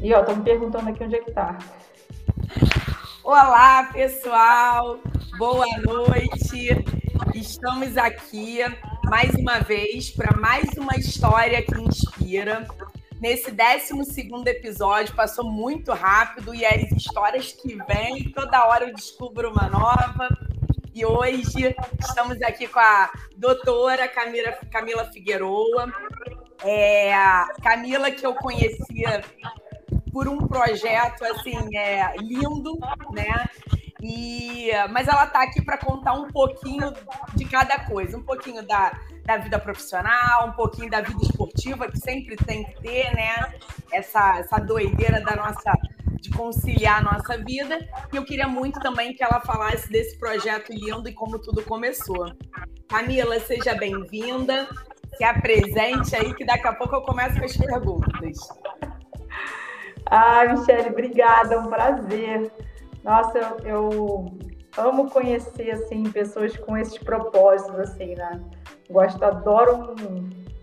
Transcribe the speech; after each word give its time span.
E 0.00 0.14
ó, 0.14 0.20
estão 0.20 0.36
me 0.36 0.44
perguntando 0.44 0.88
aqui 0.88 1.02
onde 1.02 1.16
é 1.16 1.18
que 1.18 1.32
tá. 1.32 1.58
Olá, 3.24 3.90
pessoal. 3.92 5.00
Boa 5.36 5.66
noite. 5.84 6.84
Estamos 7.34 7.96
aqui 7.96 8.60
mais 9.04 9.34
uma 9.34 9.58
vez 9.58 10.10
para 10.10 10.36
mais 10.36 10.68
uma 10.78 10.94
história 10.94 11.60
que 11.62 11.80
inspira. 11.80 12.64
Nesse 13.20 13.50
12 13.50 14.30
episódio, 14.46 15.16
passou 15.16 15.44
muito 15.44 15.92
rápido 15.92 16.54
e 16.54 16.64
as 16.64 16.92
histórias 16.92 17.50
que 17.50 17.76
vêm, 17.88 18.30
toda 18.30 18.66
hora 18.66 18.84
eu 18.84 18.94
descubro 18.94 19.50
uma 19.50 19.68
nova. 19.68 20.28
E 20.94 21.04
hoje 21.04 21.74
estamos 21.98 22.40
aqui 22.42 22.68
com 22.68 22.78
a 22.78 23.10
doutora 23.36 24.06
Camila, 24.06 24.52
Camila 24.70 25.04
Figueroa. 25.06 25.92
É, 26.62 27.12
Camila, 27.62 28.12
que 28.12 28.24
eu 28.24 28.34
conhecia 28.34 29.22
por 30.18 30.26
um 30.26 30.38
projeto 30.48 31.24
assim 31.26 31.76
é, 31.76 32.16
lindo, 32.16 32.76
né? 33.12 33.46
E, 34.02 34.68
mas 34.90 35.06
ela 35.06 35.26
está 35.26 35.44
aqui 35.44 35.64
para 35.64 35.78
contar 35.78 36.14
um 36.14 36.26
pouquinho 36.26 36.92
de 37.36 37.44
cada 37.44 37.84
coisa, 37.84 38.18
um 38.18 38.22
pouquinho 38.24 38.66
da, 38.66 38.98
da 39.24 39.36
vida 39.36 39.60
profissional, 39.60 40.48
um 40.48 40.52
pouquinho 40.54 40.90
da 40.90 41.00
vida 41.00 41.22
esportiva, 41.22 41.88
que 41.88 42.00
sempre 42.00 42.34
tem 42.34 42.64
que 42.64 42.82
ter, 42.82 43.14
né? 43.14 43.54
Essa, 43.92 44.40
essa 44.40 44.58
doideira 44.58 45.20
da 45.20 45.36
nossa 45.36 45.72
de 46.20 46.30
conciliar 46.30 46.98
a 46.98 47.12
nossa 47.12 47.38
vida. 47.38 47.78
E 48.12 48.16
eu 48.16 48.24
queria 48.24 48.48
muito 48.48 48.80
também 48.80 49.14
que 49.14 49.22
ela 49.22 49.38
falasse 49.38 49.88
desse 49.88 50.18
projeto 50.18 50.72
lindo 50.72 51.08
e 51.08 51.12
como 51.12 51.38
tudo 51.38 51.62
começou. 51.62 52.34
Camila, 52.88 53.38
seja 53.38 53.72
bem-vinda. 53.76 54.68
Se 55.16 55.22
apresente 55.22 56.16
aí, 56.16 56.34
que 56.34 56.44
daqui 56.44 56.66
a 56.66 56.72
pouco 56.72 56.96
eu 56.96 57.02
começo 57.02 57.38
com 57.38 57.44
as 57.44 57.56
perguntas. 57.56 58.36
Ah, 60.10 60.44
Michele, 60.46 60.88
obrigada, 60.88 61.54
é 61.54 61.58
um 61.58 61.68
prazer. 61.68 62.50
Nossa, 63.04 63.38
eu, 63.38 63.56
eu, 63.64 64.26
amo 64.76 65.10
conhecer 65.10 65.70
assim 65.70 66.04
pessoas 66.04 66.56
com 66.56 66.76
esses 66.76 66.98
propósitos 66.98 67.78
assim, 67.78 68.14
né? 68.14 68.40
Gosto, 68.90 69.22
adoro, 69.22 69.94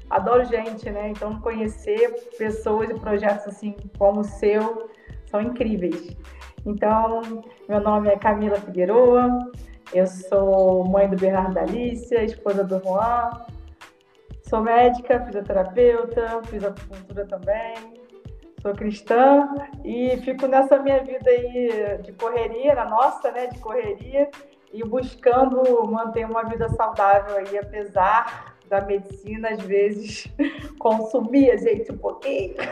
adoro 0.10 0.46
gente, 0.46 0.90
né? 0.90 1.10
Então 1.10 1.40
conhecer 1.42 2.12
pessoas 2.38 2.90
e 2.90 2.96
projetos 2.96 3.48
assim 3.48 3.76
como 3.98 4.22
o 4.22 4.24
seu 4.24 4.90
são 5.28 5.42
incríveis. 5.42 6.18
Então, 6.66 7.22
meu 7.70 7.80
nome 7.80 8.10
é 8.10 8.18
Camila 8.18 8.56
Figueroa, 8.56 9.52
eu 9.94 10.08
sou 10.08 10.84
mãe 10.86 11.08
do 11.08 11.16
Bernardo 11.16 11.54
da 11.54 11.62
Alicia, 11.62 12.24
esposa 12.24 12.64
do 12.64 12.80
Juan, 12.80 13.30
sou 14.42 14.62
médica, 14.62 15.24
fisioterapeuta, 15.24 16.42
fiz 16.46 16.64
acupuntura 16.64 17.26
também, 17.28 17.76
sou 18.66 18.74
cristã 18.74 19.48
e 19.84 20.18
fico 20.24 20.48
nessa 20.48 20.80
minha 20.80 21.04
vida 21.04 21.30
aí 21.30 22.00
de 22.02 22.12
correria, 22.14 22.74
na 22.74 22.86
nossa, 22.86 23.32
né, 23.32 23.46
de 23.46 23.60
correria, 23.60 24.28
e 24.74 24.84
buscando 24.84 25.86
manter 25.86 26.26
uma 26.26 26.44
vida 26.46 26.68
saudável 26.70 27.38
aí, 27.38 27.60
apesar 27.60 28.56
da 28.68 28.82
medicina, 28.82 29.50
às 29.50 29.62
vezes, 29.62 30.28
consumir 30.80 31.52
a 31.52 31.58
gente 31.58 31.92
um 31.92 31.98
pouquinho. 31.98 32.56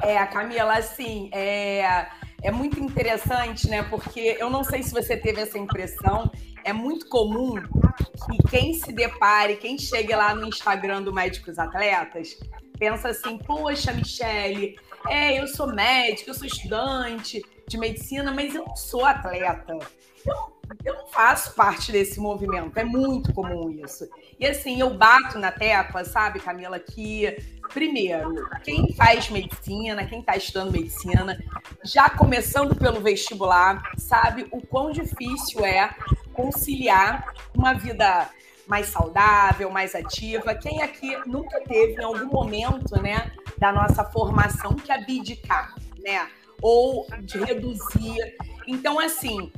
É, 0.00 0.24
Camila, 0.26 0.74
assim, 0.74 1.28
é, 1.32 2.06
é 2.40 2.52
muito 2.52 2.78
interessante, 2.78 3.68
né? 3.68 3.82
Porque 3.82 4.36
eu 4.38 4.48
não 4.48 4.62
sei 4.62 4.80
se 4.84 4.94
você 4.94 5.16
teve 5.16 5.40
essa 5.40 5.58
impressão, 5.58 6.30
é 6.62 6.72
muito 6.72 7.08
comum 7.08 7.54
que 7.54 8.48
quem 8.48 8.74
se 8.74 8.92
depare, 8.92 9.56
quem 9.56 9.76
chegue 9.76 10.14
lá 10.14 10.36
no 10.36 10.46
Instagram 10.46 11.02
do 11.02 11.12
Médicos 11.12 11.58
Atletas, 11.58 12.38
pensa 12.78 13.08
assim, 13.08 13.38
poxa, 13.38 13.92
Michele, 13.92 14.78
é, 15.08 15.40
eu 15.40 15.46
sou 15.48 15.66
médica, 15.66 16.30
eu 16.30 16.34
sou 16.34 16.46
estudante 16.46 17.42
de 17.66 17.78
medicina, 17.78 18.32
mas 18.32 18.54
eu 18.54 18.64
não 18.64 18.76
sou 18.76 19.04
atleta. 19.04 19.78
Eu, 20.24 20.58
eu 20.84 20.94
não 20.94 21.06
faço 21.06 21.54
parte 21.54 21.90
desse 21.90 22.20
movimento, 22.20 22.76
é 22.78 22.84
muito 22.84 23.32
comum 23.32 23.70
isso. 23.70 24.08
E 24.38 24.46
assim, 24.46 24.80
eu 24.80 24.94
bato 24.94 25.38
na 25.38 25.50
tecla, 25.50 26.04
sabe, 26.04 26.40
Camila, 26.40 26.78
que, 26.78 27.36
primeiro, 27.72 28.48
quem 28.62 28.92
faz 28.94 29.28
medicina, 29.30 30.06
quem 30.06 30.20
está 30.20 30.36
estudando 30.36 30.72
medicina, 30.72 31.38
já 31.84 32.08
começando 32.10 32.76
pelo 32.76 33.00
vestibular, 33.00 33.82
sabe 33.96 34.46
o 34.50 34.60
quão 34.60 34.90
difícil 34.92 35.64
é 35.64 35.90
conciliar 36.32 37.32
uma 37.54 37.72
vida 37.72 38.28
mais 38.68 38.86
saudável, 38.86 39.70
mais 39.70 39.94
ativa. 39.94 40.54
Quem 40.54 40.82
aqui 40.82 41.16
nunca 41.26 41.60
teve 41.62 42.00
em 42.00 42.04
algum 42.04 42.26
momento, 42.26 43.00
né, 43.00 43.32
da 43.56 43.72
nossa 43.72 44.04
formação 44.04 44.76
que 44.76 44.92
abdicar, 44.92 45.74
né? 45.98 46.28
Ou 46.60 47.06
de 47.22 47.38
reduzir. 47.38 48.36
Então, 48.66 49.00
assim, 49.00 49.50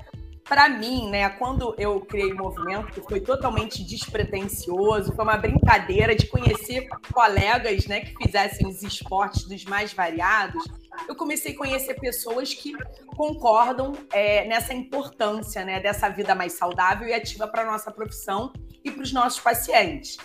para 0.44 0.69
mim, 0.69 1.09
né, 1.10 1.28
quando 1.31 1.75
eu 1.78 2.00
criei 2.00 2.32
o 2.32 2.37
movimento, 2.37 2.93
que 2.93 3.00
foi 3.00 3.20
totalmente 3.20 3.84
despretensioso, 3.84 5.15
foi 5.15 5.25
uma 5.25 5.37
brincadeira 5.37 6.15
de 6.15 6.26
conhecer 6.26 6.88
colegas, 7.12 7.87
né, 7.87 8.00
que 8.00 8.15
fizessem 8.16 8.66
os 8.66 8.82
esportes 8.82 9.44
dos 9.44 9.65
mais 9.65 9.93
variados, 9.93 10.62
eu 11.09 11.15
comecei 11.15 11.54
a 11.54 11.56
conhecer 11.56 11.94
pessoas 11.94 12.53
que 12.53 12.75
concordam 13.16 13.93
é, 14.12 14.44
nessa 14.47 14.75
importância, 14.75 15.65
né, 15.65 15.81
dessa 15.81 16.09
vida 16.09 16.34
mais 16.34 16.53
saudável 16.53 17.09
e 17.09 17.15
ativa 17.15 17.47
para 17.47 17.65
nossa 17.65 17.91
profissão 17.91 18.53
e 18.84 18.91
para 18.91 19.02
os 19.02 19.12
nossos 19.12 19.41
pacientes. 19.41 20.16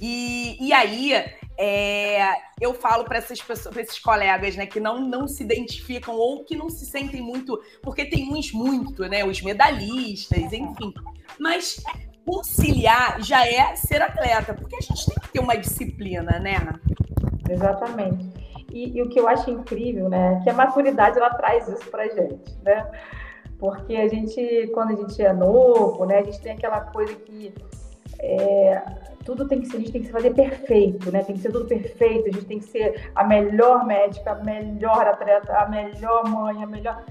E, 0.00 0.56
e 0.60 0.72
aí 0.72 1.12
é, 1.58 2.32
eu 2.60 2.74
falo 2.74 3.04
para 3.04 3.18
essas 3.18 3.40
pessoas, 3.40 3.72
para 3.72 3.82
esses 3.82 3.98
colegas, 3.98 4.56
né, 4.56 4.66
que 4.66 4.78
não, 4.78 5.00
não 5.00 5.26
se 5.26 5.42
identificam 5.42 6.14
ou 6.14 6.44
que 6.44 6.54
não 6.56 6.68
se 6.68 6.84
sentem 6.84 7.22
muito, 7.22 7.58
porque 7.82 8.04
tem 8.04 8.32
uns 8.32 8.52
muito, 8.52 9.02
né, 9.08 9.24
os 9.24 9.40
medalhistas, 9.40 10.52
enfim. 10.52 10.92
Mas 11.38 11.82
conciliar 12.24 13.22
já 13.22 13.46
é 13.46 13.74
ser 13.76 14.02
atleta, 14.02 14.52
porque 14.52 14.76
a 14.76 14.80
gente 14.80 15.06
tem 15.06 15.14
que 15.14 15.28
ter 15.28 15.40
uma 15.40 15.56
disciplina, 15.56 16.38
né? 16.38 16.56
Exatamente. 17.48 18.26
E, 18.70 18.98
e 18.98 19.02
o 19.02 19.08
que 19.08 19.18
eu 19.18 19.28
acho 19.28 19.50
incrível, 19.50 20.08
né, 20.08 20.34
é 20.34 20.42
que 20.42 20.50
a 20.50 20.54
maturidade 20.54 21.16
ela 21.16 21.30
traz 21.30 21.68
isso 21.68 21.88
para 21.90 22.08
gente, 22.08 22.54
né? 22.62 22.86
Porque 23.58 23.96
a 23.96 24.06
gente, 24.06 24.70
quando 24.74 24.90
a 24.90 24.96
gente 24.96 25.22
é 25.22 25.32
novo, 25.32 26.04
né, 26.04 26.18
a 26.18 26.22
gente 26.22 26.40
tem 26.42 26.52
aquela 26.52 26.80
coisa 26.80 27.14
que 27.14 27.54
é, 28.20 28.82
tudo 29.24 29.48
tem 29.48 29.60
que 29.60 29.66
ser, 29.66 29.76
a 29.76 29.80
gente 29.80 29.92
tem 29.92 30.02
que 30.02 30.10
fazer 30.12 30.34
perfeito, 30.34 31.10
né? 31.10 31.22
Tem 31.22 31.34
que 31.34 31.42
ser 31.42 31.50
tudo 31.50 31.66
perfeito, 31.66 32.28
a 32.28 32.32
gente 32.32 32.46
tem 32.46 32.58
que 32.58 32.64
ser 32.66 33.10
a 33.14 33.24
melhor 33.24 33.84
médica, 33.84 34.32
a 34.32 34.44
melhor 34.44 35.06
atleta, 35.06 35.52
a 35.52 35.68
melhor 35.68 36.28
mãe, 36.28 36.62
a 36.62 36.66
melhor. 36.66 37.04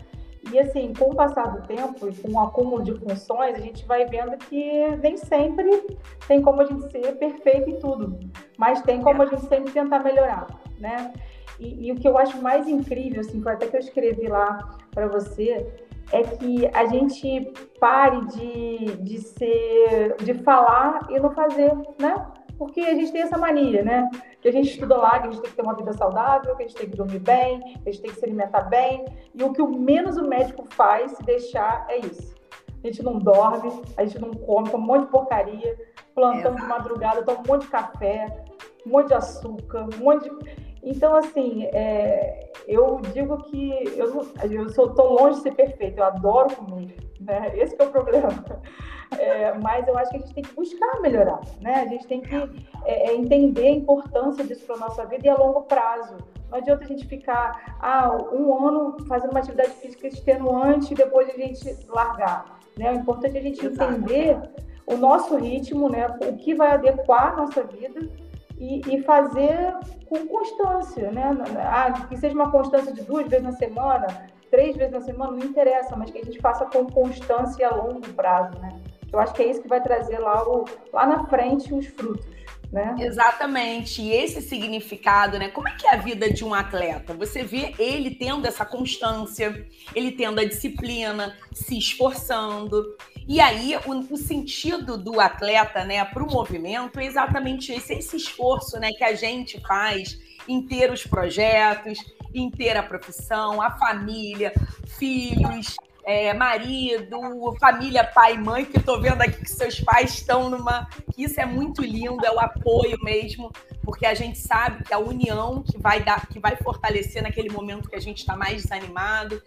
E 0.51 0.59
assim, 0.59 0.93
com 0.93 1.11
o 1.11 1.15
passar 1.15 1.47
do 1.47 1.67
tempo 1.67 2.07
e 2.07 2.15
com 2.15 2.31
o 2.31 2.39
acúmulo 2.39 2.83
de 2.83 2.93
funções, 2.93 3.55
a 3.55 3.59
gente 3.59 3.85
vai 3.85 4.05
vendo 4.05 4.37
que 4.37 4.87
nem 5.01 5.17
sempre 5.17 5.87
tem 6.27 6.41
como 6.41 6.61
a 6.61 6.65
gente 6.65 6.89
ser 6.91 7.15
perfeito 7.17 7.69
em 7.69 7.79
tudo, 7.79 8.19
mas 8.57 8.81
tem 8.81 9.01
como 9.01 9.23
a 9.23 9.25
gente 9.25 9.45
sempre 9.47 9.73
tentar 9.73 9.99
melhorar, 9.99 10.47
né? 10.79 11.11
E, 11.59 11.87
e 11.87 11.91
o 11.91 11.95
que 11.95 12.07
eu 12.07 12.17
acho 12.17 12.41
mais 12.41 12.67
incrível, 12.67 13.21
assim, 13.21 13.41
até 13.45 13.67
que 13.67 13.75
eu 13.75 13.79
escrevi 13.79 14.27
lá 14.27 14.77
para 14.91 15.07
você, 15.07 15.67
é 16.11 16.23
que 16.23 16.67
a 16.73 16.85
gente 16.85 17.51
pare 17.79 18.25
de, 18.27 18.97
de 18.97 19.19
ser, 19.19 20.15
de 20.23 20.33
falar 20.35 21.07
e 21.09 21.19
não 21.19 21.31
fazer, 21.31 21.73
né? 21.99 22.25
Porque 22.57 22.79
a 22.79 22.93
gente 22.93 23.11
tem 23.11 23.21
essa 23.21 23.37
mania, 23.37 23.83
né? 23.83 24.09
Que 24.41 24.47
a 24.47 24.51
gente 24.51 24.69
estuda 24.69 24.95
lá, 24.95 25.19
que 25.19 25.27
a 25.27 25.31
gente 25.31 25.41
tem 25.41 25.49
que 25.49 25.55
ter 25.57 25.61
uma 25.61 25.75
vida 25.75 25.91
saudável, 25.93 26.55
que 26.55 26.63
a 26.63 26.67
gente 26.67 26.77
tem 26.77 26.89
que 26.89 26.95
dormir 26.95 27.19
bem, 27.19 27.59
que 27.59 27.89
a 27.89 27.91
gente 27.91 28.01
tem 28.01 28.11
que 28.11 28.19
se 28.19 28.25
alimentar 28.25 28.61
bem. 28.61 29.03
E 29.33 29.43
o 29.43 29.51
que 29.51 29.61
o 29.61 29.67
menos 29.67 30.17
o 30.17 30.27
médico 30.27 30.65
faz, 30.69 31.11
se 31.13 31.23
deixar, 31.23 31.85
é 31.89 31.97
isso. 31.97 32.33
A 32.81 32.87
gente 32.87 33.03
não 33.03 33.17
dorme, 33.17 33.81
a 33.97 34.05
gente 34.05 34.19
não 34.19 34.31
come, 34.31 34.69
toma 34.69 34.83
um 34.83 34.87
monte 34.87 35.05
de 35.05 35.11
porcaria, 35.11 35.75
plantão 36.13 36.53
é. 36.53 36.55
de 36.55 36.67
madrugada, 36.67 37.23
toma 37.23 37.39
um 37.39 37.51
monte 37.51 37.63
de 37.63 37.67
café, 37.69 38.45
um 38.85 38.91
monte 38.91 39.07
de 39.07 39.15
açúcar, 39.15 39.87
um 39.93 40.03
monte 40.03 40.29
de 40.29 40.64
então, 40.85 41.15
assim, 41.15 41.63
é, 41.73 42.51
eu 42.67 43.01
digo 43.11 43.37
que 43.45 43.71
eu, 43.97 44.13
não, 44.13 44.51
eu 44.51 44.69
sou 44.69 44.93
tão 44.93 45.13
longe 45.13 45.37
de 45.37 45.41
ser 45.41 45.55
perfeito, 45.55 45.97
eu 45.97 46.05
adoro 46.05 46.55
comer, 46.55 46.95
né? 47.19 47.51
Esse 47.55 47.75
é 47.79 47.83
o 47.83 47.89
problema. 47.89 48.29
É, 49.19 49.53
mas 49.53 49.87
eu 49.87 49.95
acho 49.97 50.09
que 50.09 50.17
a 50.17 50.19
gente 50.19 50.33
tem 50.33 50.43
que 50.43 50.53
buscar 50.55 50.99
melhorar, 50.99 51.39
né? 51.61 51.75
A 51.75 51.85
gente 51.85 52.07
tem 52.07 52.21
que 52.21 52.35
é, 52.83 53.09
é 53.09 53.15
entender 53.15 53.67
a 53.67 53.71
importância 53.71 54.43
disso 54.43 54.65
para 54.65 54.75
a 54.75 54.79
nossa 54.79 55.05
vida 55.05 55.27
e 55.27 55.29
a 55.29 55.37
longo 55.37 55.61
prazo. 55.61 56.17
Não 56.49 56.57
adianta 56.57 56.83
a 56.83 56.87
gente 56.87 57.05
ficar 57.05 57.77
ah, 57.79 58.17
um 58.33 58.67
ano 58.67 58.97
fazendo 59.07 59.29
uma 59.29 59.39
atividade 59.39 59.69
física 59.73 60.07
extenuante 60.07 60.93
e 60.93 60.97
depois 60.97 61.29
a 61.29 61.33
gente 61.33 61.77
largar. 61.87 62.59
Né? 62.77 62.91
O 62.91 62.95
importante 62.95 63.37
é 63.37 63.39
a 63.39 63.43
gente 63.43 63.65
Exato. 63.65 63.93
entender 63.93 64.37
o 64.85 64.97
nosso 64.97 65.35
ritmo, 65.37 65.87
né? 65.87 66.07
o 66.21 66.35
que 66.35 66.53
vai 66.53 66.71
adequar 66.71 67.33
a 67.33 67.35
nossa 67.37 67.63
vida 67.63 68.09
e, 68.57 68.81
e, 68.89 69.03
fazer 69.03 69.73
com 70.05 70.25
constância, 70.27 71.11
né? 71.11 71.35
Ah, 71.59 71.91
que 72.07 72.15
seja 72.17 72.33
uma 72.33 72.51
constância 72.51 72.93
de 72.93 73.01
duas 73.01 73.27
vezes 73.27 73.43
na 73.43 73.51
semana, 73.51 74.07
três 74.49 74.75
vezes 74.75 74.93
na 74.93 75.01
semana, 75.01 75.31
não 75.31 75.45
interessa, 75.45 75.95
mas 75.95 76.09
que 76.09 76.19
a 76.19 76.23
gente 76.23 76.39
faça 76.39 76.65
com 76.65 76.85
constância 76.85 77.67
a 77.67 77.75
longo 77.75 78.07
prazo, 78.13 78.57
né? 78.59 78.79
Eu 79.11 79.19
acho 79.19 79.33
que 79.33 79.43
é 79.43 79.49
isso 79.49 79.61
que 79.61 79.67
vai 79.67 79.81
trazer 79.81 80.19
lá, 80.19 80.47
o, 80.47 80.65
lá 80.91 81.05
na 81.05 81.25
frente 81.27 81.73
os 81.73 81.87
frutos. 81.87 82.25
Né? 82.71 82.95
Exatamente. 82.99 84.01
E 84.01 84.11
esse 84.11 84.41
significado, 84.41 85.39
né? 85.39 85.49
Como 85.49 85.69
é 85.69 85.71
que 85.71 85.87
é 85.87 85.93
a 85.93 85.97
vida 85.97 86.29
de 86.29 86.43
um 86.43 86.53
atleta? 86.53 87.13
Você 87.13 87.43
vê 87.43 87.73
ele 87.79 88.15
tendo 88.15 88.45
essa 88.45 88.65
constância, 88.65 89.65
ele 89.93 90.11
tendo 90.11 90.41
a 90.41 90.45
disciplina, 90.45 91.35
se 91.53 91.77
esforçando. 91.77 92.83
E 93.27 93.41
aí, 93.41 93.75
o, 93.85 94.13
o 94.13 94.17
sentido 94.17 94.97
do 94.97 95.19
atleta, 95.19 95.83
né, 95.83 96.03
para 96.05 96.23
o 96.23 96.31
movimento 96.31 96.99
é 96.99 97.05
exatamente 97.05 97.71
esse, 97.71 97.93
esse 97.93 98.17
esforço, 98.17 98.79
né, 98.79 98.91
que 98.91 99.03
a 99.03 99.15
gente 99.15 99.59
faz 99.61 100.19
em 100.47 100.61
ter 100.61 100.91
os 100.91 101.05
projetos, 101.07 101.97
em 102.33 102.51
ter 102.51 102.77
a 102.77 102.83
profissão, 102.83 103.61
a 103.61 103.71
família, 103.71 104.53
filhos, 104.85 105.75
é, 106.05 106.33
marido, 106.33 107.17
família, 107.59 108.03
pai 108.03 108.37
mãe, 108.37 108.63
que 108.63 108.77
estou 108.77 109.01
vendo 109.01 109.21
aqui 109.21 109.41
que 109.41 109.49
seus 109.49 109.79
pais 109.79 110.13
estão 110.13 110.49
numa. 110.49 110.87
isso 111.17 111.41
é 111.41 111.45
muito 111.45 111.81
lindo, 111.81 112.23
é 112.23 112.31
o 112.31 112.39
apoio 112.39 112.97
mesmo, 113.01 113.51
porque 113.81 114.05
a 114.05 114.13
gente 114.13 114.37
sabe 114.37 114.83
que 114.83 114.93
a 114.93 114.99
união 114.99 115.63
que 115.63 115.79
vai 115.79 116.03
dar, 116.03 116.27
que 116.27 116.39
vai 116.39 116.55
fortalecer 116.57 117.23
naquele 117.23 117.49
momento 117.49 117.89
que 117.89 117.95
a 117.95 117.99
gente 117.99 118.19
está 118.19 118.37
mais 118.37 118.61
desanimado. 118.61 119.41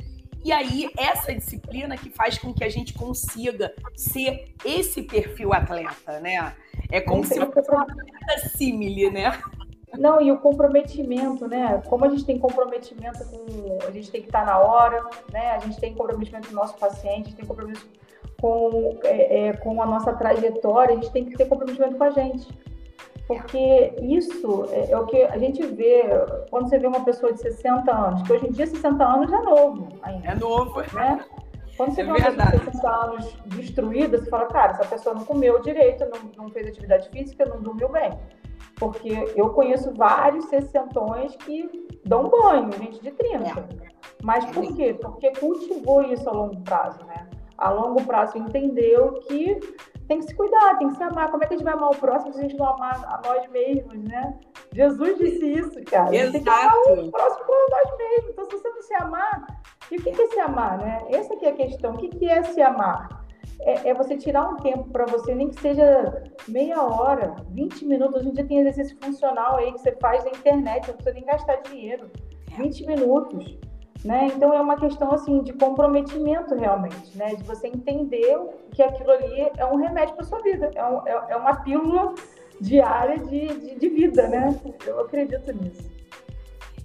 E 0.48 0.52
aí, 0.52 0.90
essa 0.96 1.34
disciplina 1.34 1.94
que 1.94 2.08
faz 2.08 2.38
com 2.38 2.54
que 2.54 2.64
a 2.64 2.70
gente 2.70 2.94
consiga 2.94 3.70
ser 3.94 4.54
esse 4.64 5.02
perfil 5.02 5.52
atleta, 5.52 6.20
né? 6.20 6.54
É 6.90 7.02
como 7.02 7.22
se 7.22 7.38
fosse 7.38 7.70
uma 7.70 7.86
símile, 8.56 9.10
né? 9.10 9.38
Não, 9.98 10.22
e 10.22 10.32
o 10.32 10.38
comprometimento, 10.38 11.46
né? 11.46 11.82
Como 11.86 12.06
a 12.06 12.08
gente 12.08 12.24
tem 12.24 12.38
comprometimento 12.38 13.26
com. 13.26 13.86
A 13.86 13.90
gente 13.90 14.10
tem 14.10 14.22
que 14.22 14.28
estar 14.28 14.46
na 14.46 14.58
hora, 14.58 15.04
né? 15.30 15.50
A 15.50 15.58
gente 15.58 15.78
tem 15.78 15.94
comprometimento 15.94 16.48
com 16.48 16.54
o 16.54 16.56
nosso 16.56 16.78
paciente, 16.78 17.10
a 17.12 17.24
gente 17.24 17.36
tem 17.36 17.44
comprometimento 17.44 18.00
com, 18.40 18.98
é, 19.04 19.48
é, 19.48 19.52
com 19.52 19.82
a 19.82 19.86
nossa 19.86 20.14
trajetória, 20.14 20.94
a 20.94 20.98
gente 20.98 21.12
tem 21.12 21.26
que 21.26 21.36
ter 21.36 21.44
comprometimento 21.44 21.96
com 21.96 22.04
a 22.04 22.10
gente. 22.10 22.48
Porque 23.28 23.94
isso 24.00 24.64
é, 24.70 24.90
é, 24.90 24.98
o 24.98 25.04
que 25.04 25.22
a 25.22 25.36
gente 25.36 25.64
vê 25.66 26.02
quando 26.50 26.66
você 26.66 26.78
vê 26.78 26.86
uma 26.86 27.04
pessoa 27.04 27.30
de 27.30 27.42
60 27.42 27.94
anos, 27.94 28.22
que 28.22 28.32
hoje 28.32 28.46
em 28.46 28.52
dia 28.52 28.66
60 28.66 29.04
anos 29.04 29.30
é 29.30 29.42
novo 29.42 29.88
ainda. 30.02 30.28
É 30.28 30.34
novo. 30.34 30.80
Né? 30.94 31.22
Quando 31.76 31.94
você 31.94 32.00
é 32.00 32.04
vê 32.04 32.10
uma 32.10 32.16
pessoa 32.18 32.46
de 32.46 32.64
60 32.64 32.88
anos 32.88 33.36
destruída, 33.46 34.18
você 34.18 34.30
fala, 34.30 34.46
cara, 34.46 34.72
essa 34.72 34.86
pessoa 34.86 35.14
não 35.14 35.26
comeu 35.26 35.60
direito, 35.60 36.06
não, 36.06 36.44
não 36.44 36.50
fez 36.50 36.68
atividade 36.68 37.10
física, 37.10 37.44
não 37.44 37.60
dormiu 37.60 37.90
bem. 37.90 38.18
Porque 38.76 39.12
eu 39.36 39.50
conheço 39.50 39.92
vários 39.92 40.46
sessentões 40.46 41.36
que 41.36 41.86
dão 42.06 42.30
banho, 42.30 42.72
gente 42.72 42.98
de 43.02 43.10
30. 43.10 43.44
É. 43.44 43.64
Mas 44.22 44.46
por 44.46 44.74
quê? 44.74 44.96
Porque 44.98 45.30
cultivou 45.32 46.02
isso 46.02 46.26
a 46.30 46.32
longo 46.32 46.58
prazo, 46.62 47.04
né? 47.04 47.28
A 47.58 47.70
longo 47.70 48.02
prazo 48.04 48.38
entendeu 48.38 49.20
que 49.28 49.60
tem 50.08 50.18
que 50.18 50.26
se 50.26 50.34
cuidar, 50.34 50.78
tem 50.78 50.88
que 50.88 50.96
se 50.96 51.02
amar. 51.02 51.30
Como 51.30 51.44
é 51.44 51.46
que 51.46 51.54
a 51.54 51.56
gente 51.56 51.64
vai 51.64 51.74
amar 51.74 51.90
o 51.90 51.96
próximo 51.96 52.32
se 52.32 52.38
a 52.38 52.42
gente 52.42 52.56
não 52.56 52.66
amar 52.66 53.04
a 53.04 53.20
nós 53.24 53.48
mesmos, 53.50 54.02
né? 54.04 54.38
Jesus 54.72 55.18
disse 55.18 55.46
isso, 55.46 55.84
cara. 55.84 56.14
Exato. 56.14 56.32
Tem 56.32 56.42
que 56.42 56.48
amar 56.48 56.76
o 56.76 57.10
próximo 57.10 57.46
por 57.46 57.70
nós 57.70 57.98
mesmos. 57.98 58.30
Então, 58.30 58.44
se 58.46 58.50
você 58.50 58.68
não 58.70 58.82
se 58.82 58.94
amar, 58.94 59.46
e 59.90 59.96
o 59.96 60.02
que 60.02 60.10
é 60.10 60.26
se 60.26 60.40
amar, 60.40 60.78
né? 60.78 61.04
Essa 61.10 61.34
aqui 61.34 61.46
é 61.46 61.50
a 61.50 61.54
questão. 61.56 61.94
O 61.94 61.98
que 61.98 62.28
é 62.28 62.42
se 62.42 62.60
amar? 62.60 63.18
é, 63.60 63.90
é 63.90 63.94
você 63.94 64.16
tirar 64.16 64.48
um 64.48 64.56
tempo 64.56 64.88
para 64.90 65.06
você, 65.06 65.34
nem 65.34 65.48
que 65.48 65.60
seja 65.60 66.22
meia 66.46 66.82
hora, 66.82 67.34
20 67.50 67.84
minutos. 67.86 68.16
Hoje 68.16 68.28
em 68.28 68.32
dia 68.32 68.46
tem 68.46 68.58
exercício 68.60 68.96
funcional 69.02 69.56
aí 69.56 69.72
que 69.72 69.80
você 69.80 69.92
faz 69.92 70.24
na 70.24 70.30
internet, 70.30 70.88
não 70.88 70.94
precisa 70.94 71.14
nem 71.14 71.24
gastar 71.24 71.56
dinheiro. 71.62 72.10
20 72.56 72.86
minutos. 72.86 73.58
Né? 74.04 74.28
Então 74.34 74.54
é 74.54 74.60
uma 74.60 74.76
questão 74.76 75.12
assim 75.12 75.42
de 75.42 75.52
comprometimento 75.52 76.54
realmente, 76.54 77.16
né? 77.16 77.34
De 77.34 77.42
você 77.42 77.66
entender 77.66 78.38
que 78.70 78.80
aquilo 78.80 79.10
ali 79.10 79.50
é 79.56 79.66
um 79.66 79.76
remédio 79.76 80.14
para 80.14 80.24
sua 80.24 80.40
vida, 80.40 80.70
é, 80.74 80.84
um, 80.84 81.06
é, 81.06 81.26
é, 81.30 81.36
uma 81.36 81.56
pílula 81.56 82.14
diária 82.60 83.18
de, 83.18 83.48
de, 83.48 83.74
de, 83.74 83.88
vida, 83.88 84.28
né? 84.28 84.58
Eu 84.86 85.00
acredito 85.00 85.52
nisso. 85.52 85.90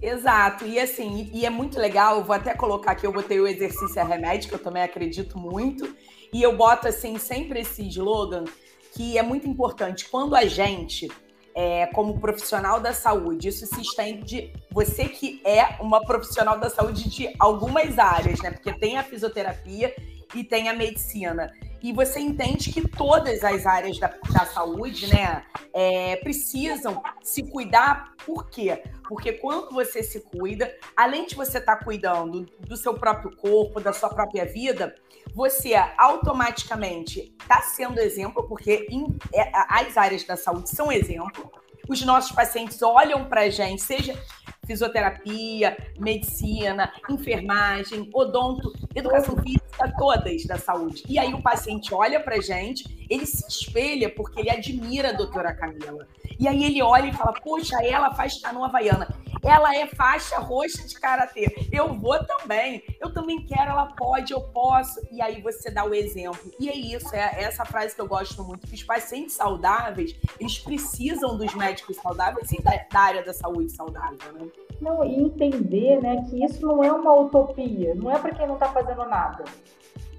Exato, 0.02 0.66
e 0.66 0.78
assim, 0.78 1.30
e 1.32 1.46
é 1.46 1.50
muito 1.50 1.78
legal, 1.78 2.16
eu 2.16 2.24
vou 2.24 2.34
até 2.34 2.52
colocar 2.52 2.92
aqui, 2.92 3.06
eu 3.06 3.12
botei 3.12 3.40
o 3.40 3.46
exercício 3.46 3.98
é 3.98 4.02
remédio, 4.02 4.48
que 4.48 4.54
eu 4.54 4.62
também 4.62 4.82
acredito 4.82 5.38
muito, 5.38 5.96
e 6.32 6.42
eu 6.42 6.56
boto 6.56 6.88
assim 6.88 7.16
sempre 7.16 7.60
esse 7.60 7.86
slogan 7.88 8.44
que 8.92 9.16
é 9.16 9.22
muito 9.22 9.48
importante. 9.48 10.08
Quando 10.08 10.36
a 10.36 10.44
gente, 10.44 11.08
é, 11.54 11.86
como 11.86 12.18
profissional 12.18 12.80
da 12.80 12.92
saúde, 12.92 13.48
isso 13.48 13.66
se 13.66 13.80
estende. 13.80 14.52
Você 14.70 15.06
que 15.06 15.40
é 15.44 15.76
uma 15.80 16.04
profissional 16.04 16.58
da 16.58 16.68
saúde 16.68 17.08
de 17.08 17.32
algumas 17.38 17.98
áreas, 17.98 18.40
né? 18.40 18.50
Porque 18.50 18.72
tem 18.72 18.98
a 18.98 19.02
fisioterapia 19.02 19.94
e 20.34 20.42
tem 20.42 20.68
a 20.68 20.74
medicina 20.74 21.52
e 21.84 21.92
você 21.92 22.18
entende 22.18 22.72
que 22.72 22.88
todas 22.88 23.44
as 23.44 23.66
áreas 23.66 23.98
da, 23.98 24.10
da 24.32 24.46
saúde, 24.46 25.06
né, 25.14 25.44
é, 25.70 26.16
precisam 26.16 27.02
se 27.22 27.42
cuidar. 27.42 28.14
Por 28.24 28.48
quê? 28.48 28.82
Porque 29.06 29.34
quando 29.34 29.70
você 29.70 30.02
se 30.02 30.20
cuida, 30.20 30.74
além 30.96 31.26
de 31.26 31.34
você 31.34 31.58
estar 31.58 31.76
tá 31.76 31.84
cuidando 31.84 32.46
do 32.60 32.74
seu 32.74 32.94
próprio 32.94 33.36
corpo, 33.36 33.82
da 33.82 33.92
sua 33.92 34.08
própria 34.08 34.46
vida, 34.46 34.94
você 35.34 35.74
automaticamente 35.98 37.34
está 37.40 37.60
sendo 37.62 37.98
exemplo, 37.98 38.44
porque 38.44 38.86
em, 38.88 39.18
é, 39.32 39.50
as 39.68 39.96
áreas 39.96 40.22
da 40.24 40.36
saúde 40.36 40.70
são 40.70 40.92
exemplo. 40.92 41.50
Os 41.88 42.00
nossos 42.02 42.32
pacientes 42.32 42.80
olham 42.80 43.24
para 43.24 43.42
a 43.42 43.50
gente, 43.50 43.82
seja 43.82 44.16
fisioterapia, 44.64 45.76
medicina, 45.98 46.92
enfermagem, 47.08 48.08
odonto, 48.12 48.72
educação 48.94 49.36
física, 49.36 49.92
todas 49.98 50.44
da 50.44 50.58
saúde. 50.58 51.02
E 51.08 51.18
aí 51.18 51.32
o 51.34 51.42
paciente 51.42 51.94
olha 51.94 52.20
pra 52.20 52.40
gente, 52.40 53.06
ele 53.08 53.26
se 53.26 53.46
espelha 53.48 54.10
porque 54.10 54.40
ele 54.40 54.50
admira 54.50 55.10
a 55.10 55.12
doutora 55.12 55.54
Camila. 55.54 56.06
E 56.38 56.48
aí 56.48 56.64
ele 56.64 56.82
olha 56.82 57.08
e 57.08 57.12
fala: 57.12 57.32
Poxa, 57.32 57.76
ela 57.82 58.14
faz 58.14 58.40
canoa 58.40 58.66
havaiana. 58.66 59.08
Ela 59.42 59.76
é 59.76 59.86
faixa 59.86 60.38
roxa 60.38 60.86
de 60.86 60.98
karatê. 60.98 61.68
Eu 61.70 61.92
vou 61.94 62.18
também. 62.24 62.82
Eu 62.98 63.12
também 63.12 63.44
quero, 63.44 63.70
ela 63.70 63.86
pode, 63.86 64.32
eu 64.32 64.40
posso. 64.40 65.00
E 65.12 65.20
aí 65.20 65.42
você 65.42 65.70
dá 65.70 65.84
o 65.84 65.94
exemplo. 65.94 66.50
E 66.58 66.68
é 66.68 66.74
isso, 66.74 67.14
é 67.14 67.42
essa 67.42 67.64
frase 67.64 67.94
que 67.94 68.00
eu 68.00 68.08
gosto 68.08 68.42
muito: 68.42 68.66
que 68.66 68.74
os 68.74 68.82
pacientes 68.82 69.34
saudáveis, 69.34 70.16
eles 70.40 70.58
precisam 70.58 71.36
dos 71.36 71.54
médicos 71.54 71.96
saudáveis 71.96 72.50
e 72.52 72.62
da, 72.62 72.72
da 72.90 73.00
área 73.00 73.22
da 73.22 73.34
saúde 73.34 73.70
saudável, 73.70 74.32
né? 74.32 74.48
Não, 74.80 75.04
e 75.04 75.22
entender 75.22 76.00
né, 76.02 76.24
que 76.28 76.44
isso 76.44 76.66
não 76.66 76.82
é 76.82 76.92
uma 76.92 77.14
utopia, 77.14 77.94
não 77.94 78.10
é 78.10 78.18
para 78.18 78.34
quem 78.34 78.46
não 78.46 78.54
está 78.54 78.68
fazendo 78.68 79.04
nada. 79.04 79.44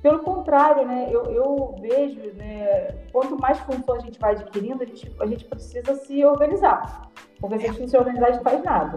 Pelo 0.02 0.20
contrário, 0.20 0.86
né, 0.86 1.08
eu, 1.12 1.24
eu 1.26 1.76
vejo, 1.80 2.22
né, 2.36 2.88
quanto 3.12 3.40
mais 3.40 3.60
função 3.60 3.96
a 3.96 4.00
gente 4.00 4.20
vai 4.20 4.32
adquirindo, 4.34 4.84
a 4.84 4.86
gente, 4.86 5.12
a 5.20 5.26
gente 5.26 5.46
precisa 5.46 5.96
se 5.96 6.24
organizar. 6.24 7.10
Porque 7.40 7.60
se 7.60 7.66
a 7.66 7.68
gente 7.70 7.82
não 7.82 7.88
se 7.88 7.98
organizar, 7.98 8.28
a 8.28 8.32
gente 8.32 8.44
faz 8.44 8.64
nada. 8.64 8.96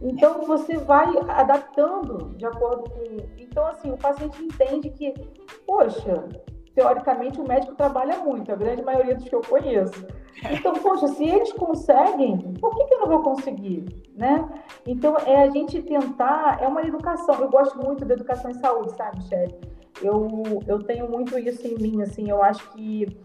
Então, 0.00 0.42
você 0.42 0.76
vai 0.76 1.08
adaptando 1.28 2.34
de 2.36 2.46
acordo 2.46 2.88
com. 2.88 3.02
Então, 3.36 3.66
assim, 3.66 3.90
o 3.90 3.96
paciente 3.96 4.42
entende 4.42 4.90
que, 4.90 5.12
poxa, 5.66 6.24
teoricamente 6.74 7.40
o 7.40 7.46
médico 7.46 7.74
trabalha 7.74 8.18
muito, 8.18 8.52
a 8.52 8.56
grande 8.56 8.82
maioria 8.82 9.16
dos 9.16 9.28
que 9.28 9.34
eu 9.34 9.40
conheço. 9.40 10.06
Então, 10.52 10.74
poxa, 10.74 11.08
se 11.08 11.24
eles 11.24 11.52
conseguem, 11.52 12.47
por 12.60 12.74
que, 12.74 12.84
que 12.84 12.94
eu 12.94 13.00
não 13.00 13.08
vou 13.08 13.22
conseguir? 13.22 13.84
Né? 14.14 14.48
Então, 14.86 15.16
é 15.26 15.42
a 15.42 15.50
gente 15.50 15.82
tentar, 15.82 16.62
é 16.62 16.68
uma 16.68 16.82
educação. 16.82 17.34
Eu 17.36 17.48
gosto 17.48 17.78
muito 17.78 18.04
da 18.04 18.14
educação 18.14 18.50
em 18.50 18.54
saúde, 18.54 18.92
sabe, 18.92 19.18
Michelle? 19.18 19.54
Eu, 20.02 20.42
eu 20.66 20.78
tenho 20.80 21.10
muito 21.10 21.38
isso 21.38 21.66
em 21.66 21.74
mim, 21.76 22.02
assim, 22.02 22.30
eu 22.30 22.42
acho 22.42 22.70
que 22.70 23.18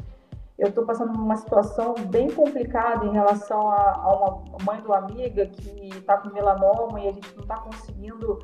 eu 0.58 0.70
estou 0.70 0.86
passando 0.86 1.14
uma 1.14 1.36
situação 1.36 1.96
bem 2.10 2.30
complicada 2.30 3.06
em 3.06 3.12
relação 3.12 3.70
a, 3.70 3.92
a 3.96 4.16
uma 4.16 4.58
mãe 4.64 4.82
uma 4.86 4.98
amiga 4.98 5.48
que 5.48 5.90
está 5.90 6.18
com 6.18 6.30
melanoma 6.30 7.00
e 7.02 7.10
a 7.10 7.12
gente 7.12 7.36
não 7.36 7.42
está 7.42 7.58
conseguindo. 7.58 8.40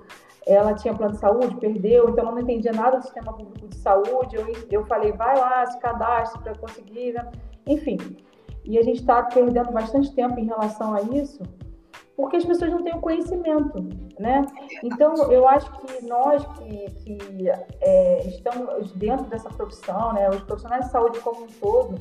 Ela 0.45 0.73
tinha 0.73 0.93
plano 0.95 1.13
de 1.13 1.19
saúde, 1.19 1.55
perdeu, 1.57 2.09
então 2.09 2.23
ela 2.23 2.31
não 2.31 2.41
entendia 2.41 2.71
nada 2.71 2.97
do 2.97 3.03
sistema 3.03 3.31
público 3.33 3.67
de 3.67 3.75
saúde. 3.75 4.35
Eu, 4.35 4.47
eu 4.71 4.85
falei, 4.85 5.11
vai 5.11 5.37
lá, 5.37 5.65
se 5.67 5.79
cadastre 5.79 6.41
para 6.41 6.57
conseguir, 6.57 7.13
né? 7.13 7.29
enfim. 7.67 7.97
E 8.69 8.77
a 8.77 8.83
gente 8.83 8.99
está 8.99 9.23
perdendo 9.23 9.71
bastante 9.71 10.13
tempo 10.13 10.39
em 10.39 10.45
relação 10.45 10.93
a 10.93 11.01
isso, 11.01 11.41
porque 12.15 12.37
as 12.37 12.45
pessoas 12.45 12.69
não 12.69 12.83
têm 12.83 12.93
o 12.93 13.01
conhecimento, 13.01 13.83
né? 14.19 14.45
Então, 14.83 15.15
eu 15.31 15.47
acho 15.47 15.71
que 15.71 16.05
nós 16.05 16.45
que, 16.55 16.91
que 16.91 17.49
é, 17.81 18.27
estamos 18.27 18.91
dentro 18.91 19.25
dessa 19.25 19.49
profissão, 19.49 20.13
né, 20.13 20.29
os 20.29 20.43
profissionais 20.43 20.85
de 20.85 20.91
saúde 20.91 21.19
como 21.21 21.45
um 21.45 21.47
todo, 21.59 21.97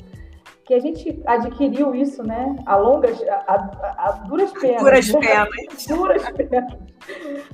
que 0.63 0.75
a 0.75 0.79
gente 0.79 1.19
adquiriu 1.25 1.95
isso, 1.95 2.21
né, 2.21 2.55
a 2.67 2.75
longas, 2.75 3.19
a, 3.23 3.33
a, 3.33 4.09
a 4.09 4.11
duras 4.27 4.51
penas. 4.51 4.83
Duras 4.83 5.11
né? 5.11 5.19
penas. 5.21 5.85
duras 5.87 6.29
penas. 6.29 6.73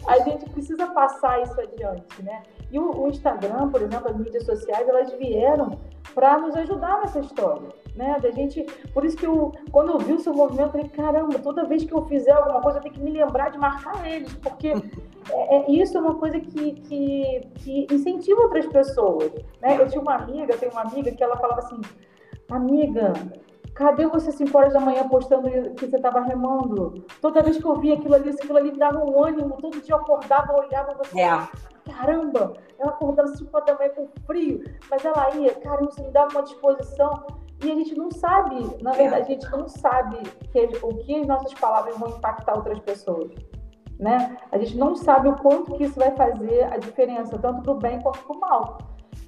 A 0.07 0.19
gente 0.19 0.49
precisa 0.49 0.87
passar 0.87 1.41
isso 1.41 1.57
adiante, 1.61 2.21
né? 2.21 2.43
E 2.69 2.77
o, 2.77 3.03
o 3.03 3.07
Instagram, 3.07 3.69
por 3.69 3.81
exemplo, 3.81 4.09
as 4.09 4.17
mídias 4.17 4.43
sociais, 4.43 4.89
elas 4.89 5.13
vieram 5.13 5.79
para 6.13 6.37
nos 6.37 6.53
ajudar 6.57 6.99
nessa 6.99 7.21
história 7.21 7.84
né? 7.95 8.17
Da 8.21 8.31
gente, 8.31 8.63
por 8.93 9.05
isso 9.05 9.17
que 9.17 9.25
eu, 9.25 9.53
quando 9.71 9.91
eu 9.91 9.99
vi 9.99 10.13
o 10.13 10.19
seu 10.19 10.33
movimento, 10.33 10.67
eu 10.67 10.71
falei, 10.71 10.89
caramba, 10.89 11.39
toda 11.39 11.65
vez 11.65 11.83
que 11.83 11.93
eu 11.93 12.05
fizer 12.05 12.31
alguma 12.31 12.61
coisa, 12.61 12.79
eu 12.79 12.81
tenho 12.81 12.93
que 12.93 13.01
me 13.01 13.11
lembrar 13.11 13.49
de 13.49 13.57
marcar 13.57 14.05
eles, 14.09 14.33
porque 14.35 14.73
é, 15.31 15.55
é, 15.57 15.71
isso 15.71 15.97
é 15.97 16.01
uma 16.01 16.15
coisa 16.15 16.39
que, 16.39 16.73
que, 16.73 17.41
que, 17.55 17.87
incentiva 17.91 18.41
outras 18.41 18.65
pessoas, 18.67 19.31
né? 19.61 19.79
Eu 19.79 19.87
tinha 19.87 20.01
uma 20.01 20.15
amiga, 20.15 20.57
tenho 20.57 20.71
uma 20.71 20.81
amiga 20.81 21.11
que 21.11 21.23
ela 21.23 21.37
falava 21.37 21.61
assim, 21.61 21.81
amiga, 22.49 23.13
Cadê 23.75 24.07
você 24.07 24.31
5 24.31 24.57
horas 24.57 24.71
da 24.71 24.79
manhã 24.79 25.05
postando 25.05 25.49
que 25.75 25.85
você 25.85 25.97
estava 25.97 26.21
remando? 26.21 27.03
Toda 27.21 27.43
vez 27.43 27.57
que 27.57 27.65
eu 27.65 27.75
via 27.75 27.95
aquilo 27.95 28.15
ali, 28.15 28.29
aquilo 28.29 28.57
ali 28.57 28.71
me 28.71 28.77
dava 28.77 29.03
um 29.03 29.21
ânimo. 29.21 29.57
Todo 29.57 29.81
dia 29.81 29.95
eu 29.95 29.99
acordava, 29.99 30.55
olhava 30.55 30.93
você. 30.93 31.19
É. 31.19 31.45
Caramba, 31.91 32.53
ela 32.79 32.91
acordava 32.91 33.27
5 33.27 33.49
horas 33.53 33.67
da 33.67 33.75
manhã 33.75 33.89
com 33.89 34.07
frio, 34.25 34.63
mas 34.89 35.03
ela 35.03 35.29
ia, 35.35 35.53
caramba, 35.55 35.91
você 35.91 36.01
me 36.01 36.11
dava 36.11 36.31
uma 36.31 36.43
disposição. 36.43 37.27
E 37.63 37.71
a 37.71 37.75
gente 37.75 37.95
não 37.95 38.11
sabe, 38.11 38.55
na 38.81 38.91
verdade, 38.91 39.31
a 39.31 39.35
gente 39.35 39.49
não 39.49 39.67
sabe 39.67 40.17
que, 40.51 40.59
o 40.83 40.89
que 40.97 41.15
as 41.21 41.27
nossas 41.27 41.53
palavras 41.53 41.97
vão 41.97 42.09
impactar 42.09 42.55
outras 42.55 42.79
pessoas. 42.79 43.31
Né? 43.97 44.37
A 44.51 44.57
gente 44.57 44.77
não 44.77 44.95
sabe 44.95 45.29
o 45.29 45.35
quanto 45.37 45.73
que 45.73 45.85
isso 45.85 45.97
vai 45.97 46.11
fazer 46.11 46.65
a 46.65 46.77
diferença, 46.77 47.37
tanto 47.37 47.61
para 47.61 47.71
o 47.71 47.79
bem 47.79 47.99
quanto 48.01 48.19
para 48.19 48.35
o 48.35 48.39
mal. 48.39 48.77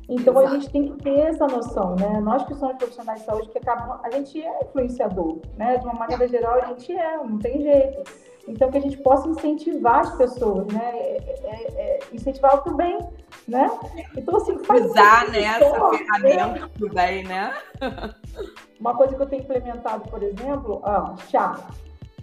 Então 0.09 0.33
Exato. 0.33 0.47
a 0.47 0.57
gente 0.57 0.69
tem 0.69 0.83
que 0.87 1.03
ter 1.03 1.19
essa 1.19 1.45
noção, 1.47 1.95
né? 1.95 2.21
Nós 2.21 2.43
que 2.45 2.53
somos 2.55 2.77
profissionais 2.77 3.19
de 3.19 3.25
saúde 3.25 3.49
que 3.49 3.57
acabam, 3.57 3.99
a 4.01 4.09
gente 4.09 4.41
é 4.41 4.63
influenciador, 4.63 5.39
né? 5.57 5.77
De 5.77 5.85
uma 5.85 5.95
maneira 5.95 6.27
geral 6.27 6.59
a 6.61 6.65
gente 6.67 6.93
é, 6.93 7.17
não 7.17 7.37
tem 7.37 7.61
jeito. 7.61 8.03
Então 8.47 8.71
que 8.71 8.77
a 8.77 8.81
gente 8.81 8.97
possa 8.99 9.27
incentivar 9.27 9.99
as 9.99 10.15
pessoas, 10.15 10.65
né? 10.67 10.91
É, 10.93 11.39
é, 11.43 11.73
é, 11.75 11.99
incentivar 12.13 12.65
o 12.65 12.75
bem, 12.75 12.97
né? 13.45 13.69
Então 14.15 14.37
assim 14.37 14.57
faz 14.59 14.85
usar 14.85 15.29
né, 15.29 15.43
essa 15.43 15.89
ferramenta 15.89 16.47
né? 16.47 16.69
para 16.77 16.85
o 16.85 16.89
bem, 16.89 17.23
né? 17.25 17.53
uma 18.79 18.95
coisa 18.95 19.13
que 19.13 19.21
eu 19.21 19.27
tenho 19.27 19.41
implementado, 19.41 20.09
por 20.09 20.23
exemplo, 20.23 20.81
ah, 20.85 21.15
chá. 21.29 21.59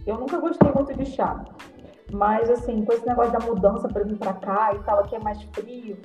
Eu 0.06 0.16
nunca 0.16 0.38
gostei 0.38 0.70
muito 0.72 0.94
de 0.94 1.04
chá, 1.04 1.44
mas 2.10 2.48
assim 2.48 2.82
com 2.84 2.92
esse 2.94 3.06
negócio 3.06 3.32
da 3.32 3.40
mudança 3.40 3.88
para 3.88 4.04
vir 4.04 4.16
para 4.16 4.32
cá 4.34 4.72
e 4.74 4.78
tal, 4.80 5.00
aqui 5.00 5.16
é 5.16 5.18
mais 5.18 5.42
frio. 5.42 5.98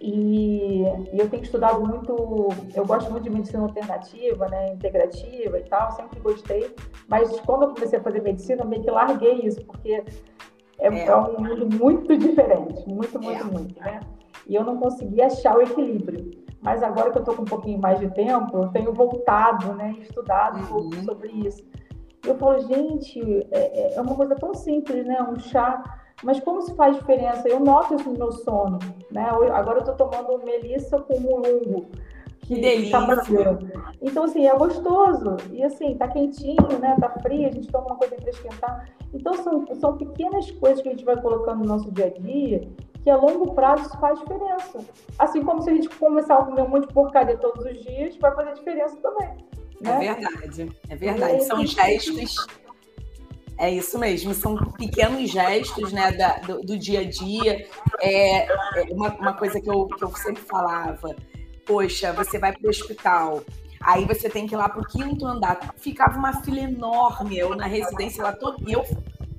E, 0.00 0.82
e, 1.12 1.18
eu 1.18 1.28
tenho 1.30 1.42
estudado 1.42 1.80
muito, 1.84 2.48
eu 2.74 2.84
gosto 2.84 3.10
muito 3.10 3.24
de 3.24 3.30
medicina 3.30 3.62
alternativa, 3.62 4.46
né, 4.48 4.74
integrativa 4.74 5.58
e 5.58 5.62
tal, 5.64 5.90
sempre 5.92 6.20
gostei, 6.20 6.74
mas 7.08 7.40
quando 7.40 7.62
eu 7.62 7.74
comecei 7.74 7.98
a 7.98 8.02
fazer 8.02 8.20
medicina, 8.20 8.62
eu 8.62 8.68
meio 8.68 8.82
que 8.82 8.90
larguei 8.90 9.40
isso, 9.40 9.64
porque 9.64 10.04
é, 10.78 10.88
é. 10.88 11.06
é 11.06 11.16
um 11.16 11.40
mundo 11.40 11.78
muito 11.78 12.16
diferente, 12.16 12.86
muito, 12.86 13.20
muito, 13.20 13.40
é. 13.40 13.44
muito, 13.44 13.80
né? 13.80 14.00
E 14.46 14.54
eu 14.54 14.64
não 14.64 14.76
consegui 14.76 15.20
achar 15.22 15.56
o 15.56 15.62
equilíbrio. 15.62 16.30
Mas 16.60 16.82
agora 16.82 17.10
que 17.10 17.18
eu 17.18 17.20
estou 17.20 17.34
com 17.34 17.42
um 17.42 17.46
pouquinho 17.46 17.78
mais 17.78 17.98
de 17.98 18.08
tempo, 18.10 18.56
eu 18.56 18.68
tenho 18.68 18.92
voltado, 18.92 19.74
né, 19.74 19.94
estudado 20.00 20.58
um 20.58 20.66
pouco 20.66 20.94
uhum. 20.96 21.04
sobre 21.04 21.28
isso. 21.28 21.64
E 22.24 22.28
eu 22.28 22.36
falo, 22.36 22.58
gente, 22.60 23.20
é, 23.52 23.92
é, 23.92 23.94
é 23.94 24.00
uma 24.00 24.14
coisa 24.14 24.34
tão 24.34 24.52
simples, 24.52 25.06
né? 25.06 25.22
Um 25.22 25.38
chá 25.38 25.82
mas 26.22 26.40
como 26.40 26.62
se 26.62 26.74
faz 26.74 26.96
diferença? 26.96 27.48
Eu 27.48 27.60
noto 27.60 27.94
isso 27.94 28.10
no 28.10 28.18
meu 28.18 28.32
sono, 28.32 28.78
né? 29.10 29.28
Agora 29.52 29.78
eu 29.78 29.90
estou 29.90 29.94
tomando 29.94 30.44
melissa 30.44 30.98
com 30.98 31.20
mulungo. 31.20 31.86
Que, 32.40 32.54
que 32.54 32.60
delícia! 32.60 32.98
Tá 33.00 33.92
então, 34.00 34.24
assim, 34.24 34.46
é 34.46 34.56
gostoso. 34.56 35.36
E, 35.52 35.62
assim, 35.62 35.96
tá 35.96 36.06
quentinho, 36.08 36.78
né? 36.80 36.96
Tá 37.00 37.10
frio, 37.20 37.48
a 37.48 37.50
gente 37.50 37.68
toma 37.68 37.86
uma 37.86 37.96
coisa 37.96 38.14
para 38.14 38.30
esquentar. 38.30 38.88
Então, 39.12 39.34
são, 39.34 39.66
são 39.74 39.96
pequenas 39.96 40.50
coisas 40.52 40.80
que 40.80 40.88
a 40.88 40.92
gente 40.92 41.04
vai 41.04 41.20
colocando 41.20 41.58
no 41.58 41.66
nosso 41.66 41.90
dia 41.90 42.06
a 42.06 42.10
dia 42.10 42.68
que 43.06 43.10
a 43.10 43.16
longo 43.16 43.54
prazo 43.54 43.82
isso 43.82 43.96
faz 44.00 44.18
diferença. 44.18 44.80
Assim 45.16 45.40
como 45.40 45.62
se 45.62 45.70
a 45.70 45.74
gente 45.74 45.88
começar 45.90 46.38
a 46.38 46.44
comer 46.44 46.62
um 46.62 46.68
monte 46.68 46.88
de 46.88 46.92
porcaria 46.92 47.36
todos 47.36 47.64
os 47.64 47.84
dias, 47.84 48.16
vai 48.16 48.34
fazer 48.34 48.54
diferença 48.54 48.96
também. 48.96 49.28
Né? 49.80 50.06
É 50.06 50.14
verdade, 50.14 50.72
é 50.88 50.96
verdade. 50.96 51.44
São 51.44 51.64
gestos 51.64 52.48
é 53.58 53.70
isso 53.70 53.98
mesmo, 53.98 54.34
são 54.34 54.56
pequenos 54.72 55.30
gestos 55.30 55.92
né, 55.92 56.12
da, 56.12 56.36
do, 56.38 56.60
do, 56.60 56.78
dia 56.78 57.00
a 57.00 57.04
dia. 57.04 57.66
É, 58.00 58.46
é 58.80 58.82
uma, 58.90 59.14
uma, 59.14 59.32
coisa 59.32 59.60
que 59.60 59.68
eu, 59.68 59.86
que 59.86 60.04
eu 60.04 60.14
sempre 60.14 60.42
falava: 60.42 61.16
poxa, 61.64 62.12
você 62.12 62.38
vai 62.38 62.52
para 62.52 62.66
o 62.66 62.70
hospital, 62.70 63.42
aí 63.80 64.04
você 64.04 64.28
tem 64.28 64.46
que 64.46 64.54
ir 64.54 64.58
lá 64.58 64.68
para 64.68 64.82
o 64.82 64.86
quinto 64.86 65.26
andar. 65.26 65.74
Ficava 65.78 66.18
uma 66.18 66.42
fila 66.42 66.60
enorme, 66.60 67.38
eu 67.38 67.56
na 67.56 67.66
residência 67.66 68.22
lá 68.22 68.32
todo. 68.32 68.62
Eu, 68.68 68.84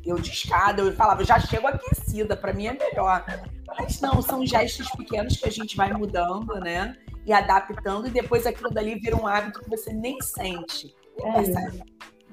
eu 0.03 0.15
de 0.15 0.31
escada, 0.31 0.81
eu 0.81 0.95
falava, 0.95 1.23
já 1.23 1.39
chego 1.39 1.67
aquecida, 1.67 2.35
para 2.35 2.53
mim 2.53 2.67
é 2.67 2.73
melhor. 2.73 3.23
Mas 3.67 4.01
não, 4.01 4.21
são 4.21 4.43
gestos 4.45 4.89
pequenos 4.91 5.37
que 5.37 5.47
a 5.47 5.51
gente 5.51 5.77
vai 5.77 5.93
mudando, 5.93 6.55
né? 6.55 6.97
E 7.23 7.31
adaptando, 7.31 8.07
e 8.07 8.09
depois 8.09 8.47
aquilo 8.47 8.71
dali 8.71 8.95
vira 8.95 9.15
um 9.15 9.27
hábito 9.27 9.59
que 9.59 9.69
você 9.69 9.93
nem 9.93 10.19
sente. 10.21 10.95
É 11.19 11.31
percebe. 11.33 11.83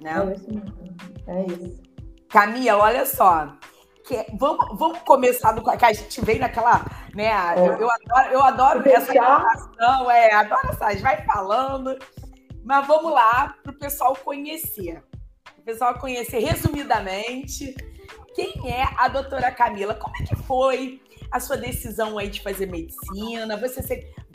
Né? 0.04 0.12
É 0.12 0.34
isso 0.34 0.52
mesmo. 0.52 0.96
É 1.26 1.42
isso. 1.46 1.82
Camila, 2.28 2.76
olha 2.76 3.06
só. 3.06 3.56
Que, 4.04 4.26
vamos, 4.38 4.78
vamos 4.78 4.98
começar 4.98 5.52
do 5.52 5.62
que 5.62 5.84
a 5.84 5.92
gente 5.94 6.20
veio 6.22 6.40
naquela, 6.40 6.84
né? 7.14 7.30
É. 7.56 7.58
Eu, 7.58 7.72
eu, 7.78 7.90
adoro, 7.90 8.32
eu 8.32 8.42
adoro 8.42 8.88
essa 8.90 9.14
informação, 9.14 10.10
é, 10.10 10.34
adoro 10.34 10.68
essas, 10.68 11.00
vai 11.00 11.24
falando. 11.24 11.98
Mas 12.62 12.86
vamos 12.86 13.10
lá 13.12 13.54
para 13.62 13.72
o 13.72 13.78
pessoal 13.78 14.14
conhecer. 14.14 15.02
O 15.58 15.62
pessoal 15.62 15.98
conhecer 15.98 16.38
resumidamente 16.38 17.74
quem 18.34 18.52
é 18.70 18.86
a 18.98 19.08
doutora 19.08 19.50
Camila. 19.50 19.94
Como 19.94 20.14
é 20.20 20.26
que 20.26 20.36
foi 20.36 21.00
a 21.34 21.40
sua 21.40 21.56
decisão 21.56 22.16
aí 22.16 22.28
de 22.30 22.40
fazer 22.40 22.66
medicina? 22.66 23.56
Você 23.56 23.82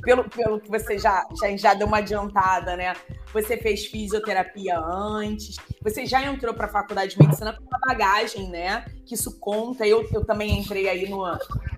pelo, 0.01 0.29
pelo 0.29 0.59
que 0.59 0.69
você 0.69 0.97
já, 0.97 1.25
já, 1.39 1.55
já 1.55 1.73
deu 1.73 1.87
uma 1.87 1.99
adiantada, 1.99 2.75
né? 2.75 2.93
Você 3.31 3.55
fez 3.57 3.85
fisioterapia 3.85 4.77
antes, 4.77 5.55
você 5.81 6.05
já 6.05 6.21
entrou 6.25 6.53
para 6.53 6.65
a 6.65 6.69
faculdade 6.69 7.15
de 7.15 7.19
medicina 7.19 7.53
com 7.53 7.63
uma 7.63 7.79
bagagem, 7.79 8.49
né? 8.49 8.83
Que 9.05 9.15
isso 9.15 9.39
conta. 9.39 9.87
Eu, 9.87 10.05
eu 10.11 10.25
também 10.25 10.59
entrei 10.59 10.89
aí 10.89 11.09
no 11.09 11.25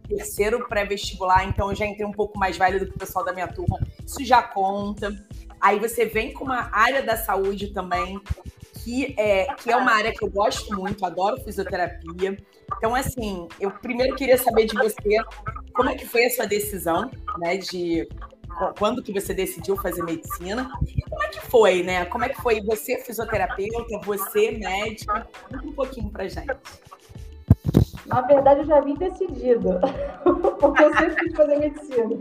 terceiro 0.10 0.68
pré-vestibular, 0.68 1.46
então 1.46 1.70
eu 1.70 1.75
já 1.75 1.86
entrei 1.86 2.06
um 2.06 2.12
pouco 2.12 2.40
mais 2.40 2.58
velho 2.58 2.80
do 2.80 2.88
que 2.88 2.96
o 2.96 3.00
pessoal 3.00 3.24
da 3.24 3.32
minha 3.32 3.48
turma. 3.48 3.80
Isso 4.04 4.25
já 4.25 4.42
conta. 4.42 5.16
Aí 5.60 5.78
você 5.78 6.04
vem 6.06 6.34
com 6.34 6.46
uma 6.46 6.68
área 6.74 7.04
da 7.04 7.16
saúde 7.16 7.68
também, 7.68 8.20
que 8.84 9.13
é, 9.20 9.54
que 9.54 9.72
é 9.72 9.75
uma 9.75 9.92
área 9.92 10.12
que 10.12 10.24
eu 10.24 10.32
gosto 10.32 10.75
muito, 10.75 11.06
adoro 11.06 11.40
fisioterapia. 11.44 12.36
Então, 12.78 12.96
assim, 12.96 13.48
eu 13.60 13.72
primeiro 13.72 14.16
queria 14.16 14.38
saber 14.38 14.66
de 14.66 14.75
você 14.75 15.18
como 15.74 15.90
é 15.90 15.96
que 15.96 16.06
foi 16.06 16.25
a 16.25 16.30
sua 16.30 16.46
decisão, 16.46 17.10
né, 17.38 17.58
de 17.58 18.08
quando 18.78 19.01
que 19.01 19.13
você 19.13 19.34
decidiu 19.34 19.75
fazer 19.78 20.04
medicina? 20.04 20.70
Como 21.10 21.24
é 21.24 21.28
que 21.30 21.42
foi, 21.42 21.84
né? 21.84 22.06
Como 22.06 22.24
é 22.24 22.30
que 22.30 22.42
foi 22.42 22.62
você 22.62 22.98
fisioterapeuta, 22.98 24.00
você 24.04 24.51
médica? 24.51 25.28
Conta 25.50 25.66
um 25.66 25.74
pouquinho 25.74 26.10
pra 26.10 26.28
gente. 26.28 26.48
Na 28.06 28.22
verdade, 28.22 28.62
eu 28.62 28.66
já 28.66 28.82
vim 28.82 28.96
decidido, 28.96 29.80
porque 30.60 30.84
eu 30.84 30.94
sempre 30.94 31.16
quis 31.16 31.36
fazer 31.36 31.60
medicina. 31.60 32.20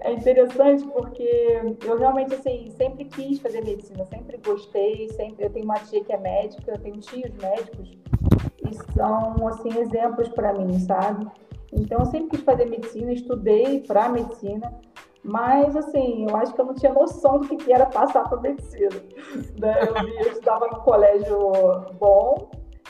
É 0.00 0.12
interessante 0.12 0.86
porque 0.86 1.76
eu 1.84 1.98
realmente 1.98 2.34
assim 2.34 2.72
sempre 2.76 3.04
quis 3.06 3.40
fazer 3.40 3.64
medicina, 3.64 4.04
sempre 4.06 4.38
gostei, 4.38 5.08
sempre 5.10 5.44
eu 5.44 5.50
tenho 5.50 5.64
uma 5.64 5.80
tia 5.80 6.04
que 6.04 6.12
é 6.12 6.18
médica, 6.18 6.70
eu 6.70 6.78
tenho 6.78 6.98
tios 6.98 7.32
médicos 7.34 7.96
são 8.72 9.48
assim 9.48 9.78
exemplos 9.78 10.28
para 10.28 10.52
mim, 10.52 10.78
sabe? 10.80 11.26
Então 11.72 11.98
eu 11.98 12.06
sempre 12.06 12.30
quis 12.30 12.40
fazer 12.40 12.66
medicina, 12.66 13.12
estudei 13.12 13.80
para 13.80 14.08
medicina, 14.08 14.72
mas 15.22 15.76
assim 15.76 16.26
eu 16.28 16.36
acho 16.36 16.54
que 16.54 16.60
eu 16.60 16.66
não 16.66 16.74
tinha 16.74 16.92
noção 16.92 17.40
do 17.40 17.56
que 17.56 17.72
era 17.72 17.86
passar 17.86 18.28
para 18.28 18.40
medicina. 18.40 18.90
Né? 19.58 19.74
Eu, 19.82 20.08
eu 20.24 20.32
estudava 20.32 20.66
num 20.68 20.80
colégio 20.80 21.50
bom, 21.98 22.48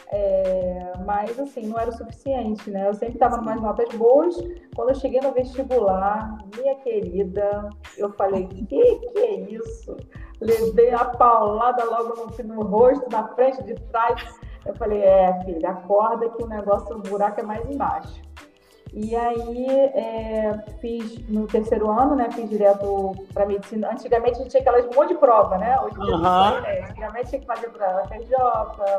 é, 0.08 0.92
mas 1.04 1.38
assim, 1.38 1.66
não 1.66 1.78
era 1.78 1.90
o 1.90 1.96
suficiente, 1.96 2.70
né? 2.70 2.88
Eu 2.88 2.94
sempre 2.94 3.14
estava 3.14 3.36
com 3.38 3.42
umas 3.42 3.60
notas 3.60 3.88
boas. 3.94 4.36
Quando 4.74 4.90
eu 4.90 4.94
cheguei 4.94 5.20
no 5.20 5.32
vestibular, 5.32 6.38
minha 6.56 6.76
querida, 6.76 7.68
eu 7.96 8.12
falei, 8.12 8.46
que 8.46 8.64
que 8.64 9.18
é 9.18 9.40
isso? 9.40 9.96
Levei 10.40 10.92
a 10.92 11.04
paulada 11.04 11.84
logo 11.84 12.14
no, 12.14 12.54
no 12.54 12.62
rosto, 12.62 13.10
na 13.10 13.26
frente, 13.34 13.62
de 13.64 13.74
trás. 13.74 14.38
Eu 14.66 14.74
falei, 14.74 15.02
é, 15.02 15.40
filha, 15.44 15.70
acorda 15.70 16.28
que 16.28 16.42
o 16.42 16.46
negócio, 16.46 16.96
o 16.96 17.00
buraco 17.00 17.40
é 17.40 17.42
mais 17.42 17.68
embaixo. 17.70 18.20
E 18.92 19.14
aí 19.14 19.68
é, 19.68 20.58
fiz 20.80 21.28
no 21.28 21.46
terceiro 21.46 21.90
ano, 21.90 22.14
né? 22.14 22.30
Fiz 22.30 22.48
direto 22.48 23.12
para 23.34 23.44
medicina. 23.44 23.90
Antigamente 23.92 24.36
a 24.36 24.38
gente 24.38 24.50
tinha 24.50 24.60
aquelas 24.62 24.86
monte 24.86 25.08
de 25.08 25.16
prova, 25.16 25.58
né? 25.58 25.78
Hoje 25.80 25.98
uhum. 25.98 26.20
Né? 26.20 26.86
Antigamente 26.88 27.28
tinha 27.28 27.40
que 27.40 27.46
fazer 27.46 27.68
para 27.68 28.06
FRJ, 28.06 28.34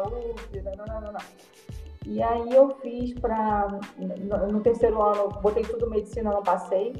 UF, 0.05 0.77
não, 0.77 0.85
não, 0.85 1.01
não, 1.01 1.11
não. 1.13 1.19
E 2.05 2.21
aí 2.21 2.53
eu 2.53 2.69
fiz 2.81 3.13
para 3.19 3.79
no, 3.97 4.47
no 4.51 4.59
terceiro 4.61 5.01
ano, 5.01 5.29
botei 5.41 5.63
tudo 5.63 5.89
medicina, 5.89 6.31
não 6.31 6.43
passei. 6.43 6.93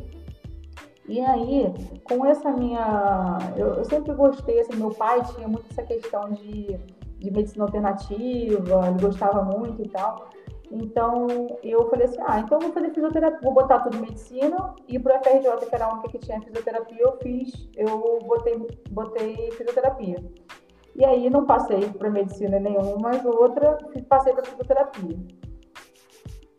E 1.08 1.22
aí, 1.22 1.74
com 2.04 2.26
essa 2.26 2.52
minha. 2.52 3.38
Eu, 3.56 3.76
eu, 3.76 3.86
sempre 3.86 4.14
gostei, 4.14 4.60
assim, 4.60 4.76
meu 4.76 4.90
pai 4.90 5.24
tinha 5.34 5.48
muito 5.48 5.68
essa 5.72 5.82
questão 5.84 6.32
de, 6.32 6.78
de 7.20 7.32
medicina 7.32 7.66
alternativa, 7.66 8.88
ele 8.88 9.02
gostava 9.02 9.44
muito 9.44 9.84
e 9.84 9.90
tal. 9.90 10.30
Então, 10.70 11.28
eu 11.64 11.90
falei 11.90 12.06
assim, 12.06 12.20
ah, 12.28 12.40
então 12.40 12.60
vou 12.60 12.74
fazer 12.74 12.94
fisioterapia, 12.94 13.40
vou 13.42 13.54
botar 13.54 13.80
tudo 13.80 13.98
em 13.98 14.02
medicina 14.02 14.76
e 14.88 15.00
para 15.00 15.18
o 15.18 15.24
FRJ, 15.24 15.66
que 15.68 15.76
era 15.76 15.86
a 15.86 15.94
única 15.94 16.10
que 16.10 16.20
tinha 16.20 16.42
fisioterapia, 16.42 17.02
eu 17.02 17.18
fiz, 17.22 17.70
eu 17.76 18.20
botei, 18.26 18.68
botei 18.90 19.52
fisioterapia. 19.52 20.18
E 20.94 21.06
aí 21.06 21.30
não 21.30 21.46
passei 21.46 21.90
para 21.90 22.10
medicina 22.10 22.60
nenhuma, 22.60 22.98
mas 23.00 23.24
outra, 23.26 23.78
passei 24.10 24.34
para 24.34 24.44
fisioterapia. 24.44 25.18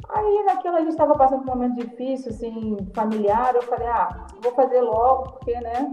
Aí 0.08 0.44
naquela 0.44 0.78
a 0.78 0.80
gente 0.80 0.90
estava 0.90 1.14
passando 1.14 1.44
por 1.44 1.54
um 1.54 1.58
momento 1.58 1.84
difícil, 1.84 2.30
assim, 2.30 2.78
familiar, 2.94 3.54
eu 3.54 3.62
falei, 3.62 3.88
ah, 3.88 4.26
vou 4.42 4.52
fazer 4.52 4.80
logo, 4.80 5.32
porque, 5.32 5.60
né, 5.60 5.92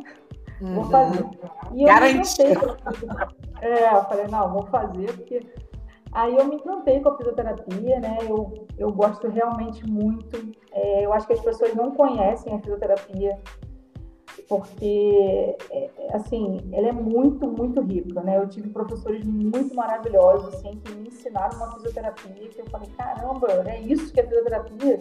Uhum. 0.62 0.75
Vou 0.75 0.83
fazer. 0.85 1.25
E 1.74 1.83
eu 1.83 1.88
Garantido. 1.88 2.77
É, 3.62 3.95
eu 3.95 4.03
falei, 4.03 4.27
não, 4.27 4.53
vou 4.53 4.65
fazer, 4.67 5.13
porque 5.13 5.45
Aí 6.15 6.33
eu 6.33 6.45
me 6.45 6.55
encantei 6.55 7.01
com 7.01 7.09
a 7.09 7.17
fisioterapia, 7.17 8.00
né? 8.00 8.19
Eu, 8.21 8.65
eu 8.77 8.89
gosto 8.89 9.27
realmente 9.27 9.85
muito. 9.85 10.50
É, 10.71 11.05
eu 11.05 11.12
acho 11.12 11.27
que 11.27 11.33
as 11.33 11.41
pessoas 11.41 11.75
não 11.75 11.91
conhecem 11.91 12.55
a 12.55 12.59
fisioterapia 12.59 13.38
porque, 14.47 15.57
é, 15.71 15.89
assim, 16.13 16.59
ela 16.71 16.88
é 16.88 16.91
muito, 16.93 17.45
muito 17.47 17.81
rica, 17.81 18.21
né? 18.21 18.38
Eu 18.38 18.47
tive 18.47 18.69
professores 18.69 19.25
muito 19.25 19.75
maravilhosos, 19.75 20.53
assim, 20.53 20.79
que 20.83 20.93
me 20.93 21.07
ensinaram 21.09 21.57
uma 21.57 21.74
fisioterapia 21.74 22.47
que 22.47 22.62
eu 22.62 22.65
falei, 22.67 22.89
caramba, 22.97 23.47
é 23.67 23.81
isso 23.81 24.13
que 24.13 24.19
é 24.21 24.24
fisioterapia, 24.24 25.00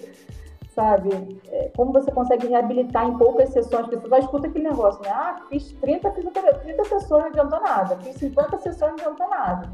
sabe? 0.74 1.40
É, 1.48 1.70
como 1.76 1.92
você 1.92 2.10
consegue 2.10 2.48
reabilitar 2.48 3.06
em 3.06 3.16
poucas 3.16 3.50
sessões, 3.50 3.86
você 3.86 4.08
só 4.08 4.18
escuta 4.18 4.48
aquele 4.48 4.68
negócio, 4.68 5.00
né? 5.02 5.10
Ah, 5.10 5.40
fiz 5.48 5.72
30, 5.80 6.10
fisioterapia, 6.12 6.60
30 6.60 6.84
sessões, 6.84 7.22
não 7.22 7.30
adiantou 7.30 7.60
nada, 7.60 7.96
fiz 7.98 8.16
50 8.16 8.58
sessões, 8.58 8.92
não 8.92 8.98
adiantou 8.98 9.28
nada. 9.28 9.72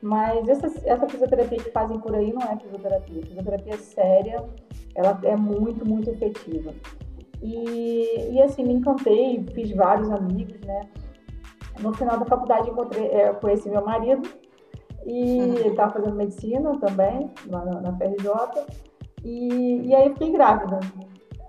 Mas 0.00 0.48
essa, 0.48 0.66
essa 0.84 1.08
fisioterapia 1.08 1.58
que 1.58 1.70
fazem 1.70 1.98
por 2.00 2.14
aí 2.14 2.32
não 2.32 2.42
é 2.42 2.56
fisioterapia. 2.56 3.22
Fisioterapia 3.22 3.76
séria, 3.78 4.44
ela 4.96 5.18
é 5.22 5.36
muito, 5.36 5.86
muito 5.86 6.10
efetiva. 6.10 6.72
E, 7.40 8.30
e 8.32 8.42
assim, 8.42 8.64
me 8.64 8.74
encantei, 8.74 9.44
fiz 9.52 9.70
vários 9.72 10.10
amigos, 10.10 10.60
né? 10.62 10.88
No 11.80 11.92
final 11.94 12.18
da 12.18 12.24
faculdade 12.24 12.70
encontrei, 12.70 13.06
é, 13.06 13.32
conheci 13.32 13.68
meu 13.68 13.84
marido 13.84 14.28
e 15.06 15.40
uhum. 15.40 15.54
ele 15.54 15.68
estava 15.68 15.92
fazendo 15.92 16.14
medicina 16.14 16.78
também, 16.78 17.30
lá 17.48 17.64
na, 17.64 17.80
na 17.80 17.96
FRJ. 17.96 18.28
E, 19.24 19.88
e 19.88 19.94
aí 19.94 20.10
fiquei 20.10 20.32
grávida. 20.32 20.80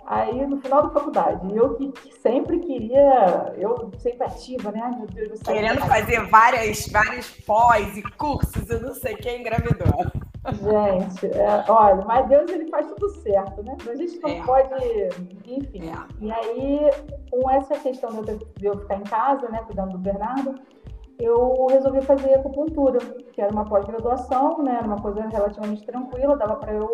Aí, 0.06 0.46
no 0.46 0.60
final 0.62 0.84
da 0.84 0.90
faculdade, 0.90 1.56
eu 1.56 1.76
que, 1.76 1.92
que, 1.94 2.14
sempre 2.16 2.60
queria, 2.60 3.54
eu 3.58 3.90
sempre 3.98 4.26
ativa, 4.26 4.72
né? 4.72 4.82
Ai, 4.84 4.98
meu 4.98 5.08
Deus 5.08 5.30
do 5.30 5.38
céu. 5.38 5.56
Querendo 5.56 5.80
fazer 5.80 6.28
várias, 6.28 6.88
várias 6.88 7.32
pós 7.46 7.98
e 7.98 8.02
cursos, 8.18 8.70
eu 8.70 8.82
não 8.82 8.94
sei 8.94 9.16
quem 9.16 9.40
engravidou. 9.40 10.12
Gente, 10.52 11.26
é, 11.28 11.64
olha, 11.70 12.04
mas 12.04 12.28
Deus 12.28 12.52
ele 12.52 12.70
faz 12.70 12.86
tudo 12.88 13.10
certo, 13.22 13.64
né? 13.64 13.78
A 13.90 13.96
gente 13.96 14.20
não 14.20 14.30
é. 14.30 14.44
pode, 14.44 14.70
enfim. 15.46 15.90
É. 15.90 15.96
E 16.20 16.32
aí, 16.32 16.92
com 17.32 17.50
essa 17.50 17.80
questão 17.80 18.10
de 18.22 18.66
eu 18.66 18.78
ficar 18.80 18.98
em 18.98 19.04
casa, 19.04 19.48
né, 19.48 19.64
cuidando 19.66 19.94
do 19.94 19.98
Bernardo, 20.00 20.60
eu 21.20 21.68
resolvi 21.70 22.02
fazer 22.02 22.34
acupuntura, 22.34 23.00
que 23.32 23.42
era 23.42 23.52
uma 23.52 23.66
pós-graduação, 23.66 24.64
né? 24.64 24.78
Era 24.78 24.88
uma 24.88 25.02
coisa 25.02 25.28
relativamente 25.28 25.86
tranquila, 25.86 26.38
dava 26.38 26.56
para 26.56 26.74
eu 26.74 26.92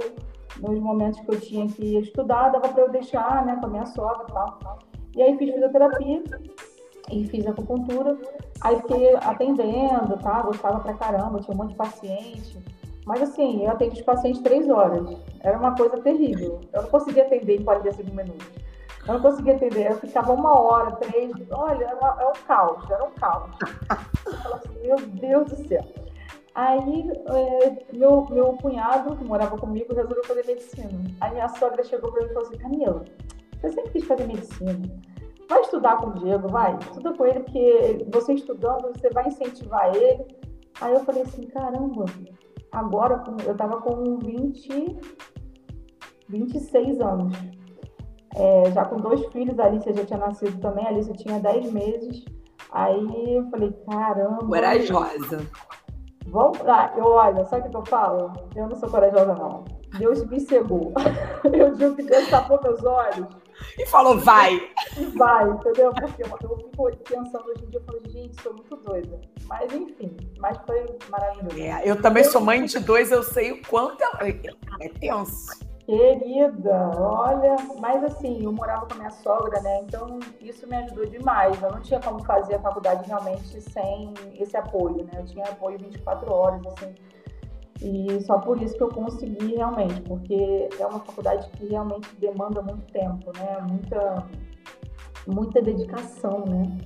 nos 0.59 0.79
momentos 0.79 1.19
que 1.19 1.29
eu 1.29 1.39
tinha 1.39 1.67
que 1.67 1.97
estudar, 1.97 2.49
dava 2.49 2.69
para 2.69 2.83
eu 2.83 2.89
deixar, 2.89 3.45
né, 3.45 3.55
com 3.59 3.67
a 3.67 3.69
minha 3.69 3.85
sogra 3.85 4.25
e 4.27 4.31
tal. 4.31 4.79
E 5.15 5.21
aí 5.21 5.37
fiz 5.37 5.53
fisioterapia 5.53 6.23
e 7.11 7.25
fiz 7.27 7.47
acupuntura. 7.47 8.17
Aí 8.61 8.75
fiquei 8.77 9.15
atendendo, 9.15 10.17
tá? 10.21 10.41
Gostava 10.41 10.79
pra 10.79 10.93
caramba, 10.93 11.39
tinha 11.39 11.53
um 11.53 11.57
monte 11.57 11.71
de 11.71 11.75
paciente. 11.75 12.63
Mas 13.05 13.23
assim, 13.23 13.63
eu 13.63 13.71
atendi 13.71 13.95
os 13.95 14.05
pacientes 14.05 14.41
três 14.41 14.69
horas. 14.69 15.17
Era 15.39 15.57
uma 15.57 15.75
coisa 15.75 15.97
terrível. 15.97 16.59
Eu 16.71 16.83
não 16.83 16.89
conseguia 16.89 17.23
atender 17.23 17.59
em 17.59 17.63
45 17.63 18.15
minutos. 18.15 18.47
Eu 19.09 19.15
não 19.15 19.21
conseguia 19.21 19.55
atender. 19.55 19.89
Eu 19.89 19.97
ficava 19.97 20.31
uma 20.33 20.55
hora, 20.55 20.91
três. 20.97 21.31
Olha, 21.49 21.95
uma, 21.95 22.15
era 22.19 22.29
um 22.29 22.45
caos, 22.45 22.91
era 22.91 23.03
um 23.03 23.11
caos. 23.11 23.49
Eu 24.45 24.53
assim, 24.53 24.79
meu 24.83 24.97
Deus 24.97 25.49
do 25.49 25.67
céu. 25.67 25.83
Aí, 26.53 27.11
é, 27.25 27.95
meu, 27.97 28.27
meu 28.29 28.53
cunhado, 28.61 29.15
que 29.15 29.23
morava 29.23 29.57
comigo, 29.57 29.95
resolveu 29.95 30.23
fazer 30.25 30.45
medicina. 30.45 31.01
Aí 31.21 31.31
minha 31.31 31.49
sogra 31.49 31.83
chegou 31.83 32.11
para 32.11 32.21
mim 32.21 32.29
e 32.29 32.33
falou 32.33 32.47
assim: 32.47 32.57
Camila, 32.59 33.05
você 33.59 33.71
sempre 33.71 33.91
quis 33.93 34.03
fazer 34.05 34.27
medicina. 34.27 35.01
Vai 35.49 35.61
estudar 35.61 35.97
com 35.97 36.09
o 36.09 36.13
Diego, 36.13 36.47
vai. 36.47 36.77
Estuda 36.77 37.11
com 37.13 37.25
ele, 37.25 37.39
porque 37.39 38.05
você 38.13 38.33
estudando, 38.33 38.89
você 38.95 39.09
vai 39.09 39.27
incentivar 39.27 39.95
ele. 39.95 40.23
Aí 40.81 40.93
eu 40.93 40.99
falei 40.99 41.23
assim: 41.23 41.47
caramba, 41.47 42.05
agora 42.71 43.23
eu 43.43 43.53
estava 43.53 43.81
com 43.81 44.19
20, 44.19 44.99
26 46.27 47.01
anos. 47.01 47.58
É, 48.35 48.71
já 48.71 48.85
com 48.85 48.97
dois 48.97 49.25
filhos, 49.27 49.59
a 49.59 49.65
Alicia 49.65 49.93
já 49.93 50.05
tinha 50.05 50.19
nascido 50.19 50.59
também, 50.59 50.85
a 50.85 50.89
Alicia 50.89 51.13
tinha 51.13 51.39
10 51.39 51.71
meses. 51.71 52.25
Aí 52.71 53.35
eu 53.35 53.49
falei, 53.49 53.73
caramba. 53.89 54.45
Corajosa. 54.45 55.47
Vamos 56.27 56.59
lá, 56.59 56.93
eu 56.95 57.05
olho, 57.05 57.45
sabe 57.47 57.67
o 57.67 57.71
que 57.71 57.77
eu 57.77 57.85
falo? 57.85 58.31
Eu 58.55 58.67
não 58.67 58.75
sou 58.75 58.89
corajosa, 58.89 59.33
não. 59.33 59.65
Deus 59.97 60.23
me 60.27 60.39
cegou. 60.39 60.93
Eu 61.51 61.73
digo 61.73 61.95
que 61.95 62.03
Deus 62.03 62.29
tapou 62.29 62.59
meus 62.61 62.83
olhos. 62.83 63.27
E 63.77 63.85
falou, 63.87 64.17
vai! 64.19 64.55
E 64.95 65.05
vai, 65.17 65.49
entendeu? 65.49 65.91
Porque 65.93 66.23
eu, 66.23 66.27
eu 66.27 66.57
fico 66.57 67.03
pensando 67.03 67.45
hoje 67.47 67.65
em 67.65 67.69
dia, 67.69 67.79
eu 67.79 67.83
falo, 67.83 67.99
gente, 68.07 68.41
sou 68.41 68.53
muito 68.53 68.75
doida. 68.77 69.19
Mas 69.47 69.73
enfim, 69.73 70.15
mas 70.37 70.57
foi 70.65 70.85
maravilhoso. 71.09 71.59
É, 71.59 71.81
eu 71.83 72.01
também 72.01 72.23
sou 72.23 72.39
mãe 72.39 72.63
de 72.63 72.79
dois, 72.79 73.11
eu 73.11 73.23
sei 73.23 73.51
o 73.51 73.61
quanto 73.67 74.01
é, 74.21 74.29
é 74.79 74.89
tenso. 74.89 75.68
Querida, 75.89 76.91
olha, 76.99 77.55
mas 77.79 78.03
assim, 78.03 78.43
eu 78.43 78.51
morava 78.51 78.85
com 78.85 78.93
a 78.93 78.97
minha 78.97 79.09
sogra, 79.09 79.59
né? 79.61 79.79
Então 79.81 80.19
isso 80.39 80.67
me 80.67 80.75
ajudou 80.75 81.07
demais. 81.07 81.59
Eu 81.63 81.71
não 81.71 81.81
tinha 81.81 81.99
como 81.99 82.23
fazer 82.25 82.53
a 82.53 82.59
faculdade 82.59 83.07
realmente 83.07 83.59
sem 83.59 84.13
esse 84.35 84.55
apoio, 84.55 85.03
né? 85.05 85.13
Eu 85.15 85.25
tinha 85.25 85.45
apoio 85.45 85.79
24 85.79 86.31
horas, 86.31 86.61
assim. 86.67 86.93
E 87.81 88.21
só 88.21 88.37
por 88.37 88.61
isso 88.61 88.77
que 88.77 88.83
eu 88.83 88.89
consegui 88.89 89.55
realmente, 89.55 89.99
porque 90.01 90.69
é 90.79 90.85
uma 90.85 90.99
faculdade 90.99 91.49
que 91.53 91.65
realmente 91.65 92.15
demanda 92.17 92.61
muito 92.61 92.85
tempo, 92.91 93.31
né? 93.35 93.57
Muita, 93.67 94.27
muita 95.25 95.59
dedicação, 95.59 96.45
né? 96.45 96.77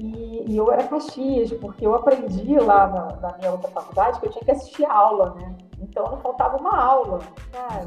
E, 0.00 0.50
e 0.50 0.56
eu 0.56 0.72
era 0.72 0.88
Caxias, 0.88 1.52
porque 1.52 1.86
eu 1.86 1.94
aprendi 1.94 2.58
lá 2.58 2.86
na, 2.86 3.16
na 3.16 3.36
minha 3.36 3.50
outra 3.50 3.70
faculdade 3.70 4.18
que 4.18 4.28
eu 4.28 4.30
tinha 4.30 4.44
que 4.46 4.50
assistir 4.52 4.86
aula, 4.86 5.34
né? 5.34 5.67
Então 5.80 6.10
não 6.10 6.18
faltava 6.18 6.56
uma 6.56 6.76
aula. 6.76 7.20
Cara, 7.52 7.84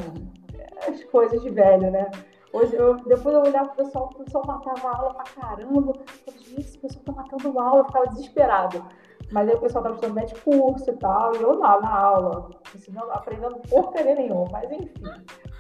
as 0.88 1.04
coisas 1.06 1.42
de 1.42 1.50
velho, 1.50 1.92
né? 1.92 2.10
Hoje, 2.54 2.76
eu, 2.76 2.98
depois 2.98 3.34
eu 3.34 3.44
olhava 3.44 3.70
pro 3.70 3.86
pessoal, 3.86 4.10
o 4.14 4.24
pessoal 4.24 4.46
matava 4.46 4.90
aula 4.90 5.14
pra 5.14 5.24
caramba. 5.24 5.94
Eu 5.94 6.06
falei, 6.26 6.40
gente, 6.42 6.60
esse 6.60 6.78
pessoal 6.78 7.06
tá 7.06 7.12
matando 7.14 7.60
aula, 7.60 7.80
eu 7.80 7.86
ficava 7.86 8.08
desesperado. 8.08 8.86
Mas 9.32 9.48
aí 9.48 9.56
o 9.56 9.62
pessoal 9.62 9.84
tava 9.84 9.96
estudando 9.96 10.26
de 10.26 10.36
curso 10.42 10.90
e 10.90 10.98
tal, 10.98 11.34
e 11.36 11.42
eu 11.42 11.58
lá 11.58 11.80
na 11.80 11.98
aula, 11.98 12.50
ensinando, 12.76 13.10
aprendendo 13.12 13.62
porcaria 13.70 14.16
nenhuma. 14.16 14.46
Mas 14.52 14.70
enfim, 14.70 14.92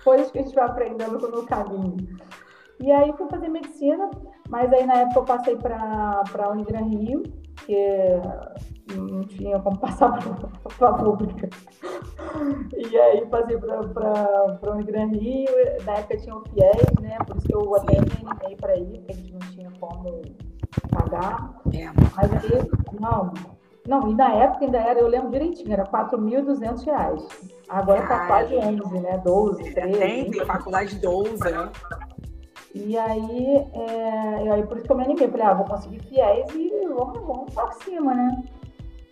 coisas 0.03 0.29
que 0.29 0.39
a 0.39 0.41
gente 0.41 0.53
vai 0.53 0.65
aprendendo 0.65 1.17
no 1.29 1.45
caminho. 1.45 1.95
E 2.81 2.91
aí 2.91 3.13
fui 3.13 3.29
fazer 3.29 3.47
medicina, 3.47 4.11
mas 4.49 4.73
aí 4.73 4.85
na 4.85 4.95
época 4.95 5.19
eu 5.19 5.25
passei 5.25 5.55
para 5.55 6.23
a 6.39 6.49
Unigran 6.49 6.83
Rio, 6.85 7.23
que 7.65 7.97
não 8.97 9.21
tinha 9.21 9.59
como 9.59 9.77
passar 9.77 10.11
para 10.77 10.89
a 10.89 10.93
pública. 10.93 11.49
E 12.75 12.97
aí 12.97 13.25
passei 13.27 13.57
para 13.57 13.79
a 14.63 14.71
Unigran 14.71 15.07
Rio, 15.07 15.49
na 15.85 15.93
época 15.93 16.17
tinha 16.17 16.35
o 16.35 16.41
FIES, 16.41 17.01
né? 17.01 17.17
Por 17.25 17.37
isso 17.37 17.47
que 17.47 17.55
eu 17.55 17.75
até 17.75 17.93
me 17.93 18.29
animei 18.29 18.55
para 18.55 18.75
ir, 18.77 18.99
porque 18.99 19.11
a 19.11 19.15
gente 19.15 19.33
não 19.33 19.39
tinha 19.39 19.71
como 19.79 20.21
pagar. 20.89 21.53
É. 21.73 21.85
Mas 22.15 22.31
aí, 22.33 22.99
não. 22.99 23.33
Não, 23.87 24.11
e 24.11 24.15
na 24.15 24.31
época 24.35 24.65
ainda 24.65 24.77
era, 24.77 24.99
eu 24.99 25.07
lembro 25.07 25.31
direitinho, 25.31 25.73
era 25.73 25.85
4.200 25.85 26.85
reais. 26.85 27.27
Agora 27.67 28.01
está 28.01 28.27
quase 28.27 28.55
11, 28.55 28.99
né? 28.99 29.17
12, 29.25 29.73
13. 29.73 29.97
Tem, 29.97 30.31
tem 30.31 30.45
faculdade 30.45 30.99
12, 30.99 31.43
né? 31.51 31.71
E 32.73 32.97
aí, 32.97 33.55
é, 33.73 34.51
aí 34.51 34.63
por 34.65 34.77
isso 34.77 34.85
que 34.85 34.91
eu 34.91 34.95
me 34.95 35.03
animei, 35.03 35.27
falei, 35.27 35.45
ah, 35.45 35.53
vou 35.53 35.65
conseguir 35.65 35.99
fiéis 35.99 36.45
e 36.55 36.87
vamos, 36.87 37.19
vamos 37.21 37.53
para 37.53 37.71
cima, 37.71 38.13
né? 38.13 38.43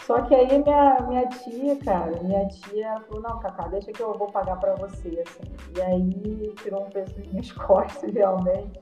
Só 0.09 0.23
que 0.23 0.33
aí 0.33 0.47
minha, 0.47 1.01
minha 1.07 1.27
tia, 1.27 1.75
cara, 1.85 2.19
minha 2.23 2.47
tia 2.47 2.99
falou, 3.07 3.21
não, 3.21 3.37
Cacá, 3.37 3.67
deixa 3.67 3.91
que 3.91 4.01
eu 4.01 4.17
vou 4.17 4.27
pagar 4.31 4.59
para 4.59 4.73
você, 4.73 5.23
assim. 5.23 5.53
E 5.77 5.81
aí 5.83 6.51
tirou 6.63 6.81
um 6.81 6.89
peso 6.89 7.13
das 7.13 7.27
minhas 7.27 7.51
costas, 7.53 8.11
realmente. 8.11 8.81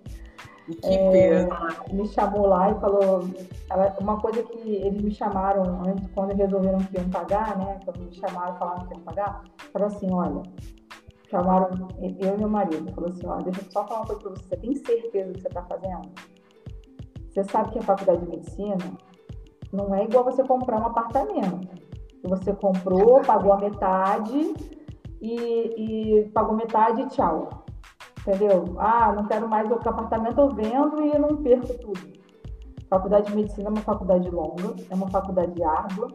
Que 0.81 0.95
é, 0.95 1.45
me 1.91 2.07
chamou 2.07 2.47
lá 2.47 2.71
e 2.71 2.79
falou, 2.79 3.25
uma 3.99 4.21
coisa 4.21 4.41
que 4.41 4.75
eles 4.75 5.01
me 5.01 5.11
chamaram 5.13 5.81
antes, 5.85 6.09
quando 6.13 6.33
resolveram 6.33 6.77
que 6.77 6.95
iam 6.97 7.09
pagar, 7.09 7.57
né? 7.57 7.77
Quando 7.83 8.05
me 8.05 8.13
chamaram 8.13 8.55
e 8.55 8.59
falaram 8.59 8.87
que 8.87 8.93
iam 8.93 9.03
pagar, 9.03 9.43
falou 9.73 9.87
assim, 9.89 10.09
olha, 10.13 10.43
chamaram 11.29 11.89
eu 12.21 12.35
e 12.35 12.37
meu 12.37 12.47
marido, 12.47 12.89
falou 12.93 13.09
assim, 13.09 13.27
ó, 13.27 13.35
deixa 13.41 13.59
eu 13.59 13.69
só 13.69 13.85
falar 13.85 13.99
uma 13.99 14.05
coisa 14.05 14.21
para 14.21 14.31
você, 14.31 14.43
você 14.43 14.55
tem 14.55 14.75
certeza 14.77 15.27
do 15.27 15.33
que 15.33 15.41
você 15.41 15.47
está 15.49 15.61
fazendo? 15.63 16.09
Você 17.29 17.43
sabe 17.43 17.71
que 17.71 17.79
a 17.79 17.81
faculdade 17.81 18.21
de 18.21 18.29
medicina 18.29 18.77
não 19.77 19.93
é 19.93 20.03
igual 20.03 20.23
você 20.23 20.43
comprar 20.43 20.81
um 20.81 20.87
apartamento. 20.87 21.69
Você 22.23 22.53
comprou, 22.53 23.21
pagou 23.21 23.53
a 23.53 23.57
metade 23.57 24.53
e, 25.21 26.21
e 26.21 26.29
pagou 26.29 26.55
metade 26.55 27.01
e 27.01 27.07
tchau. 27.07 27.65
Entendeu? 28.19 28.75
Ah, 28.77 29.13
não 29.13 29.25
quero 29.25 29.47
mais 29.47 29.69
outro 29.71 29.89
apartamento, 29.89 30.41
eu 30.41 30.49
vendo 30.49 31.01
e 31.01 31.17
não 31.17 31.37
perco 31.37 31.73
tudo. 31.75 32.17
Faculdade 32.89 33.27
de 33.27 33.35
medicina 33.35 33.69
é 33.69 33.71
uma 33.71 33.81
faculdade 33.81 34.29
longa, 34.29 34.75
é 34.89 34.95
uma 34.95 35.09
faculdade 35.09 35.63
árdua 35.63 36.07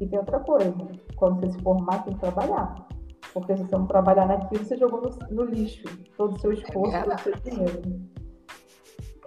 e 0.00 0.06
tem 0.06 0.18
outra 0.18 0.38
coisa. 0.40 0.74
Quando 1.16 1.40
você 1.40 1.52
se 1.52 1.62
formar, 1.62 2.04
tem 2.04 2.14
que 2.14 2.20
trabalhar. 2.20 2.74
Porque 3.32 3.56
se 3.56 3.64
você 3.64 3.76
não 3.76 3.86
trabalhar 3.86 4.26
naquilo, 4.26 4.64
você 4.64 4.76
jogou 4.76 5.02
no, 5.02 5.10
no 5.30 5.44
lixo 5.44 5.84
todo 6.16 6.36
o 6.36 6.38
seu 6.38 6.52
esforço, 6.52 6.96
é 6.96 7.02
todo 7.02 7.14
o 7.14 7.18
seu 7.18 7.34
dinheiro. 7.36 7.82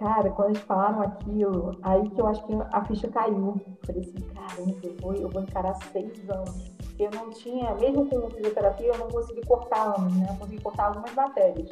Cara, 0.00 0.30
quando 0.30 0.48
eles 0.48 0.62
falaram 0.62 1.02
aquilo, 1.02 1.76
aí 1.82 2.08
que 2.08 2.18
eu 2.18 2.26
acho 2.26 2.42
que 2.46 2.54
a 2.72 2.84
ficha 2.86 3.06
caiu. 3.08 3.60
Falei 3.84 4.00
assim, 4.00 4.18
caramba, 4.32 4.74
eu 4.82 4.96
vou, 4.98 5.14
eu 5.14 5.28
vou 5.28 5.42
encarar 5.42 5.74
seis 5.92 6.26
anos. 6.30 6.70
Porque 6.78 7.02
eu 7.02 7.10
não 7.10 7.28
tinha, 7.28 7.74
mesmo 7.74 8.06
com 8.06 8.30
fisioterapia, 8.30 8.86
eu 8.86 8.98
não 8.98 9.08
consegui 9.08 9.42
cortar 9.42 9.94
anos, 9.98 10.16
né? 10.16 10.26
Eu 10.30 10.36
consegui 10.36 10.62
cortar 10.62 10.86
algumas 10.86 11.12
matérias. 11.12 11.68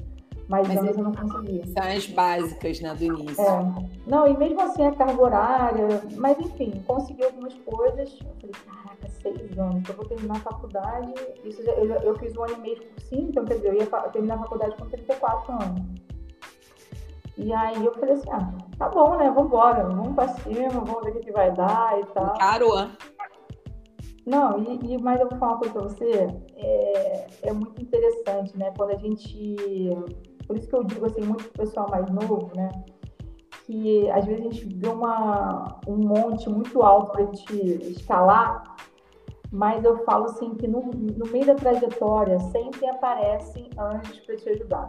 Mas, 0.46 0.68
mas 0.68 0.76
anos 0.76 0.98
eu 0.98 1.04
não 1.04 1.14
conseguia. 1.14 1.66
São 1.68 1.82
as 1.82 2.06
básicas, 2.08 2.80
né, 2.80 2.94
do 2.94 3.04
início. 3.04 3.42
É. 3.42 3.64
Não, 4.06 4.28
e 4.28 4.36
mesmo 4.36 4.60
assim 4.60 4.84
a 4.84 4.92
carga 4.92 5.22
horária, 5.22 6.02
mas 6.18 6.38
enfim, 6.38 6.82
consegui 6.86 7.24
algumas 7.24 7.54
coisas. 7.54 8.18
Eu 8.20 8.34
falei, 8.40 8.54
caraca, 8.66 9.08
seis 9.22 9.58
anos, 9.58 9.88
eu 9.88 9.94
vou 9.94 10.04
terminar 10.04 10.36
a 10.36 10.40
faculdade. 10.40 11.14
Isso 11.44 11.62
eu, 11.62 11.86
eu 11.86 12.18
fiz 12.18 12.36
um 12.36 12.44
ano 12.44 12.56
e 12.58 12.60
meio 12.60 12.76
por 12.76 12.88
cursinho, 12.88 13.28
então 13.30 13.44
quer 13.46 13.54
dizer, 13.54 13.68
eu 13.68 13.74
ia 13.74 13.86
terminar 13.86 14.34
a 14.34 14.38
faculdade 14.40 14.76
com 14.76 14.86
34 14.86 15.52
anos. 15.52 16.07
E 17.38 17.52
aí 17.52 17.84
eu 17.84 17.94
falei 17.94 18.14
assim, 18.14 18.28
ah, 18.32 18.52
tá 18.76 18.88
bom, 18.88 19.16
né? 19.16 19.30
Vambora, 19.30 19.84
vamos 19.84 20.14
pra 20.14 20.26
cima, 20.26 20.68
vamos 20.70 21.04
ver 21.04 21.16
o 21.16 21.20
que, 21.20 21.30
vai 21.30 21.52
dar 21.52 22.00
e 22.00 22.04
tal. 22.06 22.36
Caro, 22.36 22.74
Não, 24.26 24.58
e, 24.58 24.94
e, 24.94 24.98
mas 24.98 25.20
eu 25.20 25.28
vou 25.28 25.38
falar 25.38 25.52
uma 25.52 25.58
coisa 25.58 25.72
pra 25.74 25.82
você, 25.82 26.26
é, 26.56 27.26
é 27.44 27.52
muito 27.52 27.80
interessante, 27.80 28.58
né? 28.58 28.72
Quando 28.76 28.90
a 28.90 28.96
gente. 28.96 29.56
Por 30.48 30.56
isso 30.56 30.68
que 30.68 30.74
eu 30.74 30.82
digo 30.82 31.06
assim, 31.06 31.20
muito 31.20 31.44
pro 31.44 31.64
pessoal 31.64 31.88
mais 31.90 32.10
novo, 32.10 32.50
né? 32.56 32.70
Que 33.66 34.10
às 34.10 34.24
vezes 34.24 34.40
a 34.40 34.50
gente 34.50 34.74
vê 34.76 34.88
uma, 34.88 35.80
um 35.86 35.96
monte 35.96 36.50
muito 36.50 36.82
alto 36.82 37.12
pra 37.12 37.24
gente 37.24 37.54
escalar, 37.92 38.64
mas 39.52 39.84
eu 39.84 39.98
falo 40.04 40.24
assim 40.24 40.54
que 40.56 40.66
no, 40.66 40.80
no 40.90 41.26
meio 41.26 41.46
da 41.46 41.54
trajetória 41.54 42.40
sempre 42.40 42.84
aparecem 42.88 43.70
anjos 43.78 44.18
para 44.20 44.36
te 44.36 44.48
ajudar. 44.48 44.88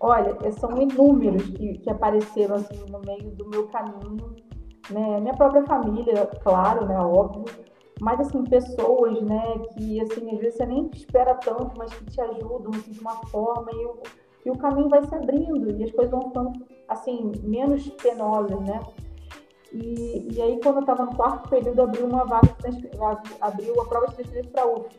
Olha, 0.00 0.34
são 0.52 0.80
inúmeros 0.80 1.44
que, 1.50 1.78
que 1.78 1.90
apareceram 1.90 2.56
assim 2.56 2.84
no 2.90 3.00
meio 3.00 3.30
do 3.32 3.46
meu 3.48 3.68
caminho, 3.68 4.34
né? 4.88 5.20
Minha 5.20 5.34
própria 5.34 5.62
família, 5.66 6.26
claro, 6.42 6.86
né? 6.86 6.98
Óbvio, 6.98 7.44
mas 8.00 8.18
assim 8.18 8.42
pessoas, 8.44 9.20
né? 9.20 9.58
Que 9.74 10.00
assim 10.00 10.32
às 10.32 10.38
vezes 10.38 10.54
você 10.54 10.64
nem 10.64 10.88
espera 10.94 11.34
tanto, 11.34 11.76
mas 11.76 11.92
que 11.92 12.06
te 12.06 12.18
ajudam 12.18 12.70
assim, 12.74 12.92
de 12.92 13.00
uma 13.00 13.14
forma 13.26 13.70
e 13.72 13.84
o, 13.84 13.98
e 14.46 14.50
o 14.50 14.56
caminho 14.56 14.88
vai 14.88 15.04
se 15.04 15.14
abrindo 15.14 15.70
e 15.70 15.84
as 15.84 15.90
coisas 15.90 16.10
vão 16.10 16.22
ficando 16.22 16.52
assim 16.88 17.30
menos 17.42 17.86
penosas, 17.90 18.58
né? 18.60 18.80
E, 19.70 20.34
e 20.34 20.40
aí 20.40 20.58
quando 20.62 20.76
eu 20.76 20.80
estava 20.80 21.04
no 21.04 21.14
quarto 21.14 21.50
período 21.50 21.82
abriu 21.82 22.06
uma 22.06 22.24
vaga, 22.24 22.56
abriu 23.42 23.78
a 23.82 23.84
prova 23.84 24.06
de 24.06 24.14
transferência 24.14 24.50
para 24.50 24.62
a 24.62 24.66
UF. 24.66 24.98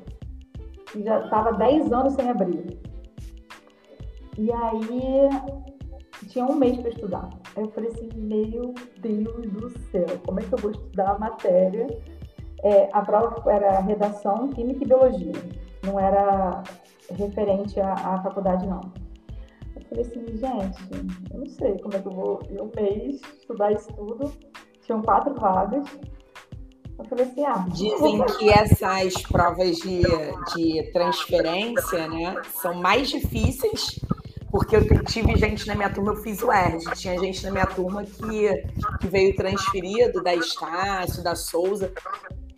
E 0.96 1.04
já 1.04 1.24
estava 1.24 1.54
10 1.54 1.92
anos 1.92 2.14
sem 2.14 2.30
abrir. 2.30 2.91
E 4.38 4.52
aí 4.52 5.30
tinha 6.28 6.46
um 6.46 6.56
mês 6.56 6.78
para 6.78 6.90
estudar. 6.90 7.30
Aí 7.56 7.64
eu 7.64 7.72
falei 7.72 7.90
assim, 7.90 8.10
meu 8.16 8.74
Deus 9.00 9.52
do 9.52 9.70
céu, 9.92 10.06
como 10.26 10.40
é 10.40 10.44
que 10.44 10.54
eu 10.54 10.58
vou 10.60 10.72
estudar 10.72 11.12
a 11.12 11.20
matéria? 11.20 11.88
É, 12.64 12.90
a 12.94 13.02
prova 13.02 13.52
era 13.52 13.80
redação, 13.80 14.48
química 14.50 14.84
e 14.84 14.88
biologia. 14.88 15.34
Não 15.84 16.00
era 16.00 16.64
referente 17.10 17.80
à, 17.80 17.94
à 17.94 18.22
faculdade, 18.22 18.68
não. 18.68 18.82
Eu 19.76 19.82
falei 19.90 20.06
assim, 20.06 20.26
gente, 20.38 21.34
eu 21.34 21.40
não 21.40 21.48
sei 21.48 21.78
como 21.80 21.96
é 21.96 22.00
que 22.00 22.08
eu 22.08 22.12
vou 22.12 22.40
em 22.50 22.62
um 22.62 22.72
mês 22.76 23.20
estudar 23.40 23.72
isso 23.72 23.92
tudo. 23.94 24.32
Tinham 24.86 25.02
quatro 25.02 25.34
vagas. 25.34 25.86
Eu 26.98 27.06
falei 27.06 27.26
assim, 27.26 27.44
ah. 27.46 27.66
Dizem 27.70 28.24
que 28.38 28.50
essas 28.50 29.14
provas 29.24 29.78
de, 29.78 30.04
de 30.56 30.92
transferência, 30.94 32.08
né, 32.08 32.36
são 32.54 32.76
mais 32.76 33.10
difíceis 33.10 34.00
porque 34.52 34.76
eu 34.76 35.04
tive 35.06 35.36
gente 35.38 35.66
na 35.66 35.76
minha 35.76 35.90
turma, 35.90 36.12
eu 36.12 36.18
fiz 36.18 36.42
o 36.42 36.52
ERD, 36.52 36.84
tinha 36.96 37.18
gente 37.18 37.44
na 37.44 37.52
minha 37.52 37.66
turma 37.66 38.04
que, 38.04 38.64
que 39.00 39.08
veio 39.08 39.36
transferido 39.36 40.22
da 40.22 40.36
Estácio, 40.36 41.24
da 41.24 41.36
Souza. 41.36 41.92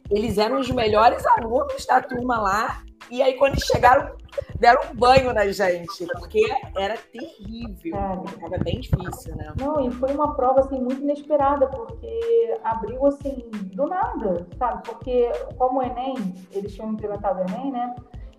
Eles 0.10 0.38
eram 0.38 0.60
os 0.60 0.70
melhores 0.72 1.24
alunos 1.38 1.86
da 1.86 2.02
turma 2.02 2.42
lá, 2.42 2.84
e 3.12 3.22
aí 3.22 3.36
quando 3.36 3.64
chegaram, 3.64 4.16
deram 4.60 4.82
um 4.92 4.96
banho 4.96 5.34
na 5.34 5.48
gente, 5.48 6.08
porque 6.18 6.44
era 6.76 6.98
terrível, 6.98 8.26
era 8.42 8.58
bem 8.64 8.80
difícil, 8.80 9.36
né? 9.36 9.54
Não, 9.60 9.88
e 9.88 9.92
foi 9.92 10.14
uma 10.14 10.36
prova 10.36 10.62
assim 10.62 10.80
muito 10.80 11.02
inesperada, 11.02 11.68
porque 11.68 12.58
abriu 12.64 13.06
assim 13.06 13.50
do 13.52 13.88
nada, 13.88 14.48
sabe? 14.58 14.84
Porque 14.84 15.32
como 15.58 15.80
o 15.80 15.84
Enem, 15.84 16.16
eles 16.52 16.74
tinham 16.74 16.92
implementado 16.92 17.40
o 17.40 17.44
Enem, 17.44 17.72
né? 17.72 17.96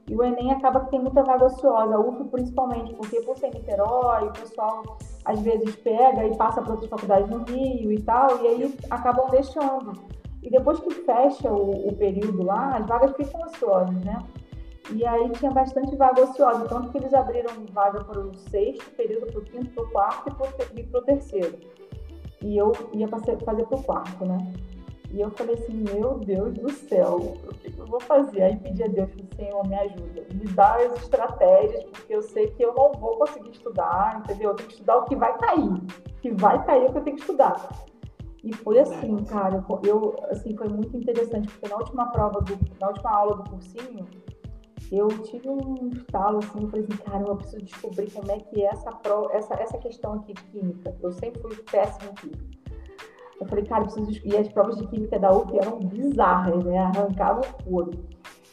E 0.06 0.14
o 0.14 0.22
Enem 0.22 0.52
acaba 0.52 0.80
que 0.80 0.90
tem 0.90 1.00
muita 1.00 1.22
vaga 1.22 1.46
ociosa, 1.46 1.94
a 1.94 1.98
UF 1.98 2.24
principalmente, 2.24 2.92
porque 2.94 3.20
por 3.22 3.36
ser 3.38 3.50
Niterói, 3.54 4.28
o 4.28 4.32
pessoal 4.32 4.98
às 5.24 5.40
vezes 5.40 5.74
pega 5.76 6.26
e 6.26 6.36
passa 6.36 6.60
para 6.60 6.72
outras 6.72 6.90
faculdades 6.90 7.30
no 7.30 7.44
Rio 7.44 7.90
e 7.90 8.02
tal, 8.02 8.42
e 8.42 8.46
aí 8.46 8.74
acabam 8.90 9.30
deixando. 9.30 9.92
E 10.42 10.50
depois 10.50 10.78
que 10.78 10.90
fecha 10.90 11.50
o, 11.50 11.88
o 11.88 11.96
período 11.96 12.42
lá, 12.42 12.76
as 12.76 12.86
vagas 12.86 13.16
ficam 13.16 13.40
ociosas, 13.42 13.96
né? 14.04 14.18
E 14.92 15.06
aí 15.06 15.30
tinha 15.30 15.50
bastante 15.50 15.96
vaga 15.96 16.22
ociosa, 16.22 16.68
tanto 16.68 16.90
que 16.90 16.98
eles 16.98 17.14
abriram 17.14 17.64
vaga 17.72 18.04
para 18.04 18.20
o 18.20 18.34
sexto 18.34 18.90
período, 18.94 19.32
para 19.32 19.40
o 19.40 19.44
quinto, 19.44 19.70
para 19.70 19.84
o 19.84 19.90
quarto 19.90 20.36
e 20.76 20.82
para 20.82 21.00
o 21.00 21.02
terceiro. 21.02 21.58
E 22.42 22.58
eu 22.58 22.72
ia 22.92 23.08
fazer 23.08 23.36
para 23.38 23.54
o 23.54 23.82
quarto, 23.82 24.26
né? 24.26 24.52
E 25.14 25.20
eu 25.20 25.31
falei 25.31 25.55
assim, 25.55 25.85
meu 25.92 26.18
Deus 26.18 26.55
do 26.55 26.68
céu, 26.68 27.38
o 27.46 27.55
que, 27.55 27.72
eu 27.79 27.87
vou 27.87 28.00
fazer? 28.00 28.42
Aí 28.42 28.57
pedi 28.57 28.83
a 28.83 28.88
Deus, 28.88 29.09
falei, 29.11 29.29
Senhor, 29.37 29.68
me 29.68 29.77
ajuda, 29.77 30.27
me 30.35 30.44
dá 30.48 30.74
as 30.74 31.03
estratégias, 31.03 31.85
porque 31.85 32.16
eu 32.16 32.20
sei 32.20 32.48
que 32.48 32.64
eu 32.64 32.74
não 32.74 32.90
vou 32.94 33.16
conseguir 33.18 33.50
estudar, 33.50 34.18
entendeu? 34.18 34.50
Eu 34.50 34.57
tenho 34.57 34.68
que 34.68 34.74
estudar 34.74 34.96
o 34.96 35.05
que 35.05 35.14
vai 35.14 35.38
cair. 35.38 35.70
O 35.70 36.20
que 36.20 36.33
vai 36.33 36.66
cair 36.66 36.83
é 36.83 36.88
o 36.88 36.92
que 36.92 36.98
eu 36.98 37.05
tenho 37.05 37.16
que 37.16 37.22
estudar. 37.22 37.87
E 38.42 38.53
foi 38.53 38.81
assim, 38.81 39.24
cara, 39.27 39.64
eu, 39.85 40.16
assim, 40.31 40.57
foi 40.57 40.68
muito 40.68 40.96
interessante, 40.96 41.46
porque 41.46 41.68
na 41.68 41.77
última 41.77 42.11
prova, 42.11 42.40
do, 42.40 42.59
na 42.81 42.88
última 42.88 43.11
aula 43.11 43.37
do 43.37 43.50
cursinho, 43.50 44.09
eu 44.90 45.07
tive 45.22 45.48
um 45.48 45.90
estalo 45.92 46.38
assim, 46.38 46.61
eu 46.61 46.68
falei 46.70 46.87
assim, 46.87 47.03
cara, 47.05 47.24
eu 47.24 47.37
preciso 47.37 47.64
descobrir 47.64 48.11
como 48.11 48.33
é 48.33 48.40
que 48.40 48.64
é 48.64 48.66
essa, 48.66 48.90
pro, 48.90 49.31
essa, 49.31 49.55
essa 49.55 49.79
questão 49.79 50.14
aqui 50.14 50.35
de 50.35 50.42
química. 50.42 50.92
Eu 51.00 51.12
sempre 51.12 51.40
fui 51.40 51.55
péssima 51.70 52.11
em 52.11 52.14
química. 52.14 52.63
Eu 53.40 53.46
falei, 53.46 53.64
cara, 53.64 53.84
eu 53.84 53.86
preciso. 53.86 54.20
E 54.24 54.36
as 54.36 54.48
provas 54.48 54.76
de 54.76 54.86
química 54.86 55.18
da 55.18 55.32
UF 55.32 55.56
eram 55.56 55.78
bizarras, 55.80 56.64
né? 56.64 56.78
Arrancavam 56.78 57.42
o. 57.66 57.90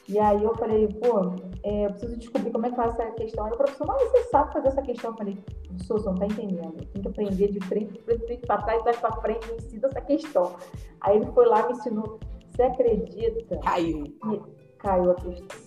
E 0.09 0.19
aí 0.19 0.43
eu 0.43 0.53
falei, 0.55 0.87
pô, 0.87 1.35
é, 1.63 1.85
eu 1.85 1.91
preciso 1.91 2.17
descobrir 2.17 2.51
como 2.51 2.65
é 2.65 2.69
que 2.69 2.75
faz 2.75 2.99
essa 2.99 3.11
questão. 3.11 3.45
Aí 3.45 3.53
o 3.53 3.57
professor, 3.57 3.87
mas 3.87 4.01
você 4.03 4.23
sabe 4.23 4.51
fazer 4.51 4.67
essa 4.67 4.81
questão? 4.81 5.11
Eu 5.11 5.17
falei, 5.17 5.37
professor, 5.67 5.99
você 5.99 6.09
não 6.09 6.15
tá 6.15 6.25
entendendo. 6.25 6.85
Tem 6.91 7.01
que 7.01 7.07
aprender 7.07 7.47
de 7.49 7.59
frente, 7.61 7.93
de 7.93 7.99
frente 8.01 8.45
para 8.45 8.61
trás, 8.63 8.81
trás 8.81 8.97
para 8.97 9.21
frente, 9.21 9.47
me 9.47 9.55
ensina 9.55 9.87
essa 9.87 10.01
questão. 10.01 10.55
Aí 10.99 11.17
ele 11.17 11.27
foi 11.27 11.45
lá 11.45 11.61
e 11.61 11.67
me 11.67 11.71
ensinou. 11.73 12.19
Você 12.49 12.63
acredita? 12.63 13.57
Caiu. 13.63 14.03
Que 14.03 14.41
caiu 14.79 15.11
a 15.11 15.15
questão. 15.15 15.59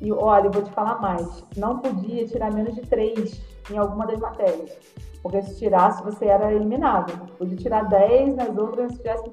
E 0.00 0.12
olha, 0.12 0.46
eu 0.46 0.50
vou 0.50 0.62
te 0.62 0.70
falar 0.72 1.00
mais. 1.00 1.44
Não 1.56 1.78
podia 1.78 2.26
tirar 2.26 2.52
menos 2.52 2.74
de 2.74 2.82
três 2.82 3.40
em 3.70 3.78
alguma 3.78 4.06
das 4.06 4.18
matérias. 4.18 4.76
Porque 5.22 5.42
se 5.42 5.56
tirasse, 5.56 6.02
você 6.02 6.26
era 6.26 6.52
eliminado. 6.52 7.12
Podia 7.38 7.56
tirar 7.56 7.88
10 7.88 8.34
nas 8.34 8.56
outras, 8.56 8.92
se 8.92 8.98
tivesse. 8.98 9.32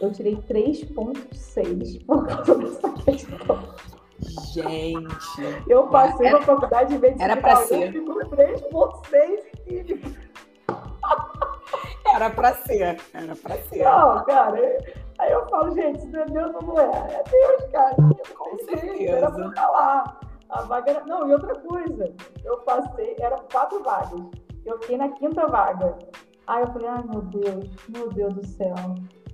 Eu 0.00 0.12
tirei 0.12 0.36
3,6 0.36 2.04
por 2.06 2.26
causa 2.26 2.54
dessa 2.54 2.90
questão. 2.90 3.58
Gente. 4.52 5.64
Eu 5.68 5.88
passei 5.88 6.26
era, 6.26 6.38
na 6.38 6.44
faculdade 6.44 6.94
de 6.94 7.00
medicina. 7.00 7.24
Era 7.32 7.36
pra 7.40 7.56
ser. 7.56 7.92
3,6 7.92 9.40
em 9.66 9.84
química. 9.84 10.20
Era 12.14 12.30
pra 12.30 12.54
ser. 12.54 13.00
Era 13.12 13.34
pra 13.34 13.56
ser. 13.56 13.84
Não, 13.84 14.24
cara. 14.24 14.78
Aí 15.18 15.32
eu 15.32 15.46
falo, 15.48 15.74
gente, 15.74 16.00
se 16.00 16.06
não 16.08 16.20
é 16.20 16.26
Deus, 16.26 16.52
não 16.52 16.80
é. 16.80 16.84
É 16.84 17.22
Deus, 17.28 17.70
cara. 17.72 17.96
Com 18.36 18.58
certeza. 18.58 19.12
Era 19.12 19.30
pra 19.30 19.70
lá. 19.70 20.20
A 20.50 20.62
vaga 20.62 20.90
era... 20.90 21.04
Não, 21.06 21.28
e 21.28 21.32
outra 21.32 21.54
coisa. 21.56 22.14
Eu 22.44 22.58
passei, 22.58 23.16
eram 23.18 23.40
quatro 23.50 23.82
vagas. 23.82 24.20
Eu 24.64 24.78
fiquei 24.80 24.96
na 24.96 25.08
quinta 25.10 25.46
vaga. 25.46 25.98
Aí 26.46 26.62
eu 26.62 26.66
falei, 26.68 26.88
ai 26.88 27.04
meu 27.04 27.22
Deus, 27.22 27.70
meu 27.88 28.08
Deus 28.10 28.34
do 28.34 28.46
céu. 28.46 28.74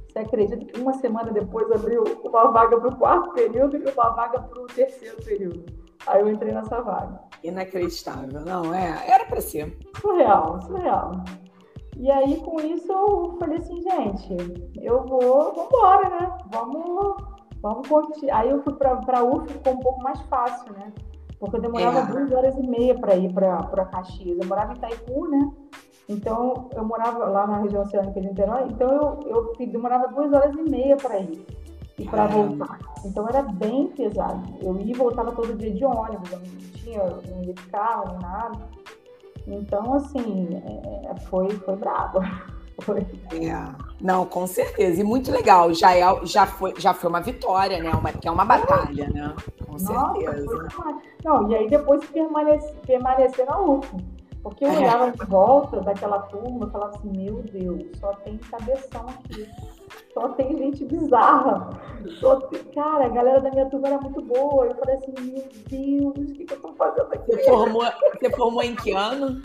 Você 0.09 0.19
acredita 0.19 0.57
que 0.57 0.81
uma 0.81 0.93
semana 0.95 1.31
depois 1.31 1.71
abriu 1.71 2.03
uma 2.25 2.51
vaga 2.51 2.81
para 2.81 2.89
o 2.89 2.97
quarto 2.97 3.33
período 3.33 3.77
e 3.77 3.91
uma 3.91 4.11
vaga 4.11 4.41
para 4.41 4.61
o 4.61 4.67
terceiro 4.67 5.17
período? 5.23 5.65
Aí 6.07 6.21
eu 6.21 6.31
entrei 6.31 6.53
nessa 6.53 6.81
vaga. 6.81 7.21
Inacreditável, 7.45 8.41
não 8.41 8.75
é? 8.75 9.09
Era 9.09 9.25
para 9.27 9.41
ser. 9.41 9.79
Surreal, 10.01 10.61
surreal. 10.63 11.13
E 11.97 12.11
aí, 12.11 12.37
com 12.41 12.59
isso, 12.61 12.91
eu 12.91 13.37
falei 13.39 13.59
assim, 13.59 13.81
gente, 13.83 14.37
eu 14.83 15.05
vou, 15.05 15.53
vamos 15.55 15.67
embora, 15.67 16.09
né? 16.09 16.39
Vamos, 16.51 17.17
vamos 17.61 17.87
curtir. 17.87 18.31
Aí 18.31 18.51
eu 18.51 18.63
fui 18.63 18.75
para 18.75 19.19
a 19.19 19.23
UF, 19.23 19.53
ficou 19.53 19.75
um 19.75 19.81
pouco 19.81 20.03
mais 20.03 20.19
fácil, 20.23 20.73
né? 20.73 20.93
Porque 21.41 21.57
eu 21.57 21.63
demorava 21.63 22.01
é. 22.01 22.07
duas 22.07 22.33
horas 22.33 22.55
e 22.57 22.67
meia 22.67 22.95
para 22.95 23.17
ir 23.17 23.33
para 23.33 23.87
Caxias. 23.87 24.39
Eu 24.39 24.47
morava 24.47 24.75
em 24.75 24.77
Itaipu, 24.77 25.27
né? 25.27 25.51
Então, 26.07 26.69
eu 26.75 26.85
morava 26.85 27.25
lá 27.25 27.47
na 27.47 27.59
região 27.59 27.83
oceânica 27.83 28.21
de 28.21 28.29
Niterói, 28.29 28.65
então 28.65 29.23
eu, 29.25 29.53
eu 29.59 29.67
demorava 29.69 30.09
duas 30.09 30.33
horas 30.33 30.55
e 30.57 30.63
meia 30.69 30.97
para 30.97 31.21
ir 31.21 31.47
e 31.97 32.05
para 32.05 32.27
voltar. 32.27 32.79
Então, 33.05 33.29
era 33.29 33.43
bem 33.43 33.87
pesado. 33.89 34.43
Eu 34.61 34.79
ia 34.81 34.93
e 34.93 34.97
voltava 34.97 35.33
todo 35.33 35.57
dia 35.57 35.73
de 35.73 35.85
ônibus, 35.85 36.33
eu 36.33 36.39
não 36.41 36.47
tinha, 36.75 37.05
não 37.05 37.45
ia 37.45 37.55
de 37.55 37.63
carro, 37.69 38.09
nem 38.09 38.19
nada. 38.19 38.59
Então, 39.47 39.95
assim, 39.95 40.49
é, 40.53 41.15
foi, 41.21 41.49
foi 41.51 41.77
brabo. 41.77 42.21
Foi. 42.81 43.01
É. 43.33 43.91
Não, 44.01 44.25
com 44.25 44.47
certeza. 44.47 45.01
E 45.01 45.05
muito 45.05 45.31
legal. 45.31 45.73
Já, 45.75 45.95
é, 45.95 46.03
já, 46.25 46.47
foi, 46.47 46.75
já 46.79 46.95
foi 46.95 47.11
uma 47.11 47.21
vitória, 47.21 47.83
né? 47.83 47.91
Uma, 47.91 48.13
que 48.13 48.27
é 48.27 48.31
uma 48.31 48.45
batalha, 48.45 49.09
né? 49.09 49.35
Com 49.65 49.73
Nossa, 49.73 50.13
certeza. 50.13 50.69
Não, 51.25 51.51
e 51.51 51.55
aí 51.55 51.69
depois 51.69 52.05
permanece, 52.07 52.73
permanecer 52.87 53.47
na 53.47 53.61
UF. 53.61 53.89
Porque 54.43 54.65
eu 54.65 54.71
é. 54.71 54.79
olhava 54.79 55.09
em 55.09 55.27
volta 55.27 55.81
daquela 55.81 56.21
turma 56.21 56.67
e 56.67 56.71
falava 56.71 56.97
assim, 56.97 57.11
meu 57.15 57.43
Deus, 57.43 57.85
só 57.99 58.13
tem 58.25 58.39
cabeção 58.39 59.07
aqui. 59.09 59.47
Só 60.15 60.29
tem 60.31 60.57
gente 60.57 60.85
bizarra. 60.87 61.79
Só 62.19 62.37
tem... 62.37 62.65
Cara, 62.73 63.05
a 63.05 63.09
galera 63.09 63.41
da 63.41 63.51
minha 63.51 63.67
turma 63.67 63.89
era 63.89 64.01
muito 64.01 64.23
boa. 64.23 64.67
Eu 64.67 64.75
falei 64.77 64.97
assim, 64.97 65.13
meu 65.21 65.45
Deus, 65.69 66.31
o 66.31 66.33
que, 66.33 66.45
que 66.47 66.55
eu 66.55 66.61
tô 66.61 66.73
fazendo 66.73 67.13
aqui? 67.13 67.33
Você 67.33 67.45
formou, 67.45 67.85
você 67.85 68.31
formou 68.31 68.63
em 68.63 68.75
que 68.75 68.93
ano? 68.93 69.43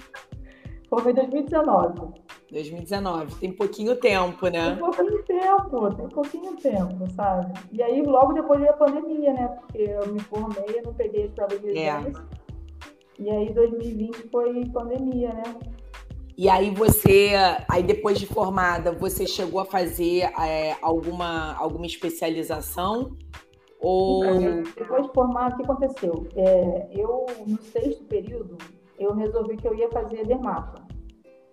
Formei 0.89 1.11
em 1.11 1.15
2019. 1.15 2.13
2019, 2.51 3.35
tem 3.35 3.51
pouquinho 3.51 3.95
tempo, 3.95 4.47
né? 4.47 4.69
Tem 4.69 4.77
pouquinho 4.77 5.23
tempo, 5.23 5.95
tem 5.95 6.09
pouquinho 6.09 6.55
tempo, 6.57 7.09
sabe? 7.11 7.53
E 7.71 7.81
aí, 7.81 8.01
logo 8.03 8.33
depois 8.33 8.59
veio 8.59 8.71
a 8.71 8.77
pandemia, 8.77 9.33
né? 9.33 9.47
Porque 9.47 9.81
eu 9.81 10.13
me 10.13 10.19
formei, 10.19 10.79
eu 10.79 10.83
não 10.83 10.93
peguei 10.93 11.25
as 11.25 11.31
provas 11.31 11.59
de 11.61 11.77
é. 11.77 12.11
E 13.17 13.29
aí, 13.29 13.53
2020 13.53 14.29
foi 14.29 14.65
pandemia, 14.65 15.33
né? 15.33 15.43
E 16.37 16.49
aí 16.49 16.69
você, 16.69 17.31
aí 17.69 17.81
depois 17.81 18.19
de 18.19 18.25
formada, 18.25 18.91
você 18.91 19.25
chegou 19.25 19.61
a 19.61 19.65
fazer 19.65 20.29
é, 20.37 20.75
alguma, 20.81 21.55
alguma 21.55 21.85
especialização? 21.85 23.15
Ou... 23.79 24.25
Então, 24.25 24.63
depois 24.75 25.03
de 25.03 25.13
formar, 25.13 25.53
o 25.53 25.55
que 25.55 25.63
aconteceu? 25.63 26.27
É, 26.35 26.87
eu, 26.91 27.25
no 27.47 27.61
sexto 27.61 28.03
período, 28.03 28.57
eu 28.97 29.13
resolvi 29.13 29.57
que 29.57 29.67
eu 29.67 29.75
ia 29.75 29.89
fazer 29.89 30.25
dermato. 30.25 30.81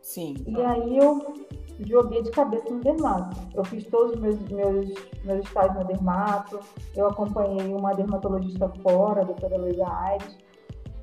Sim. 0.00 0.34
E 0.46 0.60
aí 0.60 0.98
eu 0.98 1.34
joguei 1.80 2.22
de 2.22 2.30
cabeça 2.30 2.68
no 2.68 2.80
dermato. 2.80 3.36
Eu 3.54 3.64
fiz 3.64 3.86
todos 3.86 4.12
os 4.12 4.20
meus, 4.20 4.38
meus, 4.48 4.94
meus 5.24 5.44
estágios 5.44 5.78
no 5.78 5.84
dermato, 5.84 6.60
eu 6.96 7.06
acompanhei 7.06 7.72
uma 7.72 7.94
dermatologista 7.94 8.68
fora, 8.82 9.22
a 9.22 9.24
doutora 9.24 9.56
Luísa 9.56 9.86
Aires, 9.86 10.36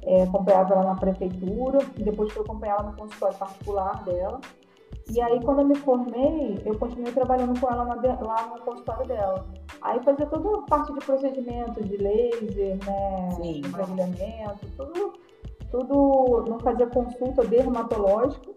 é, 0.03 0.23
acompanhava 0.23 0.73
ela 0.73 0.83
na 0.83 0.95
prefeitura, 0.95 1.79
e 1.97 2.03
depois 2.03 2.31
fui 2.31 2.41
acompanhar 2.41 2.79
ela 2.79 2.91
no 2.91 2.97
consultório 2.97 3.37
particular 3.37 4.03
dela. 4.03 4.39
E 5.11 5.19
aí, 5.21 5.43
quando 5.43 5.61
eu 5.61 5.67
me 5.67 5.75
formei, 5.75 6.61
eu 6.65 6.77
continuei 6.77 7.11
trabalhando 7.11 7.59
com 7.59 7.67
ela 7.67 7.83
lá 7.83 8.47
no 8.47 8.61
consultório 8.61 9.07
dela. 9.07 9.47
Aí 9.81 9.99
fazia 10.03 10.25
toda 10.27 10.59
a 10.59 10.61
parte 10.63 10.93
de 10.93 10.99
procedimento, 10.99 11.83
de 11.83 11.97
laser, 11.97 12.77
né, 12.85 13.29
Sim. 13.31 13.61
tudo, 14.77 15.13
tudo, 15.71 16.45
não 16.47 16.59
fazia 16.59 16.87
consulta 16.87 17.43
dermatológica, 17.45 18.51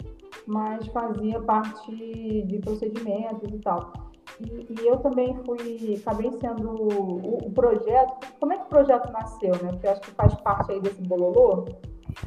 mas 0.46 0.87
fazia 0.88 1.40
parte 1.40 2.42
de 2.42 2.59
procedimentos 2.59 3.51
e 3.53 3.59
tal. 3.59 3.92
E, 4.40 4.66
e, 4.81 4.87
eu 4.87 4.96
também 4.98 5.37
fui, 5.44 6.01
acabei 6.01 6.31
sendo 6.33 6.70
o, 6.70 7.46
o, 7.46 7.51
projeto. 7.53 8.27
Como 8.40 8.53
é 8.53 8.57
que 8.57 8.64
o 8.64 8.68
projeto 8.68 9.12
nasceu, 9.12 9.51
né? 9.62 9.70
Porque 9.70 9.87
eu 9.87 9.92
acho 9.92 10.01
que 10.01 10.11
faz 10.12 10.35
parte 10.37 10.72
aí 10.72 10.81
desse 10.81 11.03
bololô. 11.03 11.64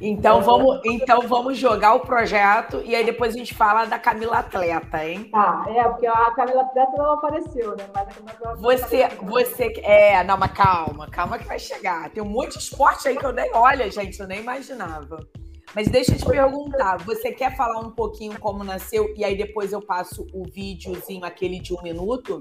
Então, 0.02 0.42
vamos, 0.42 0.82
então 0.86 1.22
vamos 1.22 1.58
jogar 1.58 1.94
o 1.94 2.02
projeto 2.02 2.82
e 2.84 2.96
aí 2.96 3.06
depois 3.06 3.34
a 3.34 3.38
gente 3.38 3.54
fala 3.54 3.86
da 3.86 3.98
Camila 3.98 4.40
Atleta, 4.40 5.06
hein? 5.06 5.30
Ah, 5.34 5.66
é, 5.68 5.84
porque 5.84 6.08
a 6.08 6.32
Camila 6.32 6.62
Atleta 6.62 6.92
não 6.98 7.12
apareceu, 7.12 7.76
né? 7.76 7.86
Mas 7.94 8.08
a 8.08 8.12
Camila 8.12 8.56
você, 8.56 9.08
você, 9.22 9.74
é, 9.84 10.24
não, 10.24 10.38
mas 10.38 10.52
calma, 10.52 11.08
calma 11.08 11.38
que 11.38 11.46
vai 11.46 11.60
chegar. 11.60 12.10
Tem 12.10 12.22
um 12.22 12.30
monte 12.30 12.58
de 12.58 12.64
esporte 12.64 13.08
aí 13.08 13.18
que 13.18 13.26
eu 13.26 13.32
nem, 13.32 13.50
olha, 13.54 13.90
gente, 13.90 14.20
eu 14.20 14.28
nem 14.28 14.40
imaginava. 14.40 15.18
Mas 15.74 15.90
deixa 15.90 16.14
eu 16.14 16.18
te 16.18 16.26
perguntar, 16.26 16.98
você 17.04 17.34
quer 17.34 17.56
falar 17.58 17.80
um 17.80 17.92
pouquinho 17.92 18.40
como 18.40 18.64
nasceu 18.64 19.14
e 19.18 19.26
aí 19.26 19.36
depois 19.36 19.74
eu 19.74 19.82
passo 19.82 20.26
o 20.34 20.46
videozinho, 20.46 21.26
aquele 21.26 21.60
de 21.60 21.74
um 21.74 21.82
minuto, 21.82 22.40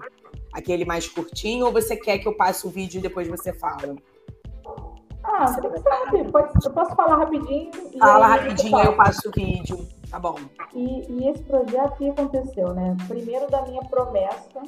aquele 0.53 0.85
mais 0.85 1.09
curtinho, 1.09 1.67
ou 1.67 1.73
você 1.73 1.97
quer 1.97 2.19
que 2.19 2.29
eu 2.29 2.37
passe 2.37 2.65
o 2.65 2.71
vídeo 2.71 2.99
e 2.99 3.03
depois 3.03 3.27
você 3.27 3.53
fala? 3.53 3.97
Ah, 5.25 5.47
você 5.47 5.79
sabe, 5.79 6.31
pode, 6.31 6.53
eu 6.65 6.71
posso 6.71 6.95
falar 6.95 7.17
rapidinho. 7.17 7.71
Fala 7.99 8.27
rapidinho, 8.27 8.77
aí 8.77 8.87
eu 8.87 8.97
passo 8.97 9.29
o 9.29 9.33
vídeo. 9.33 9.89
Tá 10.11 10.19
bom. 10.19 10.37
E, 10.75 11.11
e, 11.11 11.29
esse 11.29 11.43
projeto, 11.45 11.97
que 11.97 12.11
aconteceu, 12.11 12.75
né? 12.75 12.97
Primeiro 13.09 13.51
da 13.51 13.63
minha 13.63 13.83
promessa 13.85 14.63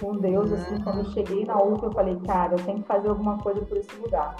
com 0.00 0.16
Deus, 0.16 0.52
assim, 0.52 0.76
uhum. 0.76 0.82
quando 0.82 0.98
eu 1.00 1.04
cheguei 1.06 1.44
na 1.44 1.60
UF, 1.60 1.82
eu 1.82 1.92
falei, 1.92 2.16
cara, 2.20 2.54
eu 2.54 2.64
tenho 2.64 2.78
que 2.78 2.86
fazer 2.86 3.08
alguma 3.08 3.38
coisa 3.38 3.60
por 3.62 3.76
esse 3.76 3.94
lugar. 3.96 4.36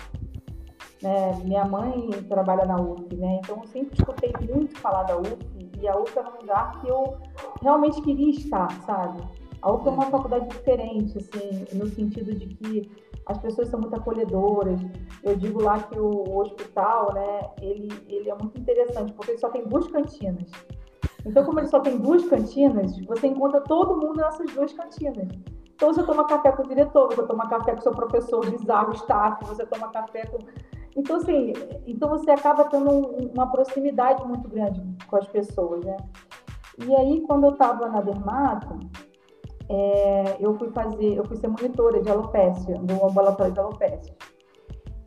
Né? 1.02 1.37
Minha 1.44 1.64
mãe 1.64 2.11
trabalha 2.28 2.64
na 2.64 2.76
UF, 2.76 3.14
né? 3.16 3.40
Então 3.42 3.59
eu 3.62 3.66
sempre 3.68 3.98
escutei 3.98 4.33
muito 4.48 4.78
falar 4.78 5.04
da 5.04 5.16
UF 5.16 5.37
e 5.81 5.88
a 5.88 5.96
UF 5.96 6.16
era 6.18 6.28
um 6.28 6.40
lugar 6.40 6.81
que 6.81 6.88
eu 6.88 7.18
realmente 7.61 8.00
queria 8.02 8.31
estar, 8.31 8.70
sabe? 8.83 9.22
A 9.62 9.72
UF 9.72 9.87
é 9.88 9.90
uma 9.90 10.07
faculdade 10.07 10.48
diferente, 10.48 11.18
assim, 11.18 11.64
no 11.72 11.87
sentido 11.88 12.33
de 12.35 12.46
que 12.46 13.08
as 13.29 13.38
pessoas 13.38 13.69
são 13.69 13.81
muito 13.81 13.95
acolhedoras. 13.95 14.81
Eu 15.23 15.37
digo 15.37 15.62
lá 15.62 15.79
que 15.79 15.99
o, 15.99 16.09
o 16.09 16.41
hospital, 16.41 17.12
né, 17.12 17.51
ele, 17.61 17.88
ele 18.09 18.31
é 18.31 18.35
muito 18.35 18.59
interessante, 18.59 19.12
porque 19.12 19.33
ele 19.33 19.38
só 19.38 19.51
tem 19.51 19.67
duas 19.67 19.87
cantinas. 19.88 20.51
Então, 21.25 21.45
como 21.45 21.61
ele 21.61 21.69
só 21.69 21.81
tem 21.81 21.99
duas 21.99 22.27
cantinas, 22.27 22.99
você 23.07 23.27
encontra 23.27 23.61
todo 23.61 23.97
mundo 23.97 24.17
nessas 24.17 24.51
duas 24.53 24.73
cantinas. 24.73 25.29
Então, 25.75 25.93
você 25.93 26.03
toma 26.03 26.27
café 26.27 26.51
com 26.53 26.62
o 26.62 26.69
diretor, 26.69 27.14
você 27.14 27.23
toma 27.27 27.49
café 27.49 27.75
com 27.75 27.81
seu 27.81 27.93
professor 27.93 28.49
bizarro, 28.51 28.93
staff, 28.95 29.45
você 29.45 29.64
toma 29.67 29.88
café 29.91 30.27
com 30.27 30.38
então, 30.99 31.14
assim, 31.14 31.53
então 31.87 32.09
você 32.09 32.29
acaba 32.33 32.64
tendo 32.64 32.91
uma 33.33 33.47
proximidade 33.47 34.27
muito 34.27 34.49
grande 34.49 34.83
com 35.07 35.17
as 35.17 35.29
pessoas, 35.29 35.85
né? 35.85 35.97
E 36.85 36.93
aí, 36.93 37.21
quando 37.21 37.45
eu 37.45 37.53
estava 37.53 37.88
na 37.88 38.01
Dermato, 38.01 38.81
é, 39.68 40.37
eu 40.40 40.57
fui 40.59 40.70
fazer, 40.70 41.14
eu 41.14 41.24
fui 41.24 41.37
ser 41.37 41.48
monitora 41.48 42.00
de 42.02 42.11
alopécia, 42.11 42.78
do 42.78 43.04
ambulatório 43.04 43.52
de 43.52 43.61
alopécia. 43.61 44.14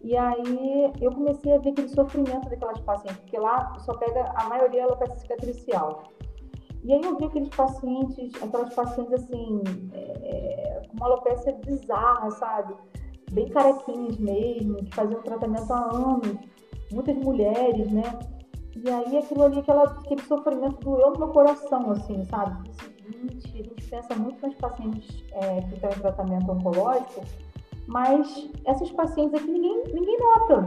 E 0.04 0.18
aí 0.18 0.92
eu 1.00 1.12
comecei 1.12 1.54
a 1.54 1.60
ver 1.60 1.70
aquele 1.70 1.90
sofrimento 1.90 2.50
daquelas 2.50 2.80
pacientes, 2.80 3.20
porque 3.22 3.38
lá 3.38 3.78
só 3.80 3.94
pega 3.94 4.32
a 4.36 4.50
maioria 4.50 4.86
alopecia 4.86 5.16
cicatricial. 5.18 6.04
E 6.84 6.94
aí 6.94 7.02
eu 7.04 7.16
vi 7.18 7.26
aqueles 7.26 7.50
pacientes, 7.50 8.32
aquelas 8.42 8.74
pacientes 8.74 9.14
assim, 9.14 9.62
é, 9.94 10.82
com 10.90 10.98
uma 10.98 11.06
alopecia 11.06 11.54
bizarra, 11.64 12.32
sabe? 12.32 12.74
bem 13.32 13.48
carequinhas 13.50 14.18
mesmo, 14.18 14.76
que 14.76 14.94
faziam 14.94 15.22
tratamento 15.22 15.72
há 15.72 15.96
anos, 15.96 16.38
muitas 16.92 17.16
mulheres, 17.18 17.92
né? 17.92 18.04
E 18.76 18.90
aí 18.90 19.18
aquilo 19.18 19.44
ali, 19.44 19.60
aquela, 19.60 19.84
aquele 19.84 20.22
sofrimento 20.24 20.80
doeu 20.82 21.12
no 21.12 21.20
meu 21.20 21.28
coração, 21.30 21.92
assim, 21.92 22.24
sabe? 22.26 22.70
A 23.16 23.28
gente 23.28 23.90
pensa 23.90 24.16
muito 24.16 24.42
nas 24.46 24.56
pacientes 24.56 25.24
é, 25.32 25.62
que 25.62 25.76
estão 25.76 25.90
em 25.90 26.00
tratamento 26.00 26.52
oncológico, 26.52 27.22
mas 27.88 28.50
essas 28.66 28.92
pacientes 28.92 29.42
aqui 29.42 29.52
ninguém, 29.52 29.84
ninguém 29.94 30.18
nota. 30.20 30.66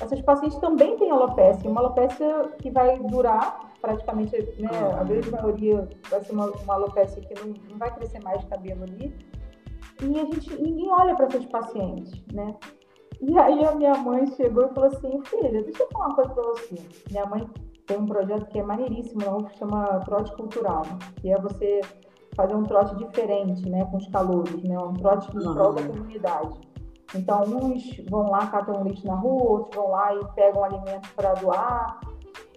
Essas 0.00 0.20
pacientes 0.22 0.58
também 0.58 0.96
têm 0.96 1.10
alopecia, 1.10 1.70
uma 1.70 1.80
alopecia 1.80 2.52
que 2.58 2.70
vai 2.70 2.98
durar 2.98 3.70
praticamente, 3.80 4.36
né, 4.58 4.68
a 4.98 5.02
grande 5.04 5.30
maioria 5.30 5.88
vai 6.10 6.22
ser 6.22 6.32
uma, 6.32 6.46
uma 6.50 6.74
alopecia 6.74 7.22
que 7.22 7.34
não, 7.34 7.54
não 7.70 7.78
vai 7.78 7.92
crescer 7.94 8.22
mais 8.22 8.44
cabelo 8.44 8.84
ali, 8.84 9.14
e 10.02 10.18
a 10.18 10.24
gente, 10.24 10.54
ninguém 10.60 10.90
olha 10.90 11.14
para 11.14 11.26
essas 11.26 11.44
pacientes, 11.46 12.22
né? 12.32 12.54
E 13.20 13.38
aí 13.38 13.64
a 13.64 13.74
minha 13.74 13.94
mãe 13.94 14.26
chegou 14.28 14.64
e 14.64 14.74
falou 14.74 14.88
assim, 14.88 15.20
filha, 15.24 15.62
deixa 15.62 15.82
eu 15.82 15.88
falar 15.92 16.06
uma 16.06 16.14
coisa 16.14 16.30
para 16.30 16.42
você. 16.42 16.76
Minha 17.10 17.26
mãe 17.26 17.50
tem 17.90 17.98
um 17.98 18.06
projeto 18.06 18.46
que 18.46 18.58
é 18.60 18.62
maneiríssimo, 18.62 19.20
não, 19.26 19.42
que 19.42 19.58
chama 19.58 20.00
trote 20.04 20.32
cultural, 20.36 20.82
que 21.16 21.32
é 21.32 21.40
você 21.40 21.80
fazer 22.36 22.54
um 22.54 22.62
trote 22.62 22.94
diferente, 22.94 23.68
né, 23.68 23.84
com 23.86 23.96
os 23.96 24.06
calouros, 24.06 24.62
né, 24.62 24.78
um 24.78 24.92
trote 24.92 25.28
em 25.36 25.40
prol 25.40 25.72
da 25.72 25.82
comunidade. 25.82 26.60
Então, 27.16 27.42
uns 27.42 27.96
vão 28.08 28.30
lá, 28.30 28.46
catam 28.46 28.84
lixo 28.84 29.04
na 29.04 29.16
rua, 29.16 29.42
outros 29.42 29.74
vão 29.74 29.90
lá 29.90 30.14
e 30.14 30.24
pegam 30.36 30.62
alimentos 30.62 31.10
para 31.10 31.34
doar. 31.34 32.00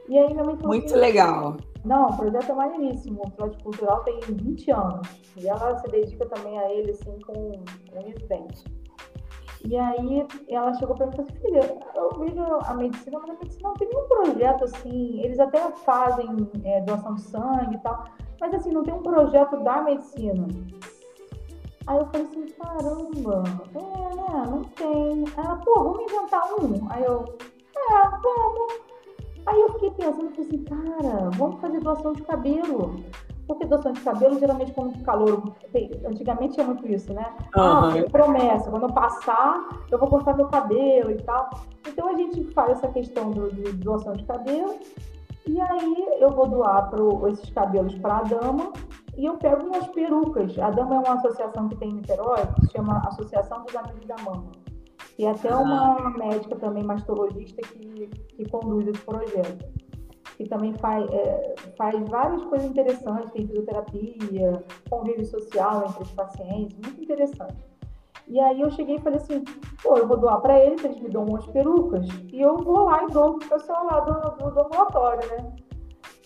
E 0.07 0.19
aí 0.19 0.31
minha 0.31 0.43
mãe 0.43 0.55
falou 0.55 0.67
Muito 0.67 0.85
assim, 0.85 0.97
legal. 0.97 1.57
Não, 1.83 2.09
o 2.09 2.15
projeto 2.17 2.51
é 2.51 2.53
maneiríssimo. 2.53 3.23
O 3.25 3.31
Trote 3.31 3.63
Cultural 3.63 4.03
tem 4.03 4.19
20 4.19 4.71
anos. 4.71 5.07
E 5.35 5.47
ela 5.47 5.75
se 5.79 5.89
dedica 5.89 6.27
também 6.27 6.59
a 6.59 6.71
ele, 6.71 6.91
assim, 6.91 7.17
com 7.25 7.33
um 7.33 8.03
residente. 8.05 8.63
E 9.65 9.77
aí 9.77 10.27
ela 10.49 10.73
chegou 10.73 10.95
para 10.95 11.07
mim 11.07 11.13
e 11.13 11.15
falou 11.15 11.31
assim, 11.31 11.39
filha, 11.39 11.77
eu 11.95 12.09
vejo 12.19 12.43
a 12.65 12.73
medicina, 12.73 13.19
mas 13.19 13.29
a 13.29 13.33
medicina 13.33 13.69
não 13.69 13.75
tem 13.75 13.87
nenhum 13.87 14.07
projeto 14.07 14.63
assim, 14.65 15.21
eles 15.21 15.39
até 15.39 15.71
fazem 15.71 16.49
é, 16.65 16.81
doação 16.81 17.15
de 17.15 17.21
sangue 17.21 17.75
e 17.75 17.79
tal, 17.79 18.03
mas 18.41 18.53
assim, 18.53 18.71
não 18.71 18.83
tem 18.83 18.93
um 18.93 19.01
projeto 19.01 19.57
da 19.63 19.81
medicina. 19.81 20.45
Aí 21.87 21.97
eu 21.97 22.05
falei 22.07 22.27
assim, 22.27 22.45
caramba, 22.61 23.43
é, 23.75 24.15
né, 24.15 24.45
não 24.49 24.63
tem. 24.63 25.25
Ela, 25.37 25.55
pô, 25.57 25.73
vamos 25.83 26.01
inventar 26.01 26.43
um. 26.53 26.89
Aí 26.89 27.03
eu, 27.03 27.25
é, 27.75 28.09
vamos. 28.21 28.73
Aí 29.45 29.59
eu 29.59 29.73
fiquei 29.73 29.91
pensando, 29.91 30.29
falei 30.29 30.47
assim, 30.47 30.63
cara, 30.63 31.29
vamos 31.31 31.59
fazer 31.59 31.79
doação 31.81 32.13
de 32.13 32.21
cabelo. 32.23 32.95
Porque 33.53 33.67
doação 33.67 33.91
de 33.91 34.01
cabelo, 34.01 34.39
geralmente, 34.39 34.71
quando 34.73 35.01
calor. 35.03 35.53
Antigamente 36.05 36.55
tinha 36.55 36.65
muito 36.65 36.87
isso, 36.87 37.13
né? 37.13 37.33
Uhum. 37.55 37.61
Ah, 37.63 37.93
promessa, 38.11 38.69
quando 38.69 38.83
eu 38.83 38.93
passar, 38.93 39.67
eu 39.91 39.97
vou 39.97 40.07
cortar 40.07 40.35
meu 40.35 40.47
cabelo 40.47 41.11
e 41.11 41.21
tal. 41.23 41.49
Então 41.87 42.09
a 42.09 42.15
gente 42.15 42.43
faz 42.53 42.71
essa 42.71 42.87
questão 42.87 43.31
do, 43.31 43.51
de 43.51 43.71
doação 43.73 44.13
de 44.13 44.23
cabelo. 44.25 44.75
E 45.45 45.59
aí 45.59 46.07
eu 46.19 46.29
vou 46.29 46.47
doar 46.47 46.89
pro, 46.89 47.27
esses 47.27 47.49
cabelos 47.49 47.93
para 47.95 48.19
a 48.19 48.23
dama 48.23 48.71
e 49.15 49.25
eu 49.25 49.37
pego 49.37 49.67
umas 49.67 49.87
perucas. 49.89 50.57
A 50.57 50.69
Dama 50.71 50.95
é 50.95 50.99
uma 50.99 51.13
associação 51.15 51.69
que 51.69 51.75
tem 51.75 51.89
em 51.89 51.95
Niterói, 51.95 52.47
que 52.55 52.65
se 52.65 52.71
chama 52.71 52.99
Associação 53.05 53.63
dos 53.63 53.75
Amigos 53.75 54.05
da 54.05 54.15
Mama. 54.23 54.51
E 55.17 55.27
até 55.27 55.53
uma 55.55 56.09
médica 56.17 56.55
também, 56.55 56.83
mastologista, 56.83 57.61
que, 57.61 58.07
que 58.07 58.49
conduz 58.49 58.87
esse 58.87 59.01
projeto. 59.01 59.65
Que 60.37 60.47
também 60.47 60.73
faz, 60.73 61.05
é, 61.11 61.55
faz 61.77 62.09
várias 62.09 62.43
coisas 62.45 62.67
interessantes, 62.69 63.31
tem 63.31 63.47
fisioterapia, 63.47 64.63
convívio 64.89 65.25
social 65.25 65.85
entre 65.87 66.03
os 66.03 66.11
pacientes, 66.11 66.77
muito 66.77 67.01
interessante. 67.01 67.55
E 68.27 68.39
aí 68.39 68.61
eu 68.61 68.71
cheguei 68.71 68.95
e 68.95 69.01
falei 69.01 69.19
assim, 69.19 69.43
pô, 69.83 69.97
eu 69.97 70.07
vou 70.07 70.17
doar 70.17 70.41
para 70.41 70.59
eles, 70.59 70.83
eles 70.83 70.99
me 70.99 71.09
dão 71.09 71.25
umas 71.25 71.45
perucas, 71.47 72.07
e 72.31 72.41
eu 72.41 72.57
vou 72.57 72.85
lá 72.85 73.03
e 73.03 73.07
dou 73.07 73.37
pro 73.37 73.49
pessoal 73.49 73.85
lá 73.85 73.99
do, 73.99 74.37
do, 74.37 74.51
do 74.51 74.61
ambulatório, 74.61 75.27
né? 75.29 75.53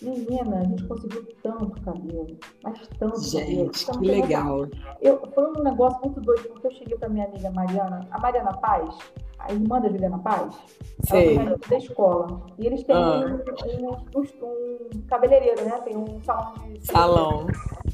Menina, 0.00 0.60
a 0.60 0.64
gente 0.64 0.84
conseguiu 0.84 1.26
tanto 1.42 1.80
cabelo, 1.82 2.36
mas 2.62 2.88
tanto 2.98 3.20
gente, 3.20 3.84
cabelo. 3.86 4.02
que 4.02 4.10
legal. 4.20 4.66
Eu, 5.00 5.20
foi 5.34 5.44
um 5.44 5.62
negócio 5.62 6.00
muito 6.02 6.20
doido, 6.20 6.48
porque 6.50 6.68
eu 6.68 6.72
cheguei 6.72 6.96
para 6.96 7.08
minha 7.08 7.26
amiga 7.26 7.50
Mariana, 7.50 8.06
a 8.10 8.20
Mariana 8.20 8.52
Paz, 8.58 8.96
a 9.40 9.52
irmã 9.52 9.80
da 9.80 9.88
Juliana 9.88 10.18
Paz, 10.18 10.56
Sei. 11.04 11.36
ela 11.36 11.58
da 11.68 11.76
escola. 11.76 12.42
E 12.58 12.66
eles 12.66 12.84
têm 12.84 12.94
ah. 12.94 13.40
um, 13.74 14.20
um, 14.20 14.22
um, 14.22 15.02
cabeleireiro, 15.08 15.64
né? 15.64 15.80
Tem 15.84 15.96
um 15.96 16.22
salão 16.22 16.54
de. 16.68 16.86
Salão. 16.86 17.46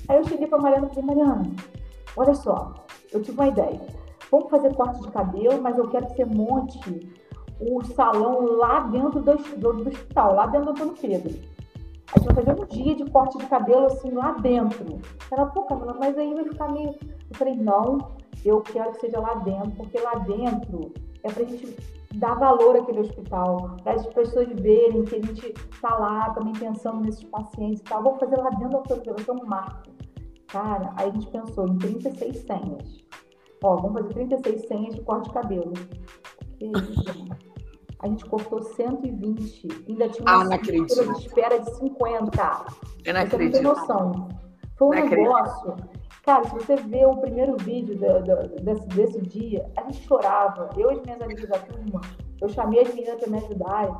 Aí 0.08 0.18
eu 0.18 0.24
cheguei 0.24 0.46
para 0.46 0.58
Mariana 0.58 0.88
e 0.90 0.94
falei, 0.94 1.04
Mariana, 1.06 1.50
olha 2.16 2.34
só, 2.34 2.74
eu 3.10 3.22
tive 3.22 3.38
uma 3.38 3.48
ideia. 3.48 3.80
Vamos 4.30 4.50
fazer 4.50 4.74
corte 4.74 5.00
de 5.00 5.10
cabelo, 5.10 5.62
mas 5.62 5.78
eu 5.78 5.88
quero 5.88 6.06
que 6.08 6.16
você 6.16 6.24
monte 6.26 7.14
o 7.60 7.82
salão 7.84 8.56
lá 8.56 8.80
dentro 8.80 9.22
do, 9.22 9.36
do, 9.36 9.72
do 9.84 9.88
hospital, 9.88 10.34
lá 10.34 10.46
dentro 10.46 10.66
do 10.66 10.70
Antônio 10.72 10.94
Pedro. 11.00 11.53
A 12.12 12.18
gente 12.18 12.34
vai 12.34 12.54
um 12.54 12.66
dia 12.66 12.94
de 12.94 13.10
corte 13.10 13.38
de 13.38 13.46
cabelo 13.46 13.86
assim 13.86 14.10
lá 14.10 14.32
dentro. 14.32 15.00
Ela, 15.30 15.46
pô, 15.46 15.62
Camila, 15.62 15.96
mas 15.98 16.16
aí 16.18 16.34
vai 16.34 16.44
ficar 16.44 16.68
meio. 16.70 16.90
Eu 16.90 17.36
falei, 17.36 17.54
não, 17.54 18.16
eu 18.44 18.60
quero 18.60 18.92
que 18.92 19.00
seja 19.00 19.20
lá 19.20 19.34
dentro, 19.36 19.70
porque 19.72 19.98
lá 19.98 20.14
dentro 20.16 20.92
é 21.22 21.32
pra 21.32 21.44
gente 21.44 21.76
dar 22.14 22.34
valor 22.34 22.76
àquele 22.76 23.00
hospital, 23.00 23.76
para 23.82 23.94
as 23.94 24.06
pessoas 24.06 24.48
verem 24.60 25.04
que 25.04 25.16
a 25.16 25.22
gente 25.22 25.52
tá 25.80 25.96
lá 25.96 26.30
também 26.30 26.52
pensando 26.52 27.00
nesses 27.00 27.24
pacientes 27.24 27.80
e 27.80 27.84
tal. 27.84 28.02
Vamos 28.02 28.20
fazer 28.20 28.36
lá 28.36 28.50
dentro 28.50 28.82
da 28.82 29.12
vai 29.12 29.24
ser 29.24 29.30
um 29.32 29.46
marco. 29.46 29.90
Cara, 30.48 30.92
aí 30.96 31.08
a 31.08 31.12
gente 31.12 31.26
pensou 31.28 31.66
em 31.66 31.78
36 31.78 32.36
senhas. 32.38 33.04
Ó, 33.62 33.76
vamos 33.76 34.02
fazer 34.02 34.14
36 34.14 34.68
senhas 34.68 34.94
de 34.94 35.00
corte 35.02 35.28
de 35.28 35.34
cabelo. 35.34 35.72
Que 36.58 36.66
isso, 36.66 37.26
a 38.04 38.06
gente 38.06 38.24
cortou 38.26 38.62
120. 38.62 39.68
Ainda 39.88 40.08
tinha 40.10 40.30
uma 40.30 40.54
ah, 40.54 40.58
de 40.58 40.76
espera 41.26 41.58
de 41.58 41.74
50. 41.74 42.66
Eu 43.02 43.14
não 43.14 43.20
acredito. 43.22 43.56
Você 43.56 43.62
não 43.62 43.74
tem 43.74 43.82
noção. 43.88 44.28
Foi 44.76 44.88
um 44.88 45.00
não 45.00 45.08
negócio. 45.08 45.70
Acredito. 45.70 46.04
Cara, 46.22 46.44
se 46.44 46.54
você 46.54 46.76
vê 46.76 47.06
o 47.06 47.16
primeiro 47.16 47.56
vídeo 47.56 47.98
desse, 48.62 48.86
desse 48.88 49.20
dia, 49.22 49.70
a 49.76 49.82
gente 49.84 50.06
chorava. 50.06 50.68
Eu 50.76 50.90
e 50.90 50.94
as 50.96 51.02
minhas 51.02 51.20
amigas 51.22 51.48
da 51.48 51.58
turma, 51.58 52.00
eu 52.42 52.48
chamei 52.50 52.82
as 52.82 52.94
meninas 52.94 53.20
para 53.20 53.30
me 53.30 53.38
ajudarem. 53.38 53.96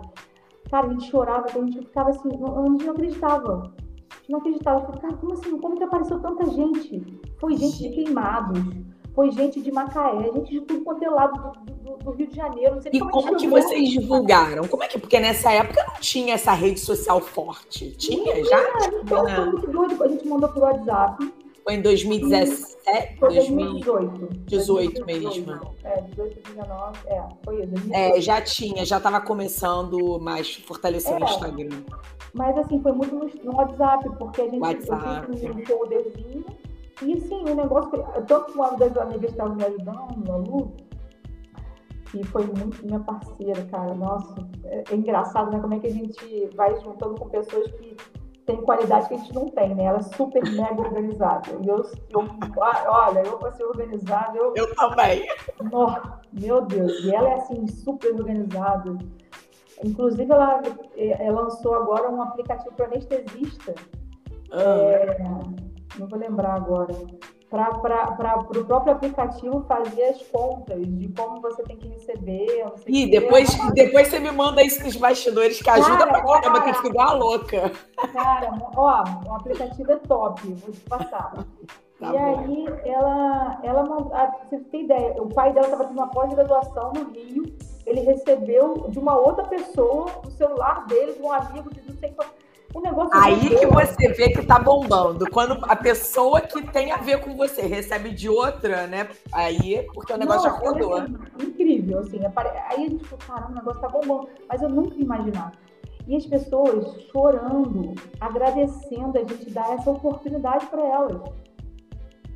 Cara, 0.70 0.86
a 0.86 0.90
gente 0.90 1.10
chorava, 1.10 1.46
a 1.46 1.50
gente 1.50 1.78
ficava 1.78 2.10
assim, 2.10 2.28
a 2.28 2.70
gente 2.70 2.84
não 2.84 2.92
acreditava. 2.92 3.72
A 4.10 4.16
gente 4.16 4.30
não 4.30 4.38
acreditava. 4.38 4.80
Eu 4.80 4.86
falei, 4.86 5.00
cara, 5.00 5.16
como 5.16 5.32
assim? 5.32 5.58
Como 5.58 5.76
que 5.76 5.84
apareceu 5.84 6.20
tanta 6.20 6.44
gente? 6.50 7.20
Foi 7.38 7.56
gente 7.56 7.78
de 7.78 7.88
queimados, 7.90 8.58
foi 9.14 9.30
gente 9.30 9.60
de 9.60 9.70
Macaé, 9.70 10.32
gente 10.32 10.50
de 10.50 10.60
tudo 10.62 10.82
quanto 10.82 11.04
é 11.04 11.08
lado 11.08 11.54
do, 11.64 11.74
do, 11.74 11.96
do 11.98 12.10
Rio 12.10 12.26
de 12.26 12.36
Janeiro. 12.36 12.80
e 12.92 12.98
como, 12.98 13.12
como 13.12 13.36
que 13.36 13.46
vocês 13.46 13.90
divulgaram? 13.90 14.66
Como 14.66 14.82
é 14.82 14.88
que, 14.88 14.98
porque 14.98 15.20
nessa 15.20 15.52
época 15.52 15.84
não 15.86 16.00
tinha 16.00 16.34
essa 16.34 16.52
rede 16.52 16.80
social 16.80 17.20
forte. 17.20 17.92
Tinha 17.92 18.34
não, 18.34 18.44
já? 18.44 18.62
Então, 19.02 19.28
foi 19.28 19.44
muito 19.46 19.70
doido. 19.70 20.02
A 20.02 20.08
gente 20.08 20.26
mandou 20.26 20.48
por 20.48 20.64
WhatsApp. 20.64 21.32
Foi 21.62 21.74
em 21.74 21.80
2017? 21.80 23.18
Foi 23.18 23.34
2018. 23.34 24.28
18 24.46 25.06
mesmo. 25.06 25.74
É, 25.84 26.00
18, 26.00 26.50
19, 26.50 26.98
é, 27.06 27.22
foi 27.44 27.62
isso. 27.62 27.94
É, 27.94 28.20
já 28.20 28.42
tinha, 28.42 28.84
já 28.84 28.98
estava 28.98 29.20
começando 29.20 30.18
mais 30.20 30.56
fortalecer 30.56 31.14
é, 31.14 31.20
o 31.20 31.24
Instagram. 31.24 31.82
Mas 32.34 32.58
assim, 32.58 32.82
foi 32.82 32.92
muito 32.92 33.14
no, 33.14 33.30
no 33.44 33.56
WhatsApp, 33.56 34.10
porque 34.18 34.42
a 34.42 34.44
gente 34.48 34.58
WhatsApp. 34.58 35.30
um 35.30 35.62
poderzinho 35.62 36.44
e 37.02 37.20
sim, 37.20 37.42
o 37.42 37.54
negócio. 37.54 37.90
Tanto 38.26 38.52
que 38.52 38.58
uma 38.58 38.76
das 38.76 38.96
amigas 38.96 39.30
estava 39.30 39.54
me 39.54 39.64
ajudando, 39.64 40.32
a 40.32 40.36
Lu, 40.36 40.76
que 42.04 42.22
foi 42.24 42.46
muito 42.46 42.84
minha 42.86 43.00
parceira, 43.00 43.64
cara. 43.70 43.94
Nossa, 43.94 44.34
é, 44.64 44.84
é, 44.90 44.94
engraçado, 44.94 45.50
né? 45.50 45.60
Como 45.60 45.74
é 45.74 45.78
que 45.78 45.88
a 45.88 45.92
gente 45.92 46.50
vai 46.54 46.78
juntando 46.80 47.16
com 47.16 47.28
pessoas 47.28 47.70
que 47.72 47.96
têm 48.46 48.56
qualidade 48.58 49.08
que 49.08 49.14
a 49.14 49.16
gente 49.16 49.34
não 49.34 49.48
tem, 49.48 49.74
né? 49.74 49.84
Ela 49.84 49.98
é 49.98 50.02
super 50.02 50.42
mega 50.52 50.80
organizada. 50.80 51.50
E 51.60 51.68
eu, 51.68 51.82
eu 52.10 52.28
olha, 52.86 53.20
eu 53.20 53.38
para 53.38 53.52
ser 53.52 53.64
organizada, 53.64 54.36
eu. 54.36 54.52
Eu 54.54 54.74
também. 54.76 55.26
Oh, 55.72 55.90
meu 56.32 56.60
Deus, 56.62 57.04
e 57.04 57.14
ela 57.14 57.30
é 57.30 57.34
assim, 57.34 57.66
super 57.66 58.14
organizada. 58.14 58.96
Inclusive, 59.82 60.30
ela, 60.30 60.62
ela 60.96 61.22
é, 61.22 61.30
lançou 61.30 61.74
agora 61.74 62.08
um 62.08 62.22
aplicativo 62.22 62.74
para 62.76 62.86
anestesista. 62.86 63.74
Ah. 64.52 64.60
É, 64.60 65.73
não 65.98 66.06
vou 66.06 66.18
lembrar 66.18 66.54
agora, 66.54 66.94
para 67.54 68.40
o 68.40 68.64
próprio 68.64 68.92
aplicativo 68.92 69.64
fazer 69.68 70.04
as 70.04 70.22
contas 70.24 70.84
de 70.84 71.08
como 71.16 71.40
você 71.40 71.62
tem 71.62 71.76
que 71.76 71.88
receber. 71.88 72.66
E 72.86 73.08
depois, 73.08 73.48
depois 73.72 74.08
você 74.08 74.18
me 74.18 74.32
manda 74.32 74.62
isso 74.62 74.82
nos 74.82 74.96
bastidores, 74.96 75.62
que 75.62 75.70
ajuda 75.70 75.98
cara, 75.98 76.10
pra 76.10 76.24
caramba, 76.24 76.62
que 76.62 76.70
eu 76.70 76.74
fico 76.74 76.88
igual 76.88 77.16
louca. 77.16 77.70
Cara, 78.12 78.52
ó, 78.76 79.04
o 79.26 79.32
aplicativo 79.34 79.92
é 79.92 79.96
top, 79.96 80.52
vou 80.52 80.72
te 80.72 80.80
passar. 80.80 81.32
Tá 82.00 82.08
e 82.08 82.12
bom. 82.12 82.38
aí, 82.38 82.66
ela, 82.84 83.60
ela, 83.62 83.82
você 83.84 84.58
tem 84.58 84.84
ideia, 84.84 85.14
o 85.22 85.32
pai 85.32 85.52
dela 85.52 85.66
estava 85.66 85.84
tendo 85.84 85.98
uma 85.98 86.10
pós-graduação 86.10 86.92
no 86.92 87.10
Rio, 87.12 87.54
ele 87.86 88.00
recebeu 88.00 88.88
de 88.88 88.98
uma 88.98 89.16
outra 89.16 89.44
pessoa, 89.44 90.06
do 90.24 90.30
celular 90.32 90.86
dele, 90.86 91.12
de 91.12 91.22
um 91.22 91.32
amigo 91.32 91.72
de 91.72 91.80
não 91.86 91.96
sei 91.98 92.10
quanto 92.10 92.43
o 92.74 92.80
negócio 92.80 93.10
Aí 93.12 93.56
que 93.56 93.66
você 93.66 94.08
vê 94.08 94.30
que 94.30 94.44
tá 94.44 94.58
bombando. 94.58 95.30
Quando 95.30 95.58
a 95.62 95.76
pessoa 95.76 96.40
que 96.40 96.60
tem 96.72 96.90
a 96.90 96.96
ver 96.96 97.20
com 97.20 97.36
você 97.36 97.62
recebe 97.62 98.10
de 98.10 98.28
outra, 98.28 98.86
né? 98.88 99.08
Aí, 99.32 99.86
porque 99.94 100.12
o 100.12 100.16
negócio 100.16 100.50
Não, 100.50 100.56
já 100.56 100.60
rodou. 100.60 100.94
Assim, 100.96 101.14
incrível, 101.40 102.00
assim. 102.00 102.20
Aí 102.68 102.84
a 102.84 102.88
gente 102.88 103.04
falou, 103.04 103.24
caramba, 103.24 103.52
o 103.52 103.54
negócio 103.54 103.80
tá 103.80 103.88
bombando. 103.88 104.28
Mas 104.48 104.60
eu 104.60 104.68
nunca 104.68 104.96
ia 104.96 105.04
imaginar. 105.04 105.52
E 106.08 106.16
as 106.16 106.26
pessoas 106.26 107.00
chorando, 107.12 107.94
agradecendo 108.20 109.16
a 109.16 109.20
gente 109.20 109.50
dar 109.50 109.74
essa 109.74 109.90
oportunidade 109.90 110.66
para 110.66 110.82
elas. 110.84 111.22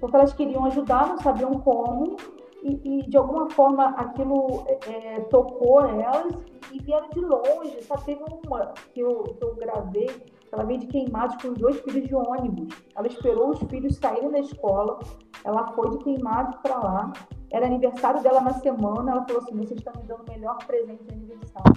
Porque 0.00 0.14
elas 0.14 0.32
queriam 0.32 0.64
ajudar, 0.66 1.08
não 1.08 1.18
sabiam 1.18 1.54
como, 1.54 2.16
e, 2.62 3.00
e 3.00 3.08
de 3.08 3.16
alguma 3.16 3.48
forma 3.50 3.88
aquilo 3.90 4.64
é, 4.86 5.20
tocou 5.30 5.80
elas 5.80 6.34
e 6.72 6.78
vieram 6.80 7.08
de 7.10 7.20
longe. 7.20 7.82
Só 7.82 7.96
teve 7.96 8.22
uma 8.22 8.72
que 8.92 9.00
eu, 9.00 9.22
que 9.22 9.44
eu 9.44 9.54
gravei, 9.56 10.10
ela 10.52 10.64
veio 10.64 10.80
de 10.80 10.86
Queimados 10.86 11.40
com 11.40 11.48
os 11.48 11.58
dois 11.58 11.80
filhos 11.80 12.08
de 12.08 12.14
ônibus. 12.14 12.74
Ela 12.96 13.06
esperou 13.06 13.50
os 13.50 13.60
filhos 13.60 13.96
saírem 13.96 14.30
da 14.30 14.40
escola, 14.40 14.98
ela 15.44 15.72
foi 15.72 15.90
de 15.90 15.98
Queimados 15.98 16.56
para 16.62 16.78
lá. 16.78 17.12
Era 17.50 17.66
aniversário 17.66 18.22
dela 18.22 18.40
na 18.40 18.54
semana, 18.54 19.12
ela 19.12 19.24
falou 19.26 19.42
assim: 19.42 19.56
vocês 19.56 19.78
estão 19.78 19.92
me 19.96 20.06
dando 20.06 20.22
o 20.22 20.30
melhor 20.30 20.58
presente 20.66 21.02
de 21.04 21.14
aniversário. 21.14 21.72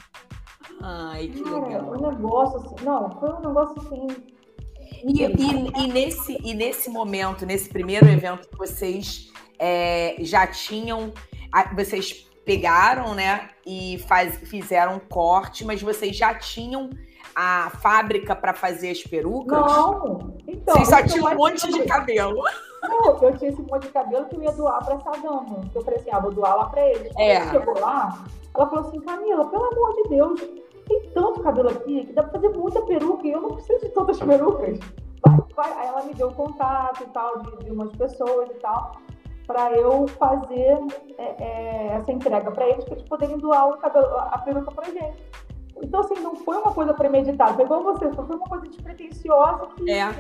Ai, 0.81 1.27
que 1.27 1.43
Cara, 1.43 1.67
legal. 1.67 1.93
Um 1.93 2.09
negócio 2.09 2.57
assim, 2.57 2.75
não, 2.83 3.09
foi 3.11 3.29
um 3.29 3.39
negócio 3.39 3.81
assim. 3.81 4.07
E, 5.03 5.23
e, 5.23 5.83
e, 5.83 5.87
nesse, 5.87 6.37
e 6.43 6.53
nesse 6.53 6.89
momento, 6.89 7.45
nesse 7.45 7.69
primeiro 7.69 8.07
evento 8.07 8.47
que 8.49 8.57
vocês 8.57 9.31
é, 9.62 10.15
já 10.19 10.47
tinham. 10.47 11.13
Vocês 11.76 12.28
pegaram, 12.43 13.13
né? 13.13 13.50
E 13.63 14.00
faz, 14.08 14.38
fizeram 14.38 14.95
um 14.95 15.00
corte, 15.00 15.63
mas 15.63 15.82
vocês 15.82 16.17
já 16.17 16.34
tinham 16.34 16.89
a 17.36 17.69
fábrica 17.82 18.36
para 18.36 18.54
fazer 18.54 18.89
as 18.89 19.03
perucas? 19.03 19.59
Não. 19.59 20.36
Então, 20.47 20.76
vocês 20.76 20.88
só 20.89 21.03
tinham 21.05 21.32
um 21.32 21.36
monte 21.36 21.72
de 21.72 21.84
cabelo. 21.84 22.41
Não, 22.82 23.22
eu 23.22 23.38
tinha 23.38 23.51
esse 23.51 23.62
monte 23.62 23.84
de 23.84 23.89
cabelo 23.89 24.26
que 24.26 24.36
eu 24.36 24.41
ia 24.41 24.51
doar 24.53 24.84
para 24.84 24.95
essa 24.95 25.12
dama. 25.22 25.62
Eu 25.76 25.82
falei 25.84 25.99
assim, 25.99 26.09
ah, 26.12 26.20
vou 26.20 26.32
doar 26.32 26.57
lá 26.57 26.66
para 26.66 26.88
eles. 26.89 27.14
É. 27.20 27.41
Quando 27.41 27.51
chegou 27.51 27.80
lá, 27.80 28.26
ela 28.55 28.68
falou 28.68 28.88
assim, 28.88 28.99
Camila, 29.01 29.47
pelo 29.47 29.66
amor 29.66 29.95
de 29.95 30.09
Deus, 30.09 30.41
tem 30.88 31.12
tanto 31.14 31.41
cabelo 31.41 31.70
aqui 31.70 32.05
que 32.05 32.14
dá 32.14 32.24
para 32.24 32.32
fazer 32.32 32.49
muita 32.49 32.82
peruca 32.82 33.28
e 33.28 33.32
eu 33.32 33.41
não 33.41 33.51
preciso 33.51 33.82
de 33.82 33.89
tantas 33.89 34.18
perucas. 34.26 34.80
Vai, 35.24 35.38
vai. 35.55 35.74
Aí 35.74 35.88
ela 35.88 36.03
me 36.03 36.16
deu 36.16 36.32
contato 36.32 37.03
e 37.03 37.05
tal 37.12 37.39
de, 37.39 37.66
de 37.66 37.72
umas 37.72 37.95
pessoas 37.95 38.49
e 38.49 38.55
tal 38.55 38.99
para 39.52 39.74
eu 39.74 40.08
fazer 40.08 40.80
é, 41.18 41.43
é, 41.43 41.88
essa 41.95 42.12
entrega 42.12 42.49
para 42.52 42.68
eles, 42.68 42.86
para 42.86 42.93
eles 42.93 43.08
poderem 43.08 43.38
doar 43.38 43.70
o 43.70 43.78
cabelo, 43.78 44.08
a 44.18 44.38
peruca 44.39 44.72
para 44.72 44.86
gente. 44.86 45.24
Então, 45.84 45.99
assim, 45.99 46.16
não 46.22 46.36
foi 46.36 46.58
uma 46.58 46.74
coisa 46.74 46.93
premeditada, 46.93 47.62
igual 47.62 47.84
você, 47.84 48.10
foi 48.14 48.36
uma 48.36 48.47
coisa 48.47 48.68
despretensiosa 48.68 49.68
que. 49.76 49.91
É. 49.91 50.14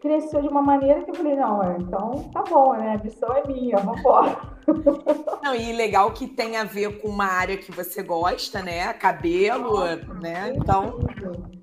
cresceu 0.00 0.42
de 0.42 0.48
uma 0.48 0.62
maneira 0.62 1.02
que 1.02 1.10
eu 1.10 1.14
falei, 1.14 1.36
não, 1.36 1.62
é, 1.62 1.76
então 1.78 2.30
tá 2.32 2.42
bom, 2.42 2.74
né? 2.74 2.96
A 3.00 3.04
missão 3.04 3.34
é 3.36 3.46
minha, 3.46 3.78
vamos 3.78 4.00
embora. 4.00 4.52
Não, 5.42 5.56
e 5.56 5.72
legal 5.72 6.12
que 6.12 6.28
tem 6.28 6.56
a 6.56 6.62
ver 6.62 7.00
com 7.00 7.08
uma 7.08 7.26
área 7.26 7.56
que 7.56 7.72
você 7.72 8.00
gosta, 8.00 8.62
né? 8.62 8.92
Cabelo, 8.92 9.80
Nossa, 9.80 10.14
né? 10.20 10.52
Então, 10.54 11.00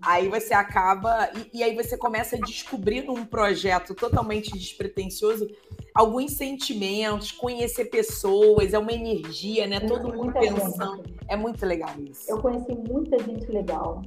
aí 0.01 0.27
você 0.27 0.53
acaba. 0.53 1.29
E, 1.53 1.59
e, 1.59 1.63
aí 1.63 1.73
você 1.73 1.97
começa 1.97 2.35
a 2.35 2.39
descobrir 2.39 3.03
num 3.03 3.25
projeto 3.25 3.95
totalmente 3.95 4.51
despretensioso 4.51 5.47
alguns 5.93 6.33
sentimentos, 6.33 7.31
conhecer 7.31 7.85
pessoas, 7.85 8.73
é 8.73 8.79
uma 8.79 8.91
energia, 8.91 9.65
né? 9.65 9.79
Todo 9.79 10.13
mundo 10.13 10.33
pensando. 10.33 10.97
Gente. 10.97 11.15
É 11.29 11.37
muito 11.37 11.65
legal 11.65 11.91
isso. 11.99 12.29
Eu 12.29 12.41
conheci 12.41 12.73
muita 12.75 13.17
gente 13.19 13.49
legal 13.49 14.01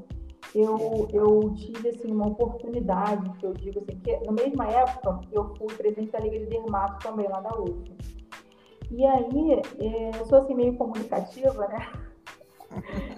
eu, 0.55 1.09
eu 1.13 1.55
tive 1.57 1.89
assim, 1.89 2.13
uma 2.13 2.29
oportunidade, 2.29 3.31
que 3.39 3.47
eu 3.47 3.55
digo 3.55 3.81
assim, 3.81 3.99
que 4.01 4.17
na 4.25 4.33
mesma 4.33 4.67
época 4.67 5.21
eu 5.31 5.55
fui 5.57 5.75
presidente 5.75 6.13
da 6.13 6.21
Liga 6.21 6.39
de 6.41 6.47
Dermato 6.47 7.03
também 7.03 7.29
lá 7.29 7.41
da 7.41 7.59
UF. 7.59 7.97
E 8.91 9.07
aí, 9.07 9.63
é, 9.79 10.11
eu 10.19 10.27
sou 10.27 10.39
assim 10.39 10.55
meio 10.55 10.77
comunicativa, 10.77 11.67
né? 11.69 11.91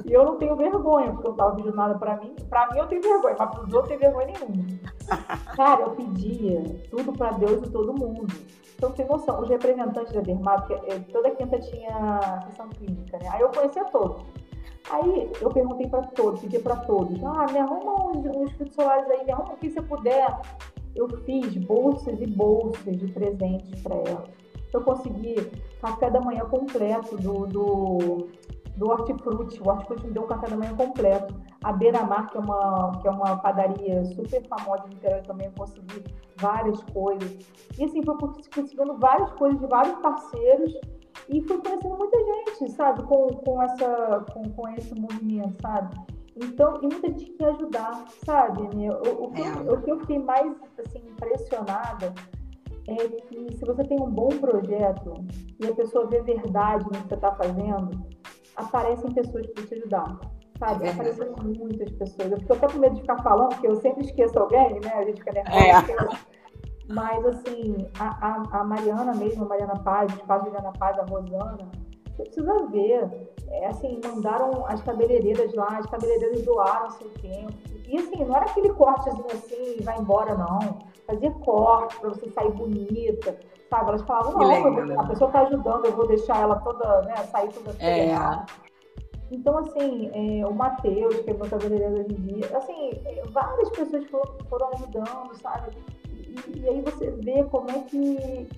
E 0.04 0.12
eu 0.12 0.24
não 0.24 0.36
tenho 0.36 0.56
vergonha, 0.56 1.12
porque 1.12 1.26
eu 1.26 1.30
não 1.30 1.36
estava 1.36 1.56
pedindo 1.56 1.76
nada 1.76 1.98
para 1.98 2.16
mim. 2.16 2.34
Para 2.48 2.70
mim 2.70 2.78
eu 2.78 2.86
tenho 2.86 3.02
vergonha, 3.02 3.36
mas 3.38 3.50
para 3.50 3.64
os 3.64 3.72
outros 3.72 3.92
eu 3.92 3.98
tenho 3.98 4.12
vergonha 4.12 4.38
nenhuma. 4.38 4.64
Cara, 5.56 5.82
eu 5.82 5.90
pedia 5.90 6.62
tudo 6.90 7.12
para 7.12 7.32
Deus 7.32 7.66
e 7.66 7.70
todo 7.70 7.92
mundo. 7.92 8.26
Então, 8.76 8.90
tem 8.92 9.06
noção, 9.06 9.40
os 9.40 9.48
representantes 9.48 10.12
da 10.12 10.20
Dermato, 10.20 10.72
é, 10.72 10.98
toda 11.12 11.30
quinta 11.30 11.58
tinha 11.58 12.42
sessão 12.46 12.68
clínica, 12.70 13.18
né? 13.18 13.28
Aí 13.30 13.40
eu 13.40 13.48
conhecia 13.48 13.84
todos. 13.84 14.22
Aí 14.90 15.30
eu 15.40 15.50
perguntei 15.50 15.88
para 15.88 16.02
todos, 16.08 16.40
pedi 16.40 16.58
para 16.58 16.76
todos, 16.76 17.22
ah, 17.24 17.46
me 17.50 17.58
arruma 17.58 18.08
uns, 18.10 18.26
uns 18.26 18.50
filtros 18.52 18.74
solares 18.74 19.10
aí, 19.10 19.24
me 19.24 19.32
arruma 19.32 19.54
o 19.54 19.56
que 19.56 19.70
você 19.70 19.80
puder. 19.80 20.40
Eu 20.94 21.08
fiz 21.24 21.56
bolsas 21.56 22.20
e 22.20 22.26
bolsas 22.26 22.96
de 22.96 23.06
presentes 23.08 23.82
para 23.82 23.96
elas. 23.96 24.28
Eu 24.72 24.82
consegui 24.82 25.36
café 25.80 26.10
da 26.10 26.20
manhã 26.20 26.44
completo 26.46 27.16
do, 27.16 27.46
do, 27.46 28.28
do 28.76 28.90
Hortifruti. 28.90 29.60
O 29.60 29.68
Hortifruti 29.68 30.06
me 30.06 30.12
deu 30.12 30.24
um 30.24 30.26
café 30.26 30.48
da 30.48 30.56
manhã 30.56 30.74
completo. 30.76 31.34
A 31.62 31.72
Beira-Mar, 31.72 32.30
que, 32.30 32.36
é 32.36 32.40
uma, 32.40 32.92
que 33.00 33.08
é 33.08 33.10
uma 33.10 33.36
padaria 33.36 34.04
super 34.04 34.46
famosa 34.46 34.84
no 34.86 34.94
interior, 34.94 35.22
também 35.22 35.50
consegui 35.52 36.04
várias 36.36 36.82
coisas. 36.84 37.38
E 37.78 37.84
assim, 37.84 38.02
foi 38.02 38.16
conseguindo 38.16 38.98
várias 38.98 39.32
coisas 39.32 39.58
de 39.58 39.66
vários 39.66 39.96
parceiros 39.98 40.74
e 41.28 41.40
fui 41.42 41.58
conhecendo 41.58 41.96
muita 41.96 42.18
gente, 42.18 42.72
sabe, 42.72 43.02
com, 43.04 43.28
com, 43.28 43.62
essa, 43.62 44.24
com, 44.32 44.42
com 44.50 44.68
esse 44.70 44.94
movimento, 44.94 45.60
sabe? 45.60 45.96
Então, 46.36 46.78
e 46.82 46.86
muita 46.86 47.08
gente 47.08 47.30
que 47.30 47.44
ajudar, 47.44 48.04
sabe? 48.24 48.62
Né? 48.76 48.90
O, 48.90 49.24
o, 49.24 49.30
que, 49.30 49.42
é. 49.42 49.72
o 49.72 49.80
que 49.80 49.90
eu 49.90 50.00
fiquei 50.00 50.18
mais 50.18 50.52
assim, 50.78 50.98
impressionada 51.08 52.12
é 52.88 52.96
que 53.08 53.52
se 53.54 53.64
você 53.64 53.84
tem 53.84 54.00
um 54.00 54.10
bom 54.10 54.28
projeto 54.28 55.14
e 55.60 55.66
a 55.66 55.74
pessoa 55.74 56.06
vê 56.06 56.20
verdade 56.22 56.84
no 56.84 56.90
que 56.90 57.08
você 57.08 57.14
está 57.14 57.32
fazendo, 57.34 57.90
aparecem 58.56 59.12
pessoas 59.12 59.46
para 59.46 59.64
te 59.64 59.74
ajudar. 59.74 60.20
Sabe? 60.58 60.86
É 60.86 60.90
Apareceram 60.90 61.34
muitas 61.42 61.90
pessoas. 61.92 62.32
Eu 62.32 62.38
fico 62.38 62.52
até 62.52 62.68
com 62.68 62.78
medo 62.78 62.94
de 62.94 63.00
ficar 63.00 63.22
falando, 63.22 63.48
porque 63.50 63.66
eu 63.66 63.76
sempre 63.76 64.04
esqueço 64.04 64.38
alguém, 64.38 64.80
né? 64.80 64.92
A 64.94 65.04
gente 65.04 65.18
fica 65.18 65.32
nervosa. 65.32 65.92
É. 65.92 66.33
Mas, 66.88 67.24
assim, 67.26 67.88
a, 67.98 68.26
a, 68.26 68.60
a 68.60 68.64
Mariana 68.64 69.14
mesmo, 69.14 69.44
a 69.44 69.48
Mariana 69.48 69.76
Paz, 69.76 70.12
o 70.12 70.16
espaço 70.16 70.44
de 70.44 70.50
Mariana 70.50 70.72
Paz, 70.78 70.98
a 70.98 71.04
Rosana, 71.04 71.70
você 72.14 72.22
precisa 72.22 72.66
ver. 72.66 73.34
É, 73.50 73.66
assim, 73.66 74.00
mandaram 74.04 74.66
as 74.66 74.82
cabeleireiras 74.82 75.52
lá, 75.54 75.78
as 75.78 75.86
cabeleireiras 75.86 76.42
doaram 76.44 76.90
seu 76.90 77.08
tempo. 77.10 77.52
E, 77.86 77.96
assim, 77.98 78.24
não 78.24 78.36
era 78.36 78.46
aquele 78.46 78.72
cortezinho 78.72 79.26
assim 79.32 79.76
vai 79.82 79.98
embora, 79.98 80.34
não. 80.34 80.78
Fazia 81.06 81.30
corte 81.30 81.98
para 82.00 82.08
você 82.08 82.28
sair 82.30 82.50
bonita, 82.52 83.38
sabe? 83.68 83.88
Elas 83.90 84.02
falavam, 84.02 84.32
não, 84.32 85.00
a 85.00 85.06
pessoa 85.06 85.30
tá 85.30 85.40
ajudando, 85.42 85.84
eu 85.84 85.92
vou 85.92 86.06
deixar 86.06 86.40
ela 86.40 86.56
toda, 86.60 87.02
né, 87.02 87.14
sair 87.30 87.52
toda 87.52 87.70
é. 87.78 88.14
Então, 89.30 89.58
assim, 89.58 90.10
é, 90.12 90.46
o 90.46 90.54
Matheus, 90.54 91.20
que 91.20 91.30
é 91.30 91.34
meu 91.34 91.48
cabeleireiro 91.48 92.00
hoje 92.00 92.12
em 92.12 92.22
dia, 92.22 92.56
assim, 92.56 92.90
várias 93.30 93.68
pessoas 93.70 94.04
foram, 94.06 94.38
foram 94.48 94.68
ajudando, 94.74 95.34
sabe? 95.34 95.70
E, 96.56 96.68
aí 96.68 96.80
você 96.80 97.10
vê 97.10 97.44
como 97.44 97.70
é 97.70 97.78
que, 97.80 98.48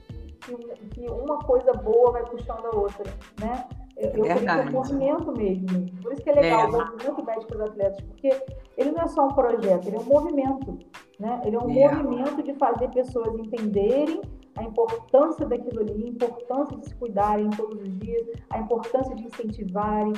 que, 0.41 0.57
que, 0.91 1.09
uma 1.09 1.39
coisa 1.41 1.73
boa 1.73 2.13
vai 2.13 2.25
puxando 2.25 2.67
a 2.67 2.77
outra, 2.77 3.05
né? 3.41 3.67
Eu, 3.97 4.11
eu 4.11 4.23
creio 4.25 4.41
que 4.41 4.49
é 4.49 4.63
um 4.63 4.73
movimento 4.73 5.33
mesmo. 5.33 6.03
Por 6.03 6.13
isso 6.13 6.23
que 6.23 6.31
é 6.31 6.35
legal 6.35 6.61
é. 6.61 6.67
o 6.67 6.73
movimento 6.73 7.25
médico 7.25 7.53
dos 7.53 7.61
atletas, 7.63 8.01
porque 8.03 8.31
ele 8.77 8.91
não 8.91 9.03
é 9.03 9.09
só 9.09 9.27
um 9.27 9.33
projeto, 9.33 9.87
ele 9.87 9.97
é 9.97 10.01
um 10.01 10.05
movimento. 10.05 10.79
Né? 11.19 11.41
Ele 11.45 11.57
é 11.57 11.59
um 11.59 11.71
é. 11.71 11.95
movimento 11.95 12.43
de 12.43 12.53
fazer 12.55 12.91
pessoas 12.91 13.35
entenderem 13.39 14.21
a 14.57 14.63
importância 14.63 15.47
daquilo 15.47 15.81
ali, 15.81 16.05
a 16.05 16.09
importância 16.09 16.77
de 16.79 16.89
se 16.89 16.95
cuidarem 16.95 17.51
todos 17.51 17.81
os 17.81 17.99
dias, 17.99 18.27
a 18.51 18.59
importância 18.59 19.15
de 19.15 19.25
incentivarem. 19.25 20.13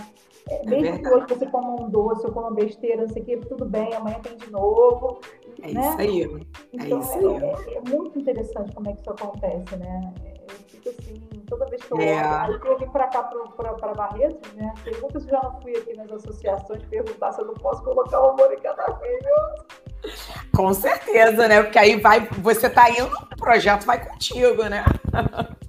É, 0.48 0.62
é 0.62 0.64
mesmo 0.64 0.98
que 1.00 1.08
hoje 1.08 1.26
você 1.28 1.46
coma 1.46 1.82
um 1.82 1.90
doce 1.90 2.26
ou 2.26 2.32
coma 2.32 2.50
besteira, 2.52 3.02
não 3.02 3.08
sei 3.08 3.22
o 3.22 3.24
quê, 3.24 3.36
tudo 3.36 3.64
bem, 3.64 3.92
amanhã 3.94 4.18
tem 4.20 4.36
de 4.36 4.50
novo. 4.50 5.20
É 5.62 5.72
né? 5.72 5.80
isso 5.80 5.98
aí. 5.98 6.22
É 6.22 6.84
então, 6.84 7.00
isso 7.00 7.12
aí. 7.14 7.24
É, 7.24 7.74
é, 7.74 7.80
muito 7.88 8.18
interessante 8.18 8.74
como 8.74 8.88
é 8.88 8.92
que 8.92 9.00
isso 9.00 9.10
acontece, 9.10 9.76
né? 9.76 10.14
Eu 10.48 10.54
fico 10.68 10.88
assim, 10.88 11.22
toda 11.48 11.66
vez 11.66 11.82
que 11.82 11.92
eu 11.92 12.00
é. 12.00 12.44
olho, 12.44 12.60
eu 12.64 12.78
vim 12.78 12.88
para 12.88 13.06
cá, 13.08 13.22
para 13.22 13.94
Barretos, 13.94 14.52
né? 14.52 14.72
Pergunta 14.84 15.18
se 15.20 15.28
já 15.28 15.40
não 15.42 15.60
fui 15.60 15.76
aqui 15.76 15.96
nas 15.96 16.10
associações 16.12 16.82
perguntar 16.84 17.32
se 17.32 17.40
eu 17.40 17.46
não 17.46 17.54
posso 17.54 17.82
colocar 17.82 18.20
o 18.20 18.30
amor 18.30 18.52
em 18.52 18.60
cada 18.60 18.84
filho. 18.96 20.12
Com 20.54 20.72
certeza, 20.72 21.48
né? 21.48 21.62
Porque 21.62 21.78
aí 21.78 22.00
vai, 22.00 22.20
você 22.38 22.68
tá 22.68 22.90
indo, 22.90 23.10
o 23.32 23.36
projeto 23.36 23.84
vai 23.84 24.04
contigo, 24.04 24.64
né? 24.64 24.84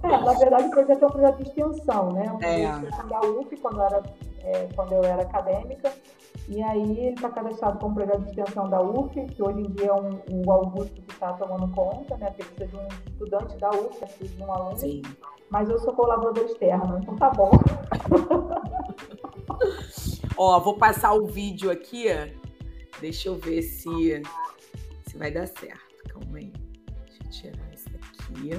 É, 0.02 0.08
na 0.08 0.32
verdade, 0.32 0.64
o 0.64 0.70
projeto 0.70 1.02
é 1.02 1.06
um 1.06 1.10
projeto 1.10 1.36
de 1.36 1.42
extensão, 1.48 2.12
né? 2.12 2.32
Um 2.32 2.42
é. 2.42 3.08
da 3.08 3.20
UF, 3.20 3.56
quando, 3.56 3.82
era, 3.82 4.02
é, 4.44 4.68
quando 4.74 4.92
eu 4.92 5.04
era 5.04 5.22
acadêmica, 5.22 5.92
e 6.48 6.60
aí 6.62 6.98
ele 6.98 7.14
está 7.14 7.30
cadastrado 7.30 7.78
como 7.78 7.94
projeto 7.94 8.22
de 8.22 8.30
extensão 8.30 8.68
da 8.68 8.82
UF, 8.82 9.14
que 9.26 9.40
hoje 9.42 9.60
em 9.60 9.70
dia 9.70 9.86
é 9.86 9.92
um, 9.92 10.20
o 10.44 10.50
Augusto 10.50 11.00
que 11.02 11.12
está 11.12 11.32
tomando 11.34 11.72
conta, 11.72 12.16
né? 12.16 12.30
Porque 12.30 12.52
precisa 12.54 12.66
de 12.66 12.76
um 12.76 12.88
estudante 13.08 13.56
da 13.58 13.70
UF, 13.70 14.26
de 14.26 14.42
um 14.42 14.52
aluno. 14.52 14.76
Sim. 14.76 15.02
Mas 15.48 15.70
eu 15.70 15.78
sou 15.78 15.94
colaborador 15.94 16.44
externo, 16.44 16.98
então 16.98 17.14
tá 17.16 17.30
bom. 17.30 17.50
Ó, 20.36 20.58
vou 20.58 20.76
passar 20.76 21.14
o 21.14 21.26
vídeo 21.26 21.70
aqui. 21.70 22.06
Deixa 23.00 23.28
eu 23.28 23.36
ver 23.36 23.62
se, 23.62 24.20
se 25.06 25.16
vai 25.16 25.30
dar 25.30 25.46
certo. 25.46 25.80
Calma 26.08 26.38
aí. 26.38 26.52
Deixa 27.06 27.22
eu 27.22 27.30
tirar 27.30 27.72
isso 27.74 27.88
aqui. 27.88 28.50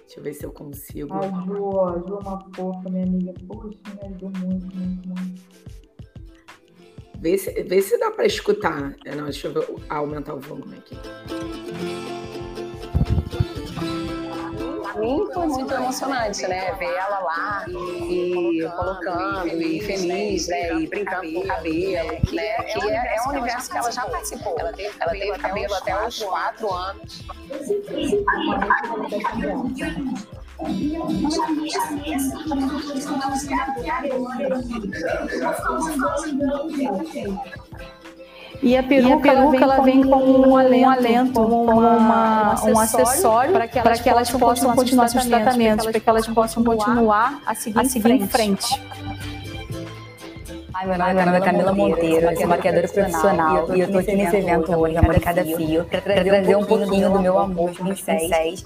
Deixa 0.00 0.18
eu 0.18 0.24
ver 0.24 0.34
se 0.34 0.44
eu 0.44 0.52
consigo. 0.52 1.14
A 1.14 1.22
Ju, 1.44 1.80
a 1.80 1.98
Ju 1.98 2.14
é 2.14 2.18
uma 2.18 2.40
fofa, 2.54 2.90
minha 2.90 3.04
amiga. 3.04 3.32
Poxa, 3.46 3.78
me 3.94 4.08
ajudou 4.08 4.32
muito, 4.40 4.66
muito, 4.74 5.08
muito. 5.08 5.79
Vê 7.20 7.36
se, 7.36 7.50
vê 7.64 7.82
se 7.82 7.98
dá 7.98 8.10
para 8.10 8.24
escutar. 8.24 8.94
É, 9.04 9.14
não, 9.14 9.24
deixa 9.24 9.48
eu 9.48 9.80
aumentar 9.90 10.34
o 10.34 10.40
volume 10.40 10.78
aqui. 10.78 10.96
Para 14.82 15.00
mim 15.00 15.26
foi 15.32 15.46
muito 15.46 15.74
emocionante, 15.74 16.46
né? 16.46 16.72
Ver 16.78 16.94
ela 16.94 17.18
lá 17.20 17.64
e 17.68 18.66
colocando, 18.74 19.62
e 19.62 19.80
feliz, 19.82 20.48
né? 20.48 20.72
E 20.72 20.86
brincando 20.86 21.30
com 21.30 21.40
o 21.40 21.46
cabelo, 21.46 21.92
né? 21.92 22.16
Que 22.20 22.38
é, 22.40 23.16
é 23.16 23.22
um 23.26 23.28
universo 23.28 23.70
que 23.70 23.76
ela 23.76 23.92
já 23.92 24.06
participou. 24.06 24.56
Ela 24.58 24.72
teve, 24.72 24.94
ela 24.98 25.12
teve 25.12 25.38
cabelo 25.38 25.74
até 25.74 26.06
uns 26.06 26.22
quatro 26.22 26.72
anos. 26.72 27.22
E 38.62 38.76
a 38.76 38.82
peruca, 38.82 39.28
e 39.28 39.30
a 39.30 39.34
peruca 39.34 39.64
ela 39.64 39.80
vem, 39.80 40.02
com 40.02 40.18
um 40.18 40.56
alento, 40.56 40.84
um, 40.84 40.90
alento, 40.90 41.32
como 41.32 41.62
uma, 41.62 42.62
um 42.62 42.78
acessório 42.78 43.52
para 43.52 43.66
que 43.66 43.78
elas, 43.78 44.00
que 44.00 44.08
elas 44.08 44.30
possam 44.30 44.74
continuar 44.74 45.08
seus 45.08 45.24
tratamentos, 45.24 45.86
para 45.86 45.98
que 45.98 46.08
elas 46.08 46.26
possam 46.26 46.62
continuar 46.62 47.40
a 47.46 47.54
seguir, 47.54 47.80
a 47.80 47.84
seguir 47.84 48.10
em 48.10 48.28
frente. 48.28 48.82
Ai, 50.74 50.86
meu 50.86 50.98
nome, 50.98 51.14
meu 51.14 51.26
nome 51.26 51.38
é 51.38 51.40
Camila 51.40 51.72
Monteiro, 51.72 52.26
eu 52.26 52.36
sou 52.36 52.46
maquiadora 52.46 52.86
profissional. 52.86 53.74
e 53.74 53.80
eu 53.80 53.86
estou 53.86 54.00
aqui 54.00 54.14
nesse 54.14 54.36
evento 54.36 54.72
hoje, 54.72 54.96
Amor 54.96 55.18
Cada 55.20 55.42
Fio, 55.42 55.84
para 55.84 56.00
trazer 56.00 56.56
um 56.56 56.64
pouquinho 56.64 57.10
do 57.10 57.18
meu 57.18 57.38
amor 57.38 57.70
de 57.70 57.82
pincéis 57.82 58.64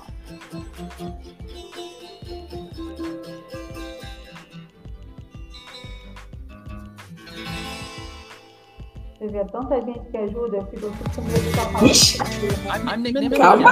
Você 9.25 9.29
vê 9.29 9.45
tanta 9.47 9.81
gente 9.81 10.01
que 10.11 10.17
ajuda, 10.19 10.59
eu 10.59 10.67
fico, 10.67 10.87
com 11.15 11.23
medo 11.23 11.41
de 11.41 11.49
estar 11.49 11.65
falando. 11.71 11.89
Calma. 13.39 13.71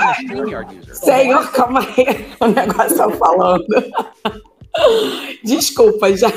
Senhor, 0.95 1.53
calma 1.53 1.81
aí. 1.81 2.27
O 2.41 2.47
negócio 2.47 2.97
tá 2.97 3.11
falando. 3.11 3.67
Desculpa, 5.45 6.17
já. 6.17 6.29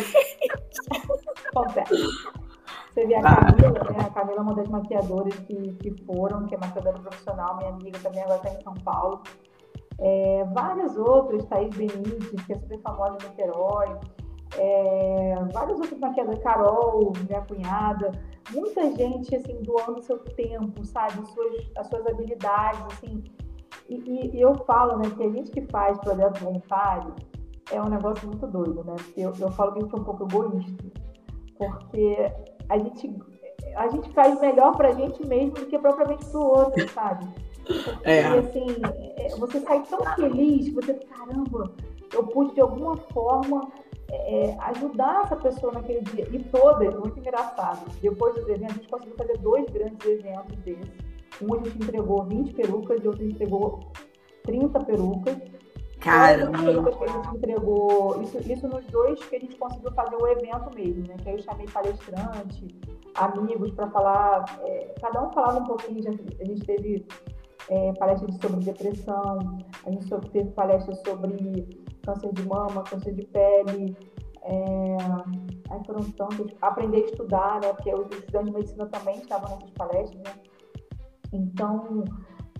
Você 2.94 3.06
vê 3.08 3.16
a 3.16 3.22
Camila, 3.22 3.72
né? 3.90 4.00
A 4.00 4.10
Camila 4.10 4.38
é 4.38 4.42
uma 4.42 4.56
das 4.56 4.68
maquiadoras 4.68 5.34
que, 5.48 5.56
que 5.82 5.96
foram, 6.06 6.46
que 6.46 6.56
é 6.56 6.58
maquiadora 6.58 7.00
profissional, 7.00 7.56
minha 7.56 7.70
amiga 7.70 7.98
também 8.00 8.22
agora 8.22 8.42
está 8.44 8.50
em 8.50 8.64
São 8.64 8.74
Paulo. 8.84 9.22
É, 9.98 10.44
várias 10.54 10.98
outras, 10.98 11.46
Thaís 11.46 11.74
Benítez, 11.74 12.46
que 12.46 12.52
é 12.52 12.60
super 12.60 12.82
famosa 12.82 13.18
em 13.22 13.30
Niterói. 13.30 13.96
É, 14.58 15.36
várias 15.52 15.80
outras 15.80 16.00
maquiadoras, 16.00 16.42
Carol, 16.42 17.14
minha 17.28 17.42
cunhada, 17.42 18.12
muita 18.52 18.90
gente 18.96 19.36
assim 19.36 19.62
doando 19.64 20.02
seu 20.02 20.20
tempo, 20.20 20.86
sabe, 20.86 21.20
as 21.22 21.30
suas, 21.30 21.72
as 21.78 21.88
suas 21.88 22.08
habilidades, 22.08 22.82
assim. 22.94 23.24
E, 23.90 23.96
e, 23.96 24.38
e 24.38 24.42
eu 24.42 24.56
falo, 24.66 24.98
né, 24.98 25.12
que 25.16 25.24
a 25.24 25.30
gente 25.30 25.52
que 25.52 25.62
faz 25.64 25.98
projeto 26.00 26.40
voluntário 26.40 27.14
é 27.72 27.82
um 27.82 27.90
negócio 27.90 28.28
muito 28.28 28.46
doido, 28.48 28.84
né? 28.84 28.96
Porque 28.96 29.22
eu, 29.22 29.34
eu 29.40 29.52
falo 29.52 29.74
que 29.74 29.80
a 29.80 29.82
gente 29.82 29.96
é 29.96 30.00
um 30.00 30.04
pouco 30.04 30.24
egoísta, 30.24 30.84
porque 31.58 32.32
a 32.70 32.78
gente 32.78 33.16
a 33.76 33.88
gente 33.90 34.10
faz 34.14 34.40
melhor 34.40 34.76
pra 34.78 34.94
gente 34.94 35.26
mesmo 35.28 35.56
do 35.56 35.66
que 35.66 35.78
propriamente 35.78 36.26
pro 36.28 36.42
outro, 36.42 36.88
sabe? 36.90 37.28
Porque, 37.66 38.10
é. 38.10 38.28
assim, 38.38 38.66
é, 39.18 39.30
você 39.36 39.60
sai 39.62 39.84
tão 39.84 40.00
feliz, 40.16 40.72
você, 40.74 40.94
caramba, 40.94 41.72
eu 42.14 42.24
pude 42.28 42.54
de 42.54 42.62
alguma 42.62 42.96
forma 42.96 43.68
é, 44.12 44.56
ajudar 44.60 45.24
essa 45.24 45.36
pessoa 45.36 45.72
naquele 45.74 46.02
dia. 46.02 46.28
E 46.32 46.40
todas, 46.44 46.94
muito 46.96 47.20
engraçado. 47.20 47.86
Depois 48.02 48.36
dos 48.36 48.48
eventos, 48.48 48.76
a 48.76 48.80
gente 48.80 48.88
conseguiu 48.88 49.16
fazer 49.16 49.38
dois 49.40 49.66
grandes 49.70 50.06
eventos 50.06 50.58
desses. 50.58 51.06
Um 51.42 51.54
a 51.54 51.58
gente 51.58 51.78
entregou 51.78 52.24
20 52.24 52.54
perucas 52.54 53.04
e 53.04 53.08
outro 53.08 53.22
a 53.22 53.26
gente 53.26 53.36
entregou 53.36 53.80
30 54.44 54.80
perucas. 54.86 55.38
Caramba! 56.00 56.92
Que 56.92 57.04
a 57.04 57.08
gente 57.08 57.36
entregou, 57.36 58.22
isso, 58.22 58.38
isso 58.52 58.68
nos 58.68 58.86
dois 58.88 59.24
que 59.26 59.36
a 59.36 59.40
gente 59.40 59.56
conseguiu 59.56 59.92
fazer 59.92 60.16
o 60.16 60.28
evento 60.28 60.74
mesmo, 60.76 61.08
né? 61.08 61.16
Que 61.22 61.30
aí 61.30 61.36
eu 61.36 61.42
chamei 61.42 61.66
palestrante, 61.68 62.68
amigos 63.16 63.72
para 63.72 63.90
falar, 63.90 64.46
é, 64.64 64.94
cada 65.02 65.24
um 65.24 65.32
falava 65.32 65.60
um 65.60 65.64
pouquinho, 65.64 66.00
a 66.08 66.46
gente 66.46 66.66
teve 66.66 67.06
é, 67.70 67.94
palestras 67.94 68.36
sobre 68.36 68.64
depressão, 68.64 69.40
a 69.86 69.92
gente 69.92 70.08
teve 70.32 70.52
palestras 70.52 71.02
sobre 71.06 71.85
câncer 72.06 72.32
de 72.34 72.48
mama, 72.48 72.84
câncer 72.84 73.14
de 73.14 73.26
pele, 73.28 73.98
é, 74.44 74.98
aí 75.70 75.84
foram 75.86 76.04
tantos, 76.12 76.54
aprender 76.62 76.98
a 76.98 77.06
estudar, 77.06 77.62
né, 77.62 77.74
porque 77.74 77.94
os 77.94 78.10
estudantes 78.12 78.52
de 78.52 78.58
medicina 78.58 78.86
também 78.88 79.18
estavam 79.18 79.56
nessas 79.56 79.72
palestras, 79.72 80.22
né, 80.24 80.34
então 81.34 82.04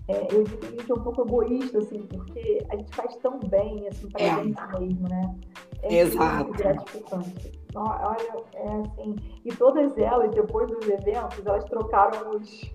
é, 0.08 0.34
eu 0.34 0.44
digo 0.44 0.84
que 0.84 0.92
é 0.92 0.94
um 0.94 1.02
pouco 1.02 1.22
egoísta, 1.22 1.78
assim, 1.78 2.02
porque 2.02 2.64
a 2.70 2.76
gente 2.76 2.94
faz 2.94 3.16
tão 3.16 3.38
bem, 3.40 3.88
assim, 3.88 4.08
pra 4.08 4.22
é. 4.22 4.42
gente 4.42 4.60
mesmo, 4.78 5.08
né, 5.08 5.34
é 5.82 5.98
Exato. 5.98 6.44
muito 6.44 6.58
gratificante. 6.58 7.66
Olha, 7.74 8.44
é 8.54 8.68
assim, 8.80 9.16
e 9.44 9.54
todas 9.54 9.96
elas, 9.98 10.30
depois 10.30 10.66
dos 10.70 10.88
eventos, 10.88 11.44
elas 11.44 11.64
trocaram 11.64 12.30
os 12.30 12.74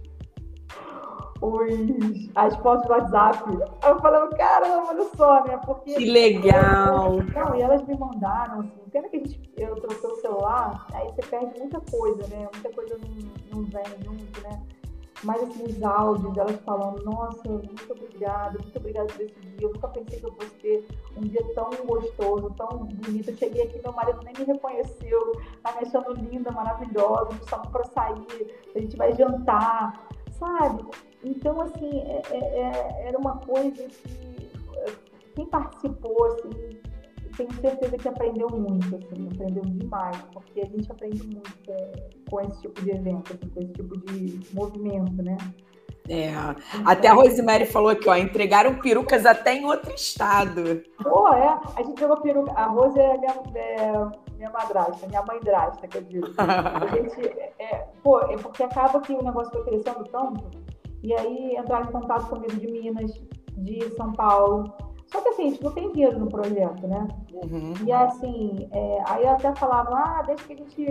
os, 1.42 2.30
as 2.36 2.56
fotos 2.58 2.86
do 2.86 2.94
WhatsApp. 2.94 3.44
Eu 3.84 4.00
falei, 4.00 4.38
caramba, 4.38 4.90
olha 4.90 5.04
só, 5.16 5.44
né? 5.44 5.58
Porque. 5.66 5.96
Que 5.96 6.06
legal! 6.06 7.18
Não, 7.34 7.56
e 7.56 7.62
elas 7.62 7.86
me 7.88 7.98
mandaram, 7.98 8.62
assim, 8.62 8.90
pena 8.92 9.10
que 9.10 9.18
a 9.18 9.20
gente, 9.20 9.52
eu 9.58 9.76
troquei 9.76 10.10
o 10.10 10.16
celular, 10.18 10.88
aí 10.94 11.08
você 11.08 11.22
perde 11.24 11.60
muita 11.60 11.80
coisa, 11.82 12.28
né? 12.28 12.48
Muita 12.54 12.72
coisa 12.72 12.98
não, 12.98 13.58
não 13.58 13.64
vem 13.64 13.84
junto, 14.04 14.42
né? 14.42 14.62
Mas 15.24 15.44
assim, 15.44 15.64
os 15.66 15.84
áudios 15.84 16.34
delas 16.34 16.60
falando, 16.66 17.04
nossa, 17.04 17.48
muito 17.48 17.92
obrigada, 17.92 18.58
muito 18.58 18.76
obrigada 18.76 19.08
por 19.14 19.22
esse 19.22 19.40
dia. 19.40 19.68
Eu 19.68 19.72
nunca 19.72 19.88
pensei 19.90 20.20
que 20.20 20.26
eu 20.26 20.34
fosse 20.34 20.50
ter 20.56 20.88
um 21.16 21.22
dia 21.22 21.44
tão 21.54 21.70
gostoso, 21.86 22.52
tão 22.58 22.86
bonito. 22.86 23.30
Eu 23.30 23.38
cheguei 23.38 23.62
aqui, 23.62 23.80
meu 23.84 23.94
marido 23.94 24.20
nem 24.24 24.34
me 24.34 24.46
reconheceu, 24.46 25.40
tá 25.62 25.74
me 25.74 25.88
achando 25.88 26.14
linda, 26.14 26.52
maravilhosa, 26.52 27.38
só 27.48 27.58
para 27.60 27.84
sair, 27.84 28.56
a 28.76 28.80
gente 28.80 28.98
vai 28.98 29.14
jantar, 29.14 30.08
sabe? 30.32 30.86
Então, 31.24 31.62
assim, 31.62 32.00
é, 32.00 32.22
é, 32.32 32.38
é, 32.38 33.08
era 33.08 33.18
uma 33.18 33.38
coisa 33.38 33.84
que 33.84 34.42
quem 35.36 35.46
participou, 35.46 36.26
assim, 36.26 36.80
tenho 37.38 37.54
certeza 37.54 37.98
que 37.98 38.08
aprendeu 38.08 38.50
muito, 38.50 38.96
assim, 38.96 39.30
aprendeu 39.32 39.64
demais, 39.64 40.18
porque 40.34 40.62
a 40.62 40.66
gente 40.66 40.92
aprende 40.92 41.24
muito 41.24 41.52
com, 41.66 42.30
com 42.30 42.42
esse 42.42 42.62
tipo 42.62 42.82
de 42.82 42.92
evento, 42.92 43.34
assim, 43.34 43.50
com 43.50 43.60
esse 43.60 43.74
tipo 43.74 43.98
de 43.98 44.40
movimento, 44.54 45.24
né? 45.24 45.38
É, 46.10 46.30
então, 46.30 46.56
até 46.86 47.08
a 47.08 47.14
Rosemary 47.14 47.66
falou 47.66 47.90
aqui, 47.90 48.10
ó, 48.10 48.16
entregaram 48.16 48.76
perucas 48.80 49.26
até 49.26 49.54
em 49.54 49.66
outro 49.66 49.94
estado. 49.94 50.84
Pô, 51.02 51.28
é, 51.30 51.60
a 51.76 51.84
gente 51.84 52.00
pegou 52.00 52.18
peruca, 52.18 52.52
a 52.54 52.66
Rose 52.66 53.00
é 53.00 53.18
minha, 53.18 53.34
é, 53.56 53.92
minha 54.36 54.50
madrasta, 54.50 55.08
minha 55.08 55.22
mãe 55.22 55.40
drasta, 55.42 55.88
que 55.88 55.98
eu 55.98 56.02
digo. 56.02 56.28
A 56.38 56.86
gente, 56.88 57.28
é, 57.60 57.88
pô, 58.04 58.20
é 58.20 58.36
porque 58.38 58.64
acaba 58.64 59.00
que 59.00 59.14
o 59.14 59.24
negócio 59.24 59.52
foi 59.52 59.64
crescendo 59.64 60.04
tanto, 60.06 60.44
e 61.04 61.14
aí 61.14 61.56
entraram 61.58 61.90
em 61.90 61.92
contato 61.92 62.30
comigo 62.30 62.56
de 62.56 62.68
Minas, 62.72 63.12
de 63.58 63.90
São 63.96 64.12
Paulo. 64.14 64.72
Só 65.08 65.20
que 65.22 65.30
assim, 65.30 65.48
a 65.48 65.50
gente 65.50 65.64
não 65.64 65.72
tem 65.72 65.92
dinheiro 65.92 66.20
no 66.20 66.28
projeto, 66.28 66.88
né? 66.88 67.08
Uhum. 67.34 67.74
E 67.86 67.92
assim, 67.92 68.70
é, 68.72 69.04
aí 69.08 69.24
eu 69.24 69.32
até 69.32 69.54
falava, 69.56 69.94
ah, 69.94 70.24
deixa 70.26 70.46
que 70.46 70.54
a 70.54 70.56
gente, 70.56 70.86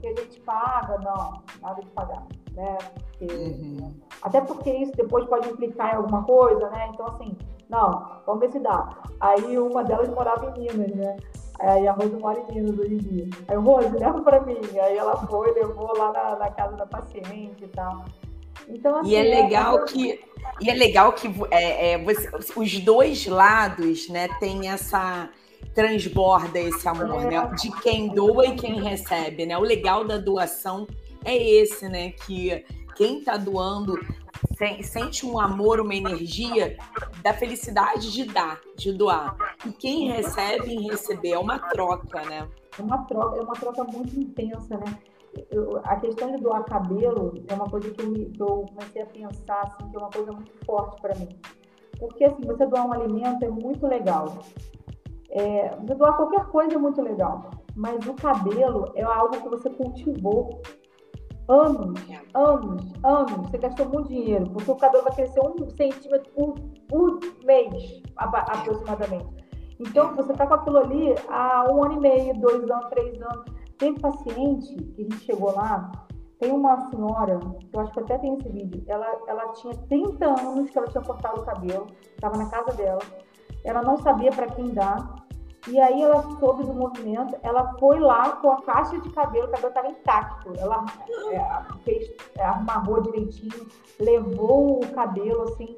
que 0.00 0.06
a 0.06 0.14
gente 0.14 0.40
paga. 0.42 0.98
Não, 0.98 1.42
nada 1.60 1.80
de 1.82 1.90
pagar, 1.90 2.24
né? 2.52 2.78
Porque, 2.94 3.34
uhum. 3.34 3.94
Até 4.22 4.40
porque 4.40 4.70
isso 4.70 4.92
depois 4.92 5.24
pode 5.26 5.48
implicar 5.48 5.92
em 5.92 5.96
alguma 5.96 6.22
coisa, 6.22 6.70
né? 6.70 6.90
Então 6.92 7.06
assim, 7.06 7.36
não, 7.68 8.20
vamos 8.24 8.40
ver 8.40 8.52
se 8.52 8.60
dá. 8.60 8.96
Aí 9.20 9.58
uma 9.58 9.82
delas 9.82 10.08
morava 10.08 10.46
em 10.46 10.60
Minas, 10.60 10.94
né? 10.94 11.16
Aí 11.58 11.88
a 11.88 11.92
Rose 11.92 12.16
mora 12.16 12.38
em 12.38 12.54
Minas 12.54 12.78
hoje 12.78 12.94
em 12.94 12.98
dia. 12.98 13.28
Aí, 13.48 13.56
Rose, 13.56 13.88
leva 13.88 14.20
pra 14.22 14.40
mim. 14.40 14.60
Aí 14.80 14.96
ela 14.96 15.16
foi, 15.26 15.52
levou 15.52 15.92
lá 15.98 16.12
na, 16.12 16.36
na 16.36 16.50
casa 16.52 16.76
da 16.76 16.86
paciente 16.86 17.64
e 17.64 17.68
tal. 17.68 18.04
Então, 18.68 18.98
assim, 18.98 19.10
e 19.10 19.14
é 19.14 19.20
assim, 19.20 19.42
legal 19.42 19.78
é... 19.78 19.84
que 19.84 20.20
e 20.60 20.70
é 20.70 20.74
legal 20.74 21.12
que 21.12 21.28
é, 21.50 21.92
é, 21.92 21.98
você, 21.98 22.28
os 22.56 22.78
dois 22.80 23.26
lados, 23.26 24.08
né, 24.08 24.28
tem 24.40 24.68
essa 24.68 25.28
transborda 25.74 26.58
esse 26.58 26.88
amor, 26.88 27.24
né, 27.24 27.50
de 27.60 27.70
quem 27.80 28.08
doa 28.08 28.46
e 28.46 28.56
quem 28.56 28.82
recebe, 28.82 29.46
né? 29.46 29.56
O 29.56 29.62
legal 29.62 30.04
da 30.04 30.16
doação 30.16 30.86
é 31.24 31.36
esse, 31.36 31.88
né, 31.88 32.10
que 32.10 32.64
quem 32.96 33.20
está 33.20 33.36
doando 33.36 33.98
sente 34.82 35.24
um 35.24 35.38
amor, 35.38 35.80
uma 35.80 35.94
energia 35.94 36.76
da 37.22 37.32
felicidade 37.32 38.12
de 38.12 38.24
dar, 38.24 38.60
de 38.76 38.92
doar. 38.92 39.36
E 39.64 39.70
quem 39.70 40.10
recebe 40.10 40.72
em 40.72 40.90
receber 40.90 41.30
é 41.30 41.38
uma 41.38 41.58
troca, 41.58 42.22
né? 42.22 42.48
É 42.76 42.82
uma 42.82 42.98
troca, 43.04 43.38
é 43.38 43.42
uma 43.42 43.54
troca 43.54 43.84
muito 43.84 44.18
intensa, 44.18 44.76
né? 44.78 44.98
Eu, 45.50 45.80
a 45.84 45.96
questão 45.96 46.30
de 46.34 46.42
doar 46.42 46.64
cabelo 46.64 47.32
é 47.48 47.54
uma 47.54 47.68
coisa 47.68 47.90
que 47.90 48.02
eu, 48.02 48.10
me, 48.10 48.26
que 48.26 48.42
eu 48.42 48.64
comecei 48.68 49.02
a 49.02 49.06
pensar, 49.06 49.62
assim, 49.62 49.90
que 49.90 49.96
é 49.96 49.98
uma 49.98 50.10
coisa 50.10 50.32
muito 50.32 50.52
forte 50.64 51.00
para 51.00 51.14
mim. 51.14 51.28
Porque, 51.98 52.24
assim, 52.24 52.42
você 52.46 52.66
doar 52.66 52.86
um 52.86 52.92
alimento 52.92 53.44
é 53.44 53.48
muito 53.48 53.86
legal. 53.86 54.38
É, 55.30 55.76
você 55.76 55.94
doar 55.94 56.16
qualquer 56.16 56.46
coisa 56.46 56.74
é 56.74 56.78
muito 56.78 57.02
legal. 57.02 57.50
Mas 57.74 58.06
o 58.06 58.14
cabelo 58.14 58.92
é 58.94 59.02
algo 59.02 59.40
que 59.40 59.48
você 59.48 59.70
cultivou 59.70 60.60
anos, 61.48 62.00
anos, 62.34 62.92
anos. 63.04 63.50
Você 63.50 63.58
gastou 63.58 63.88
muito 63.88 64.08
dinheiro, 64.08 64.48
porque 64.50 64.70
o 64.70 64.76
cabelo 64.76 65.04
vai 65.04 65.14
crescer 65.14 65.40
um 65.40 65.68
centímetro 65.70 66.30
por, 66.32 66.54
por 66.88 67.20
mês, 67.44 68.02
aproximadamente. 68.16 69.38
Então, 69.80 70.14
você 70.14 70.32
está 70.32 70.46
com 70.46 70.54
aquilo 70.54 70.78
ali 70.78 71.14
há 71.28 71.66
um 71.70 71.84
ano 71.84 71.94
e 71.94 72.00
meio, 72.00 72.34
dois 72.40 72.68
anos, 72.68 72.88
três 72.90 73.20
anos. 73.22 73.57
Tem 73.78 73.94
paciente 73.94 74.74
que 74.74 75.02
a 75.02 75.04
gente 75.04 75.24
chegou 75.24 75.54
lá, 75.54 75.90
tem 76.38 76.52
uma 76.52 76.88
senhora, 76.90 77.40
eu 77.72 77.80
acho 77.80 77.92
que 77.92 78.00
até 78.00 78.18
tem 78.18 78.34
esse 78.34 78.48
vídeo, 78.48 78.82
ela, 78.86 79.06
ela 79.26 79.48
tinha 79.54 79.74
30 79.88 80.24
anos 80.24 80.70
que 80.70 80.78
ela 80.78 80.86
tinha 80.88 81.02
cortado 81.02 81.40
o 81.40 81.44
cabelo, 81.44 81.86
estava 82.14 82.36
na 82.36 82.48
casa 82.48 82.76
dela, 82.76 83.00
ela 83.64 83.82
não 83.82 83.96
sabia 83.98 84.30
para 84.30 84.46
quem 84.46 84.72
dar, 84.72 85.16
e 85.66 85.78
aí 85.80 86.02
ela 86.02 86.22
soube 86.38 86.64
do 86.64 86.72
movimento, 86.72 87.36
ela 87.42 87.74
foi 87.78 87.98
lá 87.98 88.36
com 88.36 88.50
a 88.52 88.62
caixa 88.62 88.98
de 89.00 89.10
cabelo, 89.10 89.48
o 89.48 89.50
cabelo 89.50 89.68
estava 89.68 89.88
intacto, 89.88 90.52
ela 90.56 90.84
é, 91.32 91.82
fez, 91.82 92.10
é, 92.36 92.44
amarrou 92.44 93.02
direitinho, 93.02 93.66
levou 93.98 94.82
o 94.82 94.92
cabelo 94.92 95.42
assim, 95.42 95.76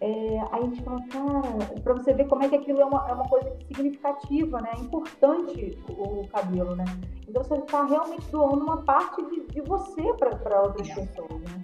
é, 0.00 0.40
aí 0.52 0.62
a 0.62 0.66
gente 0.66 0.82
fala, 0.82 1.00
cara, 1.08 1.80
para 1.82 1.92
você 1.94 2.12
ver 2.12 2.26
como 2.26 2.42
é 2.42 2.48
que 2.48 2.56
aquilo 2.56 2.80
é 2.80 2.84
uma, 2.84 3.08
é 3.08 3.12
uma 3.12 3.28
coisa 3.28 3.50
significativa, 3.66 4.60
né? 4.60 4.70
É 4.76 4.80
importante 4.80 5.78
o, 5.88 6.20
o 6.20 6.28
cabelo, 6.28 6.74
né? 6.76 6.84
Então 7.28 7.42
você 7.42 7.54
está 7.54 7.84
realmente 7.84 8.28
doando 8.30 8.64
uma 8.64 8.82
parte 8.82 9.22
de, 9.26 9.46
de 9.46 9.60
você 9.62 10.02
para 10.14 10.62
outras 10.62 10.88
pessoas, 10.88 11.40
né? 11.40 11.60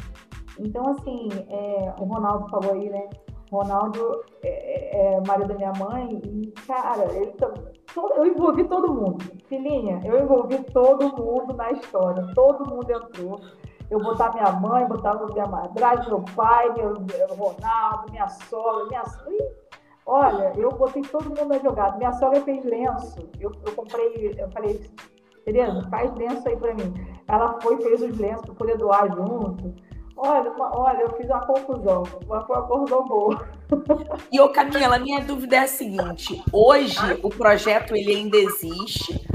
Então, 0.59 0.89
assim, 0.89 1.29
é, 1.49 1.95
o 1.99 2.05
Ronaldo 2.05 2.49
falou 2.51 2.73
aí, 2.73 2.89
né? 2.89 3.09
Ronaldo 3.51 4.23
é, 4.43 4.49
é, 4.49 5.15
é 5.15 5.21
marido 5.27 5.49
da 5.49 5.55
minha 5.55 5.73
mãe 5.73 6.21
e, 6.25 6.53
cara, 6.67 7.13
ele 7.13 7.33
tá, 7.33 7.53
eu 8.17 8.27
envolvi 8.27 8.65
todo 8.65 8.95
mundo. 8.95 9.25
Filhinha, 9.49 10.01
eu 10.05 10.21
envolvi 10.21 10.63
todo 10.73 11.17
mundo 11.17 11.55
na 11.55 11.73
história. 11.73 12.25
Todo 12.35 12.69
mundo 12.69 12.91
entrou 12.91 13.41
eu 13.91 13.99
botar 14.01 14.33
minha 14.33 14.53
mãe, 14.53 14.87
botar 14.87 15.15
minha 15.15 15.47
madrasta, 15.47 16.09
meu 16.09 16.25
pai, 16.37 16.73
meu, 16.75 16.95
meu 17.01 17.37
Ronaldo, 17.37 18.11
minha 18.11 18.29
sogra, 18.29 18.87
minha. 18.87 19.03
Olha, 20.07 20.53
eu 20.57 20.71
botei 20.71 21.03
todo 21.03 21.29
mundo 21.29 21.45
na 21.47 21.59
jogada. 21.59 21.99
Minha 21.99 22.13
sogra 22.13 22.41
fez 22.43 22.65
lenço. 22.65 23.29
Eu, 23.39 23.53
eu 23.67 23.73
comprei, 23.75 24.35
eu 24.39 24.51
falei, 24.51 24.81
Tereza, 25.45 25.89
faz 25.91 26.15
lenço 26.15 26.49
aí 26.49 26.57
pra 26.57 26.75
mim. 26.75 26.95
ela 27.27 27.59
foi 27.61 27.81
fez 27.81 28.01
os 28.03 28.17
lenços 28.19 28.47
para 28.47 28.55
poder 28.55 28.79
doar 28.79 29.09
junto. 29.09 29.75
Olha, 30.17 30.53
olha, 30.59 31.01
eu 31.01 31.17
fiz 31.17 31.27
uma 31.27 31.47
confusão, 31.47 32.05
foi 32.05 32.27
uma 32.29 32.63
confusão 32.63 33.05
boa. 33.07 33.49
E, 34.31 34.41
ô 34.41 34.51
Camila, 34.51 34.99
minha 34.99 35.25
dúvida 35.25 35.57
é 35.57 35.61
a 35.61 35.69
seguinte: 35.69 36.43
hoje 36.53 37.21
o 37.23 37.31
projeto 37.31 37.97
ele 37.97 38.15
ainda 38.15 38.37
existe 38.37 39.27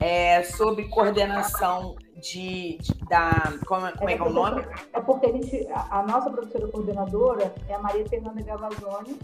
é, 0.00 0.42
sob 0.42 0.82
coordenação 0.88 1.94
de, 2.16 2.78
de 2.78 2.94
da. 3.08 3.52
Como, 3.66 3.90
como 3.92 4.10
é, 4.10 4.14
é 4.14 4.16
que 4.16 4.22
é 4.22 4.26
o 4.26 4.30
nome? 4.30 4.64
É 4.92 5.00
porque 5.00 5.26
a, 5.26 5.32
gente, 5.32 5.68
a, 5.70 6.00
a 6.00 6.02
nossa 6.02 6.30
professora 6.30 6.68
coordenadora 6.68 7.54
é 7.68 7.74
a 7.74 7.78
Maria 7.78 8.08
Fernanda 8.08 8.42
Gavazoni, 8.42 9.18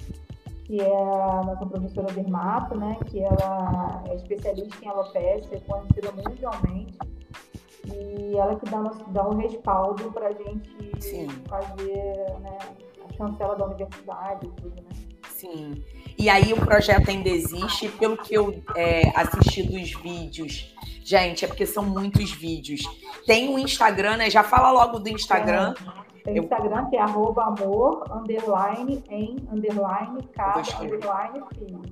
que 0.64 0.80
é 0.80 0.96
a 0.96 1.42
nossa 1.44 1.66
professora 1.66 2.12
dermato, 2.12 2.76
né? 2.76 2.96
Que 3.06 3.22
ela 3.22 4.02
é 4.08 4.14
especialista 4.14 4.84
em 4.84 4.88
alopecia, 4.88 5.60
conhecida 5.66 6.12
mundialmente. 6.12 6.98
E 7.84 8.36
ela 8.36 8.54
que 8.56 8.70
dá, 8.70 8.78
nosso, 8.78 9.04
dá 9.10 9.28
um 9.28 9.36
respaldo 9.36 10.12
para 10.12 10.28
a 10.28 10.32
gente 10.32 10.92
Sim. 11.00 11.28
fazer 11.48 12.14
né, 12.40 12.58
a 13.08 13.12
chancela 13.14 13.56
da 13.56 13.66
universidade 13.66 14.46
e 14.46 14.50
tudo, 14.50 14.76
né? 14.76 15.01
Sim. 15.42 15.82
E 16.16 16.30
aí 16.30 16.52
o 16.52 16.56
projeto 16.56 17.08
ainda 17.08 17.28
existe, 17.28 17.88
pelo 17.88 18.16
que 18.16 18.32
eu 18.32 18.62
é, 18.76 19.10
assisti 19.16 19.64
dos 19.64 19.92
vídeos. 20.00 20.72
Gente, 21.04 21.44
é 21.44 21.48
porque 21.48 21.66
são 21.66 21.82
muitos 21.82 22.30
vídeos. 22.30 22.80
Tem 23.26 23.48
o 23.48 23.54
um 23.54 23.58
Instagram, 23.58 24.18
né? 24.18 24.30
Já 24.30 24.44
fala 24.44 24.70
logo 24.70 25.00
do 25.00 25.08
Instagram. 25.08 25.74
Tem 26.22 26.38
o 26.38 26.44
Instagram 26.44 26.88
que 26.90 26.96
é 26.96 27.00
arroba 27.00 27.42
amor, 27.46 28.04
underline, 28.12 29.02
em, 29.10 29.36
underline, 29.50 30.22
cada, 30.32 30.60
underline, 30.80 31.42
fio. 31.58 31.82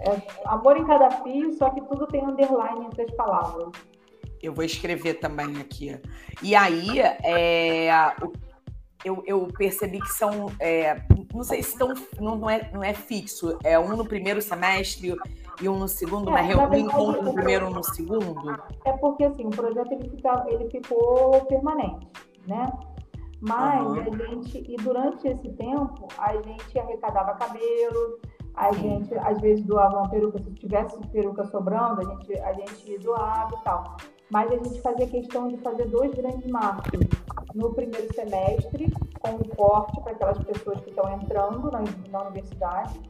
É, 0.00 0.22
amor 0.46 0.78
em 0.78 0.86
cada 0.86 1.10
fio, 1.10 1.52
só 1.58 1.68
que 1.68 1.82
tudo 1.82 2.06
tem 2.06 2.24
underline 2.24 2.86
entre 2.86 3.02
as 3.02 3.10
palavras. 3.10 3.68
Eu 4.42 4.54
vou 4.54 4.64
escrever 4.64 5.14
também 5.14 5.60
aqui. 5.60 6.00
E 6.42 6.54
aí, 6.54 7.00
é, 7.22 7.90
eu, 9.04 9.22
eu, 9.26 9.46
percebi 9.56 10.00
que 10.00 10.12
são. 10.12 10.50
É, 10.58 11.02
não 11.32 11.42
sei 11.42 11.62
se 11.62 11.70
estão. 11.70 11.94
Não, 12.20 12.36
não, 12.36 12.50
é, 12.50 12.70
não 12.72 12.82
é 12.82 12.92
fixo. 12.92 13.58
É 13.64 13.78
um 13.78 13.96
no 13.96 14.04
primeiro 14.04 14.42
semestre 14.42 15.16
e 15.60 15.68
um 15.68 15.78
no 15.78 15.88
segundo, 15.88 16.36
é, 16.36 16.56
um 16.56 16.74
encontro 16.74 17.22
no 17.22 17.34
primeiro 17.34 17.66
um 17.66 17.70
no 17.70 17.82
segundo? 17.82 18.60
É 18.84 18.92
porque 18.92 19.24
assim, 19.24 19.44
o 19.46 19.50
projeto 19.50 19.92
ele, 19.92 20.08
fica, 20.08 20.46
ele 20.48 20.70
ficou 20.70 21.44
permanente, 21.46 22.06
né? 22.46 22.70
Mas 23.40 23.86
uhum. 23.86 24.00
a 24.00 24.26
gente, 24.26 24.64
e 24.68 24.76
durante 24.76 25.28
esse 25.28 25.48
tempo, 25.50 26.08
a 26.18 26.34
gente 26.34 26.78
arrecadava 26.78 27.34
cabelo, 27.34 28.18
a 28.54 28.72
gente 28.72 29.16
às 29.18 29.40
vezes 29.40 29.64
doava 29.64 29.98
uma 29.98 30.08
peruca, 30.08 30.38
se 30.42 30.50
tivesse 30.54 30.98
peruca 31.08 31.44
sobrando, 31.46 32.00
a 32.00 32.14
gente, 32.14 32.38
a 32.40 32.52
gente 32.52 32.98
doava 32.98 33.54
e 33.54 33.64
tal 33.64 33.96
mas 34.30 34.50
a 34.52 34.56
gente 34.56 34.80
fazia 34.80 35.06
questão 35.06 35.48
de 35.48 35.56
fazer 35.58 35.86
dois 35.86 36.12
grandes 36.14 36.46
marcos. 36.50 37.00
No 37.58 37.74
primeiro 37.74 38.14
semestre, 38.14 38.86
com 39.20 39.30
um 39.30 39.56
corte 39.56 40.00
para 40.02 40.12
aquelas 40.12 40.38
pessoas 40.44 40.80
que 40.80 40.90
estão 40.90 41.12
entrando 41.12 41.70
na, 41.72 41.82
na 42.08 42.22
universidade, 42.22 43.00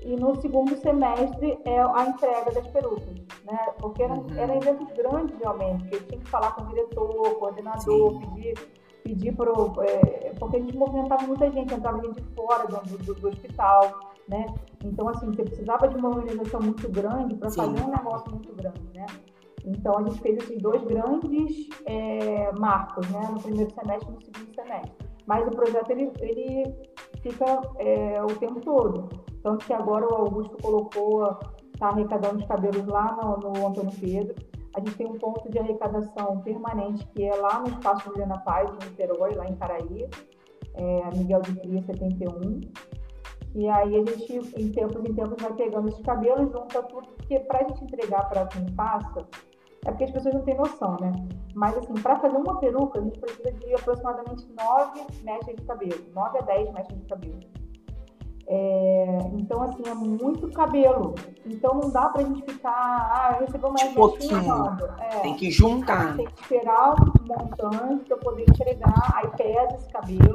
e 0.00 0.16
no 0.16 0.40
segundo 0.40 0.74
semestre 0.76 1.58
é 1.66 1.80
a 1.80 2.06
entrega 2.06 2.52
das 2.52 2.66
perucas, 2.68 3.14
né? 3.44 3.58
Porque 3.78 4.02
eram, 4.02 4.20
uhum. 4.20 4.38
eram 4.38 4.56
eventos 4.56 4.88
grandes 4.96 5.38
realmente, 5.38 5.82
porque 5.82 6.04
tinha 6.06 6.20
que 6.20 6.28
falar 6.30 6.52
com 6.52 6.62
o 6.62 6.66
diretor, 6.68 7.38
coordenador, 7.38 8.12
Sim. 8.12 8.20
pedir, 8.20 8.54
pedir 9.04 9.36
para 9.36 9.50
é, 9.84 10.32
porque 10.38 10.56
a 10.56 10.60
gente 10.60 10.74
movimentava 10.74 11.26
muita 11.26 11.50
gente, 11.50 11.74
entrava 11.74 12.00
gente 12.00 12.22
fora 12.34 12.66
do, 12.66 12.96
do, 12.96 13.14
do 13.14 13.28
hospital, 13.28 14.14
né? 14.26 14.46
Então, 14.82 15.06
assim, 15.08 15.26
você 15.26 15.42
precisava 15.42 15.86
de 15.86 15.96
uma 15.96 16.08
organização 16.08 16.60
muito 16.62 16.88
grande 16.88 17.34
para 17.34 17.50
fazer 17.50 17.82
um 17.82 17.90
negócio 17.90 18.30
muito 18.30 18.54
grande, 18.54 18.80
né? 18.94 19.06
Então, 19.66 19.98
a 19.98 20.02
gente 20.04 20.20
fez 20.20 20.38
esses 20.38 20.62
dois 20.62 20.82
grandes 20.84 21.68
é, 21.86 22.52
marcos, 22.52 23.08
né? 23.10 23.28
No 23.32 23.42
primeiro 23.42 23.70
semestre 23.72 24.08
e 24.08 24.14
no 24.14 24.22
segundo 24.22 24.54
semestre. 24.54 24.92
Mas 25.26 25.46
o 25.46 25.50
projeto, 25.50 25.90
ele, 25.90 26.12
ele 26.20 26.74
fica 27.20 27.60
é, 27.78 28.22
o 28.22 28.28
tempo 28.36 28.60
todo. 28.60 29.08
Tanto 29.42 29.66
que 29.66 29.72
agora 29.72 30.06
o 30.06 30.14
Augusto 30.14 30.56
colocou, 30.62 31.38
está 31.74 31.88
arrecadando 31.88 32.38
os 32.38 32.46
cabelos 32.46 32.86
lá 32.86 33.16
no, 33.20 33.38
no 33.38 33.66
Antônio 33.66 33.92
Pedro. 34.00 34.34
A 34.74 34.80
gente 34.80 34.96
tem 34.96 35.06
um 35.06 35.18
ponto 35.18 35.50
de 35.50 35.58
arrecadação 35.58 36.40
permanente, 36.42 37.06
que 37.08 37.24
é 37.24 37.34
lá 37.34 37.60
no 37.60 37.68
Espaço 37.68 38.04
Juliana 38.04 38.38
Paz, 38.38 38.70
em 38.70 38.88
Niterói, 38.88 39.34
lá 39.34 39.46
em 39.46 39.56
Caraí, 39.56 40.08
é, 40.74 41.16
Miguel 41.16 41.40
de 41.40 41.54
Cria 41.56 41.82
71. 41.82 42.60
E 43.54 43.68
aí 43.68 43.96
a 43.96 44.04
gente, 44.04 44.60
em 44.60 44.70
tempos 44.70 45.02
em 45.02 45.14
tempos, 45.14 45.42
vai 45.42 45.54
pegando 45.54 45.88
esses 45.88 46.04
cabelos, 46.04 46.52
junta 46.52 46.82
tudo, 46.82 47.08
porque 47.16 47.40
para 47.40 47.64
a 47.64 47.68
gente 47.68 47.84
entregar 47.84 48.28
para 48.28 48.46
quem 48.46 48.66
passa, 48.74 49.26
é 49.86 49.90
porque 49.90 50.04
as 50.04 50.10
pessoas 50.10 50.34
não 50.34 50.42
têm 50.42 50.56
noção, 50.56 50.96
né? 51.00 51.12
Mas, 51.54 51.76
assim, 51.78 51.94
para 51.94 52.18
fazer 52.18 52.36
uma 52.36 52.58
peruca, 52.58 52.98
a 52.98 53.02
gente 53.02 53.18
precisa 53.20 53.52
de 53.52 53.74
aproximadamente 53.74 54.46
9 54.56 55.06
mechas 55.22 55.54
de 55.54 55.62
cabelo, 55.62 56.00
9 56.12 56.38
a 56.38 56.42
10 56.42 56.72
mechas 56.72 56.98
de 56.98 57.06
cabelo. 57.06 57.40
É, 58.48 59.18
então, 59.34 59.62
assim, 59.62 59.82
é 59.86 59.94
muito 59.94 60.50
cabelo. 60.52 61.14
Então, 61.44 61.74
não 61.74 61.90
dá 61.90 62.08
pra 62.08 62.22
gente 62.22 62.42
ficar, 62.42 62.70
ah, 62.70 63.38
recebeu 63.40 63.70
mais 63.70 63.92
pouquinho. 63.92 64.76
É, 64.98 65.20
tem 65.20 65.36
que 65.36 65.50
juntar. 65.50 66.16
Tem 66.16 66.26
que 66.26 66.42
esperar 66.42 66.94
um 66.94 67.26
montante 67.26 68.04
para 68.06 68.16
poder 68.18 68.42
entregar, 68.42 69.12
aí 69.14 69.28
pesa 69.36 69.76
esse 69.76 69.88
cabelo. 69.88 70.34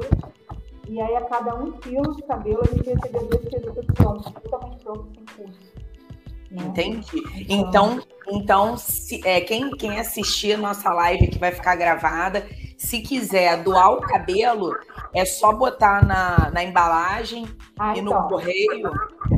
E 0.88 1.00
aí, 1.00 1.14
a 1.14 1.24
cada 1.24 1.54
um 1.54 1.72
quilo 1.72 2.14
de 2.16 2.22
cabelo, 2.22 2.60
a 2.62 2.74
gente 2.74 2.88
recebe 2.88 3.26
dois 3.26 3.48
perucas 3.48 3.86
prontos, 3.86 4.32
totalmente 4.32 4.82
prontos, 4.82 5.10
sem 5.14 5.24
custo. 5.24 5.71
Entendi. 6.52 7.22
Então, 7.48 8.00
então 8.28 8.76
se, 8.76 9.26
é, 9.26 9.40
quem, 9.40 9.70
quem 9.70 9.98
assistir 9.98 10.54
a 10.54 10.58
nossa 10.58 10.92
live 10.92 11.28
que 11.28 11.38
vai 11.38 11.52
ficar 11.52 11.76
gravada, 11.76 12.46
se 12.76 13.00
quiser 13.00 13.62
doar 13.62 13.92
o 13.92 14.00
cabelo, 14.00 14.74
é 15.14 15.24
só 15.24 15.52
botar 15.52 16.04
na, 16.04 16.50
na 16.50 16.64
embalagem 16.64 17.46
ah, 17.78 17.96
e 17.96 18.00
então, 18.00 18.22
no 18.22 18.28
correio. 18.28 18.90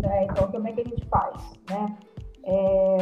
É, 0.02 0.24
então, 0.24 0.50
como 0.50 0.68
é 0.68 0.72
que 0.72 0.80
a 0.80 0.84
gente 0.84 1.06
faz? 1.08 1.58
Né? 1.68 1.96
É, 2.44 2.96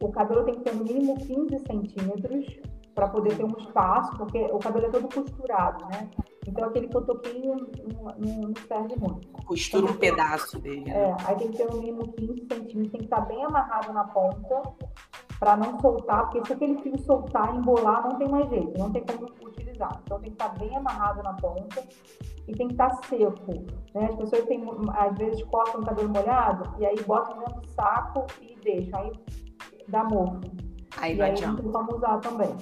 o 0.00 0.08
cabelo 0.10 0.44
tem 0.44 0.54
que 0.54 0.60
ter 0.62 0.74
no 0.74 0.84
mínimo 0.84 1.16
15 1.18 1.58
centímetros 1.66 2.46
para 2.94 3.08
poder 3.08 3.36
ter 3.36 3.44
um 3.44 3.56
espaço, 3.58 4.16
porque 4.16 4.38
o 4.38 4.58
cabelo 4.58 4.86
é 4.86 4.90
todo 4.90 5.08
costurado, 5.08 5.86
né? 5.86 6.08
Então 6.46 6.64
aquele 6.64 6.88
cotoquinho 6.88 7.54
não, 7.92 8.02
não, 8.18 8.40
não 8.40 8.54
serve 8.66 8.96
muito. 8.96 9.28
Costura 9.44 9.86
um 9.86 9.96
pedaço 9.96 10.58
dele. 10.58 10.84
Né? 10.84 10.92
É, 10.92 11.16
aí 11.26 11.36
tem 11.36 11.50
que 11.50 11.56
ter 11.58 11.70
no 11.70 11.80
mínimo 11.80 12.12
15 12.12 12.46
centímetros, 12.50 12.74
tem 12.74 13.00
que 13.00 13.04
estar 13.04 13.20
bem 13.22 13.44
amarrado 13.44 13.92
na 13.92 14.04
ponta 14.04 14.62
para 15.38 15.56
não 15.56 15.78
soltar, 15.80 16.28
porque 16.28 16.46
se 16.46 16.52
aquele 16.52 16.76
fio 16.82 16.98
soltar, 16.98 17.54
embolar, 17.54 18.02
não 18.02 18.18
tem 18.18 18.28
mais 18.28 18.48
jeito, 18.50 18.78
não 18.78 18.92
tem 18.92 19.02
como 19.04 19.26
utilizar. 19.42 20.00
Então 20.04 20.20
tem 20.20 20.30
que 20.30 20.42
estar 20.42 20.58
bem 20.58 20.76
amarrado 20.76 21.22
na 21.22 21.32
ponta 21.34 21.82
e 22.46 22.52
tem 22.52 22.68
que 22.68 22.74
estar 22.74 22.90
seco. 23.04 23.52
Né? 23.94 24.06
As 24.06 24.16
pessoas 24.16 24.44
têm, 24.44 24.62
às 24.94 25.16
vezes 25.16 25.42
cortam 25.44 25.80
o 25.80 25.84
cabelo 25.84 26.08
molhado 26.08 26.74
e 26.78 26.86
aí 26.86 26.96
botam 27.04 27.38
dentro 27.38 27.60
do 27.60 27.68
saco 27.68 28.26
e 28.42 28.56
deixam, 28.62 29.00
aí 29.00 29.12
dá 29.88 30.04
mofo. 30.04 30.40
Aí 30.98 31.16
e 31.16 31.22
aí 31.22 31.40
não 31.40 31.56
tem 31.56 31.70
como 31.70 31.96
usar 31.96 32.18
também. 32.18 32.54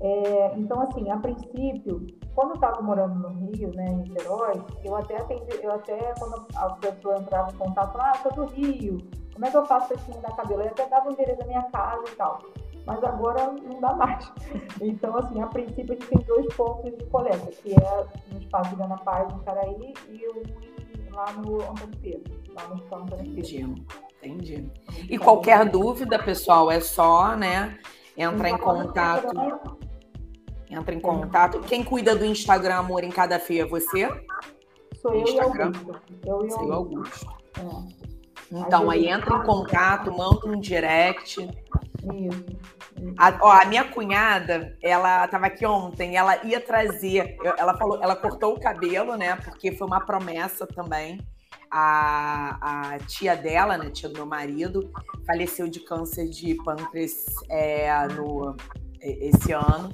É, 0.00 0.54
então, 0.56 0.80
assim, 0.80 1.10
a 1.10 1.18
princípio, 1.18 2.06
quando 2.40 2.50
eu 2.52 2.54
estava 2.54 2.80
morando 2.80 3.16
no 3.16 3.28
Rio, 3.28 3.70
né, 3.74 3.84
em 3.84 3.96
Niterói, 3.96 4.62
eu 4.82 4.96
até 4.96 5.18
atendi, 5.18 5.62
eu 5.62 5.72
até, 5.72 6.14
quando 6.18 6.46
a 6.56 6.70
pessoa 6.70 7.18
entrava 7.18 7.50
em 7.50 7.56
contato, 7.56 7.98
ah, 8.00 8.14
sou 8.22 8.32
do 8.32 8.46
Rio, 8.54 8.96
como 9.34 9.44
é 9.44 9.50
que 9.50 9.56
eu 9.58 9.66
faço 9.66 9.88
para 9.88 9.98
te 9.98 10.18
da 10.20 10.30
cabelo? 10.30 10.62
Eu 10.62 10.68
até 10.68 10.88
dava 10.88 11.10
o 11.10 11.12
endereço 11.12 11.38
da 11.38 11.46
minha 11.46 11.62
casa 11.64 12.02
e 12.10 12.16
tal. 12.16 12.42
Mas 12.86 13.04
agora 13.04 13.52
não 13.52 13.78
dá 13.78 13.92
mais. 13.92 14.32
Então, 14.80 15.14
assim, 15.18 15.42
a 15.42 15.46
princípio 15.48 15.92
a 15.92 15.94
gente 15.94 16.06
tem 16.06 16.18
dois 16.24 16.46
pontos 16.54 16.96
de 16.96 17.04
coleta, 17.06 17.46
que 17.62 17.74
é 17.74 18.06
no 18.32 18.40
espaço 18.40 18.74
de 18.74 18.82
Ana 18.82 18.96
Paz, 18.96 19.30
em 19.34 19.38
Caraí, 19.40 19.94
e 20.08 20.28
um 20.28 21.14
lá 21.14 21.32
no 21.32 21.56
Antônio 21.56 21.98
Pedro, 22.00 22.40
lá 22.54 22.68
no 22.68 22.76
espaço 22.76 23.02
Antônio 23.02 23.34
Pedro. 23.34 23.40
Entendi. 23.40 23.84
Entendi. 24.22 24.72
E 25.10 25.18
qualquer 25.18 25.68
dúvida, 25.68 26.18
pessoal, 26.18 26.70
é 26.70 26.80
só, 26.80 27.36
né, 27.36 27.78
entrar 28.16 28.48
em 28.48 28.56
contato 28.56 29.89
entra 30.70 30.94
em 30.94 31.00
contato. 31.00 31.60
Quem 31.60 31.82
cuida 31.82 32.14
do 32.14 32.24
Instagram 32.24 32.76
Amor 32.76 33.04
em 33.04 33.10
Cada 33.10 33.38
Feia 33.38 33.62
é 33.62 33.66
você? 33.66 34.08
Sou 35.02 35.14
eu 35.14 35.22
Instagram. 35.22 35.72
e 35.74 35.76
Augusto. 35.76 36.02
Eu 36.24 36.46
e 36.46 36.72
Augusto. 36.72 36.72
Augusto. 36.72 37.96
É. 37.98 38.10
Então, 38.52 38.90
aí 38.90 39.06
entra 39.06 39.36
em 39.36 39.42
contato, 39.44 40.10
manda 40.12 40.46
um 40.46 40.58
direct. 40.58 41.40
Isso. 41.40 42.80
A, 43.16 43.38
ó, 43.40 43.50
a 43.52 43.64
minha 43.64 43.84
cunhada, 43.84 44.76
ela 44.82 45.24
estava 45.24 45.46
aqui 45.46 45.64
ontem, 45.64 46.16
ela 46.16 46.44
ia 46.44 46.60
trazer, 46.60 47.36
ela 47.56 47.76
falou, 47.76 47.98
ela 48.02 48.16
cortou 48.16 48.54
o 48.54 48.60
cabelo, 48.60 49.16
né? 49.16 49.36
Porque 49.36 49.72
foi 49.72 49.86
uma 49.86 50.00
promessa 50.00 50.66
também. 50.66 51.20
A, 51.70 52.94
a 52.94 52.98
tia 52.98 53.36
dela, 53.36 53.78
né, 53.78 53.90
tia 53.90 54.08
do 54.08 54.16
meu 54.16 54.26
marido, 54.26 54.90
faleceu 55.24 55.68
de 55.68 55.78
câncer 55.78 56.28
de 56.28 56.56
pâncreas 56.56 57.26
é, 57.48 58.08
no, 58.08 58.56
esse 59.00 59.52
ano. 59.52 59.92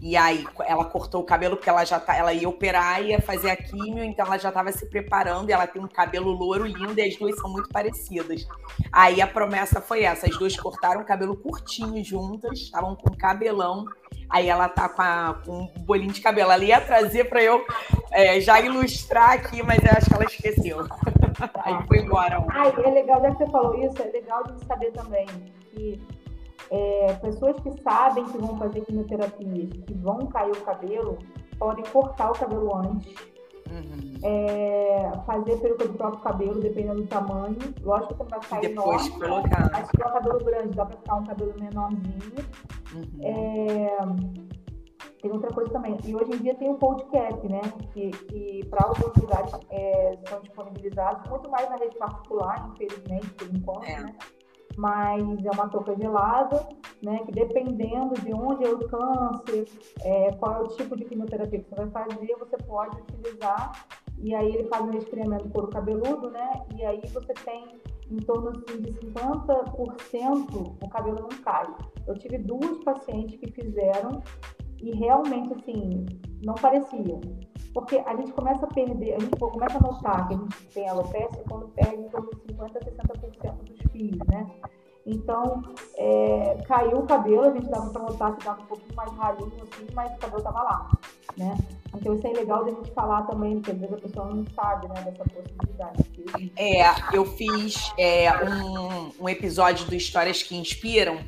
E 0.00 0.16
aí 0.16 0.46
ela 0.66 0.84
cortou 0.84 1.20
o 1.22 1.24
cabelo 1.24 1.56
porque 1.56 1.68
ela 1.68 1.84
já 1.84 1.98
tá, 1.98 2.16
ela 2.16 2.32
ia 2.32 2.48
operar, 2.48 3.02
ia 3.02 3.20
fazer 3.20 3.50
a 3.50 3.56
químio, 3.56 4.04
então 4.04 4.26
ela 4.26 4.38
já 4.38 4.48
estava 4.48 4.70
se 4.70 4.86
preparando, 4.86 5.50
ela 5.50 5.66
tem 5.66 5.82
um 5.82 5.88
cabelo 5.88 6.30
louro 6.30 6.64
lindo 6.64 6.98
e 6.98 7.02
as 7.02 7.16
duas 7.16 7.36
são 7.36 7.50
muito 7.50 7.68
parecidas. 7.68 8.46
Aí 8.92 9.20
a 9.20 9.26
promessa 9.26 9.80
foi 9.80 10.04
essa, 10.04 10.26
as 10.26 10.36
duas 10.36 10.56
cortaram 10.56 11.00
o 11.00 11.04
cabelo 11.04 11.36
curtinho 11.36 12.02
juntas, 12.04 12.60
estavam 12.60 12.94
com 12.94 13.16
cabelão, 13.16 13.86
Aí 14.30 14.48
ela 14.48 14.68
tá 14.68 14.88
com, 14.88 15.00
a, 15.00 15.40
com 15.44 15.60
um 15.60 15.82
bolinho 15.84 16.12
de 16.12 16.20
cabelo. 16.20 16.50
Ela 16.50 16.62
ia 16.62 16.80
trazer 16.80 17.24
para 17.24 17.42
eu 17.42 17.64
é, 18.10 18.40
já 18.40 18.60
ilustrar 18.60 19.32
aqui, 19.32 19.62
mas 19.62 19.78
eu 19.82 19.90
acho 19.90 20.06
que 20.06 20.14
ela 20.14 20.24
esqueceu. 20.24 20.80
Aí 21.64 21.86
foi 21.86 21.98
embora. 22.00 22.44
Ai, 22.50 22.72
é 22.84 22.90
legal, 22.90 23.22
já 23.22 23.30
que 23.30 23.38
você 23.38 23.50
falou 23.50 23.74
isso, 23.82 24.02
é 24.02 24.06
legal 24.06 24.44
de 24.44 24.64
saber 24.66 24.92
também 24.92 25.26
que 25.70 26.00
é, 26.70 27.12
pessoas 27.14 27.56
que 27.60 27.70
sabem 27.82 28.24
que 28.24 28.38
vão 28.38 28.56
fazer 28.58 28.80
quimioterapia, 28.82 29.66
que 29.66 29.94
vão 29.94 30.26
cair 30.26 30.50
o 30.50 30.60
cabelo, 30.62 31.18
podem 31.58 31.84
cortar 31.86 32.30
o 32.30 32.34
cabelo 32.34 32.76
antes. 32.76 33.14
Uhum. 33.70 34.18
É, 34.22 35.12
fazer 35.26 35.58
peruca 35.58 35.86
do 35.86 35.92
próprio 35.92 36.22
cabelo, 36.22 36.60
dependendo 36.60 37.02
do 37.02 37.06
tamanho. 37.06 37.58
Lógico 37.82 38.14
que 38.14 38.20
não 38.20 38.28
vai 38.30 38.40
ficar 38.40 38.60
Depois 38.60 39.06
enorme. 39.06 39.28
Colocar. 39.28 39.70
Mas 39.70 39.86
se 39.86 39.92
tiver 39.92 40.06
um 40.06 40.12
cabelo 40.12 40.44
grande, 40.44 40.76
dá 40.76 40.86
para 40.86 40.96
ficar 40.96 41.14
um 41.16 41.24
cabelo 41.24 41.54
menorzinho. 41.60 42.34
Uhum. 42.94 43.22
É, 43.22 43.98
tem 45.20 45.32
outra 45.32 45.50
coisa 45.52 45.70
também. 45.70 45.98
E 46.04 46.14
hoje 46.14 46.32
em 46.32 46.38
dia 46.38 46.54
tem 46.54 46.70
o 46.70 46.74
podcast, 46.74 47.46
né? 47.46 47.60
Que, 47.92 48.10
que 48.10 48.66
para 48.70 48.86
algumas 48.86 49.14
lugares 49.16 49.52
é, 49.70 50.18
são 50.28 50.40
disponibilizados, 50.40 51.28
muito 51.28 51.50
mais 51.50 51.68
na 51.68 51.76
rede 51.76 51.96
particular, 51.98 52.70
infelizmente, 52.72 53.28
por 53.34 53.54
enquanto, 53.54 53.84
é. 53.84 54.00
né? 54.00 54.14
Mas 54.78 55.44
é 55.44 55.50
uma 55.50 55.68
touca 55.68 55.92
gelada, 55.96 56.68
né? 57.02 57.18
Que 57.26 57.32
dependendo 57.32 58.14
de 58.14 58.32
onde 58.32 58.64
é 58.64 58.70
o 58.70 58.78
câncer, 58.88 59.68
é, 60.02 60.30
qual 60.34 60.54
é 60.54 60.60
o 60.60 60.68
tipo 60.68 60.96
de 60.96 61.04
quimioterapia 61.04 61.58
que 61.58 61.68
você 61.68 61.84
vai 61.84 61.90
fazer, 61.90 62.36
você 62.38 62.56
pode 62.58 62.96
utilizar. 63.00 63.86
E 64.18 64.32
aí 64.36 64.54
ele 64.54 64.68
faz 64.68 64.84
um 64.84 64.92
resfriamento 64.92 65.48
couro 65.50 65.66
cabeludo, 65.68 66.30
né? 66.30 66.62
E 66.76 66.84
aí 66.84 67.02
você 67.12 67.34
tem 67.44 67.80
em 68.08 68.18
torno 68.18 68.50
assim, 68.50 68.80
de 68.80 68.92
50% 68.92 70.76
o 70.80 70.88
cabelo 70.88 71.22
não 71.22 71.42
cai. 71.42 71.66
Eu 72.06 72.14
tive 72.14 72.38
duas 72.38 72.78
pacientes 72.84 73.36
que 73.36 73.50
fizeram 73.50 74.22
e 74.80 74.94
realmente 74.96 75.54
assim 75.54 76.06
não 76.44 76.54
parecia. 76.54 77.18
Porque 77.74 77.96
a 77.96 78.14
gente 78.14 78.32
começa 78.32 78.64
a 78.64 78.68
perder, 78.68 79.14
a 79.14 79.18
gente 79.18 79.36
começa 79.36 79.76
a 79.76 79.80
notar 79.80 80.28
que 80.28 80.34
a 80.34 80.36
gente 80.36 80.66
tem 80.68 80.88
alopecia 80.88 81.44
quando 81.48 81.68
perde 81.68 81.96
em 81.96 82.08
torno 82.08 82.30
de 82.30 82.54
50% 82.54 82.76
a 82.76 82.80
60% 82.80 83.64
dos 83.64 83.87
né? 84.26 84.46
Então, 85.06 85.62
é, 85.96 86.62
caiu 86.66 86.98
o 86.98 87.06
cabelo, 87.06 87.44
a 87.44 87.52
gente 87.52 87.68
dava 87.68 87.88
para 87.90 88.02
notar 88.02 88.32
que 88.32 88.40
estava 88.40 88.60
um 88.60 88.66
pouquinho 88.66 88.94
mais 88.94 89.10
ralinho 89.12 89.52
assim, 89.62 89.86
mas 89.94 90.12
o 90.12 90.18
cabelo 90.18 90.38
estava 90.38 90.62
lá, 90.62 90.90
né? 91.36 91.56
Então 91.94 92.14
isso 92.14 92.26
é 92.26 92.30
legal 92.30 92.64
da 92.64 92.72
gente 92.72 92.90
falar 92.92 93.22
também, 93.22 93.54
porque 93.54 93.70
às 93.70 93.78
vezes 93.78 93.94
a 93.94 94.00
pessoa 94.00 94.26
não 94.26 94.44
sabe, 94.54 94.88
né, 94.88 95.00
dessa 95.00 95.24
possibilidade. 95.24 96.52
É, 96.56 97.16
eu 97.16 97.24
fiz 97.24 97.90
é, 97.96 98.30
um, 98.44 99.24
um 99.24 99.28
episódio 99.28 99.86
do 99.86 99.94
Histórias 99.94 100.42
que 100.42 100.54
Inspiram 100.54 101.18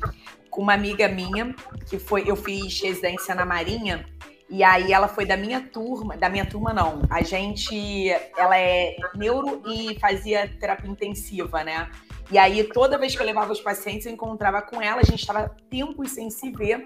com 0.51 0.61
uma 0.61 0.73
amiga 0.73 1.07
minha, 1.07 1.55
que 1.89 1.97
foi, 1.97 2.29
eu 2.29 2.35
fiz 2.35 2.81
residência 2.81 3.33
na 3.33 3.45
Marinha, 3.45 4.05
e 4.51 4.65
aí 4.65 4.91
ela 4.91 5.07
foi 5.07 5.25
da 5.25 5.37
minha 5.37 5.61
turma, 5.61 6.17
da 6.17 6.27
minha 6.27 6.45
turma 6.45 6.73
não. 6.73 7.03
A 7.09 7.21
gente, 7.21 8.09
ela 8.37 8.59
é 8.59 8.97
neuro 9.15 9.61
e 9.65 9.97
fazia 9.97 10.45
terapia 10.59 10.91
intensiva, 10.91 11.63
né? 11.63 11.89
E 12.29 12.37
aí 12.37 12.61
toda 12.65 12.97
vez 12.97 13.15
que 13.15 13.21
eu 13.21 13.25
levava 13.25 13.53
os 13.53 13.61
pacientes, 13.61 14.05
eu 14.05 14.11
encontrava 14.11 14.61
com 14.61 14.81
ela, 14.81 14.99
a 14.99 15.05
gente 15.05 15.21
estava 15.21 15.55
tempos 15.69 16.11
sem 16.11 16.29
se 16.29 16.51
ver. 16.51 16.85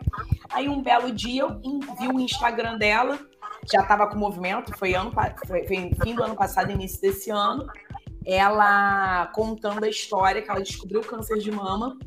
Aí 0.51 0.69
um 0.69 0.83
belo 0.83 1.11
dia 1.11 1.41
eu 1.41 1.59
vi 1.99 2.07
o 2.07 2.19
Instagram 2.19 2.77
dela, 2.77 3.17
já 3.71 3.81
estava 3.81 4.05
com 4.05 4.15
movimento, 4.15 4.71
foi 4.77 4.93
ano 4.93 5.11
foi, 5.47 5.65
foi 5.65 5.91
fim 6.03 6.13
do 6.13 6.23
ano 6.23 6.35
passado, 6.35 6.71
início 6.71 7.01
desse 7.01 7.31
ano. 7.31 7.65
Ela 8.23 9.25
contando 9.33 9.85
a 9.85 9.89
história 9.89 10.39
que 10.39 10.51
ela 10.51 10.61
descobriu 10.61 10.99
o 10.99 11.05
câncer 11.05 11.39
de 11.39 11.49
mama 11.51 11.97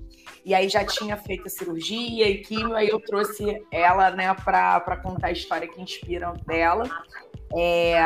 e 0.48 0.54
aí 0.54 0.66
já 0.66 0.82
tinha 0.82 1.14
feito 1.14 1.46
a 1.46 1.50
cirurgia 1.50 2.26
e 2.26 2.38
químio, 2.38 2.74
aí 2.74 2.88
eu 2.88 2.98
trouxe 2.98 3.62
ela, 3.70 4.10
né, 4.12 4.32
para 4.32 4.96
contar 4.96 5.26
a 5.26 5.30
história 5.30 5.68
que 5.68 5.78
inspira 5.78 6.32
dela. 6.46 6.88
É, 7.54 7.98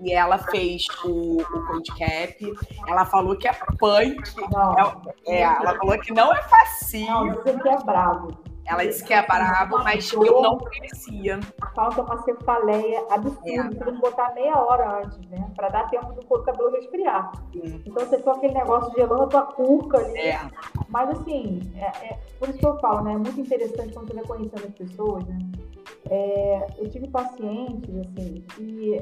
e 0.00 0.12
ela 0.12 0.38
fez 0.38 0.86
o, 1.04 1.42
o 1.42 1.66
Code 1.66 1.90
Cap. 1.98 2.52
Ela 2.86 3.04
falou 3.06 3.36
que 3.36 3.48
é 3.48 3.52
punk. 3.76 4.22
Não, 4.52 5.02
é, 5.26 5.38
é, 5.38 5.42
ela 5.42 5.76
falou 5.78 5.98
que 5.98 6.12
não 6.12 6.32
é 6.32 6.40
facinho. 6.44 7.10
Não, 7.10 7.34
você 7.34 7.58
que 7.58 7.68
é 7.68 7.78
bravo. 7.78 8.38
Ela 8.70 8.86
disse 8.86 9.02
que 9.02 9.12
é 9.12 9.26
brabo, 9.26 9.78
mas 9.78 10.12
eu 10.12 10.40
não 10.40 10.56
conhecia. 10.56 11.40
Que 11.40 11.80
é 11.80 12.02
uma 12.02 12.22
cefaleia 12.22 13.04
absurda, 13.10 13.50
é. 13.50 13.62
você 13.64 13.84
tem 13.84 13.94
que 13.94 14.00
botar 14.00 14.32
meia 14.32 14.56
hora 14.56 15.02
antes, 15.02 15.18
né? 15.28 15.50
Pra 15.56 15.68
dar 15.70 15.90
tempo 15.90 16.12
do 16.12 16.24
corpo 16.24 16.44
cabelo 16.44 16.70
resfriar. 16.70 17.32
Sim. 17.52 17.82
Então 17.84 18.06
você 18.06 18.18
ficou 18.18 18.34
aquele 18.34 18.54
negócio 18.54 18.92
gelando 18.94 19.24
a 19.24 19.26
tua 19.26 19.42
cuca 19.42 19.98
ali. 19.98 20.16
É. 20.18 20.40
Mas 20.88 21.10
assim, 21.10 21.72
é, 21.74 21.86
é, 21.86 22.18
por 22.38 22.48
isso 22.48 22.58
que 22.58 22.66
eu 22.66 22.78
falo, 22.78 23.02
né? 23.02 23.14
É 23.14 23.16
muito 23.16 23.40
interessante 23.40 23.92
quando 23.92 24.06
você 24.06 24.14
vai 24.14 24.24
conhecendo 24.24 24.66
as 24.68 24.74
pessoas, 24.74 25.24
né? 25.26 25.38
É, 26.08 26.66
eu 26.78 26.88
tive 26.88 27.08
pacientes, 27.08 27.90
assim, 27.96 28.44
que 28.54 29.00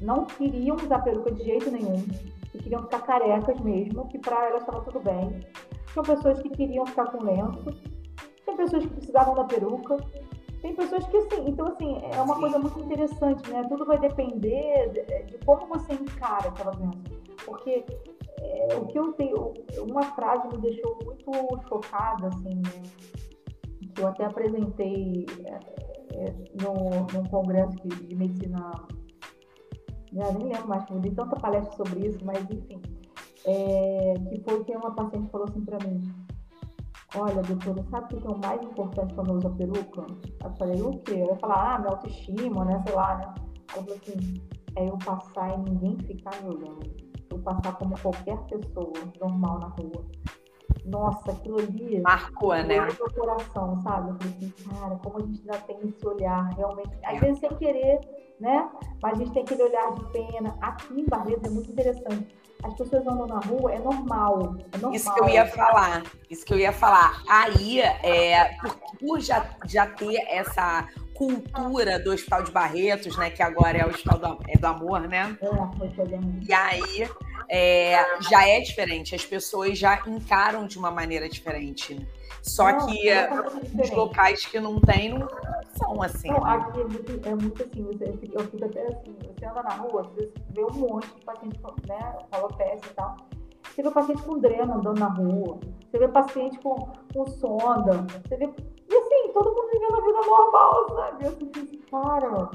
não 0.00 0.26
queriam 0.26 0.76
usar 0.76 1.00
peruca 1.00 1.32
de 1.32 1.42
jeito 1.42 1.72
nenhum, 1.72 2.06
que 2.52 2.58
queriam 2.58 2.82
ficar 2.82 3.00
carecas 3.00 3.58
mesmo, 3.62 4.06
que 4.06 4.18
para 4.20 4.46
elas 4.46 4.60
estava 4.60 4.80
tudo 4.82 5.00
bem. 5.00 5.40
São 5.92 6.04
pessoas 6.04 6.40
que 6.40 6.50
queriam 6.50 6.86
ficar 6.86 7.06
com 7.06 7.24
lenço 7.24 7.97
tem 8.48 8.56
pessoas 8.56 8.84
que 8.84 8.94
precisavam 8.94 9.34
da 9.34 9.44
peruca, 9.44 9.96
tem 10.62 10.74
pessoas 10.74 11.06
que 11.06 11.20
sim. 11.22 11.44
Então, 11.46 11.66
assim, 11.68 12.00
é 12.12 12.20
uma 12.20 12.34
coisa 12.38 12.58
muito 12.58 12.80
interessante, 12.80 13.50
né? 13.50 13.62
Tudo 13.68 13.84
vai 13.84 13.98
depender 13.98 14.88
de, 14.90 15.24
de 15.24 15.44
como 15.44 15.66
você 15.66 15.92
encara 15.92 16.48
aquela 16.48 16.72
doença. 16.72 16.98
Porque 17.44 17.84
é, 18.40 18.76
o 18.76 18.86
que 18.86 18.98
eu 18.98 19.12
tenho, 19.12 19.54
uma 19.88 20.02
frase 20.02 20.48
me 20.48 20.58
deixou 20.58 20.98
muito 21.04 21.68
chocada, 21.68 22.28
assim, 22.28 22.54
né? 22.54 22.82
que 23.94 24.02
eu 24.02 24.08
até 24.08 24.24
apresentei 24.24 25.26
é, 25.44 25.50
é, 26.14 26.34
no, 26.62 27.06
no 27.12 27.28
congresso 27.30 27.76
de, 27.84 28.06
de 28.06 28.14
medicina, 28.14 28.72
já 30.12 30.32
nem 30.32 30.52
lembro 30.52 30.68
mais, 30.68 30.88
eu 30.90 31.00
dei 31.00 31.10
tanta 31.10 31.36
palestra 31.36 31.76
sobre 31.76 32.06
isso, 32.06 32.24
mas 32.24 32.38
enfim, 32.50 32.80
é, 33.44 34.14
que 34.28 34.40
foi 34.42 34.64
que 34.64 34.76
uma 34.76 34.94
paciente 34.94 35.30
falou 35.30 35.48
assim 35.48 35.64
para 35.64 35.78
mim, 35.86 36.00
Olha, 37.16 37.42
doutora, 37.42 37.82
sabe 37.90 38.16
o 38.16 38.20
que 38.20 38.26
é 38.26 38.30
o 38.30 38.38
mais 38.38 38.62
importante 38.62 39.14
quando 39.14 39.30
eu 39.30 39.36
uso 39.36 39.48
a 39.48 39.50
peruca? 39.52 40.06
Eu 40.44 40.50
falei, 40.58 40.82
o 40.82 40.90
quê? 40.98 41.14
Eu 41.14 41.26
ia 41.28 41.36
falar, 41.36 41.74
ah, 41.74 41.78
minha 41.78 41.90
autoestima, 41.90 42.64
né? 42.66 42.82
Sei 42.86 42.94
lá, 42.94 43.16
né? 43.16 43.34
Eu 43.74 43.82
falei 43.82 43.96
assim, 43.96 44.42
é 44.76 44.88
eu 44.88 44.98
passar 44.98 45.54
e 45.54 45.70
ninguém 45.70 45.96
ficar 46.06 46.42
me 46.42 46.48
olhando. 46.50 46.90
Eu 47.30 47.38
passar 47.38 47.76
como 47.76 47.98
qualquer 47.98 48.36
pessoa 48.44 48.92
normal 49.18 49.58
na 49.58 49.68
rua. 49.68 50.04
Nossa, 50.84 51.32
aquilo 51.32 51.58
ali. 51.58 52.00
Marcou, 52.02 52.54
né? 52.54 52.80
meu 52.80 53.10
coração, 53.14 53.80
sabe? 53.80 54.10
Eu 54.10 54.16
falei 54.16 54.36
assim, 54.36 54.50
cara, 54.68 54.96
como 54.96 55.18
a 55.18 55.20
gente 55.22 55.40
ainda 55.40 55.58
tem 55.64 55.88
esse 55.88 56.06
olhar, 56.06 56.54
realmente. 56.56 56.90
Às 57.04 57.16
é. 57.16 57.20
vezes 57.20 57.40
sem 57.40 57.50
querer, 57.56 58.00
né? 58.38 58.70
Mas 59.02 59.12
a 59.12 59.16
gente 59.16 59.32
tem 59.32 59.42
aquele 59.42 59.62
olhar 59.62 59.94
de 59.94 60.04
pena. 60.12 60.54
Aqui 60.60 61.00
em 61.00 61.06
Barreto 61.06 61.46
é 61.46 61.50
muito 61.50 61.70
interessante 61.70 62.36
as 62.62 62.74
pessoas 62.74 63.06
andam 63.06 63.26
na 63.26 63.38
rua, 63.38 63.72
é 63.72 63.78
normal, 63.78 64.56
é 64.72 64.78
normal. 64.78 64.94
Isso 64.94 65.14
que 65.14 65.20
eu 65.20 65.28
ia 65.28 65.46
falar, 65.46 66.02
isso 66.28 66.44
que 66.44 66.54
eu 66.54 66.58
ia 66.58 66.72
falar. 66.72 67.22
Aí, 67.28 67.80
é, 67.80 68.56
por, 68.98 69.20
já, 69.20 69.48
já 69.66 69.86
ter 69.86 70.16
essa 70.28 70.88
cultura 71.14 71.98
do 71.98 72.12
Hospital 72.12 72.42
de 72.42 72.52
Barretos, 72.52 73.16
né, 73.16 73.30
que 73.30 73.42
agora 73.42 73.78
é 73.78 73.84
o 73.84 73.88
Hospital 73.88 74.18
do, 74.18 74.38
é 74.48 74.56
do 74.56 74.66
Amor, 74.66 75.00
né? 75.00 75.36
É, 75.42 76.48
e 76.48 76.52
aí 76.52 77.10
é, 77.48 78.20
já 78.28 78.46
é 78.46 78.60
diferente, 78.60 79.14
as 79.14 79.24
pessoas 79.24 79.78
já 79.78 80.00
encaram 80.06 80.66
de 80.66 80.78
uma 80.78 80.90
maneira 80.90 81.28
diferente. 81.28 82.06
Né? 82.48 82.54
Só 82.54 82.70
não, 82.70 82.86
que 82.86 83.08
é 83.08 83.28
os 83.82 83.90
locais 83.90 84.46
que 84.46 84.58
não 84.58 84.80
tem 84.80 85.10
não 85.10 85.28
são 85.76 86.02
assim. 86.02 86.28
Não, 86.28 86.44
aqui 86.44 86.80
é 86.80 86.84
muito, 86.84 87.28
é 87.28 87.34
muito 87.34 87.62
assim, 87.62 87.82
você, 87.84 88.04
eu 88.32 88.40
fico 88.40 88.64
até 88.64 88.86
assim, 88.86 89.16
você 89.22 89.46
anda 89.46 89.62
na 89.62 89.74
rua, 89.74 90.02
você 90.02 90.30
vê 90.50 90.64
um 90.64 90.72
monte 90.72 91.14
de 91.14 91.24
paciente 91.24 91.60
né, 91.86 92.18
alopecia 92.32 92.90
e 92.90 92.94
tal. 92.94 93.16
Você 93.74 93.82
vê 93.82 93.90
paciente 93.90 94.22
com 94.22 94.38
dreno 94.38 94.74
andando 94.74 94.98
na 94.98 95.08
rua, 95.08 95.58
você 95.90 95.98
vê 95.98 96.08
paciente 96.08 96.58
com, 96.60 96.74
com 97.14 97.26
sonda, 97.26 98.06
você 98.26 98.36
vê. 98.36 98.44
E 98.90 98.94
assim, 98.94 99.32
todo 99.32 99.50
mundo 99.50 99.70
vivendo 99.72 99.96
a 99.96 100.00
vida 100.00 100.26
normal, 100.26 100.88
sabe? 100.88 101.26
Eu 101.26 101.32
fico 101.32 101.78
cara, 101.90 102.50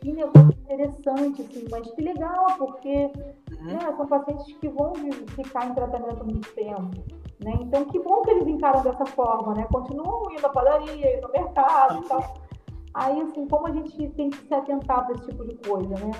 que 0.00 0.12
negócio 0.12 0.50
interessante, 0.50 1.42
assim, 1.42 1.66
mas 1.70 1.90
que 1.90 2.02
legal, 2.02 2.46
porque 2.58 3.10
uhum. 3.52 3.66
né, 3.66 3.94
são 3.96 4.06
pacientes 4.06 4.56
que 4.58 4.68
vão 4.68 4.92
ficar 5.34 5.66
em 5.66 5.74
tratamento 5.74 6.24
muito 6.24 6.52
tempo. 6.54 7.02
Né? 7.40 7.52
Então, 7.60 7.84
que 7.84 7.98
bom 8.00 8.22
que 8.22 8.30
eles 8.30 8.48
encaram 8.48 8.82
dessa 8.82 9.06
forma, 9.06 9.54
né? 9.54 9.66
Continuam 9.72 10.30
indo 10.32 10.44
à 10.44 10.50
padaria, 10.50 11.16
indo 11.16 11.26
ao 11.26 11.32
mercado 11.32 12.04
e 12.04 12.08
tal. 12.08 12.34
Aí, 12.94 13.20
assim, 13.20 13.46
como 13.46 13.66
a 13.66 13.70
gente 13.70 14.08
tem 14.10 14.30
que 14.30 14.38
se 14.46 14.52
atentar 14.52 15.04
para 15.04 15.14
esse 15.14 15.26
tipo 15.26 15.44
de 15.44 15.54
coisa, 15.68 15.94
né? 15.94 16.10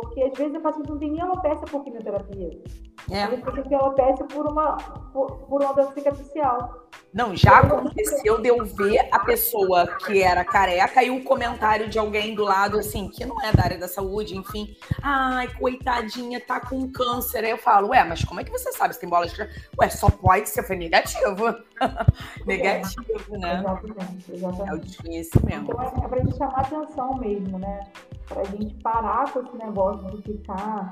Porque 0.00 0.22
às 0.22 0.38
vezes 0.38 0.54
a 0.54 0.60
paciente 0.60 0.88
não 0.88 0.98
tem 0.98 1.10
nem 1.10 1.20
alopecia 1.20 1.66
por 1.66 1.82
quimioterapia. 1.82 2.62
É. 3.10 3.24
Às 3.24 3.30
vezes 3.30 3.68
tem 3.68 3.76
alopecia 3.76 4.24
por 4.26 4.46
uma, 4.46 4.76
por, 5.12 5.38
por 5.38 5.60
uma 5.60 5.74
doença 5.74 5.92
cicatricial. 5.92 6.88
Não, 7.12 7.34
já 7.34 7.58
aconteceu 7.58 8.40
de 8.40 8.48
eu 8.48 8.64
ver 8.64 9.08
a 9.10 9.18
pessoa 9.18 9.88
que 9.98 10.22
era 10.22 10.44
careca 10.44 11.02
e 11.02 11.10
o 11.10 11.14
um 11.14 11.24
comentário 11.24 11.88
de 11.88 11.98
alguém 11.98 12.32
do 12.32 12.44
lado, 12.44 12.78
assim, 12.78 13.08
que 13.08 13.24
não 13.24 13.42
é 13.42 13.50
da 13.50 13.64
área 13.64 13.78
da 13.78 13.88
saúde, 13.88 14.36
enfim. 14.36 14.76
Ai, 15.02 15.48
coitadinha, 15.58 16.40
tá 16.40 16.60
com 16.60 16.88
câncer. 16.92 17.44
Aí 17.44 17.50
eu 17.50 17.58
falo, 17.58 17.88
ué, 17.88 18.04
mas 18.04 18.22
como 18.24 18.38
é 18.38 18.44
que 18.44 18.52
você 18.52 18.70
sabe 18.70 18.94
se 18.94 19.00
tem 19.00 19.08
bola 19.08 19.26
de 19.26 19.34
Ué, 19.80 19.88
só 19.88 20.08
pode 20.10 20.48
ser, 20.48 20.62
foi 20.62 20.76
negativo. 20.76 21.56
negativo, 22.46 23.36
né? 23.36 23.58
Exatamente, 23.58 24.32
exatamente. 24.32 24.70
É 24.70 24.74
o 24.74 24.78
desconhecimento. 24.78 25.72
Então 25.72 25.82
é, 25.82 26.04
é 26.04 26.08
pra 26.08 26.18
gente 26.20 26.36
chamar 26.36 26.60
atenção 26.60 27.16
mesmo, 27.16 27.58
né? 27.58 27.80
Pra 28.28 28.44
gente 28.44 28.74
parar 28.82 29.32
com 29.32 29.40
esse 29.40 29.56
negócio 29.56 30.10
de 30.10 30.22
ficar 30.22 30.90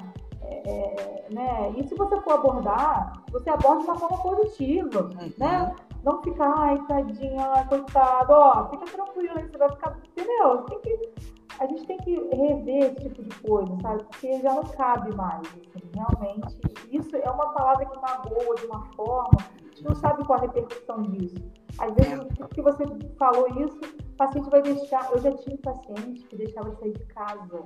é, 0.48 1.26
né? 1.30 1.74
E 1.76 1.86
se 1.86 1.94
você 1.94 2.20
for 2.20 2.34
abordar, 2.34 3.22
você 3.30 3.50
aborda 3.50 3.82
de 3.82 3.90
uma 3.90 3.98
forma 3.98 4.18
positiva, 4.18 5.02
uhum. 5.02 5.32
né? 5.38 5.74
Não 6.04 6.22
ficar, 6.22 6.52
ai, 6.56 6.78
tadinha, 6.86 7.66
coitado, 7.68 8.32
ó, 8.32 8.68
fica 8.70 8.84
tranquilo, 8.84 9.34
você 9.34 9.58
vai 9.58 9.70
ficar, 9.70 9.98
entendeu? 10.06 10.62
Tem 10.62 10.80
que, 10.80 11.10
a 11.58 11.66
gente 11.66 11.86
tem 11.86 11.96
que 11.98 12.14
rever 12.32 12.84
esse 12.84 13.08
tipo 13.08 13.22
de 13.22 13.40
coisa, 13.40 13.76
sabe? 13.82 14.04
Porque 14.04 14.40
já 14.40 14.54
não 14.54 14.62
cabe 14.62 15.14
mais, 15.16 15.40
assim, 15.40 15.90
realmente. 15.94 16.60
Isso 16.92 17.16
é 17.16 17.30
uma 17.30 17.52
palavra 17.52 17.86
que 17.86 18.00
magoa 18.00 18.54
de 18.54 18.66
uma 18.66 18.84
forma, 18.94 19.38
a 19.40 19.68
gente 19.68 19.84
não 19.84 19.94
sabe 19.96 20.24
qual 20.24 20.38
a 20.38 20.42
repercussão 20.42 21.02
disso. 21.02 21.42
Às 21.78 21.94
vezes, 21.94 22.24
porque 22.36 22.62
você 22.62 22.84
falou 23.18 23.48
isso, 23.64 23.78
o 23.78 24.16
paciente 24.16 24.50
vai 24.50 24.62
deixar. 24.62 25.10
Eu 25.12 25.20
já 25.20 25.32
tive 25.36 25.58
paciente 25.58 26.22
que 26.24 26.36
deixava 26.36 26.70
de 26.70 26.80
sair 26.80 26.92
de 26.92 27.04
casa 27.06 27.62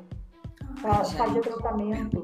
para 0.81 1.05
fazer 1.05 1.41
tratamento, 1.41 2.23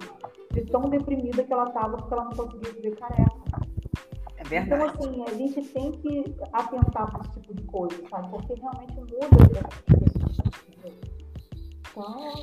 de 0.52 0.62
tão 0.66 0.82
deprimida 0.82 1.44
que 1.44 1.52
ela 1.52 1.68
estava 1.68 1.96
porque 1.96 2.14
ela 2.14 2.24
não 2.24 2.32
conseguia 2.32 2.72
viver 2.72 2.96
careca. 2.96 3.32
É 4.38 4.44
verdade. 4.44 4.92
Então, 4.94 5.10
assim, 5.10 5.24
a 5.26 5.34
gente 5.34 5.62
tem 5.72 5.92
que 5.92 6.36
atentar 6.52 7.10
para 7.10 7.20
esse 7.28 7.40
tipo 7.40 7.54
de 7.54 7.62
coisa, 7.64 8.08
sabe? 8.08 8.28
Porque 8.30 8.54
realmente 8.54 8.96
muda 8.96 9.16
então, 9.50 10.75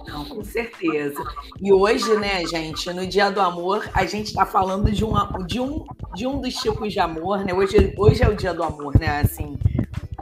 não, 0.07 0.25
com 0.25 0.43
certeza. 0.43 1.23
E 1.61 1.71
hoje, 1.71 2.15
né, 2.17 2.43
gente, 2.45 2.91
no 2.91 3.05
Dia 3.05 3.29
do 3.29 3.39
Amor, 3.39 3.87
a 3.93 4.03
gente 4.05 4.27
está 4.27 4.45
falando 4.45 4.91
de, 4.91 5.05
uma, 5.05 5.27
de, 5.45 5.59
um, 5.59 5.85
de 6.15 6.25
um 6.25 6.41
dos 6.41 6.55
tipos 6.55 6.91
de 6.91 6.99
amor, 6.99 7.45
né? 7.45 7.53
Hoje, 7.53 7.93
hoje 7.97 8.23
é 8.23 8.27
o 8.27 8.35
Dia 8.35 8.53
do 8.53 8.63
Amor, 8.63 8.99
né? 8.99 9.21
Assim, 9.21 9.57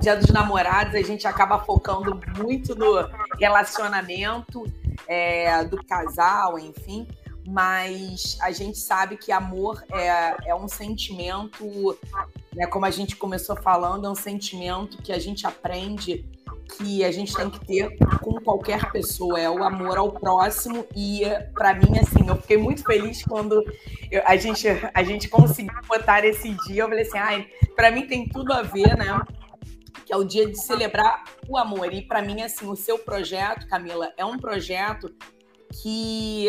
Dia 0.02 0.18
dos 0.18 0.30
Namorados, 0.32 0.96
a 0.96 1.02
gente 1.02 1.26
acaba 1.26 1.60
focando 1.60 2.20
muito 2.38 2.76
no 2.76 3.08
relacionamento 3.40 4.66
é, 5.08 5.64
do 5.64 5.78
casal, 5.86 6.60
enfim 6.60 7.08
mas 7.48 8.38
a 8.42 8.52
gente 8.52 8.78
sabe 8.78 9.18
que 9.18 9.32
amor 9.32 9.84
é, 9.92 10.50
é 10.52 10.56
um 10.56 10.68
sentimento, 10.68 11.98
né, 12.54 12.68
como 12.68 12.86
a 12.86 12.92
gente 12.92 13.16
começou 13.16 13.56
falando, 13.56 14.06
é 14.06 14.10
um 14.10 14.16
sentimento 14.16 14.98
que 15.02 15.12
a 15.12 15.20
gente 15.20 15.46
aprende 15.48 16.24
que 16.78 17.04
a 17.04 17.12
gente 17.12 17.34
tem 17.34 17.50
que 17.50 17.66
ter 17.66 17.98
com 18.22 18.40
qualquer 18.42 18.92
pessoa, 18.92 19.40
é 19.40 19.50
o 19.50 19.64
amor 19.64 19.98
ao 19.98 20.12
próximo 20.12 20.86
e 20.96 21.22
para 21.54 21.74
mim 21.74 21.98
assim, 22.00 22.28
eu 22.28 22.36
fiquei 22.38 22.58
muito 22.58 22.84
feliz 22.84 23.24
quando 23.24 23.64
eu, 24.10 24.22
a 24.26 24.36
gente 24.36 24.68
a 24.94 25.04
gente 25.04 25.28
conseguiu 25.28 25.74
botar 25.88 26.26
esse 26.26 26.50
dia, 26.68 26.84
eu 26.84 26.88
falei 26.88 27.04
assim, 27.04 27.18
ai, 27.18 27.48
para 27.76 27.92
mim 27.92 28.08
tem 28.08 28.28
tudo 28.28 28.54
a 28.54 28.62
ver, 28.62 28.98
né? 28.98 29.20
Que 30.06 30.14
é 30.14 30.18
o 30.18 30.24
dia 30.24 30.48
de 30.48 30.58
celebrar 30.58 31.24
o 31.48 31.58
amor. 31.58 31.94
E 31.94 32.02
para 32.02 32.22
mim 32.22 32.42
assim, 32.42 32.68
o 32.68 32.76
seu 32.76 32.98
projeto, 33.00 33.68
Camila, 33.68 34.12
é 34.18 34.26
um 34.26 34.38
projeto 34.38 35.14
que, 35.82 36.48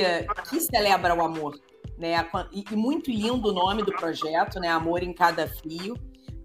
que 0.49 0.61
celebra 0.61 1.15
o 1.15 1.23
amor. 1.23 1.59
Né? 1.99 2.15
E, 2.53 2.65
e, 2.71 2.77
muito 2.77 3.11
lindo 3.11 3.49
o 3.49 3.53
nome 3.53 3.83
do 3.83 3.93
projeto, 3.93 4.59
né? 4.59 4.69
Amor 4.69 5.03
em 5.03 5.13
Cada 5.13 5.47
Fio, 5.47 5.95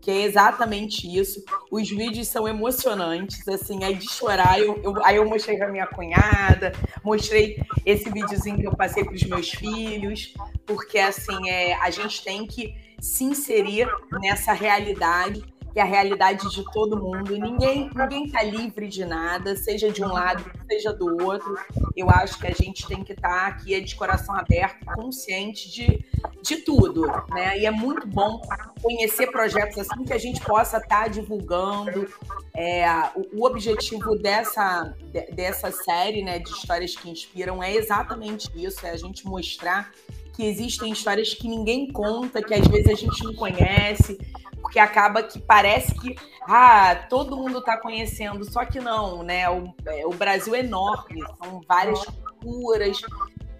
que 0.07 0.11
é 0.11 0.21
exatamente 0.21 1.05
isso. 1.05 1.43
Os 1.69 1.89
vídeos 1.89 2.29
são 2.29 2.47
emocionantes, 2.47 3.45
assim, 3.45 3.83
aí 3.83 3.93
de 3.93 4.09
chorar. 4.09 4.57
Eu, 4.57 4.79
eu 4.81 5.05
aí 5.05 5.17
eu 5.17 5.27
mostrei 5.27 5.57
pra 5.57 5.67
minha 5.67 5.85
cunhada, 5.85 6.71
mostrei 7.03 7.61
esse 7.85 8.09
videozinho 8.09 8.57
que 8.57 8.65
eu 8.65 8.73
passei 8.73 9.03
para 9.03 9.13
os 9.13 9.23
meus 9.23 9.49
filhos, 9.49 10.33
porque 10.65 10.97
assim, 10.97 11.49
é, 11.49 11.73
a 11.73 11.89
gente 11.89 12.23
tem 12.23 12.47
que 12.47 12.73
se 13.01 13.25
inserir 13.25 13.89
nessa 14.21 14.53
realidade 14.53 15.43
que 15.77 15.81
é 15.81 15.83
a 15.83 15.85
realidade 15.85 16.49
de 16.49 16.63
todo 16.71 16.97
mundo. 16.97 17.37
Ninguém 17.37 17.91
ninguém 17.95 18.25
está 18.25 18.41
livre 18.41 18.87
de 18.87 19.05
nada, 19.05 19.55
seja 19.55 19.91
de 19.91 20.03
um 20.03 20.07
lado, 20.11 20.43
seja 20.67 20.91
do 20.91 21.23
outro. 21.23 21.55
Eu 21.95 22.09
acho 22.09 22.39
que 22.39 22.47
a 22.47 22.51
gente 22.51 22.87
tem 22.87 23.03
que 23.03 23.13
estar 23.13 23.29
tá 23.29 23.45
aqui 23.45 23.79
de 23.79 23.95
coração 23.95 24.33
aberto, 24.33 24.83
consciente 24.95 25.69
de, 25.69 26.03
de 26.41 26.55
tudo, 26.63 27.05
né? 27.29 27.59
E 27.59 27.67
é 27.67 27.69
muito 27.69 28.07
bom 28.07 28.41
conhecer 28.81 29.27
projetos 29.27 29.77
assim 29.77 30.03
que 30.03 30.13
a 30.13 30.17
gente 30.17 30.41
possa 30.41 30.77
estar 30.77 31.03
tá 31.03 31.07
divulgando. 31.09 32.11
É, 32.55 32.89
o, 33.15 33.41
o, 33.41 33.45
objetivo 33.45 34.15
dessa, 34.15 34.95
dessa 35.31 35.71
série, 35.71 36.23
né, 36.23 36.39
de 36.39 36.49
histórias 36.49 36.95
que 36.95 37.07
inspiram 37.07 37.61
é 37.61 37.75
exatamente 37.75 38.49
isso, 38.55 38.83
é 38.83 38.89
a 38.89 38.97
gente 38.97 39.27
mostrar 39.27 39.91
que 40.33 40.43
existem 40.43 40.91
histórias 40.91 41.35
que 41.35 41.47
ninguém 41.47 41.91
conta, 41.91 42.41
que 42.41 42.53
às 42.53 42.67
vezes 42.67 42.87
a 42.87 42.95
gente 42.95 43.23
não 43.23 43.33
conhece, 43.33 44.19
porque 44.61 44.79
acaba 44.79 45.23
que 45.23 45.39
parece 45.39 45.93
que 45.95 46.15
ah, 46.43 46.95
todo 47.09 47.37
mundo 47.37 47.59
está 47.59 47.77
conhecendo, 47.77 48.43
só 48.49 48.65
que 48.65 48.79
não, 48.79 49.23
né? 49.23 49.49
O, 49.49 49.73
é, 49.85 50.05
o 50.05 50.11
Brasil 50.11 50.55
é 50.55 50.59
enorme, 50.59 51.21
são 51.43 51.61
várias 51.67 52.03
culturas, 52.05 53.01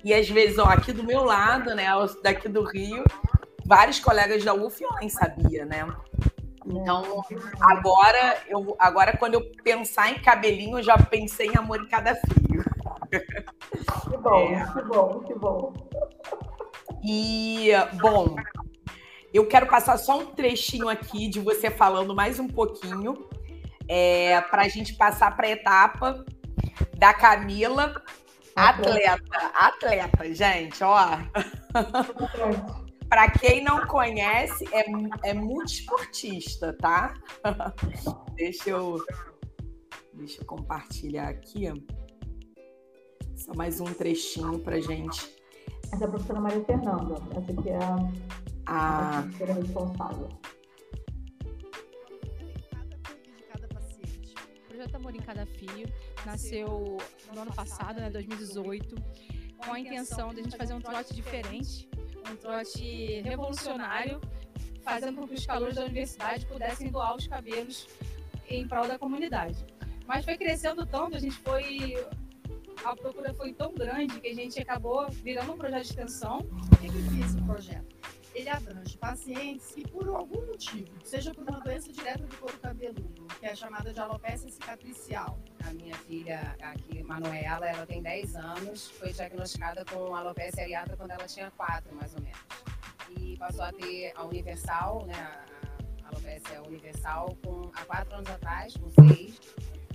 e 0.04 0.14
às 0.14 0.30
vezes, 0.30 0.58
ó, 0.58 0.66
aqui 0.66 0.94
do 0.94 1.04
meu 1.04 1.24
lado, 1.24 1.76
né, 1.76 1.88
daqui 2.24 2.48
do 2.48 2.64
Rio, 2.64 3.04
vários 3.66 4.00
colegas 4.00 4.44
da 4.44 4.54
UF 4.54 4.82
eu 4.82 4.90
nem 5.00 5.10
sabia, 5.10 5.66
né? 5.66 5.86
Então, 6.66 7.24
agora, 7.62 8.38
eu, 8.48 8.76
agora 8.80 9.16
quando 9.18 9.36
eu 9.36 9.52
pensar 9.64 10.12
em 10.12 10.22
cabelinho, 10.22 10.80
eu 10.80 10.84
já 10.84 10.98
pensei 10.98 11.48
em 11.48 11.58
amor 11.58 11.82
em 11.82 11.88
cada 11.88 12.16
fio. 12.16 12.64
Que 14.10 14.18
bom, 14.18 14.52
é. 14.52 14.66
que 14.74 14.82
bom, 14.84 15.20
que 15.22 15.34
bom. 15.36 15.74
E, 17.04 17.72
bom, 18.02 18.36
eu 19.38 19.48
quero 19.48 19.68
passar 19.68 19.98
só 19.98 20.20
um 20.20 20.26
trechinho 20.26 20.90
aqui 20.90 21.28
de 21.28 21.40
você 21.40 21.70
falando 21.70 22.16
mais 22.16 22.40
um 22.40 22.48
pouquinho, 22.48 23.30
é, 23.88 24.42
para 24.42 24.64
a 24.64 24.68
gente 24.68 24.96
passar 24.96 25.36
para 25.36 25.46
a 25.46 25.52
etapa 25.52 26.26
da 26.98 27.14
Camila, 27.14 28.02
atleta. 28.56 29.52
Atleta, 29.54 30.34
gente, 30.34 30.84
ó. 30.84 31.20
para 33.08 33.30
quem 33.30 33.64
não 33.64 33.86
conhece, 33.86 34.68
é, 34.72 34.86
é 35.30 35.34
multiesportista, 35.36 36.76
tá? 36.82 37.14
deixa 38.34 38.72
eu, 38.72 38.98
deixa 40.14 40.42
eu 40.42 40.46
compartilhar 40.48 41.30
aqui. 41.30 41.72
Só 43.36 43.54
mais 43.54 43.80
um 43.80 43.86
trechinho 43.86 44.58
para 44.58 44.80
gente. 44.80 45.32
Essa 45.94 46.06
é 46.06 46.08
a 46.08 46.10
professora 46.10 46.40
Maria 46.40 46.66
Fernanda. 46.66 47.16
Essa 47.38 47.52
aqui 47.52 47.70
é 47.70 47.78
a 47.78 47.98
a 48.68 49.24
ser 49.38 49.46
responsável. 49.46 50.30
O 54.60 54.68
projeto 54.68 54.96
Amor 54.96 55.16
em 55.16 55.20
Cada 55.20 55.46
Fio 55.46 55.88
nasceu 56.26 56.98
no 57.34 57.42
ano 57.42 57.54
passado, 57.54 58.02
né, 58.02 58.10
2018, 58.10 58.96
com 59.58 59.74
a 59.74 59.80
intenção 59.80 60.34
de 60.34 60.42
a 60.42 60.44
gente 60.44 60.58
fazer 60.58 60.74
um 60.74 60.82
trote 60.82 61.16
diferente, 61.16 61.90
um 62.30 62.36
trote 62.36 63.22
revolucionário, 63.22 64.20
fazendo 64.84 65.16
com 65.18 65.28
que 65.28 65.36
os 65.36 65.46
calores 65.46 65.76
da 65.76 65.86
universidade 65.86 66.46
pudessem 66.46 66.92
doar 66.92 67.16
os 67.16 67.26
cabelos 67.26 67.88
em 68.50 68.68
prol 68.68 68.88
da 68.88 69.00
comunidade. 69.00 69.66
Mas 70.06 70.26
foi 70.26 70.38
crescendo 70.38 70.86
tanto, 70.86 71.16
a 71.16 71.20
gente 71.20 71.36
foi 71.38 71.96
a 72.84 72.96
procura 72.96 73.34
foi 73.34 73.54
tão 73.54 73.74
grande 73.74 74.20
que 74.20 74.28
a 74.28 74.36
gente 74.36 74.60
acabou 74.62 75.10
virando 75.10 75.54
um 75.54 75.58
projeto 75.58 75.84
de 75.84 75.90
extensão. 75.90 76.40
O 76.40 76.78
que, 76.78 76.88
que 76.90 77.22
esse 77.22 77.42
projeto? 77.42 78.07
Ele 78.38 78.50
abrange 78.50 78.96
pacientes 79.00 79.72
que, 79.72 79.82
por 79.88 80.08
algum 80.08 80.46
motivo, 80.46 80.88
seja 81.04 81.34
por 81.34 81.44
uma 81.44 81.60
doença 81.60 81.92
direta 81.92 82.20
do 82.20 82.38
couro 82.38 82.56
cabeludo, 82.60 83.26
que 83.40 83.48
é 83.48 83.56
chamada 83.56 83.92
de 83.92 84.00
alopecia 84.00 84.52
cicatricial. 84.52 85.40
A 85.68 85.74
minha 85.74 85.96
filha, 85.96 86.56
aqui, 86.62 87.02
Manuela, 87.02 87.68
ela 87.68 87.86
tem 87.88 88.00
10 88.00 88.36
anos, 88.36 88.92
foi 88.92 89.12
diagnosticada 89.12 89.84
com 89.86 90.16
alopecia 90.16 90.64
areata 90.64 90.96
quando 90.96 91.12
ela 91.12 91.26
tinha 91.26 91.50
4, 91.50 91.96
mais 91.96 92.14
ou 92.14 92.22
menos. 92.22 92.40
E 93.18 93.36
passou 93.38 93.64
a 93.64 93.74
ter 93.74 94.14
a 94.16 94.24
universal, 94.24 95.04
né, 95.08 95.16
a 96.04 96.10
alopecia 96.10 96.62
universal, 96.62 97.36
com, 97.44 97.72
há 97.74 97.86
4 97.86 98.16
anos 98.18 98.30
atrás, 98.30 98.78
com 98.78 98.88
6. 99.08 99.42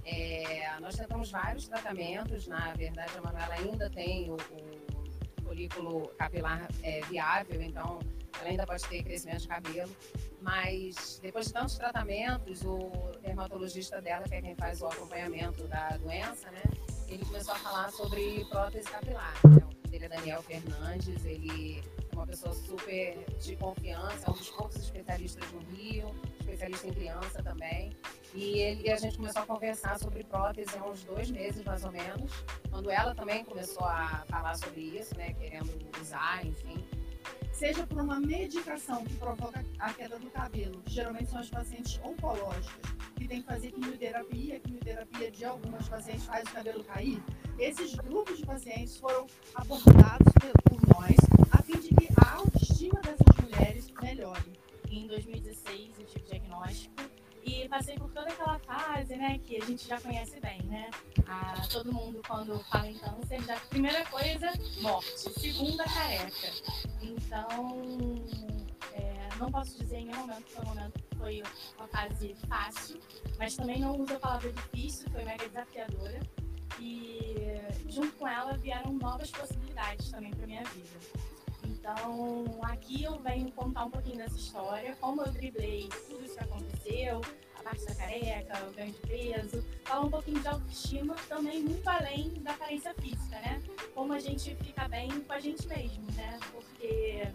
É, 0.04 0.80
nós 0.80 0.96
tentamos 0.96 1.30
vários 1.30 1.68
tratamentos, 1.68 2.48
na 2.48 2.72
verdade, 2.74 3.12
a 3.16 3.22
Manuela 3.22 3.54
ainda 3.54 3.88
tem 3.88 4.28
o, 4.32 4.34
o 4.34 5.42
folículo 5.44 6.08
capilar 6.18 6.68
é, 6.82 7.00
viável, 7.02 7.62
então 7.62 8.00
ela 8.40 8.50
ainda 8.50 8.66
pode 8.66 8.82
ter 8.84 9.02
crescimento 9.02 9.42
de 9.42 9.48
cabelo, 9.48 9.96
mas 10.40 11.18
depois 11.22 11.46
de 11.46 11.52
tantos 11.52 11.76
tratamentos, 11.76 12.62
o 12.64 12.90
dermatologista 13.22 14.00
dela, 14.00 14.24
que 14.24 14.34
é 14.34 14.42
quem 14.42 14.54
faz 14.54 14.82
o 14.82 14.86
acompanhamento 14.86 15.66
da 15.68 15.96
doença, 15.98 16.50
né, 16.50 16.62
ele 17.08 17.24
começou 17.24 17.54
a 17.54 17.58
falar 17.58 17.90
sobre 17.90 18.44
prótese 18.46 18.88
capilar. 18.88 19.34
Né? 19.44 19.62
O 19.92 20.04
é 20.04 20.08
Daniel 20.08 20.42
Fernandes, 20.42 21.24
ele 21.24 21.82
é 22.10 22.14
uma 22.14 22.26
pessoa 22.26 22.54
super 22.54 23.18
de 23.38 23.56
confiança, 23.56 24.26
é 24.26 24.30
um 24.30 24.34
dos 24.34 24.50
poucos 24.50 24.76
especialistas 24.76 25.52
no 25.52 25.60
Rio, 25.76 26.06
especialista 26.40 26.86
em 26.86 26.92
criança 26.92 27.42
também. 27.42 27.92
E, 28.34 28.58
ele, 28.58 28.90
a 28.90 28.96
gente 28.96 29.18
começou 29.18 29.42
a 29.42 29.46
conversar 29.46 29.98
sobre 29.98 30.24
prótese 30.24 30.76
há 30.78 30.84
uns 30.86 31.04
dois 31.04 31.30
meses, 31.30 31.62
mais 31.64 31.84
ou 31.84 31.92
menos, 31.92 32.32
quando 32.70 32.90
ela 32.90 33.14
também 33.14 33.44
começou 33.44 33.84
a 33.84 34.24
falar 34.28 34.54
sobre 34.54 34.80
isso, 34.80 35.16
né, 35.16 35.34
querendo 35.34 35.70
usar, 36.00 36.44
enfim. 36.44 36.82
Seja 37.52 37.86
por 37.86 38.02
uma 38.02 38.18
medicação 38.18 39.04
que 39.04 39.14
provoca 39.14 39.64
a 39.78 39.92
queda 39.92 40.18
do 40.18 40.28
cabelo, 40.30 40.82
geralmente 40.86 41.30
são 41.30 41.38
as 41.38 41.48
pacientes 41.48 42.00
oncológicas, 42.02 42.90
que 43.16 43.28
tem 43.28 43.40
que 43.40 43.46
fazer 43.46 43.70
quimioterapia, 43.70 44.58
quimioterapia 44.58 45.30
de 45.30 45.44
algumas 45.44 45.88
pacientes 45.88 46.24
faz 46.24 46.48
o 46.48 46.52
cabelo 46.52 46.82
cair. 46.84 47.22
Esses 47.58 47.94
grupos 47.94 48.38
de 48.38 48.46
pacientes 48.46 48.96
foram 48.96 49.26
abordados 49.54 50.32
por 50.64 50.80
nós, 50.88 51.16
a 51.52 51.62
fim 51.62 51.78
de 51.78 51.88
que 51.94 52.08
a 52.16 52.36
autoestima 52.36 53.00
dessas 53.00 53.44
mulheres 53.44 53.92
melhore. 54.02 54.52
Em 54.90 55.06
2016 55.06 55.98
eu 56.00 56.06
tive 56.06 56.21
e 57.44 57.68
passei 57.68 57.96
por 57.96 58.10
toda 58.12 58.28
aquela 58.28 58.58
fase, 58.60 59.16
né, 59.16 59.38
que 59.44 59.56
a 59.56 59.64
gente 59.64 59.86
já 59.86 60.00
conhece 60.00 60.38
bem, 60.40 60.62
né? 60.62 60.90
Ah, 61.26 61.62
todo 61.70 61.92
mundo 61.92 62.20
quando 62.26 62.58
fala 62.64 62.88
em 62.88 62.98
câncer, 62.98 63.42
já 63.42 63.56
primeira 63.68 64.04
coisa, 64.06 64.52
morte, 64.80 65.40
segunda 65.40 65.84
careca. 65.84 66.52
Então, 67.00 67.84
é, 68.92 69.28
não 69.38 69.50
posso 69.50 69.78
dizer 69.78 69.98
em 69.98 70.06
nenhum 70.06 70.20
momento 70.20 70.44
que 70.44 70.52
foi 70.52 70.64
um 70.64 70.68
momento 70.68 71.02
foi 71.22 71.42
uma 71.78 71.86
fase 71.86 72.34
fácil, 72.48 73.00
mas 73.38 73.54
também 73.54 73.78
não 73.78 73.96
uso 73.96 74.12
a 74.14 74.18
palavra 74.18 74.52
difícil, 74.52 75.08
foi 75.10 75.22
mega 75.24 75.48
desafiadora. 75.48 76.20
E 76.80 77.60
junto 77.88 78.12
com 78.16 78.26
ela 78.26 78.56
vieram 78.56 78.92
novas 78.94 79.30
possibilidades 79.30 80.10
também 80.10 80.32
para 80.32 80.46
minha 80.46 80.64
vida. 80.64 80.98
Então, 81.82 82.60
aqui 82.62 83.02
eu 83.02 83.18
venho 83.18 83.50
contar 83.50 83.86
um 83.86 83.90
pouquinho 83.90 84.18
dessa 84.18 84.36
história, 84.36 84.96
como 85.00 85.20
eu 85.22 85.32
driblei 85.32 85.88
tudo 86.08 86.24
isso 86.24 86.38
que 86.38 86.44
aconteceu, 86.44 87.20
a 87.58 87.62
parte 87.64 87.84
da 87.84 87.94
careca, 87.96 88.66
o 88.68 88.72
ganho 88.72 88.92
de 88.92 89.00
peso, 89.00 89.64
falar 89.84 90.02
um 90.02 90.10
pouquinho 90.10 90.38
de 90.38 90.46
autoestima 90.46 91.16
também 91.28 91.60
muito 91.60 91.88
além 91.88 92.30
da 92.40 92.52
aparência 92.52 92.94
física, 92.94 93.34
né? 93.40 93.60
Como 93.96 94.12
a 94.12 94.20
gente 94.20 94.54
fica 94.62 94.86
bem 94.86 95.10
com 95.22 95.32
a 95.32 95.40
gente 95.40 95.66
mesmo, 95.66 96.06
né? 96.12 96.38
Porque 96.52 97.28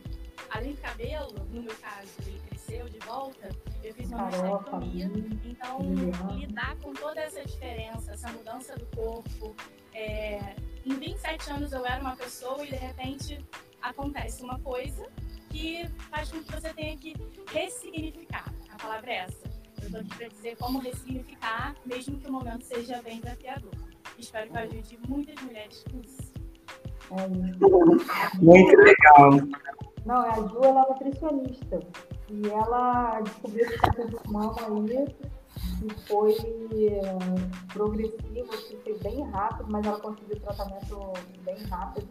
além 0.49 0.71
do 0.71 0.81
cabelo, 0.81 1.45
no 1.51 1.63
meu 1.63 1.75
caso, 1.75 2.09
ele 2.25 2.39
cresceu 2.47 2.87
de 2.87 2.99
volta, 2.99 3.49
eu 3.83 3.93
fiz 3.93 4.07
uma 4.07 4.29
mastectomia. 4.31 5.11
Então, 5.43 5.79
lidar 6.37 6.77
com 6.77 6.93
toda 6.93 7.19
essa 7.19 7.43
diferença, 7.43 8.13
essa 8.13 8.31
mudança 8.31 8.77
do 8.77 8.85
corpo. 8.95 9.53
É... 9.93 10.55
Em 10.85 10.93
27 10.93 11.49
anos 11.51 11.73
eu 11.73 11.85
era 11.85 11.99
uma 11.99 12.15
pessoa 12.15 12.63
e 12.63 12.69
de 12.69 12.77
repente 12.77 13.45
acontece 13.81 14.43
uma 14.43 14.59
coisa 14.59 15.07
que 15.49 15.87
faz 16.09 16.31
com 16.31 16.43
que 16.43 16.51
você 16.51 16.73
tenha 16.73 16.97
que 16.97 17.15
ressignificar. 17.51 18.53
A 18.69 18.77
palavra 18.77 19.11
é 19.11 19.15
essa. 19.17 19.47
Eu 19.81 19.85
estou 19.85 20.01
aqui 20.01 20.15
para 20.17 20.27
dizer 20.27 20.57
como 20.57 20.79
ressignificar, 20.79 21.75
mesmo 21.85 22.19
que 22.19 22.27
o 22.27 22.31
momento 22.31 22.63
seja 22.63 23.01
bem 23.01 23.19
desafiador. 23.19 23.71
Espero 24.17 24.49
que 24.49 24.57
ajude 24.57 24.99
muitas 25.07 25.43
mulheres 25.43 25.83
com 25.91 25.99
isso. 26.01 26.33
É 27.11 27.27
Muito 28.41 28.75
legal. 28.77 29.31
Não, 30.05 30.17
a 30.17 30.33
Ju 30.47 30.63
ela 30.63 30.83
é 30.83 30.89
nutricionista. 30.89 31.79
E 32.29 32.47
ela 32.47 33.21
descobriu 33.21 33.65
esse 33.65 33.77
câncer 33.77 34.07
de 34.07 34.31
mama 34.31 34.55
aí 34.59 35.07
e 35.83 36.07
foi 36.07 36.33
uh, 36.33 37.73
progressivo, 37.73 38.53
assim, 38.53 38.77
foi 38.83 38.97
bem 38.99 39.23
rápido, 39.29 39.65
mas 39.69 39.85
ela 39.85 39.99
conseguiu 39.99 40.35
o 40.35 40.39
tratamento 40.39 41.13
bem 41.43 41.57
rápido. 41.69 42.07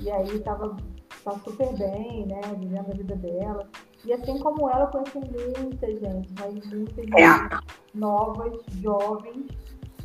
E 0.00 0.10
aí 0.10 0.36
estava 0.36 0.76
tá 1.24 1.32
super 1.44 1.72
bem, 1.76 2.26
né? 2.26 2.40
Vivendo 2.58 2.90
a 2.90 2.94
vida 2.94 3.16
dela. 3.16 3.68
E 4.04 4.12
assim 4.12 4.38
como 4.38 4.68
ela, 4.68 4.86
conhece 4.86 5.18
muita 5.18 5.86
gente, 5.86 6.32
mas 6.38 6.66
muitas 6.66 7.06
é. 7.08 7.60
novas, 7.94 8.60
jovens. 8.80 9.46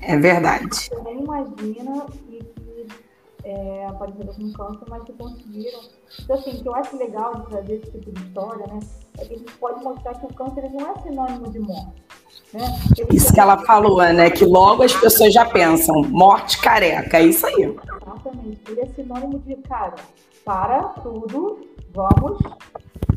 É 0.02 0.18
verdade. 0.18 0.68
Você 0.76 1.02
nem 1.04 1.24
imagina 1.24 2.06
e 2.30 2.44
que 2.44 2.88
é, 3.44 3.86
apareceram 3.88 4.34
com 4.34 4.52
câncer, 4.52 4.86
mas 4.90 5.04
que 5.04 5.14
conseguiram. 5.14 5.80
Então, 6.22 6.36
assim, 6.36 6.52
o 6.52 6.62
que 6.62 6.68
eu 6.68 6.76
acho 6.76 6.98
legal 6.98 7.36
de 7.36 7.46
trazer 7.48 7.74
esse 7.76 7.92
tipo 7.92 8.12
de 8.12 8.22
história, 8.24 8.68
né? 8.68 8.80
É 9.20 9.26
que 9.26 9.34
a 9.34 9.38
gente 9.38 9.54
pode 9.54 9.84
mostrar 9.84 10.16
que 10.16 10.26
o 10.26 10.34
câncer 10.34 10.70
não 10.72 10.92
é 10.92 11.00
sinônimo 11.02 11.52
de 11.52 11.60
morte. 11.60 12.04
Né? 12.54 12.62
Isso 13.12 13.34
que 13.34 13.40
ela 13.40 13.58
falou, 13.60 14.02
né? 14.02 14.30
Que 14.30 14.46
logo 14.46 14.84
as 14.84 14.94
pessoas 14.94 15.34
já 15.34 15.46
pensam, 15.46 16.02
morte 16.04 16.60
careca, 16.60 17.18
é 17.18 17.24
isso 17.24 17.46
aí. 17.46 17.64
Exatamente. 17.64 18.62
Ele 18.68 18.82
é 18.82 18.86
sinônimo 18.88 19.40
de, 19.40 19.56
cara, 19.58 19.96
para 20.46 20.84
tudo, 21.02 21.60
vamos 21.92 22.40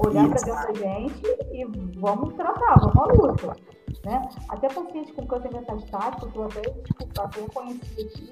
olhar 0.00 0.28
para 0.28 0.40
dentro 0.40 0.72
da 0.72 0.72
gente 0.72 1.22
e 1.52 1.64
vamos 2.00 2.34
tratar, 2.34 2.80
vamos 2.80 2.96
à 2.96 3.12
luta. 3.12 3.56
Né? 4.04 4.28
Até 4.48 4.68
pacientes 4.68 5.14
com 5.14 5.26
câncer 5.26 5.52
metastático, 5.52 6.30
que 6.30 6.38
eu 6.38 6.44
até, 6.44 6.62
desculpa, 6.62 7.22
até 7.22 7.42
conheci 7.42 8.00
aqui, 8.00 8.30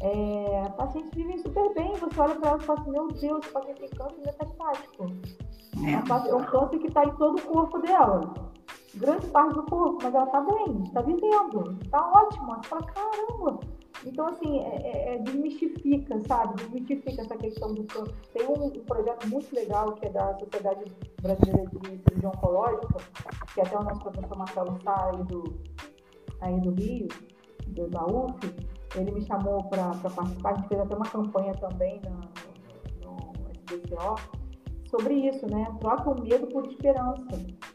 é, 0.00 0.68
pacientes 0.76 1.14
vivem 1.14 1.38
super 1.38 1.72
bem, 1.74 1.92
você 1.94 2.20
olha 2.20 2.34
para 2.34 2.50
elas 2.50 2.62
e 2.62 2.66
fala 2.66 2.80
assim, 2.80 2.90
meu 2.90 3.08
Deus, 3.08 3.44
esse 3.44 3.52
paciente 3.52 3.80
tem 3.80 3.88
câncer 3.90 4.20
metastático. 4.26 5.06
É, 5.84 6.28
é 6.28 6.34
um 6.34 6.44
câncer 6.44 6.78
que 6.78 6.88
está 6.88 7.04
em 7.04 7.14
todo 7.16 7.38
o 7.38 7.42
corpo 7.42 7.78
dela. 7.78 8.34
Grande 8.94 9.26
parte 9.28 9.54
do 9.54 9.62
corpo, 9.62 9.98
mas 10.02 10.14
ela 10.14 10.24
está 10.24 10.40
bem, 10.40 10.82
está 10.84 11.00
vivendo, 11.00 11.78
está 11.82 12.10
ótima. 12.10 12.56
Você 12.56 12.68
fala, 12.68 12.82
caramba, 12.82 13.60
então, 14.04 14.26
assim, 14.26 14.58
é, 14.60 14.76
é, 14.82 15.14
é, 15.14 15.18
desmistifica, 15.18 16.20
sabe? 16.26 16.56
Desmistifica 16.56 17.22
essa 17.22 17.36
questão 17.36 17.72
do 17.72 17.84
câncer. 17.84 18.14
Tem 18.32 18.46
um, 18.46 18.64
um, 18.66 18.70
projeto 18.70 19.28
muito 19.28 19.54
legal 19.54 19.92
que 19.92 20.06
é 20.06 20.10
da 20.10 20.36
Sociedade 20.38 20.84
Brasileira 21.20 21.70
de 21.70 21.78
Cirurgia 21.78 22.28
Oncológica, 22.28 22.96
que 23.54 23.60
até 23.60 23.78
o 23.78 23.84
nosso 23.84 24.00
professor 24.00 24.36
Marcelo 24.36 24.80
Sá 24.82 25.10
aí 25.10 25.22
do, 25.24 25.60
aí 26.40 26.60
do 26.60 26.70
Rio, 26.70 27.08
do, 27.68 27.88
da 27.88 28.04
UF, 28.04 28.54
ele 28.96 29.10
me 29.12 29.24
chamou 29.24 29.62
para 29.64 29.94
participar. 29.94 30.50
A 30.50 30.54
gente 30.56 30.68
fez 30.68 30.80
até 30.80 30.94
uma 30.94 31.08
campanha 31.08 31.54
também 31.54 32.00
no, 32.04 33.08
no, 33.08 33.32
no 33.32 33.50
SBCO 33.50 34.16
sobre 34.90 35.14
isso, 35.14 35.46
né? 35.46 35.66
Troca 35.80 36.10
o 36.10 36.20
medo 36.20 36.46
por 36.48 36.66
esperança, 36.66 37.24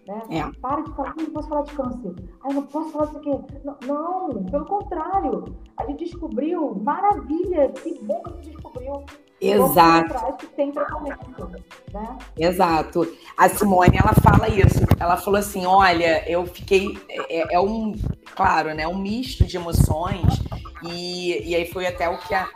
né? 0.07 0.21
É. 0.29 0.59
Para 0.61 0.81
de 0.81 0.91
falar, 0.95 1.13
não 1.17 1.25
posso 1.25 1.49
falar 1.49 1.61
de 1.63 1.75
câncer. 1.75 2.15
Ai, 2.43 2.53
não 2.53 2.63
posso 2.63 2.91
falar 2.91 3.05
disso 3.07 3.17
aqui. 3.17 3.29
Não, 3.65 4.27
não, 4.29 4.45
pelo 4.45 4.65
contrário. 4.65 5.55
A 5.75 5.85
gente 5.85 6.05
descobriu, 6.05 6.75
maravilha, 6.75 7.69
que 7.69 7.99
bom 8.01 8.23
que 8.23 8.29
a 8.29 8.35
gente 8.35 8.49
descobriu. 8.51 9.05
Exato. 9.39 10.37
Que 10.37 10.47
tem 10.47 10.71
tratamento, 10.71 11.51
né? 11.93 12.17
Exato. 12.37 13.07
A 13.37 13.49
Simone, 13.49 13.97
ela 13.97 14.13
fala 14.13 14.47
isso. 14.49 14.79
Ela 14.99 15.17
falou 15.17 15.39
assim, 15.39 15.65
olha, 15.65 16.27
eu 16.29 16.45
fiquei... 16.47 16.97
É, 17.09 17.55
é 17.55 17.59
um, 17.59 17.93
claro, 18.33 18.73
né? 18.73 18.87
Um 18.87 18.97
misto 18.97 19.45
de 19.45 19.57
emoções. 19.57 20.41
E, 20.83 21.49
e 21.49 21.55
aí 21.55 21.67
foi 21.71 21.85
até 21.85 22.07
o 22.09 22.17
que 22.17 22.33
a, 22.33 22.47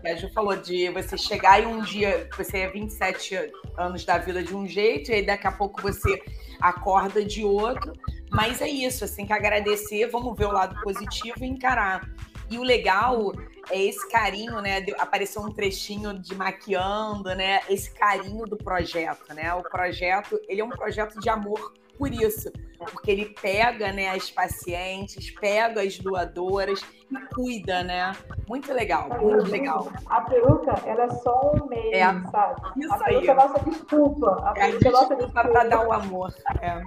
que 0.00 0.08
a 0.08 0.16
Ju 0.16 0.28
falou, 0.32 0.56
de 0.56 0.90
você 0.90 1.16
chegar 1.16 1.62
e 1.62 1.66
um 1.66 1.82
dia, 1.82 2.28
você 2.36 2.58
é 2.58 2.70
27 2.70 3.52
anos 3.76 4.04
da 4.04 4.18
vida 4.18 4.42
de 4.42 4.54
um 4.54 4.66
jeito, 4.66 5.10
e 5.10 5.14
aí 5.14 5.26
daqui 5.26 5.46
a 5.46 5.52
pouco 5.52 5.82
você 5.82 6.22
acorda 6.60 7.24
de 7.24 7.44
outro. 7.44 7.92
Mas 8.30 8.60
é 8.60 8.68
isso, 8.68 9.04
assim, 9.04 9.24
que 9.24 9.32
agradecer, 9.32 10.06
vamos 10.08 10.36
ver 10.36 10.46
o 10.46 10.52
lado 10.52 10.80
positivo 10.82 11.44
e 11.44 11.46
encarar. 11.46 12.08
E 12.50 12.58
o 12.58 12.62
legal 12.62 13.32
é 13.70 13.82
esse 13.82 14.08
carinho, 14.08 14.60
né? 14.60 14.84
Apareceu 14.98 15.42
um 15.42 15.52
trechinho 15.52 16.18
de 16.18 16.34
maquiando, 16.34 17.34
né? 17.34 17.60
Esse 17.68 17.90
carinho 17.90 18.44
do 18.44 18.56
projeto, 18.56 19.34
né? 19.34 19.52
O 19.54 19.62
projeto, 19.62 20.40
ele 20.48 20.60
é 20.60 20.64
um 20.64 20.70
projeto 20.70 21.18
de 21.18 21.28
amor 21.28 21.72
por 21.96 22.12
isso, 22.12 22.52
porque 22.78 23.10
ele 23.10 23.34
pega, 23.40 23.92
né, 23.92 24.10
as 24.10 24.30
pacientes, 24.30 25.30
pega 25.30 25.82
as 25.82 25.98
doadoras 25.98 26.80
e 27.10 27.34
cuida, 27.34 27.82
né? 27.82 28.12
Muito 28.48 28.72
legal, 28.72 29.08
muito 29.20 29.50
legal. 29.50 29.88
A 30.06 30.20
peruca, 30.20 30.74
ela 30.86 31.04
é 31.04 31.10
só 31.10 31.52
um 31.54 31.66
meio, 31.66 31.94
é, 31.94 32.04
sabe? 32.30 32.62
Isso 32.76 32.94
a 32.94 32.98
peruca 32.98 33.20
aí. 33.20 33.28
é 33.28 33.34
nossa 33.34 33.64
desculpa. 33.64 34.42
A 34.44 34.50
é 34.50 34.54
peruca 34.54 34.88
é 34.88 34.90
nossa 34.92 35.16
desculpa 35.16 35.48
para 35.48 35.64
dar 35.64 35.86
o 35.86 35.92
amor. 35.92 36.34
É. 36.60 36.84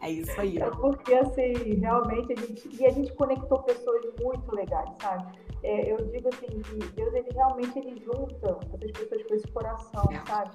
É 0.00 0.10
isso 0.10 0.40
aí. 0.40 0.58
É 0.58 0.70
porque, 0.70 1.14
assim, 1.14 1.52
realmente, 1.80 2.32
a 2.32 2.36
gente, 2.36 2.68
e 2.80 2.86
a 2.86 2.90
gente 2.90 3.12
conectou 3.14 3.62
pessoas 3.62 4.02
muito 4.22 4.54
legais, 4.54 4.90
sabe? 5.00 5.36
É, 5.62 5.90
eu 5.90 5.96
digo 5.96 6.28
assim, 6.28 6.60
que 6.60 6.86
Deus, 6.92 7.14
ele 7.14 7.28
realmente, 7.34 7.78
ele 7.78 8.00
junta 8.04 8.58
essas 8.74 8.92
pessoas 8.92 9.22
com 9.26 9.34
esse 9.34 9.48
coração, 9.48 10.04
é. 10.12 10.24
sabe? 10.30 10.50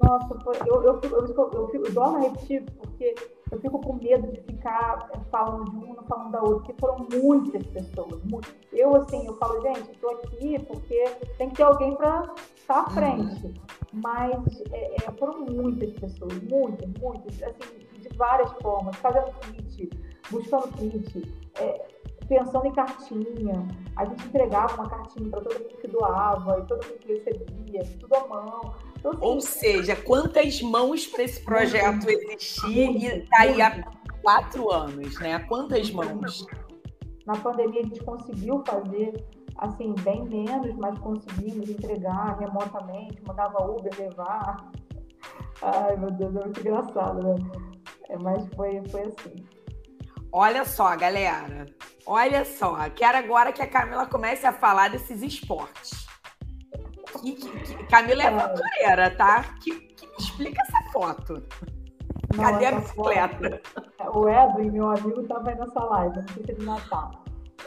Nossa, 0.00 0.38
eu, 0.66 0.82
eu, 0.82 1.00
eu, 1.02 1.10
eu, 1.10 1.70
eu, 1.72 1.84
eu 1.84 2.02
a 2.02 2.20
porque 2.78 3.04
eu 3.04 3.41
fico 3.60 3.78
com 3.80 3.94
medo 3.94 4.30
de 4.32 4.40
ficar 4.42 5.08
é, 5.14 5.18
falando 5.30 5.70
de 5.70 5.76
uma, 5.76 6.02
falando 6.04 6.32
da 6.32 6.40
outra, 6.40 6.56
porque 6.56 6.74
foram 6.80 7.06
muitas 7.12 7.66
pessoas. 7.66 8.22
Muitas. 8.24 8.54
Eu, 8.72 8.94
assim, 8.96 9.26
eu 9.26 9.36
falo, 9.38 9.60
gente, 9.60 9.90
estou 9.90 10.10
aqui 10.10 10.58
porque 10.66 11.04
tem 11.38 11.50
que 11.50 11.56
ter 11.56 11.62
alguém 11.62 11.94
para 11.96 12.32
estar 12.56 12.80
à 12.80 12.90
frente. 12.90 13.46
Uhum. 13.46 13.54
Mas 13.94 14.62
é, 14.70 14.94
é, 14.94 15.12
foram 15.18 15.44
muitas 15.44 15.92
pessoas, 15.92 16.42
muitas, 16.44 16.88
muitas, 17.00 17.42
assim, 17.42 17.78
de 17.98 18.08
várias 18.16 18.50
formas, 18.62 18.96
fazendo 18.96 19.30
kit, 19.40 19.90
buscando 20.30 20.68
kit, 20.68 21.34
é, 21.56 21.86
pensando 22.26 22.66
em 22.66 22.72
cartinha. 22.72 23.68
A 23.96 24.04
gente 24.06 24.26
entregava 24.26 24.74
uma 24.74 24.88
cartinha 24.88 25.28
para 25.28 25.40
todo 25.42 25.60
mundo 25.60 25.76
que 25.78 25.88
doava 25.88 26.60
e 26.60 26.66
todo 26.66 26.86
mundo 26.86 26.98
que 27.00 27.12
recebia, 27.12 27.82
tudo 28.00 28.14
à 28.14 28.26
mão. 28.26 28.74
Então, 29.02 29.18
Ou 29.20 29.40
seja, 29.40 29.96
quantas 29.96 30.62
mãos 30.62 31.08
para 31.08 31.24
esse 31.24 31.42
projeto 31.42 32.08
existir 32.08 33.04
e 33.04 33.26
tá 33.26 33.40
aí 33.40 33.60
a 33.60 33.82
quatro 34.22 34.70
anos, 34.70 35.18
né? 35.18 35.40
Quantas 35.40 35.90
mãos? 35.90 36.46
Na 37.26 37.34
pandemia 37.34 37.80
a 37.80 37.84
gente 37.84 38.02
conseguiu 38.04 38.62
fazer 38.64 39.12
assim, 39.58 39.92
bem 40.02 40.24
menos, 40.24 40.76
mas 40.76 40.96
conseguimos 41.00 41.68
entregar 41.68 42.38
remotamente, 42.38 43.20
mandava 43.26 43.64
Uber 43.64 43.92
levar. 43.98 44.70
Ai, 45.60 45.96
meu 45.96 46.10
Deus, 46.12 46.36
é 46.36 46.40
muito 46.40 46.60
engraçado, 46.60 47.22
né? 47.22 47.34
É, 48.08 48.16
mas 48.18 48.46
foi, 48.54 48.80
foi 48.88 49.02
assim. 49.02 49.34
Olha 50.30 50.64
só, 50.64 50.96
galera. 50.96 51.66
Olha 52.06 52.44
só. 52.44 52.88
Quero 52.90 53.18
agora 53.18 53.52
que 53.52 53.62
a 53.62 53.66
Camila 53.66 54.06
comece 54.06 54.46
a 54.46 54.52
falar 54.52 54.90
desses 54.90 55.22
esportes. 55.22 56.06
Que, 57.20 57.84
Camila 57.86 58.22
é 58.22 58.26
aventureira, 58.26 59.10
tá? 59.16 59.44
Que, 59.60 59.78
que 59.80 60.06
explica 60.18 60.62
essa 60.62 60.92
foto. 60.92 61.42
Não, 62.34 62.44
Cadê 62.44 62.66
a 62.66 62.72
bicicleta? 62.72 63.60
Foto, 63.98 64.18
o 64.18 64.28
Edwin, 64.28 64.70
meu 64.70 64.88
amigo, 64.88 65.20
estava 65.20 65.50
aí 65.50 65.58
nessa 65.58 65.84
live, 65.84 66.16
não 66.16 66.28
sei 66.28 66.44
se 66.44 66.50
ele 66.52 66.64
não 66.64 66.76
está. 66.76 67.10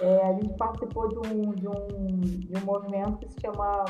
É, 0.02 0.28
a 0.28 0.34
gente 0.34 0.54
participou 0.58 1.08
de 1.08 1.18
um, 1.20 1.52
de, 1.52 1.68
um, 1.68 2.18
de 2.18 2.58
um 2.58 2.66
movimento 2.66 3.18
que 3.20 3.30
se 3.32 3.40
chama 3.42 3.86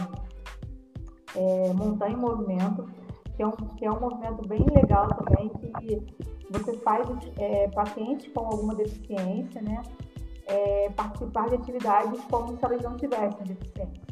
é, 1.36 1.74
Montanha 1.74 2.14
em 2.14 2.18
Movimento, 2.18 2.88
que 3.36 3.42
é, 3.42 3.48
um, 3.48 3.52
que 3.52 3.86
é 3.86 3.92
um 3.92 4.00
movimento 4.00 4.48
bem 4.48 4.66
legal 4.74 5.08
também, 5.08 5.50
que 5.80 6.06
você 6.50 6.78
faz 6.80 7.08
é, 7.38 7.68
pacientes 7.70 8.32
com 8.34 8.42
alguma 8.42 8.76
deficiência, 8.76 9.62
né, 9.62 9.82
é, 10.48 10.90
participar 10.92 11.50
de 11.50 11.56
atividades 11.56 12.24
como 12.26 12.56
se 12.56 12.64
elas 12.64 12.82
não 12.84 12.96
tivessem 12.96 13.44
deficiência. 13.46 14.05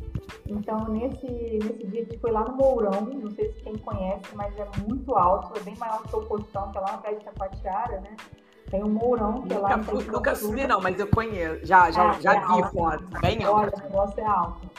Então, 0.47 0.77
nesse, 0.89 1.25
nesse 1.25 1.87
dia, 1.87 2.01
a 2.01 2.05
gente 2.05 2.19
foi 2.19 2.31
lá 2.31 2.43
no 2.43 2.55
Mourão, 2.55 3.01
não 3.01 3.31
sei 3.31 3.51
se 3.51 3.61
quem 3.61 3.77
conhece, 3.77 4.35
mas 4.35 4.53
é 4.57 4.67
muito 4.87 5.15
alto, 5.15 5.57
é 5.57 5.63
bem 5.63 5.75
maior 5.77 6.03
que 6.03 6.15
o 6.15 6.21
Postão, 6.25 6.71
que 6.71 6.77
é 6.77 6.81
lá 6.81 6.91
na 6.91 6.97
Praia 6.97 7.17
de 7.17 7.25
Taquatiara, 7.25 8.01
né? 8.01 8.15
Tem 8.69 8.83
um 8.83 8.89
Mourão, 8.89 9.41
que 9.43 9.53
é 9.53 9.57
lá... 9.57 9.77
Nunca, 9.77 10.11
nunca 10.11 10.35
subi 10.35 10.67
não, 10.67 10.81
mas 10.81 10.99
eu 10.99 11.07
conheço, 11.07 11.65
já, 11.65 11.89
já, 11.91 12.15
é, 12.15 12.21
já 12.21 12.35
é 12.35 12.39
vi 12.39 12.63
foto, 12.71 13.05
bem 13.21 13.43
alto. 13.43 13.59
Olha, 13.59 13.73
o 13.75 13.89
negócio 13.89 14.19
é 14.19 14.25
alto. 14.25 14.69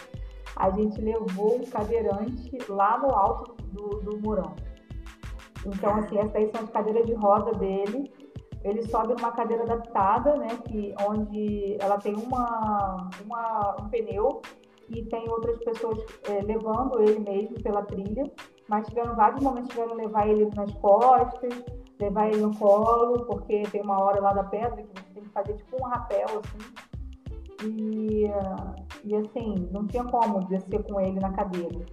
A 0.57 0.71
gente 0.71 1.01
levou 1.01 1.57
o 1.57 1.67
cadeirante 1.71 2.59
lá 2.69 2.99
no 2.99 3.11
alto 3.15 3.57
do, 3.73 4.01
do 4.01 4.21
Mourão. 4.21 4.55
Então, 5.67 5.97
assim, 5.97 6.19
essas 6.19 6.37
aí 6.37 6.51
são 6.51 6.63
as 6.63 6.71
cadeiras 6.71 7.07
de 7.07 7.15
roda 7.15 7.53
dele, 7.55 8.13
ele 8.63 8.83
sobe 8.87 9.15
numa 9.15 9.33
cadeira 9.33 9.63
adaptada, 9.63 10.37
né, 10.37 10.49
que, 10.67 10.95
onde 11.07 11.77
ela 11.81 11.99
tem 11.99 12.15
uma, 12.15 13.11
uma, 13.25 13.77
um 13.81 13.89
pneu 13.89 14.43
e 14.89 15.05
tem 15.05 15.29
outras 15.29 15.59
pessoas 15.59 15.99
é, 16.29 16.43
levando 16.43 17.01
ele 17.03 17.19
mesmo 17.19 17.63
pela 17.63 17.83
trilha, 17.83 18.31
mas 18.69 18.87
tiveram 18.87 19.15
vários 19.15 19.43
momentos 19.43 19.69
que 19.69 19.77
tiveram 19.77 19.97
levar 19.97 20.29
ele 20.29 20.49
nas 20.55 20.73
costas, 20.75 21.65
levar 21.99 22.29
ele 22.29 22.41
no 22.41 22.57
colo, 22.57 23.25
porque 23.27 23.63
tem 23.65 23.83
uma 23.83 24.01
hora 24.03 24.21
lá 24.21 24.33
da 24.33 24.45
pedra 24.45 24.83
que 24.83 24.89
você 24.89 25.15
tem 25.15 25.23
que 25.23 25.31
fazer 25.31 25.55
tipo 25.55 25.77
um 25.77 25.89
rapel, 25.89 26.27
assim. 26.29 26.75
E, 27.67 28.25
e 29.05 29.17
assim, 29.17 29.69
não 29.71 29.87
tinha 29.87 30.05
como 30.05 30.47
descer 30.47 30.83
com 30.85 31.01
ele 31.01 31.19
na 31.21 31.33
cadeira. 31.33 31.85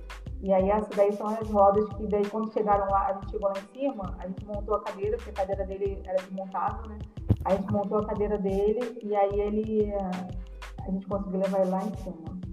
E 0.42 0.52
aí 0.52 0.70
essas 0.70 0.90
daí 0.96 1.14
são 1.14 1.28
as 1.28 1.48
rodas 1.50 1.88
que 1.94 2.08
daí 2.08 2.26
quando 2.28 2.52
chegaram 2.52 2.90
lá, 2.90 3.08
a 3.08 3.14
gente 3.14 3.32
chegou 3.32 3.50
lá 3.50 3.54
em 3.60 3.80
cima, 3.80 4.16
a 4.18 4.28
gente 4.28 4.46
montou 4.46 4.76
a 4.76 4.82
cadeira, 4.82 5.16
porque 5.18 5.30
a 5.30 5.34
cadeira 5.34 5.66
dele 5.66 6.02
era 6.04 6.18
desmontável, 6.24 6.90
né? 6.90 6.98
A 7.46 7.56
gente 7.56 7.72
montou 7.72 8.00
a 8.00 8.06
cadeira 8.06 8.38
dele 8.40 9.00
e 9.04 9.16
aí 9.16 9.40
ele 9.40 9.94
a 9.94 10.92
gente 10.92 11.06
conseguiu 11.08 11.42
levar 11.42 11.62
ele 11.62 11.70
lá 11.70 11.84
em 11.84 11.98
cima. 11.98 12.51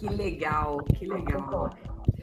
Que 0.00 0.08
legal, 0.08 0.78
que 0.98 1.06
legal. 1.06 1.68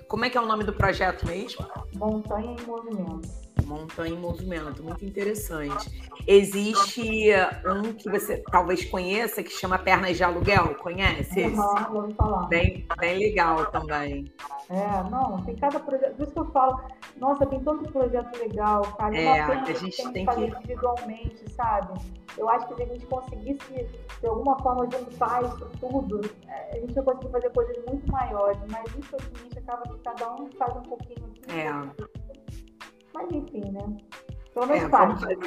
Como 0.08 0.26
é 0.26 0.32
que 0.32 0.38
é 0.38 0.42
o 0.42 0.48
nome 0.48 0.64
do 0.64 0.74
projeto 0.74 1.28
mesmo? 1.28 1.64
Montanha 1.94 2.56
em 2.60 2.66
Movimento. 2.66 3.47
Montanha 3.68 4.14
em 4.14 4.18
Movimento, 4.18 4.84
muito 4.84 5.06
interessante. 5.06 5.92
Existe 6.26 7.32
um 7.66 7.94
que 7.94 8.10
você 8.10 8.44
talvez 8.52 8.86
conheça 8.86 9.44
que 9.44 9.52
chama 9.52 9.78
Pernas 9.78 10.18
de 10.18 10.24
Aluguel, 10.24 10.76
conhece? 10.76 11.42
Uhum, 11.44 11.84
vou 11.92 12.12
falar. 12.16 12.48
Bem, 12.48 12.86
bem 12.98 13.20
legal 13.20 13.66
também. 13.68 14.32
É, 14.70 15.10
não, 15.10 15.42
tem 15.44 15.56
cada 15.56 15.80
projeto. 15.80 16.16
Por 16.16 16.24
isso 16.24 16.34
que 16.34 16.40
eu 16.40 16.52
falo, 16.52 16.82
nossa, 17.18 17.46
tem 17.46 17.60
tanto 17.62 17.92
projeto 17.92 18.38
legal, 18.40 18.82
cara. 18.98 19.18
É, 19.18 19.42
a 19.42 19.74
gente 19.74 19.96
tem, 19.96 20.12
tem 20.12 20.26
que 20.26 20.34
fazer 20.34 20.48
individualmente, 20.48 21.50
sabe? 21.52 22.00
Eu 22.38 22.50
acho 22.50 22.68
que 22.68 22.76
se 22.76 22.84
a 22.84 22.86
gente 22.86 23.06
conseguisse, 23.08 23.90
de 24.20 24.28
alguma 24.28 24.60
forma, 24.60 24.88
juntar 24.92 25.44
isso 25.44 25.70
tudo, 25.80 26.22
é, 26.48 26.78
a 26.78 26.80
gente 26.80 26.96
ia 26.96 27.02
conseguir 27.02 27.32
fazer 27.32 27.50
coisas 27.52 27.78
muito 27.88 28.12
maiores, 28.12 28.60
mas 28.70 28.84
infelizmente 28.96 29.58
acaba 29.58 29.82
que 29.84 30.00
cada 30.00 30.34
um 30.36 30.50
faz 30.52 30.76
um 30.76 30.82
pouquinho 30.84 31.26
aqui. 31.26 31.52
É. 31.52 32.17
Mas 33.18 33.32
enfim, 33.32 33.72
né? 33.72 33.98
Pelo 34.54 34.68
menos 34.68 34.84
é, 34.84 34.90
parte. 34.90 35.26
É. 35.26 35.38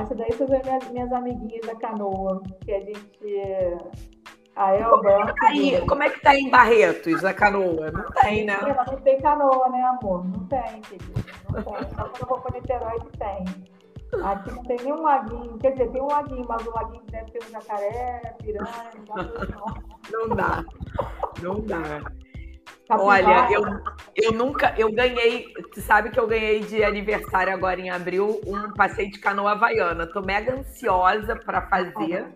Essa 0.00 0.14
daí 0.14 0.32
são 0.32 0.46
as 0.46 0.62
minhas, 0.64 0.90
minhas 0.90 1.12
amiguinhas 1.12 1.66
da 1.66 1.76
canoa, 1.76 2.42
que 2.64 2.72
a 2.72 2.80
gente. 2.80 3.78
A 4.56 4.74
Elba. 4.74 5.32
Aí, 5.44 5.80
como 5.86 6.02
é 6.02 6.10
que 6.10 6.20
tá 6.20 6.34
em 6.36 6.50
Barretos, 6.50 7.24
a 7.24 7.32
canoa? 7.32 7.92
Não 7.92 8.10
tem, 8.20 8.44
né? 8.44 8.58
Não 8.86 9.00
tem 9.00 9.20
canoa, 9.20 9.68
né, 9.68 9.80
amor? 9.82 10.24
Não 10.24 10.44
tem, 10.46 10.80
querido. 10.82 11.24
Não 11.50 11.62
tem. 11.62 11.88
Só 11.90 12.04
quando 12.08 12.20
eu 12.20 12.26
vou 12.26 12.40
para 12.40 12.58
Niterói 12.58 12.98
que 12.98 13.16
tem. 13.16 13.44
Aqui 14.24 14.50
não 14.50 14.64
tem 14.64 14.76
nenhum 14.78 15.02
laguinho. 15.02 15.56
Quer 15.58 15.70
dizer, 15.72 15.88
tem 15.92 16.02
um 16.02 16.08
laguinho, 16.08 16.44
mas 16.48 16.66
o 16.66 16.70
laguinho 16.72 17.04
deve 17.10 17.30
ter 17.30 17.44
um 17.44 17.50
jacaré, 17.50 18.34
piranha, 18.42 18.90
não. 19.08 19.90
Não 20.10 20.28
dá. 20.34 20.64
Não 21.40 21.60
dá. 21.60 22.02
Olha, 22.88 23.48
eu, 23.52 23.62
eu 24.16 24.32
nunca, 24.32 24.74
eu 24.76 24.92
ganhei, 24.92 25.46
tu 25.72 25.80
sabe 25.80 26.10
que 26.10 26.18
eu 26.18 26.26
ganhei 26.26 26.60
de 26.60 26.82
aniversário 26.82 27.52
agora 27.52 27.80
em 27.80 27.88
abril 27.88 28.40
um 28.44 28.72
passeio 28.72 29.10
de 29.10 29.18
canoa 29.18 29.52
havaiana. 29.52 30.06
Tô 30.06 30.20
mega 30.20 30.56
ansiosa 30.56 31.36
para 31.36 31.62
fazer 31.68 32.26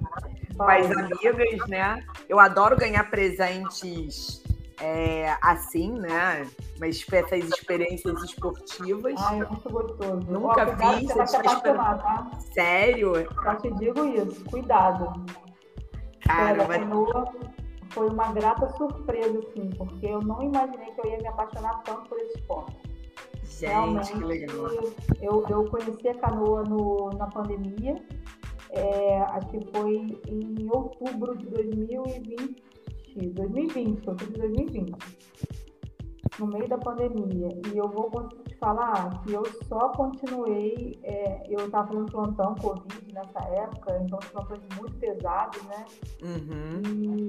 com 0.57 0.63
as 0.63 0.91
amigas, 0.91 1.69
né? 1.69 2.05
Eu 2.29 2.39
adoro 2.39 2.77
ganhar 2.77 3.11
presentes 3.11 4.45
é, 4.81 5.37
assim, 5.43 5.91
né? 5.91 6.47
Mas 6.79 7.05
essas 7.11 7.45
experiências 7.45 8.23
esportivas. 8.23 9.15
Ai, 9.19 9.41
é 9.41 9.45
muito 9.45 9.71
gostoso. 9.71 10.27
Nunca 10.29 10.63
Ó, 10.63 10.95
vi. 10.95 11.07
Você 11.07 11.15
vai 11.15 11.27
se 11.27 11.37
apaixonar, 11.37 11.99
tá? 11.99 12.31
Sério? 12.53 13.13
Só 13.43 13.55
te 13.57 13.71
digo 13.73 14.05
isso, 14.07 14.45
cuidado. 14.45 15.25
Cara, 16.21 16.63
é, 16.63 16.79
canoa 16.79 17.33
foi 17.95 18.09
uma 18.09 18.33
grata 18.33 18.69
surpresa, 18.77 19.39
assim, 19.39 19.71
porque 19.71 20.07
eu 20.07 20.21
não 20.21 20.43
imaginei 20.43 20.91
que 20.93 21.01
eu 21.01 21.11
ia 21.11 21.19
me 21.19 21.29
apaixonar 21.29 21.83
tanto 21.85 22.09
por 22.09 22.19
esse 22.19 22.39
esporte. 22.39 22.77
Gente, 23.45 23.71
Realmente, 23.71 24.13
que 24.13 24.25
legal. 24.25 24.67
Eu, 25.23 25.45
eu 25.49 25.65
conheci 25.71 26.09
a 26.09 26.15
canoa 26.15 26.65
no, 26.65 27.11
na 27.11 27.27
pandemia, 27.29 28.05
é, 28.71 29.21
acho 29.21 29.49
que 29.49 29.61
foi 29.73 30.21
em 30.27 30.69
outubro 30.71 31.37
de 31.37 31.47
2020, 31.47 32.63
2020, 33.33 34.09
outubro 34.09 34.33
de 34.33 34.41
2020 34.41 35.24
no 36.39 36.47
meio 36.47 36.69
da 36.69 36.79
pandemia. 36.79 37.49
E 37.73 37.77
eu 37.77 37.89
vou 37.89 38.11
te 38.47 38.55
falar 38.57 39.23
que 39.23 39.33
eu 39.33 39.45
só 39.69 39.89
continuei, 39.91 40.99
é, 41.03 41.45
eu 41.49 41.67
estava 41.67 41.89
fazendo 41.89 42.11
plantão 42.11 42.55
Covid 42.57 43.15
nessa 43.15 43.41
época, 43.49 44.01
então 44.03 44.19
os 44.19 44.29
plantões 44.29 44.61
muito 44.77 44.95
pesados, 44.97 45.63
né? 45.65 45.85
Uhum. 46.23 46.83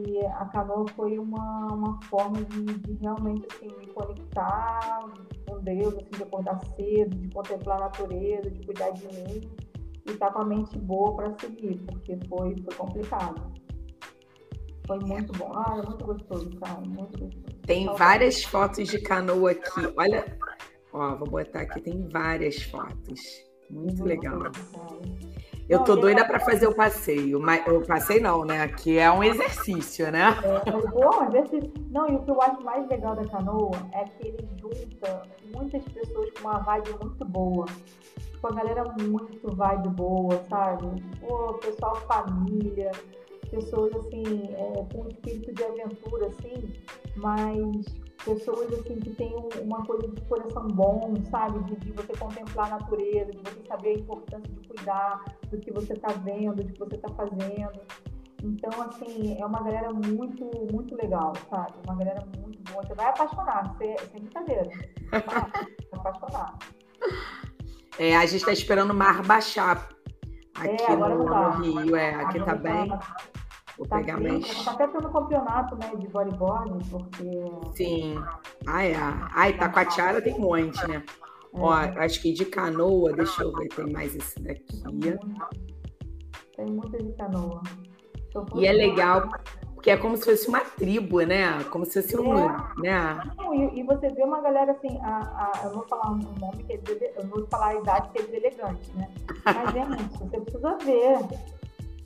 E 0.08 0.26
a 0.26 0.46
canoa 0.46 0.86
foi 0.96 1.20
uma, 1.20 1.68
uma 1.74 2.02
forma 2.04 2.38
de, 2.44 2.66
de, 2.66 2.94
realmente 2.94 3.46
assim, 3.52 3.68
me 3.78 3.88
conectar 3.88 5.00
com 5.48 5.60
Deus, 5.60 5.94
assim, 5.96 6.12
de 6.12 6.24
acordar 6.24 6.60
cedo, 6.76 7.16
de 7.16 7.30
contemplar 7.30 7.78
a 7.78 7.86
natureza, 7.86 8.50
de 8.50 8.66
cuidar 8.66 8.92
de 8.92 9.06
mim 9.08 9.52
e 10.06 10.12
estar 10.12 10.28
tá 10.28 10.34
com 10.34 10.40
a 10.40 10.46
mente 10.46 10.78
boa 10.78 11.16
para 11.16 11.38
seguir, 11.40 11.78
porque 11.86 12.18
foi, 12.28 12.56
foi 12.58 12.76
complicado. 12.76 13.65
Foi 14.88 15.00
muito 15.00 15.34
bom. 15.34 15.52
Ah, 15.56 15.82
é 15.84 15.88
muito 15.88 16.06
gostoso, 16.06 16.50
cara. 16.60 16.80
Muito 16.82 17.20
gostoso. 17.20 17.58
Tem 17.66 17.86
várias 17.96 18.44
fotos 18.44 18.88
de 18.88 19.00
canoa 19.00 19.52
aqui. 19.52 19.94
Olha, 19.98 20.38
ó, 20.94 21.16
vou 21.16 21.28
botar 21.28 21.62
aqui, 21.62 21.82
tem 21.82 22.08
várias 22.10 22.62
fotos. 22.64 23.22
Muito 23.70 24.04
legal. 24.04 24.52
Eu 25.68 25.84
tô 25.84 25.96
doida 25.96 26.24
para 26.24 26.40
fazer 26.40 26.68
o 26.68 26.76
passeio, 26.76 27.40
mas 27.40 27.66
o 27.68 27.82
passeio 27.82 28.22
não, 28.22 28.46
né? 28.46 28.68
Que 28.68 29.00
é 29.00 29.12
um 29.12 29.24
exercício, 29.24 30.12
né? 30.12 30.36
É, 30.44 30.72
bom, 30.72 31.26
exercício. 31.28 31.74
Não, 31.90 32.08
e 32.08 32.16
o 32.16 32.20
que 32.20 32.30
eu 32.30 32.40
acho 32.40 32.64
mais 32.64 32.88
legal 32.88 33.16
da 33.16 33.26
canoa 33.26 33.72
é 33.94 34.04
que 34.04 34.28
ele 34.28 34.48
junta 34.62 35.24
muitas 35.56 35.84
pessoas 35.86 36.30
com 36.32 36.48
uma 36.48 36.60
vibe 36.60 36.92
muito 37.02 37.26
boa. 37.26 37.66
Tipo, 38.32 38.48
a 38.48 38.52
galera 38.52 38.84
muito 39.02 39.56
vibe 39.56 39.90
boa, 39.90 40.44
sabe? 40.48 41.04
Pô, 41.20 41.54
pessoal 41.56 41.96
família, 41.96 42.92
pessoas 43.56 43.96
assim, 43.96 44.24
é, 44.54 44.86
com 44.94 45.04
um 45.04 45.08
espírito 45.08 45.54
de 45.54 45.64
aventura, 45.64 46.28
assim, 46.28 46.74
mas 47.16 47.86
pessoas 48.24 48.74
assim 48.74 49.00
que 49.00 49.10
têm 49.12 49.34
uma 49.62 49.86
coisa 49.86 50.08
de 50.08 50.22
coração 50.22 50.68
bom, 50.68 51.14
sabe? 51.30 51.60
De, 51.64 51.76
de, 51.78 51.92
você 51.94 52.14
contemplar 52.18 52.68
a 52.68 52.80
natureza, 52.80 53.32
de 53.32 53.38
você 53.38 53.68
saber 53.68 53.90
a 53.90 53.94
importância 54.00 54.52
de 54.52 54.68
cuidar 54.68 55.24
do 55.50 55.58
que 55.58 55.72
você 55.72 55.94
está 55.94 56.10
vendo, 56.10 56.64
do 56.64 56.74
que 56.74 56.80
você 56.80 56.96
está 56.96 57.10
fazendo. 57.10 57.80
Então, 58.44 58.82
assim, 58.82 59.38
é 59.40 59.46
uma 59.46 59.62
galera 59.64 59.92
muito, 59.92 60.46
muito 60.72 60.96
legal, 60.96 61.34
sabe? 61.50 61.74
Uma 61.86 61.96
galera 61.96 62.24
muito 62.38 62.60
boa. 62.72 62.86
Você 62.86 62.94
vai 62.94 63.08
apaixonar, 63.08 63.74
você, 63.74 63.96
sem 64.12 64.22
brincadeira. 64.22 64.70
Vai 65.12 65.22
apaixonar. 65.94 66.58
É, 67.98 68.16
a 68.18 68.26
gente 68.26 68.42
está 68.42 68.52
esperando 68.52 68.92
o 68.92 68.94
mar 68.94 69.24
baixar 69.24 69.90
aqui 70.56 70.84
É, 70.84 70.92
agora 70.92 71.16
no, 71.16 71.24
no 71.24 71.82
Rio. 71.82 71.96
É, 71.96 72.16
aqui 72.16 72.40
tá 72.44 72.56
bem. 72.56 72.90
tá- 72.90 73.16
Vou 73.78 73.88
tá 73.88 73.98
pegar 73.98 74.20
mais. 74.20 74.64
Tá 74.64 74.72
até 74.72 74.88
tendo 74.88 75.10
campeonato, 75.10 75.76
né, 75.76 75.92
de 75.98 76.08
bodyboard, 76.08 76.90
porque... 76.90 77.42
Sim. 77.76 78.16
Ah, 78.66 78.84
é. 78.84 78.96
Ah, 79.34 79.50
Itacoatiara 79.50 80.22
tem 80.22 80.34
um 80.34 80.40
monte, 80.40 80.88
né? 80.88 81.04
Ó, 81.54 81.72
acho 81.72 82.22
que 82.22 82.34
de 82.34 82.46
canoa, 82.46 83.14
deixa 83.14 83.44
eu 83.44 83.52
ver, 83.54 83.70
tem 83.70 83.92
mais 83.92 84.16
esse 84.16 84.40
daqui. 84.42 84.82
Tem 86.56 86.66
muita 86.66 86.98
de 87.02 87.14
canoa. 87.14 87.62
E 88.56 88.66
é 88.66 88.74
legal, 88.74 89.30
porque 89.74 89.90
é 89.90 89.98
como 89.98 90.18
se 90.18 90.26
fosse 90.26 90.48
uma 90.50 90.60
tribo, 90.60 91.22
né? 91.22 91.64
Como 91.66 91.86
se 91.86 92.02
fosse 92.02 92.18
um. 92.18 92.34
Né? 92.78 93.32
Não, 93.38 93.54
e, 93.54 93.80
e 93.80 93.84
você 93.84 94.10
vê 94.10 94.24
uma 94.24 94.42
galera 94.42 94.74
assim, 94.74 95.00
a, 95.02 95.18
a- 95.20 95.62
eu 95.64 95.74
vou 95.74 95.88
falar 95.88 96.12
um 96.12 96.18
nome 96.18 96.64
que 96.64 96.74
é 96.74 97.14
eu 97.18 97.28
vou 97.28 97.46
falar 97.48 97.68
a 97.68 97.76
idade 97.76 98.10
que 98.10 98.20
é 98.20 98.24
deselegante, 98.24 98.92
né? 98.96 99.10
Mas, 99.46 99.72
gente, 99.74 100.18
você 100.18 100.40
precisa 100.42 100.78
ver. 100.78 101.18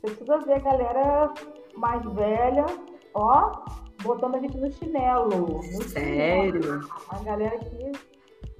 Você 0.02 0.14
precisa 0.14 0.38
ver 0.38 0.52
a 0.54 0.58
galera 0.58 1.34
mais 1.80 2.04
velha, 2.12 2.66
ó, 3.14 3.64
botando 4.02 4.36
a 4.36 4.38
gente 4.38 4.56
no 4.58 4.70
chinelo. 4.70 5.30
no 5.30 5.62
chinelo. 5.62 5.88
Sério? 5.88 6.80
A 7.08 7.18
galera 7.20 7.56
aqui, 7.56 7.92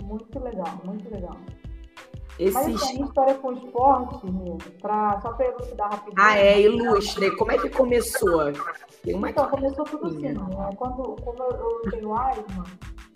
muito 0.02 0.38
legal, 0.40 0.80
muito 0.84 1.08
legal. 1.12 1.36
Mas 2.38 2.56
Esses. 2.66 2.82
assim, 2.82 3.02
a 3.02 3.06
história 3.06 3.34
com 3.34 3.52
esporte, 3.52 4.26
pra, 4.80 5.20
só 5.20 5.32
para 5.34 5.46
elucidar 5.46 5.90
rapidinho. 5.92 6.14
Ah, 6.18 6.38
é, 6.38 6.58
ilustre. 6.62 7.36
Como 7.36 7.52
é 7.52 7.58
que 7.58 7.68
começou? 7.68 8.50
Tem 9.02 9.14
uma 9.14 9.28
Então, 9.28 9.46
começou 9.50 9.84
tudo 9.84 10.06
assim, 10.06 10.20
Sim. 10.20 10.32
né? 10.32 10.70
Quando, 10.76 11.16
eu, 11.26 11.82
eu 11.84 11.90
tenho 11.90 12.14
asma, 12.14 12.64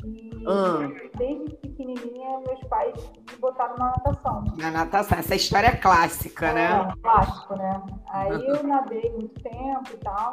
e 0.04 0.30
Ah. 0.46 1.08
desde 1.16 1.56
pequenininha 1.56 2.40
meus 2.46 2.60
pais 2.68 2.94
me 3.30 3.36
botaram 3.38 3.76
na 3.76 3.86
natação. 3.86 4.44
na 4.56 4.70
natação. 4.70 5.18
Essa 5.18 5.34
história 5.34 5.68
é 5.68 5.76
clássica, 5.76 6.52
né? 6.52 6.70
É, 6.92 6.96
plástico, 7.02 7.56
né? 7.56 7.82
Aí 8.08 8.30
eu 8.46 8.62
nadei 8.62 9.10
muito 9.12 9.40
tempo 9.42 9.90
e 9.92 9.96
tal. 9.98 10.32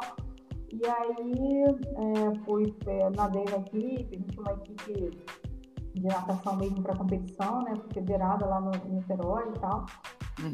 E 0.73 0.81
aí 0.85 1.63
é, 1.65 2.45
fui, 2.45 2.75
é, 2.87 3.09
nadei 3.09 3.43
na 3.45 3.57
equipe, 3.57 4.07
a 4.15 4.17
gente 4.17 4.27
tinha 4.29 4.41
uma 4.41 4.53
equipe 4.53 5.17
de 5.93 6.03
natação 6.03 6.55
mesmo 6.55 6.81
para 6.81 6.95
competição, 6.95 7.61
né? 7.63 7.73
Federada 7.93 8.45
lá 8.45 8.61
no 8.61 8.71
em 8.87 8.95
Niterói 8.95 9.49
e 9.55 9.59
tal. 9.59 9.85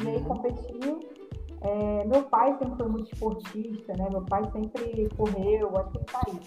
E 0.04 0.08
aí 0.08 0.18
Uhum. 0.18 0.24
competi. 0.24 1.18
É, 1.62 2.06
meu 2.06 2.22
pai 2.24 2.56
sempre 2.60 2.76
foi 2.78 2.88
muito 2.88 3.12
esportista, 3.14 3.94
né? 3.98 4.08
Meu 4.12 4.22
pai 4.24 4.44
sempre 4.52 5.10
correu, 5.18 5.76
acho 5.78 5.90
que 5.92 5.98
ele 5.98 6.06
tá 6.06 6.22
aí. 6.28 6.40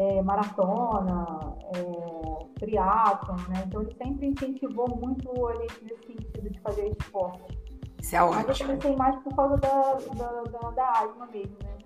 É, 0.00 0.22
maratona, 0.22 1.26
é, 1.74 2.58
triatlon, 2.58 3.36
né? 3.48 3.64
Então 3.66 3.82
ele 3.82 3.94
sempre 4.02 4.28
incentivou 4.28 4.88
muito 4.96 5.46
a 5.46 5.54
gente 5.56 5.84
nesse 5.84 6.06
sentido 6.06 6.50
de 6.50 6.60
fazer 6.60 6.88
esporte. 6.88 7.60
Isso 8.00 8.16
é 8.16 8.20
Mas 8.20 8.30
eu 8.32 8.50
ótimo. 8.50 8.68
comecei 8.68 8.96
mais 8.96 9.16
por 9.22 9.36
causa 9.36 9.56
da, 9.58 9.92
da, 10.14 10.42
da, 10.44 10.70
da 10.70 10.90
asma 11.00 11.26
mesmo, 11.26 11.56
né? 11.62 11.76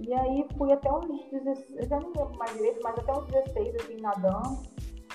E 0.00 0.14
aí 0.14 0.46
fui 0.56 0.72
até 0.72 0.90
uns 0.92 1.06
16, 1.32 1.66
eu 1.76 1.88
já 1.88 1.98
nem 1.98 2.12
lembro 2.16 2.38
mais 2.38 2.52
direito, 2.52 2.80
mas 2.84 2.96
até 2.98 3.12
uns 3.12 3.26
16, 3.26 3.74
assim, 3.74 4.00
nadando. 4.00 4.62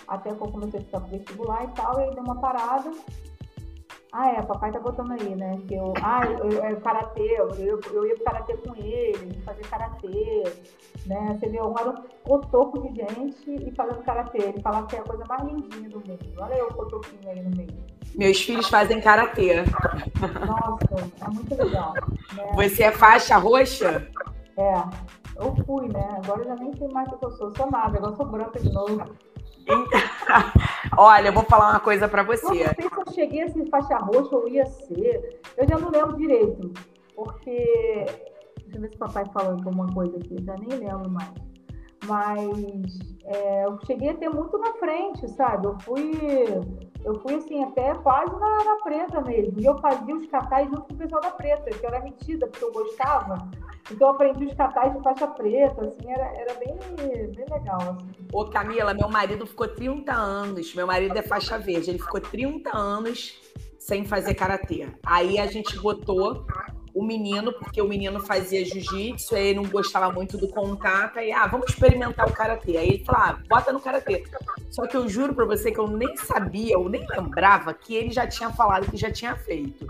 Até 0.05 0.35
que 0.35 0.41
eu 0.41 0.51
comecei 0.51 0.81
a 0.81 0.83
ficar 0.83 0.99
vestibular 0.99 1.63
e 1.63 1.67
tal, 1.69 1.97
e 1.99 2.03
aí 2.03 2.13
deu 2.13 2.23
uma 2.23 2.35
parada. 2.41 2.91
Ah, 4.15 4.30
é, 4.30 4.44
papai 4.44 4.72
tá 4.72 4.80
botando 4.80 5.11
aí, 5.14 5.35
né? 5.35 5.60
Que 5.68 5.73
eu, 5.73 5.91
ah, 6.03 6.22
eu, 6.23 6.52
eu, 6.52 6.64
eu 6.64 6.81
karatê, 6.81 7.35
eu, 7.35 7.49
eu, 7.56 7.81
eu 7.91 8.06
ia 8.06 8.14
pro 8.14 8.26
karatê 8.26 8.56
com 8.57 8.76
ele, 8.76 9.41
fazia 9.44 9.64
karatê, 9.64 10.44
né? 11.07 11.35
Você 11.40 11.49
vê, 11.49 11.60
um 11.60 11.73
cotoco 12.23 12.80
de 12.84 12.90
gente 12.90 13.49
e 13.49 13.72
fazendo 13.76 14.03
karatê. 14.03 14.38
Ele 14.38 14.61
falava 14.61 14.85
que 14.85 14.98
é 14.98 14.99
a 14.99 15.03
coisa 15.03 15.26
mais 15.27 15.44
lindinha 15.44 15.90
do 15.90 15.98
mundo. 15.98 16.19
Olha 16.38 16.53
eu, 16.53 16.68
o 16.68 16.73
cotoquinho 16.76 17.27
aí 17.27 17.41
no 17.41 17.57
meio. 17.57 17.73
Meus 18.14 18.40
filhos 18.40 18.69
fazem 18.69 19.02
karatê. 19.02 19.64
Nossa, 20.45 21.11
é 21.19 21.30
muito 21.31 21.56
legal. 21.56 21.94
Né? 22.35 22.52
Você 22.53 22.84
é 22.84 22.91
faixa 22.91 23.35
roxa? 23.38 24.07
É, 24.56 24.73
eu 25.38 25.56
fui, 25.65 25.88
né? 25.88 26.19
Agora 26.23 26.41
eu 26.41 26.45
já 26.49 26.56
nem 26.57 26.72
sei 26.76 26.88
mais 26.90 27.11
o 27.11 27.18
que 27.18 27.26
eu 27.26 27.31
sou. 27.31 27.56
Sou 27.56 27.72
nada, 27.72 27.98
agora 27.98 28.11
eu 28.11 28.15
sou 28.15 28.27
branca 28.27 28.60
de 28.60 28.72
novo. 28.72 29.03
Olha, 30.97 31.27
eu 31.27 31.33
vou 31.33 31.43
falar 31.43 31.71
uma 31.71 31.79
coisa 31.79 32.07
pra 32.07 32.21
Eu 32.21 32.27
não 32.27 32.35
você. 32.35 32.47
sei 32.47 32.67
se 32.67 32.83
eu 32.83 33.13
cheguei 33.13 33.41
a 33.43 33.49
ser 33.49 33.69
faixa 33.69 33.97
roxa 33.97 34.35
ou 34.35 34.47
ia 34.47 34.65
ser. 34.65 35.39
Eu 35.57 35.67
já 35.67 35.77
não 35.77 35.89
lembro 35.89 36.17
direito. 36.17 36.71
Porque. 37.15 38.05
Deixa 38.57 38.77
eu 38.77 38.81
ver 38.81 38.89
se 38.89 38.95
o 38.95 38.99
papai 38.99 39.23
falou 39.33 39.51
alguma 39.53 39.87
coisa 39.93 40.17
aqui, 40.17 40.35
eu 40.35 40.43
já 40.43 40.55
nem 40.55 40.79
lembro 40.79 41.09
mais. 41.09 41.33
Mas 42.05 42.99
é, 43.25 43.65
eu 43.65 43.79
cheguei 43.85 44.09
a 44.09 44.13
ter 44.15 44.29
muito 44.29 44.57
na 44.57 44.73
frente, 44.73 45.27
sabe? 45.31 45.67
Eu 45.67 45.79
fui. 45.79 46.11
Eu 47.03 47.19
fui 47.21 47.35
assim, 47.35 47.63
até 47.63 47.93
quase 47.95 48.31
na, 48.31 48.63
na 48.63 48.77
preta 48.83 49.21
mesmo. 49.21 49.59
E 49.59 49.65
eu 49.65 49.77
fazia 49.79 50.15
os 50.15 50.25
catais 50.27 50.69
junto 50.69 50.83
com 50.83 50.93
o 50.93 50.97
pessoal 50.97 51.21
da 51.21 51.31
preta, 51.31 51.69
que 51.69 51.85
eu 51.85 51.89
era 51.89 52.01
metida, 52.01 52.47
porque 52.47 52.63
eu 52.63 52.71
gostava. 52.71 53.37
Então 53.91 54.07
eu 54.07 54.14
aprendi 54.14 54.45
os 54.45 54.53
catais 54.53 54.93
de 54.93 55.03
faixa 55.03 55.27
preta, 55.27 55.85
assim, 55.85 56.10
era, 56.10 56.26
era 56.38 56.53
bem, 56.55 56.77
bem 57.35 57.45
legal. 57.51 57.80
Assim. 57.81 58.27
Ô, 58.31 58.45
Camila, 58.45 58.93
meu 58.93 59.10
marido 59.10 59.45
ficou 59.45 59.68
30 59.68 60.14
anos. 60.14 60.73
Meu 60.73 60.88
marido 60.88 61.18
é 61.18 61.22
faixa 61.22 61.57
verde. 61.57 61.91
Ele 61.91 61.99
ficou 61.99 62.22
30 62.22 62.76
anos 62.76 63.39
sem 63.77 64.05
fazer 64.05 64.34
karatê. 64.35 64.88
Aí 65.05 65.38
a 65.38 65.47
gente 65.47 65.77
botou 65.77 66.45
o 66.93 67.03
menino, 67.03 67.51
porque 67.53 67.81
o 67.81 67.88
menino 67.88 68.19
fazia 68.19 68.64
jiu-jitsu, 68.64 69.35
aí 69.35 69.47
ele 69.47 69.60
não 69.60 69.69
gostava 69.69 70.11
muito 70.11 70.38
do 70.38 70.47
contato. 70.47 71.18
Aí, 71.18 71.31
ah, 71.31 71.47
vamos 71.47 71.69
experimentar 71.69 72.27
o 72.30 72.31
karatê. 72.31 72.77
Aí 72.77 72.88
ele 72.88 73.03
falou, 73.03 73.22
ah, 73.22 73.39
bota 73.49 73.73
no 73.73 73.80
karatê. 73.80 74.23
Só 74.69 74.85
que 74.85 74.95
eu 74.95 75.10
juro 75.10 75.34
pra 75.34 75.45
você 75.45 75.72
que 75.72 75.80
eu 75.80 75.88
nem 75.88 76.15
sabia, 76.15 76.76
eu 76.76 76.88
nem 76.88 77.05
lembrava 77.10 77.73
que 77.73 77.95
ele 77.95 78.11
já 78.11 78.27
tinha 78.27 78.51
falado 78.51 78.89
que 78.89 78.97
já 78.97 79.11
tinha 79.11 79.35
feito. 79.35 79.88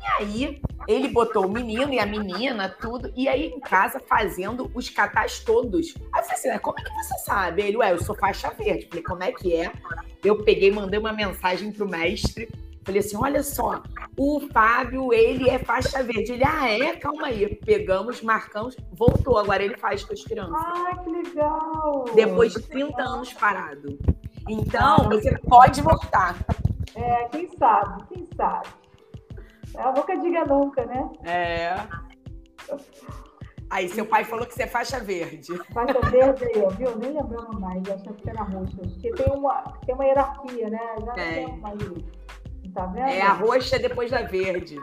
E 0.00 0.22
aí, 0.22 0.62
ele 0.88 1.08
botou 1.08 1.46
o 1.46 1.50
menino 1.50 1.92
e 1.92 1.98
a 1.98 2.06
menina, 2.06 2.68
tudo, 2.68 3.12
e 3.14 3.28
aí 3.28 3.46
em 3.48 3.60
casa 3.60 4.00
fazendo 4.00 4.70
os 4.74 4.88
catais 4.88 5.40
todos. 5.40 5.94
Aí 6.12 6.20
eu 6.20 6.24
falei 6.24 6.38
assim, 6.38 6.48
"Ué, 6.48 6.58
como 6.58 6.78
é 6.78 6.82
que 6.82 6.94
você 6.94 7.18
sabe? 7.18 7.62
Ele, 7.62 7.76
ué, 7.76 7.92
eu 7.92 8.00
sou 8.00 8.14
faixa 8.14 8.50
verde. 8.50 8.86
Falei, 8.88 9.02
como 9.02 9.22
é 9.22 9.32
que 9.32 9.54
é? 9.54 9.72
Eu 10.24 10.42
peguei, 10.42 10.70
mandei 10.70 10.98
uma 10.98 11.12
mensagem 11.12 11.70
pro 11.70 11.88
mestre. 11.88 12.48
Falei 12.82 13.00
assim, 13.00 13.16
olha 13.16 13.42
só, 13.42 13.82
o 14.16 14.40
Fábio, 14.52 15.12
ele 15.12 15.48
é 15.48 15.58
faixa 15.58 16.02
verde. 16.02 16.32
Ele, 16.32 16.44
ah, 16.44 16.68
é? 16.68 16.96
Calma 16.96 17.26
aí. 17.26 17.54
Pegamos, 17.56 18.22
marcamos, 18.22 18.76
voltou. 18.92 19.38
Agora 19.38 19.62
ele 19.62 19.76
faz 19.76 20.02
com 20.02 20.12
as 20.14 20.24
crianças. 20.24 20.56
Ai, 20.56 20.98
que 21.04 21.10
legal! 21.10 22.04
Depois 22.14 22.54
de 22.54 22.62
30 22.62 23.02
anos 23.02 23.32
parado. 23.34 23.98
Então, 24.48 25.08
você 25.08 25.38
pode 25.38 25.82
voltar. 25.82 26.36
É, 26.94 27.28
quem 27.28 27.48
sabe, 27.56 28.04
quem 28.08 28.26
sabe. 28.36 28.68
Eu 29.74 29.92
nunca 29.92 30.16
diga 30.18 30.44
nunca, 30.44 30.84
né? 30.84 31.10
É. 31.24 31.74
Aí 33.70 33.88
seu 33.88 34.04
pai 34.04 34.24
falou 34.24 34.44
que 34.46 34.54
você 34.54 34.64
é 34.64 34.66
faixa 34.66 34.98
verde. 34.98 35.56
Faixa 35.72 36.00
verde 36.10 36.44
aí, 36.44 36.66
viu? 36.76 36.96
Nem 36.98 37.12
lembrando 37.12 37.60
mais, 37.60 37.88
achando 37.88 38.14
que 38.14 38.28
era 38.28 38.42
roxa. 38.42 38.76
Porque 38.76 39.10
tem 39.12 39.32
uma, 39.32 39.62
tem 39.86 39.94
uma 39.94 40.04
hierarquia, 40.04 40.70
né? 40.70 40.80
Já 40.98 41.06
não 41.06 41.14
Tem. 41.14 41.60
mais. 41.60 41.78
Tá 42.74 42.86
vendo? 42.86 43.08
É 43.08 43.20
a 43.20 43.32
roxa 43.32 43.78
depois 43.78 44.10
da 44.10 44.22
verde. 44.22 44.76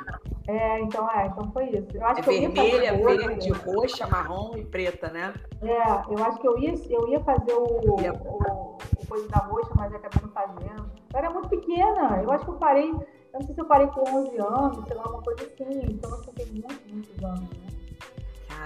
É, 0.48 0.80
então 0.80 1.10
é, 1.12 1.28
então 1.28 1.52
foi 1.52 1.66
isso. 1.70 1.88
Eu 1.94 2.06
acho 2.06 2.20
É 2.20 2.24
que 2.24 2.30
eu 2.30 2.34
ia 2.34 2.50
vermelha, 2.50 3.04
fazer 3.04 3.18
verde, 3.28 3.52
roxa, 3.52 4.08
marrom 4.08 4.58
e 4.58 4.64
preta, 4.66 5.10
né? 5.10 5.34
É, 5.62 5.78
eu 6.10 6.24
acho 6.24 6.40
que 6.40 6.48
eu 6.48 6.58
ia, 6.58 6.74
eu 6.90 7.08
ia 7.10 7.20
fazer 7.22 7.54
o, 7.54 7.64
o, 7.64 8.78
o 8.98 9.08
coisa 9.08 9.28
da 9.30 9.40
roxa, 9.40 9.70
mas 9.76 9.94
acabei 9.94 10.22
não 10.22 10.30
fazendo. 10.32 10.92
Eu 11.14 11.20
era 11.20 11.30
muito 11.30 11.50
pequena. 11.50 12.22
Eu 12.24 12.32
acho 12.32 12.46
que 12.46 12.52
eu 12.52 12.56
parei, 12.56 12.94
eu 13.38 13.40
não 13.40 13.46
sei 13.46 13.56
se 13.56 13.62
eu 13.62 13.66
parei 13.66 13.88
com 13.88 14.02
11 14.02 14.38
anos, 14.38 14.86
sei 14.88 14.96
lá, 14.98 15.04
uma 15.10 15.22
coisa 15.22 15.44
assim. 15.44 15.80
Então 15.90 16.10
eu 16.10 16.18
fiquei 16.24 16.46
muitos, 16.52 16.92
muitos 16.92 17.24
anos, 17.24 17.50
né? 17.50 17.68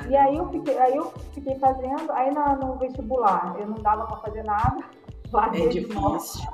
E 0.10 0.16
aí 0.16 0.38
eu 0.38 0.50
fiquei, 0.50 0.78
aí 0.80 0.96
eu 0.96 1.12
fiquei 1.34 1.60
fazendo, 1.60 2.12
aí 2.12 2.34
na- 2.34 2.56
no 2.56 2.76
vestibular 2.78 3.56
eu 3.60 3.68
não 3.68 3.76
dava 3.82 4.06
pra 4.08 4.18
fazer 4.18 4.44
nada. 4.44 4.84
É 5.34 5.36
larguei 5.38 5.70
de 5.70 5.94
mão. 5.94 6.18
difícil. 6.18 6.50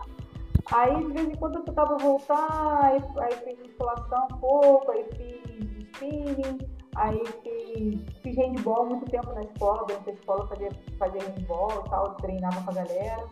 Aí 0.72 0.96
de 1.08 1.12
vez 1.14 1.30
em 1.30 1.36
quando 1.36 1.56
eu 1.56 1.64
tentava 1.64 1.98
voltar, 1.98 2.80
aí, 2.84 3.02
aí 3.22 3.32
fiz 3.38 3.58
musculação 3.60 4.26
um 4.32 4.38
pouco, 4.38 4.92
aí 4.92 5.04
fiz 5.16 5.88
spinning, 5.88 6.60
aí 6.94 7.24
fiz, 7.42 8.02
fiz 8.22 8.38
handball 8.38 8.86
muito 8.86 9.10
tempo 9.10 9.34
na 9.34 9.42
escola, 9.42 9.84
durante 9.88 10.12
a 10.12 10.14
escola 10.14 10.42
eu 10.44 10.48
fazia, 10.48 10.70
fazia 11.00 11.22
handball 11.24 11.84
e 11.86 11.90
tal, 11.90 12.14
treinava 12.16 12.62
com 12.64 12.70
a 12.70 12.74
galera. 12.74 13.24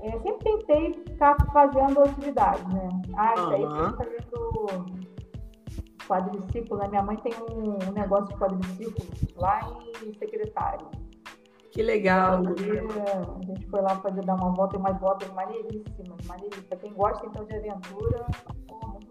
É, 0.00 0.10
sempre 0.20 0.44
tentei 0.44 0.92
ficar 0.92 1.36
fazendo 1.52 2.02
atividade, 2.02 2.66
né? 2.72 2.88
Ah, 3.14 3.34
isso 3.34 3.50
aí 3.50 3.64
Aham. 3.64 3.92
fui 3.96 4.06
fazendo 4.06 5.06
quadriciclo, 6.06 6.76
né? 6.78 6.88
Minha 6.88 7.02
mãe 7.02 7.16
tem 7.16 7.32
um, 7.50 7.92
negócio 7.92 8.26
de 8.26 8.36
quadriciclo 8.36 9.06
lá 9.36 9.60
em 10.02 10.12
secretário. 10.14 10.86
Que 11.72 11.82
legal. 11.82 12.42
A 12.42 13.44
gente 13.44 13.66
foi 13.68 13.82
lá 13.82 13.96
fazer 13.96 14.24
dar 14.24 14.34
uma 14.34 14.50
volta 14.54 14.76
e 14.76 14.78
umas 14.78 14.98
voltas 14.98 15.30
maneiríssimas, 15.32 16.26
maneiríssimas. 16.26 16.66
Pra 16.68 16.78
quem 16.78 16.92
gosta 16.94 17.26
então 17.26 17.44
de 17.44 17.54
aventura, 17.54 18.26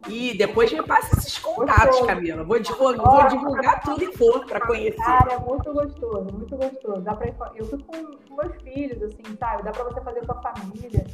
E 0.07 0.38
depois 0.38 0.72
me 0.72 0.84
passa 0.84 1.18
esses 1.18 1.38
contatos, 1.40 1.86
Gostoso. 1.86 2.06
Camila. 2.06 2.44
Vou 2.44 2.60
divulgar, 2.60 3.06
vou 3.06 3.27
divulgar 3.27 3.82
tudo 3.82 4.03
e 4.03 4.15
for 4.15 4.45
para 4.45 4.61
conhecer. 4.65 4.98
Cara, 4.98 5.34
é 5.34 5.40
muito 5.40 5.73
gostoso, 5.73 6.27
muito 6.34 6.56
gostoso. 6.56 7.02
Dá 7.02 7.15
pra 7.15 7.27
eu 7.56 7.65
fui 7.65 7.84
com 7.84 8.36
meus 8.36 8.61
filhos, 8.61 9.02
assim, 9.02 9.36
sabe? 9.40 9.64
Dá 9.64 9.72
pra 9.72 9.84
você 9.86 10.02
fazer 10.02 10.26
com 10.26 10.32
a 10.34 10.41
família. 10.41 11.06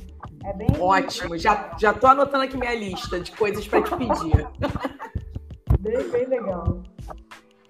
É 0.43 0.53
bem. 0.53 0.67
Ótimo. 0.79 1.37
Já, 1.37 1.71
já 1.79 1.93
tô 1.93 2.07
anotando 2.07 2.43
aqui 2.43 2.57
minha 2.57 2.75
lista 2.75 3.19
de 3.19 3.31
coisas 3.31 3.67
para 3.67 3.81
te 3.81 3.95
pedir. 3.95 4.47
Bem, 5.79 6.09
bem 6.09 6.25
legal. 6.27 6.81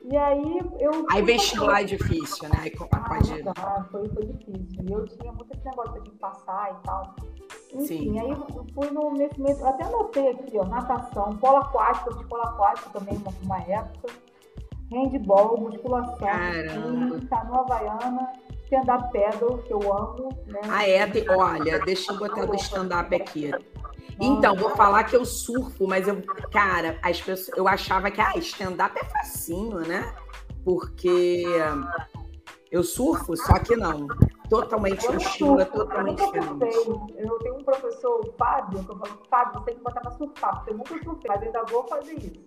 E 0.03 0.17
aí 0.17 0.59
eu. 0.79 1.05
Aí 1.11 1.21
vestibular 1.21 1.81
é 1.81 1.83
difícil, 1.83 2.49
né? 2.49 2.55
Aí 2.61 2.71
co- 2.71 2.87
Ah, 2.91 2.99
pode... 3.01 3.43
não 3.43 3.53
dá, 3.53 3.85
foi, 3.91 4.07
foi 4.09 4.25
difícil. 4.25 4.83
E 4.83 4.91
eu 4.91 5.05
tinha 5.07 5.31
muito 5.31 5.53
esse 5.55 5.63
negócio 5.65 6.01
de 6.01 6.09
passar 6.11 6.71
e 6.71 6.85
tal. 6.85 7.15
Enfim, 7.73 7.85
Sim. 7.85 8.19
aí 8.19 8.31
eu 8.31 8.65
fui 8.73 8.89
no, 8.91 9.13
nesse 9.13 9.39
eu 9.39 9.67
até 9.67 9.83
anotei 9.83 10.29
aqui, 10.31 10.57
ó, 10.57 10.65
natação, 10.65 11.37
polo 11.37 11.57
aquático, 11.57 12.09
eu 12.09 12.17
fiz 12.17 12.27
polo 12.27 12.43
aquático 12.43 12.89
também 12.89 13.15
uma, 13.17 13.31
uma 13.43 13.61
época, 13.63 14.13
handball, 14.91 15.57
musculação, 15.57 16.27
canoa 17.29 17.59
havaiana, 17.61 18.33
stand-up 18.65 19.13
paddle, 19.13 19.59
que 19.59 19.71
eu 19.73 19.93
amo, 19.93 20.29
né? 20.47 20.59
Ah, 20.69 20.87
é? 20.87 21.05
Olha, 21.29 21.79
deixa 21.79 22.11
eu 22.11 22.17
botar 22.17 22.45
do 22.45 22.55
stand-up 22.55 23.15
aqui. 23.15 23.51
Então, 24.19 24.55
vou 24.55 24.69
falar 24.71 25.03
que 25.03 25.15
eu 25.15 25.25
surfo, 25.25 25.87
mas 25.87 26.07
eu, 26.07 26.21
cara, 26.51 26.99
as 27.01 27.21
pessoas, 27.21 27.57
eu 27.57 27.67
achava 27.67 28.11
que 28.11 28.21
ah, 28.21 28.33
stand-up 28.37 28.97
é 28.97 29.03
facinho, 29.05 29.79
né? 29.79 30.13
Porque 30.63 31.43
eu 32.71 32.83
surfo, 32.83 33.35
só 33.35 33.59
que 33.59 33.75
não. 33.75 34.07
Totalmente, 34.49 35.05
Eu 35.05 35.17
estilo 35.17 35.59
é 35.59 35.63
eu 35.63 35.71
totalmente 35.71 36.21
nunca 36.21 36.39
diferente. 36.39 37.13
Eu 37.17 37.39
tenho 37.39 37.55
um 37.55 37.63
professor, 37.63 38.19
o 38.19 38.33
Fábio, 38.37 38.83
que 38.83 38.91
eu 38.91 38.97
falo, 38.97 39.21
Fábio, 39.29 39.53
você 39.53 39.65
tem 39.65 39.75
que 39.75 39.81
botar 39.81 40.01
pra 40.01 40.11
surfar, 40.11 40.55
porque 40.55 40.71
eu 40.71 40.77
nunca 40.77 41.03
surfei, 41.03 41.29
mas 41.29 41.41
ainda 41.41 41.63
vou 41.69 41.87
fazer 41.87 42.13
isso. 42.13 42.45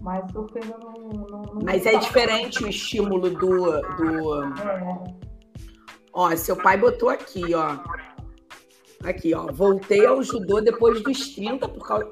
Mas 0.00 0.32
surfei 0.32 0.62
eu 0.62 0.78
não, 0.78 0.92
não, 0.92 1.42
não 1.42 1.60
Mas 1.64 1.86
é 1.86 1.96
diferente 1.96 2.64
o 2.64 2.68
estímulo 2.68 3.30
do, 3.30 3.80
do. 3.96 4.44
É, 4.44 5.04
Ó, 6.12 6.34
seu 6.36 6.56
pai 6.56 6.76
botou 6.76 7.08
aqui, 7.08 7.54
ó. 7.54 7.78
Aqui, 9.04 9.34
ó. 9.34 9.46
Voltei 9.52 10.06
ao 10.06 10.22
judô 10.22 10.60
depois 10.60 11.02
dos 11.02 11.34
30 11.34 11.68
por 11.68 11.86
causa, 11.86 12.06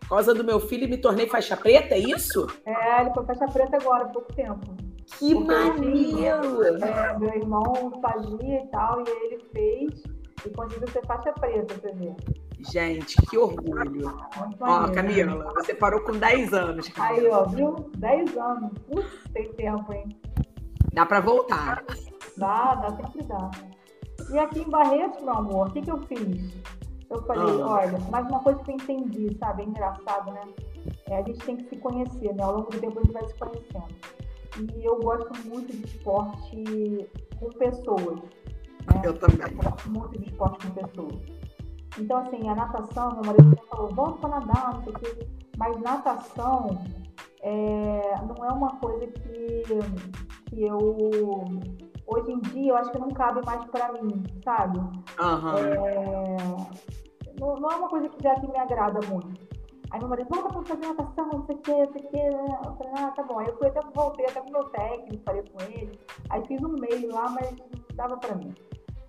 por 0.00 0.08
causa 0.08 0.34
do 0.34 0.44
meu 0.44 0.58
filho 0.60 0.84
e 0.84 0.88
me 0.88 0.98
tornei 0.98 1.26
faixa 1.28 1.56
preta, 1.56 1.94
é 1.94 1.98
isso? 1.98 2.46
é, 2.66 3.00
ele 3.02 3.10
foi 3.14 3.24
faixa 3.24 3.46
preta 3.46 3.76
agora, 3.76 4.04
há 4.04 4.08
pouco 4.08 4.32
tempo. 4.34 4.74
Que 5.18 5.34
Porque 5.34 5.52
maneiro! 5.52 6.64
É, 6.84 7.18
meu 7.18 7.34
irmão 7.34 8.00
fazia 8.00 8.62
e 8.62 8.66
tal, 8.68 9.04
e 9.06 9.10
ele 9.24 9.44
fez 9.52 10.02
e 10.44 10.50
conseguiu 10.50 10.88
ser 10.88 11.04
faixa 11.06 11.32
preta, 11.32 11.74
você 11.74 11.92
vê. 11.92 12.14
Gente, 12.70 13.16
que 13.28 13.36
orgulho. 13.36 13.84
Muito 13.86 14.56
Ó, 14.60 14.66
maneiro. 14.66 14.92
Camila, 14.92 15.52
você 15.54 15.74
parou 15.74 16.00
com 16.00 16.12
10 16.12 16.52
anos. 16.54 16.90
Aí, 16.96 17.28
ó, 17.28 17.44
viu? 17.44 17.90
10 17.96 18.36
anos. 18.36 18.70
Putz, 18.88 19.08
tem 19.32 19.52
tempo, 19.54 19.92
hein? 19.92 20.16
Dá 20.92 21.04
pra 21.04 21.20
voltar. 21.20 21.84
Dá, 22.36 22.74
dá, 22.76 22.90
sempre 22.96 23.22
dá. 23.24 23.50
E 24.30 24.38
aqui 24.38 24.60
em 24.60 24.70
Barretos, 24.70 25.22
meu 25.22 25.34
amor, 25.34 25.68
o 25.68 25.72
que, 25.72 25.82
que 25.82 25.90
eu 25.90 25.98
fiz? 26.02 26.54
Eu 27.10 27.22
falei, 27.24 27.60
Ah. 27.62 27.66
olha, 27.66 27.98
mais 28.10 28.26
uma 28.26 28.40
coisa 28.40 28.58
que 28.60 28.70
eu 28.70 28.74
entendi, 28.74 29.36
sabe? 29.38 29.62
É 29.62 29.66
engraçado, 29.66 30.32
né? 30.32 30.42
É, 31.08 31.18
a 31.18 31.22
gente 31.22 31.38
tem 31.44 31.56
que 31.56 31.68
se 31.68 31.76
conhecer, 31.76 32.34
né? 32.34 32.42
Ao 32.42 32.56
longo 32.56 32.70
do 32.70 32.80
tempo 32.80 32.98
a 32.98 33.02
gente 33.02 33.12
vai 33.12 33.26
se 33.28 33.34
conhecendo. 33.34 33.94
E 34.76 34.84
eu 34.84 35.00
gosto 35.00 35.48
muito 35.48 35.74
de 35.74 35.84
esporte 35.84 37.08
com 37.38 37.48
pessoas. 37.50 38.20
Né? 38.20 39.02
Eu 39.04 39.18
também. 39.18 39.46
Eu 39.46 39.56
gosto 39.56 39.90
muito 39.90 40.18
de 40.18 40.28
esporte 40.28 40.66
com 40.66 40.74
pessoas. 40.74 41.14
Então, 41.98 42.18
assim, 42.18 42.48
a 42.48 42.54
natação, 42.54 43.12
meu 43.12 43.24
marido 43.24 43.58
falou, 43.68 43.88
vamos 43.94 44.20
para 44.20 44.40
nadar, 44.40 44.74
não 44.74 44.84
sei 44.84 44.92
o 44.92 44.98
quê. 44.98 45.28
Mas 45.56 45.80
natação 45.80 46.82
é, 47.42 48.14
não 48.26 48.44
é 48.44 48.52
uma 48.52 48.76
coisa 48.76 49.06
que, 49.06 49.62
que 50.46 50.62
eu. 50.62 51.50
Hoje 52.12 52.30
em 52.30 52.40
dia, 52.40 52.72
eu 52.72 52.76
acho 52.76 52.92
que 52.92 52.98
não 52.98 53.08
cabe 53.10 53.44
mais 53.46 53.64
para 53.70 53.92
mim, 53.94 54.22
sabe? 54.44 54.78
Aham. 55.18 55.58
É, 55.58 56.36
não, 57.40 57.56
não 57.56 57.70
é 57.70 57.76
uma 57.76 57.88
coisa 57.88 58.08
que 58.08 58.22
já 58.22 58.34
que 58.34 58.46
me 58.46 58.58
agrada 58.58 59.00
muito. 59.08 59.40
Aí 59.90 59.98
meu 59.98 60.08
marido, 60.08 60.28
volta 60.28 60.48
pra 60.50 60.62
fazer 60.62 60.86
natação, 60.86 61.28
não 61.28 61.46
sei 61.46 61.54
o 61.54 61.58
que, 61.58 61.70
não 61.70 61.92
sei 61.92 62.02
o 62.02 62.08
que. 62.08 62.16
Eu 62.18 62.74
falei, 62.76 62.92
ah, 62.96 63.10
tá 63.10 63.22
bom. 63.22 63.38
Aí 63.38 63.46
eu 63.46 63.56
fui 63.56 63.68
até, 63.68 63.80
voltei 63.94 64.26
até 64.26 64.40
com 64.40 64.48
o 64.48 64.52
meu 64.52 64.64
técnico, 64.64 65.22
falei 65.24 65.42
com 65.42 65.62
ele. 65.64 66.00
Aí 66.30 66.46
fiz 66.46 66.62
um 66.62 66.78
meio 66.78 67.12
lá, 67.12 67.28
mas 67.30 67.50
não 67.50 67.66
dava 67.94 68.16
pra 68.16 68.34
mim. 68.34 68.54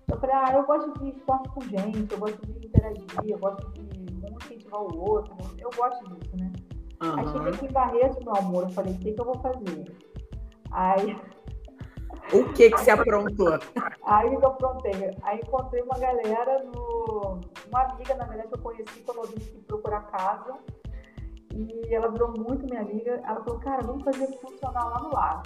Eu 0.08 0.18
falei, 0.18 0.36
ah, 0.36 0.52
eu 0.54 0.64
gosto 0.64 0.98
de 0.98 1.10
esporte 1.10 1.48
com 1.50 1.62
gente, 1.62 2.12
eu 2.12 2.18
gosto 2.18 2.46
de 2.46 2.66
interagir, 2.66 3.06
eu 3.26 3.38
gosto 3.38 3.70
de 3.72 3.80
um 3.80 4.36
incentivar 4.36 4.80
o 4.80 4.98
outro. 4.98 5.34
Eu 5.58 5.70
gosto 5.76 6.04
disso, 6.04 6.36
né? 6.36 6.52
Aí 7.00 7.26
cheguei 7.28 7.52
aqui 7.52 7.66
em 7.66 7.72
Barretos, 7.72 8.24
meu 8.24 8.36
amor, 8.36 8.64
eu 8.64 8.70
falei, 8.70 8.94
o 8.94 8.98
que, 8.98 9.12
que 9.12 9.20
eu 9.20 9.24
vou 9.24 9.38
fazer? 9.40 9.84
Aí, 10.70 11.20
O 12.32 12.52
que 12.52 12.70
que 12.70 12.78
você 12.80 12.90
aprontou? 12.90 13.58
aí 14.04 14.32
eu 14.32 14.46
aprontei. 14.46 15.16
Aí 15.22 15.40
encontrei 15.40 15.82
uma 15.82 15.98
galera 15.98 16.62
no. 16.64 17.40
Uma 17.68 17.82
amiga, 17.82 18.14
na 18.14 18.24
verdade, 18.24 18.48
que 18.48 18.54
eu 18.54 18.62
conheci 18.62 19.00
quando 19.04 19.18
eu 19.18 19.24
vim 19.24 19.40
procurar 19.66 20.00
casa. 20.02 20.54
E 21.52 21.94
ela 21.94 22.08
virou 22.10 22.30
muito 22.36 22.66
minha 22.66 22.80
amiga. 22.80 23.20
Ela 23.26 23.42
falou, 23.44 23.60
cara, 23.60 23.82
vamos 23.82 24.02
fazer 24.04 24.26
funcionar 24.40 24.84
lá 24.86 24.98
no 25.00 25.12
lago. 25.14 25.42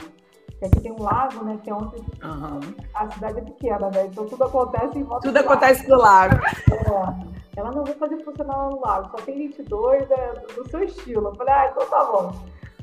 Que 0.59 0.65
aqui 0.67 0.81
tem 0.81 0.93
um 0.93 1.03
lago, 1.03 1.45
né? 1.45 1.59
Que 1.63 1.71
é 1.71 1.75
onde 1.75 1.97
Aham. 2.23 2.61
a 2.95 3.11
cidade 3.11 3.39
é 3.39 3.43
pequena, 3.43 3.91
né? 3.91 4.07
Então 4.07 4.27
tudo 4.27 4.45
acontece 4.45 4.99
em 4.99 5.05
volta 5.05 5.29
Tudo 5.29 5.35
do 5.35 5.37
lago. 5.37 5.53
acontece 5.53 5.87
do 5.87 5.97
lago. 5.97 6.35
É. 6.73 7.39
Ela 7.61 7.73
não 7.73 7.85
vai 7.85 7.95
fazer 7.95 8.23
funcionar 8.25 8.57
lá 8.57 8.71
no 8.71 8.81
lago, 8.81 9.11
só 9.11 9.17
tem 9.25 9.37
22 9.37 10.09
da- 10.09 10.17
do, 10.33 10.63
do 10.63 10.71
seu 10.71 10.83
estilo. 10.85 11.29
Eu 11.29 11.35
falei, 11.35 11.53
ah, 11.55 11.71
então 11.73 11.89
tá 11.91 12.05
bom. 12.05 12.33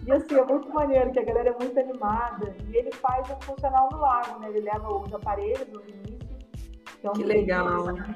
E 0.06 0.12
assim, 0.12 0.36
é 0.36 0.46
muito 0.46 0.70
maneiro, 0.72 1.12
que 1.12 1.20
a 1.20 1.24
galera 1.24 1.50
é 1.50 1.64
muito 1.64 1.80
animada. 1.80 2.56
E 2.70 2.78
ele 2.78 2.92
faz 2.92 3.28
um 3.30 3.42
funcional 3.42 3.90
no 3.92 3.98
lago, 3.98 4.40
né? 4.40 4.50
Ele 4.50 4.62
leva 4.62 4.88
os 4.94 5.14
aparelhos, 5.14 5.68
os 5.74 5.88
inícios. 5.88 6.30
Que, 7.02 7.08
é 7.08 7.10
um 7.10 7.14
Que 7.14 7.24
legal. 7.24 7.86
né? 7.92 8.16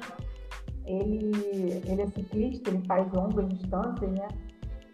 Ele, 0.86 1.82
ele 1.86 2.02
é 2.02 2.08
ciclista, 2.08 2.70
ele 2.70 2.84
faz 2.88 3.12
longas 3.12 3.48
distâncias, 3.50 4.12
né? 4.12 4.28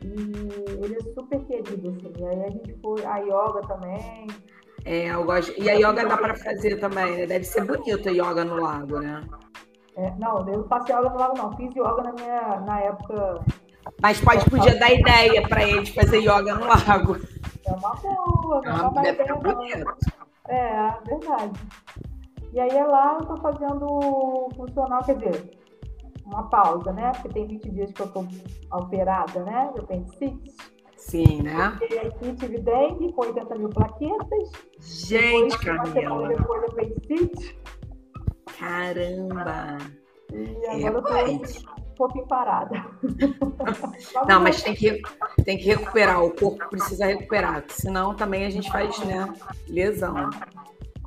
E 0.01 0.84
ele 0.84 0.95
é 0.95 1.13
super 1.13 1.39
querido, 1.45 1.89
assim. 1.89 2.13
E 2.17 2.26
aí 2.26 2.43
a 2.45 2.49
gente 2.49 2.73
foi, 2.81 3.05
a 3.05 3.17
yoga 3.17 3.61
também. 3.67 4.27
É, 4.85 5.07
eu 5.07 5.23
gosto. 5.26 5.51
E 5.61 5.69
a 5.69 5.73
yoga 5.73 6.05
dá 6.05 6.15
pra 6.15 6.35
fazer 6.35 6.77
também, 6.80 7.17
né? 7.17 7.26
Deve 7.26 7.43
ser 7.43 7.65
bonito 7.65 8.07
a 8.07 8.11
yoga 8.11 8.45
no 8.45 8.61
lago, 8.61 8.99
né? 8.99 9.22
É, 9.97 10.13
não, 10.17 10.38
eu 10.47 10.59
não 10.59 10.67
faço 10.67 10.91
yoga 10.91 11.09
no 11.09 11.17
lago, 11.17 11.38
não. 11.38 11.51
Fiz 11.57 11.72
yoga 11.76 12.03
na, 12.03 12.13
minha, 12.13 12.59
na 12.61 12.80
época. 12.81 13.43
Mas 14.01 14.19
pode 14.21 14.49
podia 14.49 14.77
dar 14.77 14.91
ideia 14.91 15.47
pra 15.47 15.63
eles 15.63 15.89
fazer 15.89 16.19
yoga 16.19 16.55
no 16.55 16.65
lago. 16.65 17.17
É 17.65 17.71
uma 17.73 17.95
boa, 17.95 18.61
não 18.61 18.77
é 18.77 18.87
uma 18.87 19.07
ideia, 19.07 19.35
bonito. 19.35 19.95
É, 20.47 20.91
verdade. 21.07 21.59
E 22.53 22.59
aí 22.59 22.69
é 22.69 22.83
lá 22.85 23.17
eu 23.19 23.25
tô 23.25 23.37
fazendo 23.37 24.49
funcional, 24.55 25.03
quer 25.03 25.17
dizer, 25.17 25.51
uma 26.25 26.43
pausa, 26.49 26.91
né? 26.93 27.11
Porque 27.13 27.29
tem 27.29 27.47
20 27.47 27.69
dias 27.71 27.91
que 27.91 28.01
eu 28.01 28.07
tô 28.11 28.25
operada, 28.71 29.43
né? 29.43 29.71
Eu 29.75 29.83
tenho 29.83 30.03
apendicite. 30.03 30.55
Sim, 30.97 31.43
né? 31.43 31.77
E 31.89 31.99
aqui 31.99 32.33
tive 32.33 32.59
dengue 32.59 33.13
com 33.13 33.21
80 33.21 33.55
mil 33.55 33.69
plaquetas. 33.69 34.51
Gente, 34.79 35.57
Depois, 35.59 35.77
uma 35.77 35.85
semana 35.85 36.09
Camila. 36.09 36.27
depois 36.29 36.63
apendicite. 36.63 37.59
Caramba. 38.57 39.77
E 40.33 40.65
É, 40.65 40.87
agora 40.87 40.97
eu 40.97 41.01
tô 41.03 41.09
rapaz. 41.13 41.65
Um 41.95 41.97
pouquinho 41.97 42.27
parada. 42.27 42.85
Não, 44.27 44.41
mas 44.41 44.61
tem 44.61 44.76
que, 44.76 45.01
tem 45.43 45.57
que 45.57 45.63
recuperar. 45.63 46.22
O 46.22 46.35
corpo 46.35 46.69
precisa 46.69 47.05
recuperar. 47.05 47.63
Senão 47.69 48.13
também 48.13 48.45
a 48.45 48.49
gente 48.49 48.69
faz, 48.69 48.99
né? 48.99 49.34
Lesão. 49.67 50.30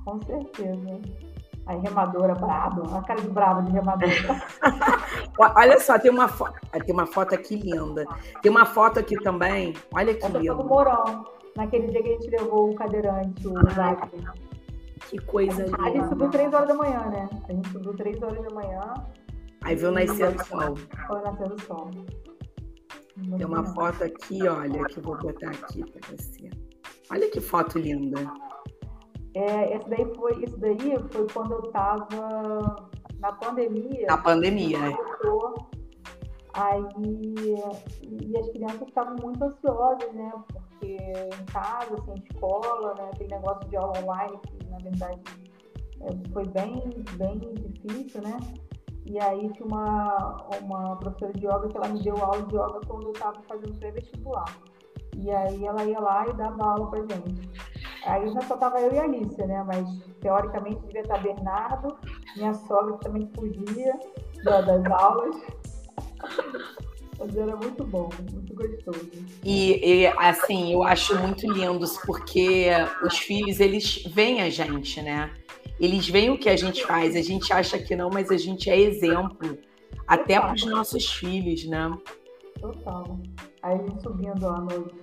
Com 0.05 0.20
certeza. 0.23 1.01
Aí, 1.66 1.78
remadora 1.81 2.35
braba, 2.35 2.98
a 2.98 3.02
cara 3.02 3.20
de 3.20 3.28
brava 3.28 3.62
de 3.62 3.73
remadora. 3.73 4.43
Olha 5.55 5.78
só, 5.78 5.98
tem 5.98 6.10
uma, 6.10 6.27
fo... 6.27 6.47
tem 6.86 6.94
uma 6.94 7.06
foto 7.06 7.35
aqui 7.35 7.56
linda. 7.56 8.06
Tem 8.40 8.51
uma 8.51 8.65
foto 8.65 8.98
aqui 8.98 9.16
também. 9.16 9.74
Olha 9.94 10.15
que 10.15 10.24
Essa 10.24 10.31
foi 10.31 10.47
do. 10.47 10.65
Morão, 10.65 11.27
naquele 11.55 11.89
dia 11.89 12.02
que 12.02 12.09
a 12.09 12.12
gente 12.12 12.31
levou 12.31 12.70
o 12.70 12.74
cadeirante, 12.74 13.47
o 13.47 13.52
Wagner. 13.52 14.32
Que 15.10 15.19
coisa 15.19 15.65
A 15.78 15.90
gente 15.90 16.09
subiu 16.09 16.27
linda. 16.27 16.39
3 16.39 16.55
horas 16.55 16.69
da 16.69 16.74
manhã, 16.74 17.01
né? 17.06 17.28
A 17.47 17.52
gente 17.52 17.69
subiu 17.69 17.94
3 17.94 18.23
horas 18.23 18.43
da 18.43 18.51
manhã, 18.51 18.94
Aí 19.64 19.76
viu 19.76 19.90
nascer 19.90 20.35
o 20.35 20.44
sol. 20.44 20.76
foi 21.06 21.22
nascer 21.22 21.52
o 21.52 21.60
sol. 21.60 21.90
Tem 23.36 23.47
uma 23.47 23.64
foto 23.74 24.05
aqui, 24.05 24.47
olha, 24.47 24.85
que 24.85 24.98
eu 24.98 25.02
vou 25.02 25.18
botar 25.18 25.51
aqui 25.51 25.85
pra 25.90 26.16
você. 26.16 26.51
Olha 27.10 27.30
que 27.30 27.40
foto 27.40 27.78
linda. 27.78 28.20
É, 29.35 29.76
esse 29.76 29.89
daí 29.89 30.14
foi, 30.14 30.44
isso 30.44 30.56
daí 30.59 30.97
foi 31.10 31.26
quando 31.32 31.52
eu 31.52 31.62
tava 31.70 32.90
na 33.18 33.32
pandemia. 33.32 34.06
Na 34.06 34.18
pandemia, 34.18 34.78
né? 34.78 34.97
voltou. 35.22 35.68
Aí, 36.55 36.82
e 38.02 38.36
as 38.36 38.48
crianças 38.51 38.89
estavam 38.89 39.16
muito 39.22 39.44
ansiosas, 39.44 40.12
né? 40.12 40.32
Porque 40.52 40.97
em 40.97 41.44
casa, 41.47 41.97
sem 42.05 42.14
escola, 42.30 42.94
né? 42.94 43.10
Tem 43.16 43.28
negócio 43.28 43.68
de 43.68 43.76
aula 43.76 43.93
online 44.01 44.39
que, 44.47 44.66
na 44.68 44.78
verdade, 44.78 45.20
é, 46.01 46.32
foi 46.32 46.47
bem, 46.48 47.05
bem 47.16 47.39
difícil, 47.39 48.22
né? 48.22 48.39
E 49.09 49.18
aí 49.18 49.51
tinha 49.55 49.66
uma, 49.66 50.47
uma 50.62 50.97
professora 50.97 51.32
de 51.32 51.47
yoga 51.47 51.68
que 51.68 51.76
ela 51.78 51.89
me 51.89 52.02
deu 52.02 52.16
aula 52.16 52.43
de 52.43 52.55
yoga 52.55 52.80
quando 52.86 53.05
eu 53.05 53.12
estava 53.12 53.40
fazendo 53.48 53.78
pré-vestibular. 53.78 54.44
E 55.16 55.30
aí 55.30 55.64
ela 55.64 55.82
ia 55.85 55.98
lá 55.98 56.26
e 56.28 56.32
dava 56.35 56.62
aula 56.62 56.90
pra 56.90 57.01
gente. 57.01 57.51
Aí 58.05 58.28
já 58.28 58.40
só 58.43 58.56
tava 58.56 58.80
eu 58.80 58.93
e 58.93 58.98
a 58.98 59.05
Alicia, 59.05 59.47
né? 59.47 59.64
Mas 59.66 59.89
teoricamente 60.20 60.80
devia 60.86 61.01
estar 61.01 61.22
Bernardo, 61.22 61.97
minha 62.36 62.52
sogra 62.52 62.98
que 62.98 63.05
também 63.05 63.30
fugia 63.35 63.98
das 64.44 64.85
aulas. 64.90 65.36
Mas 67.18 67.36
era 67.36 67.56
muito 67.56 67.85
bom, 67.85 68.10
muito 68.30 68.55
gostoso. 68.55 69.10
E, 69.43 70.02
e, 70.02 70.06
assim, 70.06 70.72
eu 70.72 70.85
acho 70.85 71.18
muito 71.18 71.51
lindo, 71.51 71.85
porque 72.06 72.68
os 73.02 73.18
filhos, 73.18 73.59
eles 73.59 74.05
veem 74.05 74.43
a 74.43 74.51
gente, 74.51 75.02
né? 75.02 75.32
Eles 75.80 76.09
veem 76.09 76.30
o 76.30 76.38
que 76.38 76.48
a 76.48 76.56
gente 76.56 76.84
faz. 76.84 77.14
A 77.14 77.22
gente 77.22 77.52
acha 77.52 77.78
que 77.78 77.94
não, 77.94 78.10
mas 78.10 78.30
a 78.30 78.36
gente 78.36 78.68
é 78.68 78.78
exemplo. 78.78 79.59
Até 80.06 80.40
para 80.40 80.55
os 80.55 80.64
nossos 80.64 81.06
filhos, 81.06 81.64
né? 81.66 81.96
Total. 82.60 83.20
Aí 83.62 83.78
subindo 84.02 84.46
à 84.46 84.60
noite. 84.60 84.94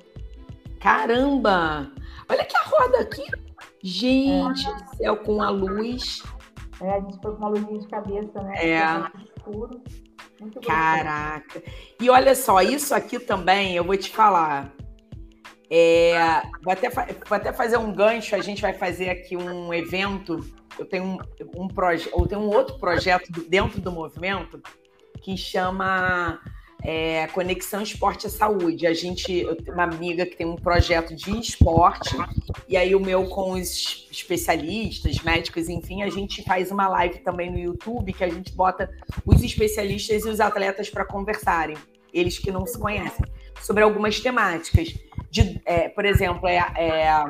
Caramba! 0.79 1.91
Olha 2.29 2.45
que 2.45 2.57
a 2.57 2.63
roda 2.63 2.99
aqui. 2.99 3.23
Gente 3.83 4.67
é. 4.67 4.73
do 4.73 4.97
céu, 4.97 5.17
com 5.17 5.41
a 5.41 5.49
luz. 5.49 6.23
É, 6.81 6.91
a 6.91 6.99
gente 6.99 7.21
foi 7.21 7.31
com 7.31 7.37
uma 7.37 7.49
luzinha 7.49 7.79
de 7.79 7.87
cabeça, 7.87 8.41
né? 8.41 8.53
É. 8.57 8.81
Escuro. 9.37 9.81
Muito 10.39 10.59
Caraca. 10.59 11.63
E 11.99 12.09
olha 12.09 12.35
só, 12.35 12.61
isso 12.61 12.93
aqui 12.93 13.19
também, 13.19 13.75
eu 13.75 13.83
vou 13.83 13.95
te 13.95 14.09
falar. 14.09 14.73
É, 15.69 16.41
vou, 16.63 16.73
até, 16.73 16.89
vou 16.89 17.35
até 17.35 17.51
fazer 17.53 17.77
um 17.77 17.93
gancho, 17.93 18.35
a 18.35 18.41
gente 18.41 18.61
vai 18.61 18.73
fazer 18.73 19.09
aqui 19.09 19.35
um 19.35 19.73
evento. 19.73 20.39
Eu 20.77 20.85
tenho 20.85 21.03
um, 21.03 21.17
um 21.63 21.67
projeto, 21.67 22.13
eu 22.17 22.27
tenho 22.27 22.41
um 22.41 22.49
outro 22.49 22.77
projeto 22.77 23.31
dentro 23.47 23.79
do 23.81 23.91
movimento 23.91 24.61
que 25.21 25.35
chama 25.37 26.39
é, 26.85 27.25
Conexão 27.27 27.81
Esporte 27.81 28.27
e 28.27 28.29
Saúde. 28.29 28.85
A 28.85 28.93
gente, 28.93 29.33
eu 29.33 29.55
tenho 29.55 29.73
uma 29.73 29.83
amiga 29.83 30.25
que 30.25 30.35
tem 30.35 30.45
um 30.45 30.55
projeto 30.55 31.15
de 31.15 31.31
esporte, 31.31 32.15
e 32.67 32.77
aí 32.77 32.93
o 32.93 32.99
meu 32.99 33.25
com 33.25 33.51
os 33.51 34.07
especialistas, 34.11 35.19
médicos, 35.21 35.67
enfim, 35.67 36.03
a 36.03 36.09
gente 36.09 36.43
faz 36.43 36.71
uma 36.71 36.87
live 36.87 37.19
também 37.19 37.51
no 37.51 37.57
YouTube 37.57 38.13
que 38.13 38.23
a 38.23 38.29
gente 38.29 38.53
bota 38.53 38.89
os 39.25 39.41
especialistas 39.43 40.25
e 40.25 40.29
os 40.29 40.39
atletas 40.39 40.89
para 40.89 41.03
conversarem, 41.03 41.75
eles 42.13 42.37
que 42.37 42.51
não 42.51 42.65
se 42.67 42.77
conhecem, 42.77 43.25
sobre 43.61 43.83
algumas 43.83 44.19
temáticas. 44.19 44.93
De, 45.31 45.59
é, 45.65 45.89
por 45.89 46.05
exemplo, 46.05 46.47
é, 46.47 46.57
é, 46.77 47.25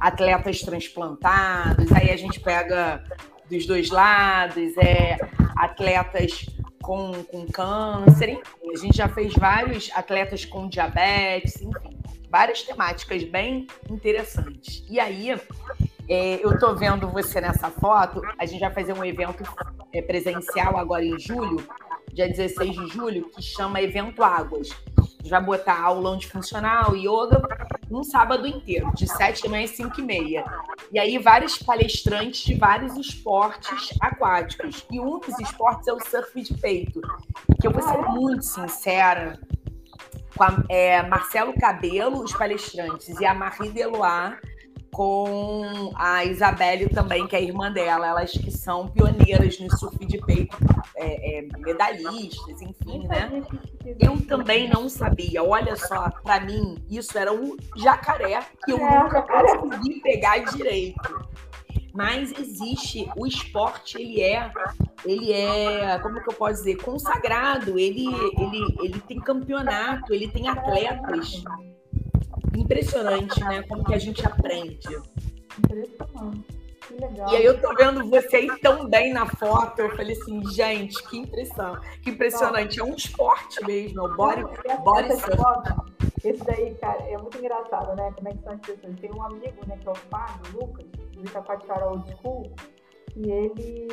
atletas 0.00 0.60
transplantados, 0.60 1.90
aí 1.92 2.10
a 2.10 2.16
gente 2.16 2.40
pega 2.40 3.02
dos 3.50 3.66
dois 3.66 3.90
lados, 3.90 4.76
é 4.76 5.16
atletas 5.56 6.46
com, 6.82 7.12
com 7.24 7.46
câncer, 7.46 8.30
enfim, 8.30 8.72
a 8.72 8.78
gente 8.78 8.96
já 8.96 9.08
fez 9.08 9.34
vários 9.34 9.90
atletas 9.94 10.44
com 10.44 10.68
diabetes, 10.68 11.60
enfim, 11.60 11.98
várias 12.30 12.62
temáticas 12.62 13.24
bem 13.24 13.66
interessantes. 13.90 14.84
E 14.88 15.00
aí, 15.00 15.30
é, 16.08 16.44
eu 16.44 16.52
estou 16.52 16.76
vendo 16.76 17.08
você 17.08 17.40
nessa 17.40 17.70
foto, 17.70 18.22
a 18.38 18.46
gente 18.46 18.60
vai 18.60 18.72
fazer 18.72 18.92
um 18.92 19.04
evento 19.04 19.42
é, 19.92 20.00
presencial 20.00 20.76
agora 20.76 21.04
em 21.04 21.18
julho, 21.18 21.66
dia 22.12 22.28
16 22.28 22.76
de 22.76 22.86
julho, 22.88 23.28
que 23.30 23.42
chama 23.42 23.82
Evento 23.82 24.22
Águas 24.22 24.68
vai 25.28 25.42
botar 25.42 25.80
aula 25.80 26.18
funcional, 26.22 26.96
yoga, 26.96 27.42
um 27.90 28.02
sábado 28.02 28.46
inteiro, 28.46 28.92
de 28.94 29.06
7 29.06 29.42
da 29.42 29.48
manhã 29.48 29.64
às 29.64 29.70
5 29.70 30.00
e 30.00 30.02
meia. 30.02 30.44
E 30.92 30.98
aí, 30.98 31.18
vários 31.18 31.58
palestrantes 31.58 32.44
de 32.44 32.54
vários 32.54 32.96
esportes 32.96 33.94
aquáticos. 34.00 34.84
E 34.90 35.00
um 35.00 35.18
dos 35.18 35.38
esportes 35.40 35.88
é 35.88 35.92
o 35.92 36.00
surf 36.00 36.40
de 36.40 36.54
peito, 36.54 37.00
que 37.60 37.66
eu 37.66 37.70
vou 37.70 37.82
ser 37.82 37.98
muito 38.10 38.42
sincera, 38.42 39.38
com 40.36 40.44
a, 40.44 40.64
é, 40.68 41.02
Marcelo 41.02 41.52
Cabelo, 41.54 42.22
os 42.22 42.32
palestrantes, 42.32 43.18
e 43.20 43.24
a 43.24 43.34
Marie 43.34 43.70
Deloire, 43.70 44.36
com 44.92 45.92
a 45.94 46.24
Isabelle 46.24 46.88
também, 46.88 47.26
que 47.26 47.36
é 47.36 47.38
a 47.38 47.42
irmã 47.42 47.70
dela, 47.70 48.06
elas 48.06 48.32
que 48.32 48.50
são 48.50 48.88
pioneiras 48.88 49.58
no 49.60 49.70
surf 49.76 50.04
de 50.04 50.18
peito, 50.18 50.56
é, 50.96 51.38
é, 51.38 51.42
medalhistas, 51.58 52.60
enfim, 52.62 53.06
né? 53.06 53.42
Eu 53.98 54.20
também 54.26 54.68
não 54.68 54.88
sabia. 54.88 55.42
Olha 55.42 55.76
só, 55.76 56.10
para 56.22 56.40
mim, 56.40 56.82
isso 56.90 57.16
era 57.16 57.32
um 57.32 57.56
jacaré 57.76 58.40
que 58.64 58.72
eu 58.72 58.78
nunca 58.78 59.22
consegui 59.22 60.00
pegar 60.00 60.38
direito. 60.38 61.28
Mas 61.94 62.32
existe, 62.38 63.10
o 63.16 63.26
esporte, 63.26 64.00
ele 64.00 64.20
é, 64.20 64.52
ele 65.04 65.32
é, 65.32 65.98
como 65.98 66.22
que 66.22 66.30
eu 66.30 66.34
posso 66.34 66.56
dizer, 66.56 66.76
consagrado, 66.76 67.78
ele, 67.78 68.06
ele, 68.06 68.76
ele 68.80 69.00
tem 69.00 69.18
campeonato, 69.18 70.12
ele 70.12 70.28
tem 70.28 70.48
atletas 70.48 71.42
impressionante, 72.56 73.40
né? 73.40 73.62
Como 73.62 73.84
que 73.84 73.94
a 73.94 73.98
gente 73.98 74.24
aprende. 74.26 74.88
Impressionante. 75.58 76.58
E 77.30 77.36
aí 77.36 77.44
eu 77.44 77.60
tô 77.60 77.74
vendo 77.74 78.08
vocês 78.08 78.50
tão 78.60 78.88
bem 78.88 79.12
na 79.12 79.26
foto, 79.26 79.80
eu 79.80 79.94
falei 79.94 80.16
assim, 80.16 80.42
gente, 80.50 81.02
que 81.08 81.18
impressão, 81.18 81.78
que 82.02 82.10
impressionante. 82.10 82.80
É 82.80 82.84
um 82.84 82.94
esporte 82.94 83.62
mesmo, 83.66 84.00
é 84.00 84.04
o 84.04 84.16
body, 84.16 84.42
body. 84.82 85.08
Esse 86.24 86.42
daí, 86.44 86.74
cara, 86.76 87.02
é 87.02 87.16
muito 87.18 87.38
engraçado, 87.38 87.94
né? 87.94 88.10
Como 88.16 88.28
é 88.28 88.32
que 88.32 88.42
são 88.42 88.52
as 88.52 88.60
pessoas. 88.60 89.00
Tem 89.00 89.12
um 89.12 89.22
amigo, 89.22 89.66
né, 89.66 89.78
que 89.80 89.86
é 89.86 89.90
o 89.90 89.94
Fábio, 89.94 90.60
Lucas, 90.60 90.86
do 91.12 91.20
Itacoatiara 91.20 91.86
Old 91.90 92.10
School, 92.16 92.50
e 93.16 93.30
ele, 93.30 93.88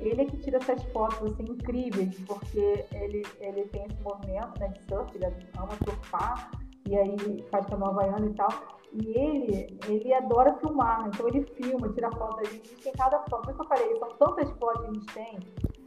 ele 0.00 0.20
é 0.20 0.24
que 0.24 0.36
tira 0.38 0.58
essas 0.58 0.82
fotos 0.92 1.32
assim, 1.32 1.44
incríveis, 1.44 2.14
porque 2.26 2.84
ele, 2.92 3.24
ele 3.40 3.62
tem 3.68 3.86
esse 3.86 4.02
movimento 4.02 4.58
né, 4.60 4.68
de 4.68 4.82
surf, 4.88 5.14
ele 5.14 5.26
ama 5.56 5.76
surfar, 5.84 6.50
e 6.88 6.96
aí 6.96 7.44
faz 7.50 7.68
Nova 7.68 7.90
Havaiana 7.90 8.26
e 8.26 8.34
tal. 8.34 8.48
E 8.90 9.06
ele, 9.06 9.78
ele 9.86 10.14
adora 10.14 10.54
filmar, 10.54 11.06
então 11.06 11.28
ele 11.28 11.42
filma, 11.42 11.90
tira 11.90 12.10
foto 12.12 12.36
da 12.36 12.44
gente, 12.44 12.74
tem 12.76 12.92
cada 12.92 13.18
foto. 13.28 13.42
Por 13.42 13.50
isso 13.50 13.58
que 13.58 13.64
eu 13.64 13.68
falei, 13.68 13.98
são 13.98 14.08
tantas 14.16 14.50
fotos 14.58 14.80
que 14.80 14.88
a 14.88 14.92
gente 14.94 15.14
tem, 15.14 15.38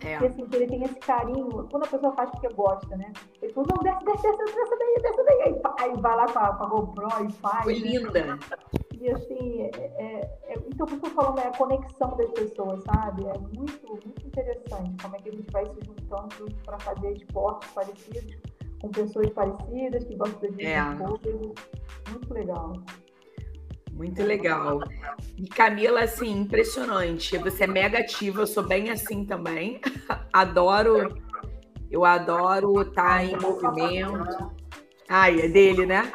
é. 0.06 0.18
que 0.20 0.26
assim, 0.28 0.46
que 0.46 0.56
ele 0.56 0.68
tem 0.68 0.84
esse 0.84 1.00
carinho, 1.00 1.50
quando 1.72 1.84
a 1.84 1.88
pessoa 1.88 2.14
faz 2.14 2.30
porque 2.30 2.50
gosta, 2.50 2.96
né? 2.96 3.12
Ele 3.42 3.52
fala, 3.54 3.68
não, 3.74 3.84
desce, 3.84 4.06
desce, 4.06 4.38
desce, 4.38 4.56
desce 4.56 4.78
daí, 4.78 5.02
desce 5.02 5.24
daí. 5.24 5.42
Aí, 5.42 5.62
aí 5.80 6.02
vai 6.02 6.16
lá 6.16 6.26
com 6.28 6.40
a, 6.40 6.56
com 6.56 6.64
a 6.64 6.68
GoPro 6.68 7.08
e 7.28 7.32
faz. 7.32 7.64
Foi 7.64 7.80
né? 7.80 7.80
linda. 7.80 8.40
E 9.02 9.10
assim, 9.10 9.62
é, 9.62 9.72
é, 9.98 10.40
é, 10.44 10.54
então 10.68 10.86
por 10.86 10.96
isso 10.96 11.08
eu 11.08 11.12
falo, 11.12 11.34
né, 11.34 11.48
a 11.48 11.58
conexão 11.58 12.16
das 12.18 12.30
pessoas, 12.34 12.84
sabe? 12.84 13.26
É 13.26 13.34
muito, 13.40 13.88
muito 13.88 14.28
interessante 14.28 14.96
como 15.02 15.16
é 15.16 15.20
que 15.20 15.30
a 15.30 15.32
gente 15.32 15.52
vai 15.52 15.66
se 15.66 15.80
juntando 15.84 16.56
para 16.64 16.78
fazer 16.82 17.14
esportes 17.14 17.72
parecidos 17.72 18.51
com 18.82 18.90
pessoas 18.90 19.30
parecidas, 19.30 20.04
que 20.04 20.16
gostam 20.16 20.52
de 20.52 20.66
é. 20.66 20.82
coisas. 20.96 21.54
Muito 22.10 22.34
legal. 22.34 22.74
Muito 23.92 24.24
legal. 24.24 24.80
E 25.38 25.48
Camila, 25.48 26.04
assim, 26.04 26.32
impressionante. 26.32 27.38
Você 27.38 27.66
é 27.66 27.68
mega 27.68 28.00
ativa, 28.00 28.42
eu 28.42 28.48
sou 28.48 28.64
bem 28.64 28.90
assim 28.90 29.24
também. 29.26 29.80
adoro, 30.34 31.16
eu 31.90 32.04
adoro 32.04 32.82
estar 32.82 33.20
tá 33.20 33.24
em 33.24 33.38
movimento. 33.40 34.52
Ai, 35.08 35.42
é 35.42 35.48
dele, 35.48 35.86
né? 35.86 36.12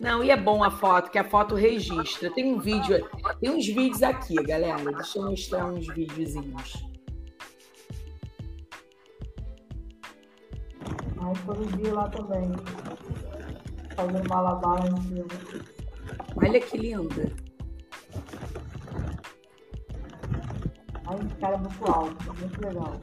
Não, 0.00 0.22
e 0.22 0.30
é 0.30 0.36
bom 0.36 0.62
a 0.62 0.70
foto, 0.70 1.10
que 1.10 1.18
a 1.18 1.24
foto 1.24 1.56
registra. 1.56 2.32
Tem 2.32 2.54
um 2.54 2.58
vídeo, 2.60 3.04
tem 3.40 3.50
uns 3.50 3.66
vídeos 3.66 4.02
aqui, 4.02 4.36
galera. 4.36 4.92
Deixa 4.92 5.18
eu 5.18 5.24
mostrar 5.24 5.66
uns 5.66 5.88
videozinhos. 5.88 6.97
Aí 11.20 11.34
foram 11.36 11.62
dia 11.62 11.94
lá 11.94 12.08
também. 12.08 12.50
Fazendo 13.94 14.28
malabar 14.28 14.86
em 14.86 15.02
cima. 15.02 15.26
Olha 16.36 16.60
que 16.60 16.76
linda. 16.76 17.32
Esse 21.24 21.34
cara 21.36 21.54
é 21.54 21.58
muito 21.58 21.90
alto, 21.90 22.34
muito 22.38 22.60
legal. 22.60 23.00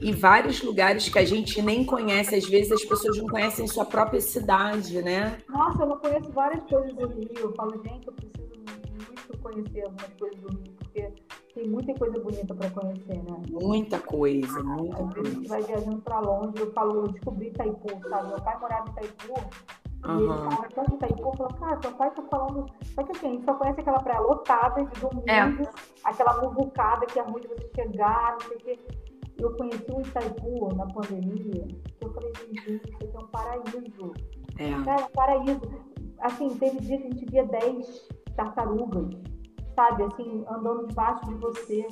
E 0.00 0.12
vários 0.12 0.62
lugares 0.62 1.08
que 1.08 1.18
a 1.18 1.24
gente 1.24 1.60
nem 1.62 1.84
conhece, 1.84 2.34
às 2.34 2.46
vezes 2.48 2.72
as 2.72 2.84
pessoas 2.84 3.18
não 3.18 3.26
conhecem 3.26 3.66
sua 3.66 3.84
própria 3.84 4.20
cidade, 4.20 5.02
né? 5.02 5.38
Nossa, 5.48 5.82
eu 5.82 5.86
não 5.86 5.98
conheço 5.98 6.30
várias 6.32 6.62
coisas 6.64 6.94
do 6.94 7.06
Rio. 7.06 7.30
Eu 7.36 7.54
falo, 7.54 7.80
gente, 7.82 8.06
eu 8.06 8.12
preciso 8.12 8.35
conhecer 9.38 9.82
algumas 9.82 10.12
coisas 10.18 10.40
do 10.40 10.48
Rio, 10.48 10.72
porque 10.78 11.12
tem 11.54 11.68
muita 11.68 11.94
coisa 11.94 12.20
bonita 12.20 12.54
para 12.54 12.70
conhecer, 12.70 13.22
né? 13.22 13.42
Muita 13.50 13.98
coisa, 13.98 14.62
muita 14.62 15.02
Às 15.02 15.14
vezes 15.14 15.30
a 15.30 15.34
gente 15.34 15.48
vai 15.48 15.62
viajando 15.62 16.02
para 16.02 16.20
longe. 16.20 16.52
Eu 16.58 16.72
falo, 16.72 17.06
eu 17.06 17.08
descobri 17.08 17.48
Itaipu, 17.48 18.08
sabe? 18.08 18.28
Meu 18.28 18.40
pai 18.42 18.60
morava 18.60 18.88
em 18.88 18.92
Itaipu. 18.92 19.34
Uhum. 20.04 20.18
E 20.18 20.22
ele 20.22 20.28
fala 20.28 20.68
tanto 20.74 20.94
Itaipu, 20.96 21.36
falou, 21.36 21.54
cara, 21.54 21.80
seu 21.80 21.92
pai 21.92 22.10
tá 22.10 22.22
falando. 22.30 22.66
Só 22.94 23.02
que 23.02 23.12
assim, 23.12 23.26
a 23.26 23.30
gente 23.30 23.44
só 23.44 23.54
conhece 23.54 23.80
aquela 23.80 24.00
praia 24.00 24.20
lotada 24.20 24.84
de 24.84 25.00
domingo, 25.00 25.30
é. 25.30 25.70
aquela 26.04 26.42
muvucada 26.42 27.06
que 27.06 27.18
é 27.18 27.22
ruim 27.22 27.40
de 27.40 27.48
você 27.48 27.70
chegar, 27.74 28.32
não 28.32 28.40
sei 28.48 28.56
o 28.56 28.60
quê. 28.60 28.78
Eu 29.38 29.56
conheci 29.56 29.92
o 29.92 30.00
Itaipu 30.00 30.74
na 30.74 30.86
pandemia, 30.86 31.68
que 31.98 32.04
eu 32.04 32.12
falei, 32.12 32.32
gente, 32.34 32.74
isso 32.74 32.96
aqui 32.96 33.16
é 33.16 33.18
um 33.18 33.26
paraíso. 33.28 34.12
É. 34.58 34.84
Cara, 34.84 35.00
é 35.00 35.04
um 35.04 35.08
paraíso. 35.08 35.60
Assim, 36.20 36.48
teve 36.56 36.80
dia 36.80 36.98
que 36.98 37.06
a 37.06 37.10
gente 37.10 37.26
via 37.30 37.44
10 37.44 38.08
tartarugas 38.36 39.08
sabe, 39.76 40.04
assim, 40.04 40.44
andando 40.48 40.88
debaixo 40.88 41.24
de 41.26 41.34
você. 41.34 41.86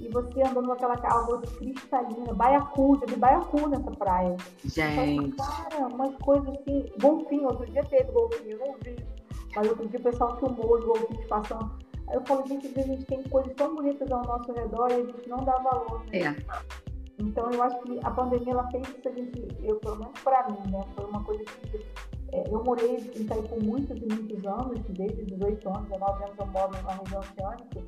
e 0.00 0.08
você 0.08 0.42
andando 0.42 0.66
com 0.66 0.72
aquela 0.72 0.94
água 0.94 1.40
cristalina, 1.40 2.32
baiacu, 2.34 2.98
já 3.00 3.06
vi 3.06 3.16
baiacu 3.16 3.68
nessa 3.68 3.90
praia. 3.92 4.36
Gente. 4.64 5.36
cara, 5.36 5.86
umas 5.88 6.14
coisas 6.16 6.48
assim, 6.48 6.84
golfinho, 7.00 7.46
outro 7.46 7.66
dia 7.66 7.84
teve 7.84 8.10
golfinho, 8.12 8.52
eu 8.52 8.58
não 8.58 8.74
vi, 8.82 8.96
mas 9.54 9.68
outro 9.68 9.88
dia 9.88 10.00
o 10.00 10.02
pessoal 10.02 10.36
filmou 10.38 10.78
os 10.78 10.84
golfinhos 10.84 11.26
passando. 11.26 11.70
Aí 12.08 12.16
eu 12.16 12.22
falo, 12.26 12.46
gente, 12.46 12.78
a 12.78 12.82
gente 12.82 13.04
tem 13.06 13.22
coisas 13.24 13.54
tão 13.54 13.74
bonitas 13.74 14.10
ao 14.10 14.22
nosso 14.24 14.52
redor 14.52 14.90
e 14.90 14.94
a 14.94 15.04
gente 15.04 15.28
não 15.28 15.38
dá 15.38 15.56
valor. 15.58 16.04
Né? 16.12 16.18
É. 16.18 16.36
Então 17.18 17.50
eu 17.50 17.62
acho 17.62 17.80
que 17.82 17.98
a 18.02 18.10
pandemia 18.10 18.52
ela 18.52 18.70
fez 18.70 18.86
isso 18.88 19.08
a 19.08 19.12
gente, 19.12 19.48
eu, 19.62 19.76
pelo 19.76 19.96
menos 19.96 20.20
para 20.20 20.48
mim, 20.50 20.70
né? 20.70 20.84
Foi 20.94 21.04
uma 21.06 21.22
coisa 21.22 21.44
que 21.44 21.86
eu 22.50 22.64
morei 22.64 22.96
em 22.96 23.22
Itaipu 23.22 23.62
muitos 23.62 23.96
e 23.96 24.06
muitos 24.06 24.44
anos, 24.44 24.80
desde 24.88 25.24
18 25.24 25.68
anos, 25.68 25.88
19 25.88 26.24
anos 26.24 26.38
eu 26.38 26.46
moro 26.46 26.72
na 26.82 26.92
região 26.94 27.20
oceânica, 27.20 27.80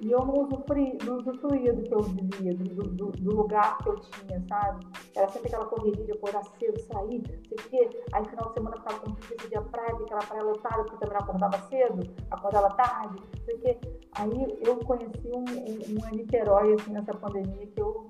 e 0.00 0.12
eu 0.12 0.24
não 0.24 0.44
usufruía, 0.44 1.72
do 1.72 1.82
que 1.82 1.92
eu 1.92 2.02
vivia, 2.02 2.54
do, 2.54 2.64
do, 2.64 3.10
do, 3.10 3.34
lugar 3.34 3.78
que 3.78 3.88
eu 3.88 3.96
tinha, 3.96 4.40
sabe? 4.48 4.86
Era 5.16 5.28
sempre 5.28 5.48
aquela 5.48 5.66
correria 5.66 6.04
de 6.04 6.12
acordar 6.12 6.44
cedo, 6.44 6.78
sair, 6.82 7.22
sei 7.48 7.58
o 7.58 7.68
quê. 7.68 8.02
Aí 8.12 8.24
final 8.26 8.48
de 8.48 8.54
semana 8.54 8.76
eu 8.76 8.80
ficava 8.80 9.00
com 9.00 9.12
preguiça 9.14 9.48
de 9.48 9.56
a 9.56 9.62
praia, 9.62 9.94
aquela 9.94 10.20
praia 10.20 10.42
lotada, 10.44 10.84
porque 10.84 10.94
eu 10.94 10.98
também 11.00 11.18
acordava 11.18 11.58
cedo, 11.68 12.14
acordava 12.30 12.68
tarde, 12.76 13.22
sei 13.44 13.54
o 13.56 13.58
quê. 13.58 13.78
Aí 14.12 14.58
eu 14.64 14.76
conheci 14.76 15.28
um, 15.32 15.44
um, 15.44 15.98
uma 15.98 16.10
Niterói, 16.12 16.74
assim, 16.74 16.92
nessa 16.92 17.14
pandemia, 17.14 17.66
que 17.66 17.82
eu, 17.82 18.06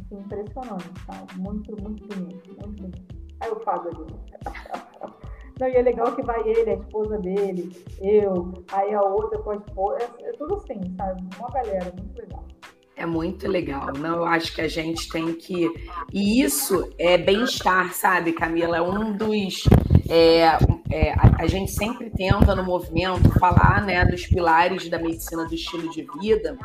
assim, 0.00 0.18
impressionante, 0.18 0.90
sabe? 1.04 1.38
Muito, 1.38 1.82
muito 1.82 2.06
bonito, 2.08 2.48
muito 2.48 2.82
bonito. 2.82 3.14
Aí 3.40 3.50
eu 3.50 3.60
falo 3.60 3.88
ali. 3.88 5.16
Não, 5.58 5.68
e 5.68 5.74
é 5.74 5.82
legal 5.82 6.14
que 6.14 6.22
vai 6.22 6.46
ele, 6.46 6.70
a 6.70 6.74
esposa 6.74 7.18
dele, 7.18 7.74
eu, 8.00 8.52
aí 8.72 8.94
a 8.94 9.00
outra 9.02 9.38
com 9.38 9.50
a 9.50 9.56
esposa. 9.56 9.98
É, 10.20 10.28
é 10.28 10.32
tudo 10.32 10.54
assim, 10.54 10.94
sabe? 10.96 11.22
Uma 11.38 11.50
galera, 11.50 11.92
muito 11.96 12.20
legal. 12.20 12.44
É 12.94 13.04
muito 13.04 13.46
legal. 13.46 13.92
Não, 13.98 14.16
eu 14.16 14.24
acho 14.24 14.54
que 14.54 14.60
a 14.62 14.68
gente 14.68 15.08
tem 15.10 15.34
que. 15.34 15.68
E 16.12 16.42
isso 16.42 16.90
é 16.98 17.18
bem-estar, 17.18 17.92
sabe, 17.92 18.32
Camila? 18.32 18.78
É 18.78 18.82
um 18.82 19.14
dos. 19.14 19.64
É, 20.08 20.44
é, 20.90 21.14
a, 21.38 21.46
gente 21.46 21.72
sempre 21.72 22.10
tenta 22.10 22.54
no 22.54 22.64
movimento 22.64 23.28
falar 23.38 23.84
né, 23.84 24.04
dos 24.04 24.26
pilares 24.26 24.88
da 24.88 24.98
medicina 24.98 25.44
do 25.44 25.54
estilo 25.54 25.90
de 25.90 26.06
vida, 26.20 26.56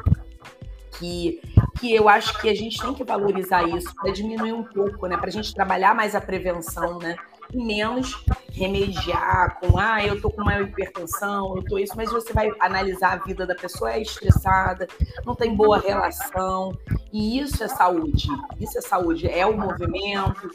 que, 0.98 1.42
que 1.80 1.94
eu 1.94 2.08
acho 2.08 2.40
que 2.40 2.48
a 2.48 2.56
gente 2.56 2.80
tem 2.80 2.94
que 2.94 3.04
valorizar 3.04 3.68
isso 3.68 3.94
para 3.96 4.12
diminuir 4.12 4.54
um 4.54 4.64
pouco, 4.64 5.08
né? 5.08 5.18
Para 5.18 5.28
a 5.28 5.32
gente 5.32 5.54
trabalhar 5.54 5.94
mais 5.94 6.16
a 6.16 6.22
prevenção, 6.22 6.98
né? 7.00 7.18
Menos 7.54 8.24
remediar 8.52 9.60
com, 9.60 9.78
ah, 9.78 10.04
eu 10.04 10.22
tô 10.22 10.30
com 10.30 10.42
uma 10.42 10.60
hipertensão, 10.60 11.56
eu 11.56 11.64
tô 11.64 11.78
isso, 11.78 11.94
mas 11.96 12.12
você 12.12 12.34
vai 12.34 12.50
analisar 12.60 13.14
a 13.14 13.18
vida 13.18 13.46
da 13.46 13.56
pessoa 13.56 13.94
é 13.94 14.02
estressada, 14.02 14.88
não 15.26 15.36
tem 15.36 15.56
boa 15.56 15.80
relação, 15.80 16.78
e 17.12 17.40
isso 17.40 17.64
é 17.64 17.68
saúde. 17.68 18.28
Isso 18.60 18.78
é 18.78 18.82
saúde, 18.82 19.28
é 19.28 19.46
o 19.46 19.58
movimento 19.58 20.50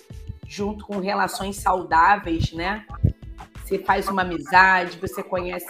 junto 0.47 0.86
com 0.86 0.98
relações 0.98 1.56
saudáveis, 1.56 2.52
né? 2.52 2.85
Você 3.64 3.81
faz 3.81 4.06
uma 4.06 4.23
amizade, 4.23 4.98
você 5.01 5.23
conhece 5.23 5.66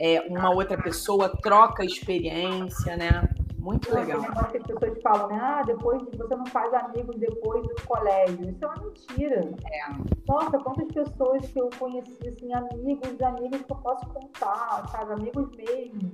é, 0.00 0.22
uma 0.22 0.50
outra 0.50 0.78
pessoa, 0.78 1.28
troca 1.42 1.84
experiência, 1.84 2.96
né? 2.96 3.28
Muito 3.66 3.92
legal. 3.92 4.20
Esse 4.20 4.28
negócio 4.28 4.50
que 4.52 4.58
as 4.58 4.62
pessoas 4.62 5.02
falam, 5.02 5.26
né? 5.26 5.38
Ah, 5.42 5.62
depois 5.66 6.00
você 6.16 6.36
não 6.36 6.46
faz 6.46 6.72
amigos 6.72 7.16
depois 7.16 7.62
do 7.64 7.74
colégio. 7.84 8.48
Isso 8.48 8.64
é 8.64 8.68
uma 8.68 8.76
mentira. 8.76 9.40
É. 9.72 9.88
Nossa, 10.28 10.56
quantas 10.60 10.86
pessoas 10.92 11.44
que 11.48 11.60
eu 11.60 11.68
conheci, 11.76 12.28
assim, 12.28 12.54
amigos, 12.54 13.20
amigos 13.20 13.62
que 13.62 13.72
eu 13.72 13.76
posso 13.78 14.06
contar, 14.06 14.88
sabe? 14.88 15.14
Amigos 15.14 15.50
mesmo. 15.56 16.12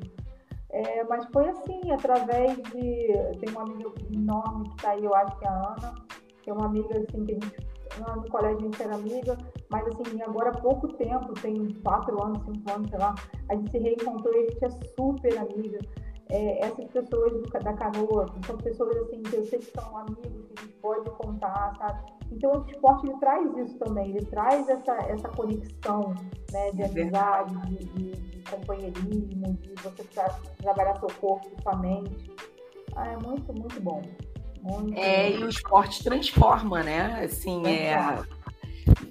É, 0.71 1.05
mas 1.05 1.27
foi 1.27 1.47
assim, 1.51 1.91
através 1.91 2.57
de. 2.57 3.13
Tem 3.39 3.51
uma 3.51 3.65
amiga 3.65 3.93
enorme 4.11 4.71
que 4.71 4.77
tá 4.77 4.93
aí, 4.93 5.05
eu 5.05 5.15
acho 5.15 5.39
que 5.39 5.45
é 5.45 5.49
a 5.49 5.53
Ana, 5.53 5.95
que 6.43 6.49
é 6.49 6.55
uma 6.55 6.65
amiga 6.65 6.99
assim 7.01 7.27
que 7.27 7.33
a 7.33 7.35
gente. 7.35 7.73
No 8.17 8.31
colégio 8.31 8.57
a 8.57 8.63
gente 8.63 8.83
era 8.83 8.95
amiga, 8.95 9.37
mas 9.69 9.87
assim, 9.89 10.23
agora 10.23 10.49
há 10.49 10.59
pouco 10.59 10.89
tempo, 10.95 11.35
tem 11.43 11.69
quatro 11.85 12.25
anos, 12.25 12.43
cinco 12.47 12.73
anos, 12.73 12.89
sei 12.89 12.99
lá, 12.99 13.15
a 13.51 13.55
gente 13.55 13.71
se 13.71 13.79
reencontrou 13.79 14.35
e 14.35 14.39
a 14.39 14.51
gente 14.51 14.65
é 14.65 14.71
super 14.97 15.39
amiga 15.39 15.79
é, 16.33 16.65
essas 16.65 16.87
pessoas 16.87 17.33
do, 17.33 17.43
da 17.43 17.73
canoa 17.75 18.27
são 18.47 18.57
pessoas 18.57 18.97
assim 18.97 19.23
que 19.23 19.37
eu 19.37 19.45
sei 19.45 19.59
que 19.59 19.71
são 19.79 19.97
amigos 19.99 20.47
que 20.47 20.55
a 20.59 20.63
gente 20.63 20.73
pode 20.81 21.11
contar, 21.11 21.75
sabe? 21.77 22.11
Então 22.33 22.53
o 22.53 22.71
esporte 22.71 23.07
ele 23.07 23.19
traz 23.19 23.57
isso 23.59 23.79
também, 23.79 24.11
ele 24.17 24.25
traz 24.27 24.67
essa, 24.67 24.93
essa 25.09 25.29
conexão 25.29 26.15
né, 26.51 26.71
de 26.73 26.83
amizade, 26.85 27.55
de, 27.67 27.85
de, 27.85 28.11
de 28.13 28.51
companheirismo, 28.51 29.53
de 29.61 29.75
você 29.83 30.05
trabalhar 30.63 30.99
seu 30.99 31.09
corpo, 31.21 31.51
sua 31.63 31.77
mente. 31.77 32.35
Ah, 32.97 33.09
é 33.09 33.17
muito, 33.19 33.53
muito 33.53 33.81
bom. 33.81 34.01
Muito 34.63 34.99
é, 34.99 35.33
bom. 35.33 35.39
e 35.39 35.45
o 35.45 35.49
esporte 35.51 36.03
transforma, 36.03 36.83
né? 36.83 37.25
Assim, 37.25 37.67
é 37.67 37.95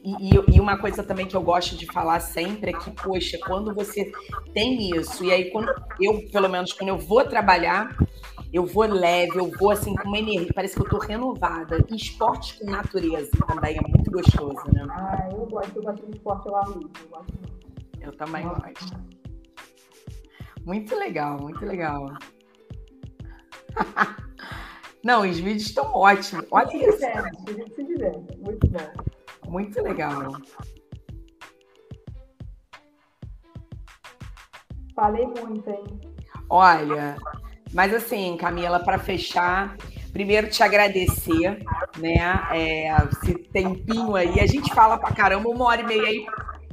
e, 0.03 0.55
e, 0.55 0.59
uma 0.59 0.77
coisa 0.77 1.03
também 1.03 1.27
que 1.27 1.35
eu 1.35 1.41
gosto 1.41 1.77
de 1.77 1.85
falar 1.85 2.19
sempre 2.19 2.71
é 2.71 2.73
que, 2.73 2.89
poxa, 2.89 3.37
quando 3.45 3.73
você 3.73 4.11
tem 4.53 4.89
isso, 4.97 5.23
e 5.23 5.31
aí 5.31 5.51
quando 5.51 5.71
eu, 5.99 6.27
pelo 6.31 6.49
menos, 6.49 6.73
quando 6.73 6.89
eu 6.89 6.97
vou 6.97 7.23
trabalhar, 7.23 7.95
eu 8.51 8.65
vou 8.65 8.85
leve, 8.85 9.37
eu 9.37 9.51
vou 9.51 9.69
assim 9.69 9.95
com 9.95 10.07
uma 10.07 10.17
energia, 10.17 10.51
parece 10.53 10.75
que 10.75 10.81
eu 10.81 10.89
tô 10.89 10.97
renovada. 10.97 11.85
E 11.89 11.95
esporte 11.95 12.57
com 12.59 12.65
natureza 12.65 13.31
também 13.47 13.77
é 13.77 13.81
muito 13.81 14.09
gostoso, 14.11 14.61
né? 14.73 14.85
Ah, 14.89 15.29
eu 15.31 15.45
gosto, 15.45 15.75
eu 15.75 15.83
gosto 15.83 16.05
de 16.07 16.17
esporte 16.17 16.47
ao 16.49 16.55
ar 16.55 16.67
livre. 16.69 16.91
Eu, 17.11 18.07
eu 18.07 18.11
também 18.17 18.43
gosto. 18.43 19.11
Muito 20.65 20.95
legal, 20.95 21.39
muito 21.39 21.63
legal. 21.63 22.07
Não, 25.03 25.27
os 25.27 25.39
vídeos 25.39 25.63
estão 25.63 25.93
ótimos. 25.93 26.45
Olha 26.51 26.89
isso. 26.89 27.05
A 27.05 27.51
gente 27.51 27.73
se 27.75 27.83
diverte, 27.83 28.37
muito 28.37 28.67
bom. 28.67 29.20
Muito 29.51 29.81
legal. 29.81 30.31
Falei 34.95 35.27
muito, 35.27 35.69
hein? 35.69 35.83
Olha, 36.49 37.17
mas 37.73 37.93
assim, 37.93 38.37
Camila, 38.37 38.79
para 38.79 38.97
fechar, 38.97 39.75
primeiro 40.13 40.49
te 40.49 40.63
agradecer, 40.63 41.59
né? 41.97 42.41
É, 42.51 42.95
esse 43.11 43.33
tempinho 43.51 44.15
aí, 44.15 44.39
a 44.39 44.45
gente 44.45 44.73
fala 44.73 44.97
pra 44.97 45.11
caramba, 45.13 45.49
uma 45.49 45.65
hora 45.65 45.81
e 45.81 45.85
meia 45.85 46.07
aí, 46.07 46.25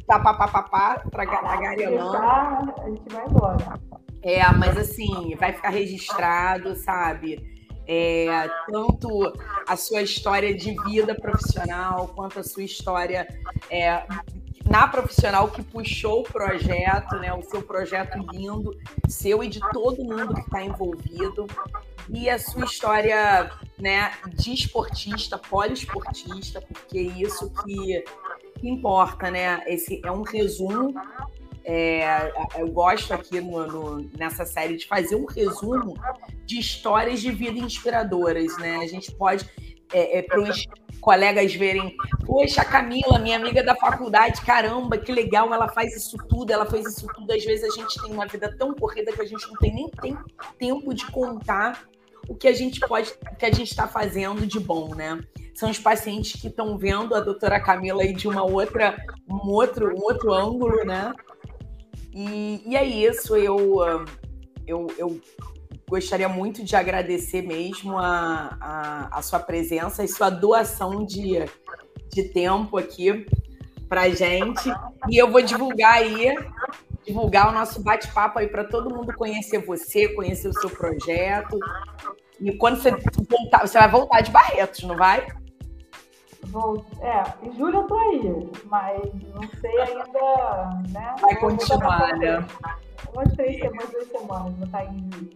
tá, 0.07 0.21
pá, 0.21 0.35
pá, 0.35 0.47
pá, 0.47 0.63
pá, 0.63 1.03
tagarelando. 1.11 2.17
A 2.17 2.91
gente 2.91 3.13
vai 3.13 3.27
embora. 3.27 3.81
É, 4.23 4.53
mas 4.53 4.77
assim, 4.77 5.35
vai 5.35 5.53
ficar 5.53 5.71
registrado, 5.71 6.77
sabe? 6.77 7.58
É, 7.89 8.49
tanto 8.71 9.33
a 9.67 9.77
sua 9.77 10.03
história 10.03 10.55
de 10.55 10.77
vida 10.85 11.15
profissional, 11.15 12.09
quanto 12.15 12.39
a 12.39 12.43
sua 12.45 12.63
história 12.63 13.27
é, 13.71 14.07
na 14.69 14.87
profissional 14.87 15.49
que 15.49 15.63
puxou 15.63 16.21
o 16.21 16.25
projeto, 16.25 17.17
né, 17.17 17.33
o 17.33 17.43
seu 17.43 17.63
projeto 17.63 18.19
lindo, 18.31 18.79
seu 19.09 19.43
e 19.43 19.49
de 19.49 19.61
todo 19.73 20.05
mundo 20.05 20.35
que 20.35 20.41
está 20.41 20.63
envolvido, 20.63 21.47
e 22.11 22.29
a 22.29 22.39
sua 22.39 22.65
história 22.65 23.51
né, 23.79 24.13
de 24.35 24.53
esportista, 24.53 25.39
poliesportista, 25.39 26.61
porque 26.61 26.99
é 26.99 27.03
isso 27.03 27.51
que, 27.65 28.05
importa, 28.63 29.31
né? 29.31 29.63
Esse 29.67 30.01
é 30.05 30.11
um 30.11 30.23
resumo 30.23 30.93
é, 31.71 32.33
eu 32.57 32.67
gosto 32.69 33.13
aqui 33.13 33.43
no, 33.43 33.67
no, 33.67 34.11
nessa 34.17 34.47
série 34.47 34.79
de 34.79 34.87
fazer 34.87 35.17
um 35.17 35.27
resumo 35.27 35.95
de 36.47 36.59
histórias 36.59 37.21
de 37.21 37.31
vida 37.31 37.59
inspiradoras, 37.59 38.57
né? 38.57 38.77
A 38.77 38.87
gente 38.87 39.13
pode, 39.13 39.47
é, 39.93 40.19
é, 40.19 40.23
para 40.23 40.41
os 40.41 40.65
colegas 40.99 41.55
verem, 41.55 41.95
poxa, 42.25 42.63
a 42.63 42.65
Camila, 42.65 43.19
minha 43.19 43.37
amiga 43.37 43.63
da 43.63 43.77
faculdade, 43.77 44.41
caramba, 44.41 44.97
que 44.97 45.13
legal, 45.13 45.53
ela 45.53 45.69
faz 45.69 45.95
isso 45.95 46.17
tudo, 46.27 46.51
ela 46.51 46.65
fez 46.65 46.87
isso 46.87 47.07
tudo. 47.15 47.31
Às 47.31 47.45
vezes 47.45 47.71
a 47.71 47.79
gente 47.79 48.01
tem 48.01 48.13
uma 48.13 48.27
vida 48.27 48.51
tão 48.57 48.75
corrida 48.75 49.13
que 49.13 49.21
a 49.21 49.27
gente 49.27 49.47
não 49.47 49.57
tem 49.57 49.75
nem 49.75 49.91
tem 49.91 50.17
tempo 50.59 50.95
de 50.95 51.05
contar 51.11 51.87
o 52.27 52.35
que 52.35 52.49
a 52.49 52.55
gente 52.55 52.81
pode, 52.81 53.13
o 53.31 53.37
que 53.37 53.45
a 53.45 53.53
gente 53.53 53.71
está 53.71 53.87
fazendo 53.87 54.47
de 54.47 54.59
bom, 54.59 54.95
né? 54.95 55.21
São 55.55 55.69
os 55.69 55.79
pacientes 55.79 56.41
que 56.41 56.49
estão 56.49 56.79
vendo 56.79 57.15
a 57.15 57.21
doutora 57.21 57.61
Camila 57.61 58.03
aí 58.03 58.15
de 58.15 58.27
uma 58.27 58.43
outra, 58.43 58.97
um 59.29 59.51
outro, 59.51 59.95
um 59.95 60.01
outro 60.01 60.33
ângulo, 60.33 60.83
né? 60.87 61.13
E, 62.19 62.63
e 62.67 62.77
é 62.77 62.85
isso, 62.85 63.37
eu, 63.37 64.05
eu, 64.67 64.89
eu 64.99 65.21
gostaria 65.89 66.29
muito 66.29 66.65
de 66.65 66.75
agradecer 66.75 67.43
mesmo 67.43 67.97
a, 67.97 68.59
a, 68.61 69.19
a 69.19 69.23
sua 69.23 69.39
presença 69.39 70.03
e 70.03 70.09
sua 70.09 70.29
doação 70.29 71.07
de, 71.07 71.45
de 72.13 72.25
tempo 72.25 72.77
aqui 72.77 73.25
para 73.89 74.09
gente. 74.09 74.69
E 75.09 75.17
eu 75.17 75.31
vou 75.31 75.41
divulgar 75.41 75.95
aí, 75.95 76.35
divulgar 77.07 77.51
o 77.51 77.53
nosso 77.53 77.81
bate-papo 77.85 78.41
aí 78.41 78.49
para 78.49 78.65
todo 78.65 78.93
mundo 78.93 79.15
conhecer 79.15 79.65
você, 79.65 80.09
conhecer 80.09 80.49
o 80.49 80.61
seu 80.61 80.71
projeto. 80.71 81.57
E 82.41 82.51
quando 82.57 82.83
você 82.83 82.91
voltar, 83.31 83.65
você 83.65 83.79
vai 83.79 83.89
voltar 83.89 84.23
de 84.23 84.33
Barretos, 84.33 84.83
não 84.83 84.97
vai? 84.97 85.25
Vou, 86.51 86.85
é, 87.01 87.23
em 87.47 87.53
julho 87.57 87.79
eu 87.81 87.87
tô 87.87 87.95
aí, 87.95 88.51
mas 88.65 89.01
não 89.35 89.43
sei 89.61 89.81
ainda, 89.81 90.81
né? 90.91 91.15
Vai 91.21 91.37
continuar, 91.37 92.17
né? 92.19 92.47
Umas 93.13 93.33
três 93.35 93.59
semanas, 93.59 93.91
duas 93.91 94.09
semanas, 94.09 94.55
vou 94.55 94.67
estar 94.67 94.85
em 94.85 95.11
julho. 95.13 95.31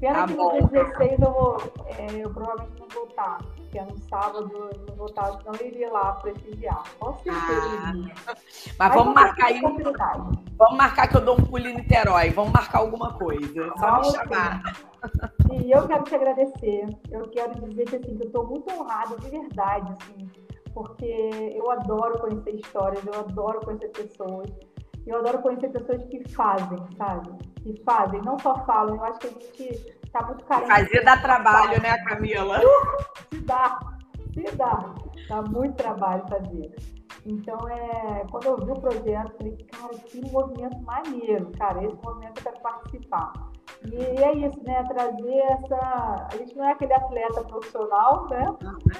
Pena 0.00 0.14
Tá 0.14 0.26
que 0.26 0.34
bom. 0.34 0.60
no 0.60 0.68
dia 0.68 0.84
16 0.84 1.20
eu, 1.20 1.32
vou, 1.32 1.56
é, 1.86 2.24
eu 2.24 2.30
provavelmente 2.30 2.94
vou 2.94 3.04
estar, 3.04 3.38
porque 3.72 3.78
é 3.78 3.84
no 3.84 3.96
sábado 3.96 4.50
eu 4.52 4.86
não 4.86 4.94
vou 4.96 5.06
estar, 5.06 5.32
senão 5.38 5.52
eu 5.58 5.66
iria 5.66 5.90
lá 5.90 6.12
prestigiar. 6.16 6.82
Com 6.98 7.14
certeza. 7.14 8.12
Ah. 8.26 8.34
Mas 8.78 8.94
vamos 8.94 9.06
não 9.06 9.14
marcar 9.14 9.46
aí, 9.46 9.60
vamos 9.62 10.76
marcar 10.76 11.08
que 11.08 11.16
eu 11.16 11.20
dou 11.22 11.38
um 11.38 11.42
pulo 11.42 11.66
em 11.66 11.76
Niterói. 11.76 12.30
Vamos 12.30 12.52
marcar 12.52 12.80
alguma 12.80 13.14
coisa. 13.14 13.72
Só 13.78 13.86
me 13.86 14.02
Vamos 14.02 14.12
chamar. 14.12 14.62
E 15.50 15.70
eu 15.70 15.88
quero 15.88 16.04
te 16.04 16.14
agradecer. 16.14 16.86
Eu 17.10 17.30
quero 17.30 17.66
dizer 17.66 17.86
que, 17.86 17.96
assim, 17.96 18.16
que 18.16 18.22
eu 18.22 18.26
estou 18.26 18.46
muito 18.46 18.70
honrada 18.74 19.16
de 19.16 19.30
verdade, 19.30 19.90
assim, 19.92 20.30
porque 20.74 21.30
eu 21.54 21.70
adoro 21.70 22.20
conhecer 22.20 22.54
histórias, 22.54 23.04
eu 23.06 23.20
adoro 23.20 23.60
conhecer 23.60 23.88
pessoas. 23.88 24.50
Eu 25.06 25.18
adoro 25.18 25.40
conhecer 25.40 25.70
pessoas 25.70 26.04
que 26.04 26.28
fazem, 26.28 26.78
sabe? 26.98 27.30
Que 27.62 27.82
fazem, 27.84 28.20
não 28.20 28.38
só 28.38 28.54
falam. 28.66 28.96
Eu 28.96 29.04
acho 29.04 29.18
que 29.18 29.26
a 29.26 29.30
gente 29.30 30.01
está 30.12 30.26
muito 30.26 30.44
carente. 30.44 30.68
Fazer 30.70 31.04
dá 31.04 31.16
trabalho, 31.16 31.82
né, 31.82 31.98
Camila? 32.04 32.60
Se 33.32 33.40
dá, 33.40 33.80
se 34.34 34.56
dá. 34.56 34.94
Dá 35.28 35.42
muito 35.42 35.74
trabalho 35.76 36.22
fazer. 36.28 36.74
Então, 37.24 37.68
é, 37.68 38.24
quando 38.30 38.46
eu 38.46 38.56
vi 38.58 38.72
o 38.72 38.80
projeto, 38.80 39.32
falei, 39.38 39.56
cara, 39.72 39.94
que 40.06 40.30
movimento 40.30 40.78
maneiro, 40.82 41.50
cara, 41.52 41.84
esse 41.84 41.96
movimento 42.04 42.38
eu 42.38 42.42
quero 42.42 42.60
participar. 42.60 43.32
E 43.84 43.96
é 43.96 44.32
isso, 44.46 44.60
né? 44.64 44.82
Trazer 44.84 45.38
essa. 45.38 46.28
A 46.32 46.36
gente 46.36 46.56
não 46.56 46.64
é 46.64 46.72
aquele 46.72 46.92
atleta 46.92 47.42
profissional, 47.44 48.28
né? 48.28 48.44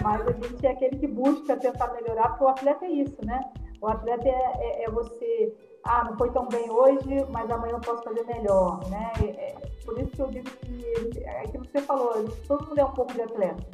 Mas 0.03 0.27
a 0.27 0.33
gente 0.33 0.67
é 0.67 0.71
aquele 0.71 0.99
que 0.99 1.07
busca 1.09 1.57
tentar 1.57 1.93
melhorar, 1.93 2.29
porque 2.31 2.45
o 2.45 2.49
atleta 2.49 2.85
é 2.87 2.91
isso, 2.91 3.17
né? 3.25 3.41
O 3.81 3.89
atleta 3.89 4.29
é, 4.29 4.53
é- 4.59 4.85
é 4.85 4.91
você. 4.91 5.55
Ah, 5.85 6.05
não 6.05 6.17
foi 6.17 6.31
tão 6.31 6.47
bem 6.49 6.71
hoje, 6.71 7.27
mas 7.31 7.51
amanhã 7.51 7.73
eu 7.75 7.81
posso 7.81 8.03
fazer 8.05 8.25
melhor, 8.25 8.81
né? 8.89 9.13
É- 9.21 9.53
é 9.53 9.55
por 9.85 9.99
isso 9.99 10.11
que 10.13 10.23
eu 10.23 10.29
digo 10.29 10.49
que 10.51 11.25
é 11.25 11.41
aquilo 11.41 11.65
que 11.65 11.73
você 11.73 11.81
falou, 11.85 12.25
todo 12.47 12.69
mundo 12.69 12.79
é 12.79 12.85
um 12.85 12.93
pouco 12.93 13.13
de 13.13 13.23
atleta. 13.23 13.67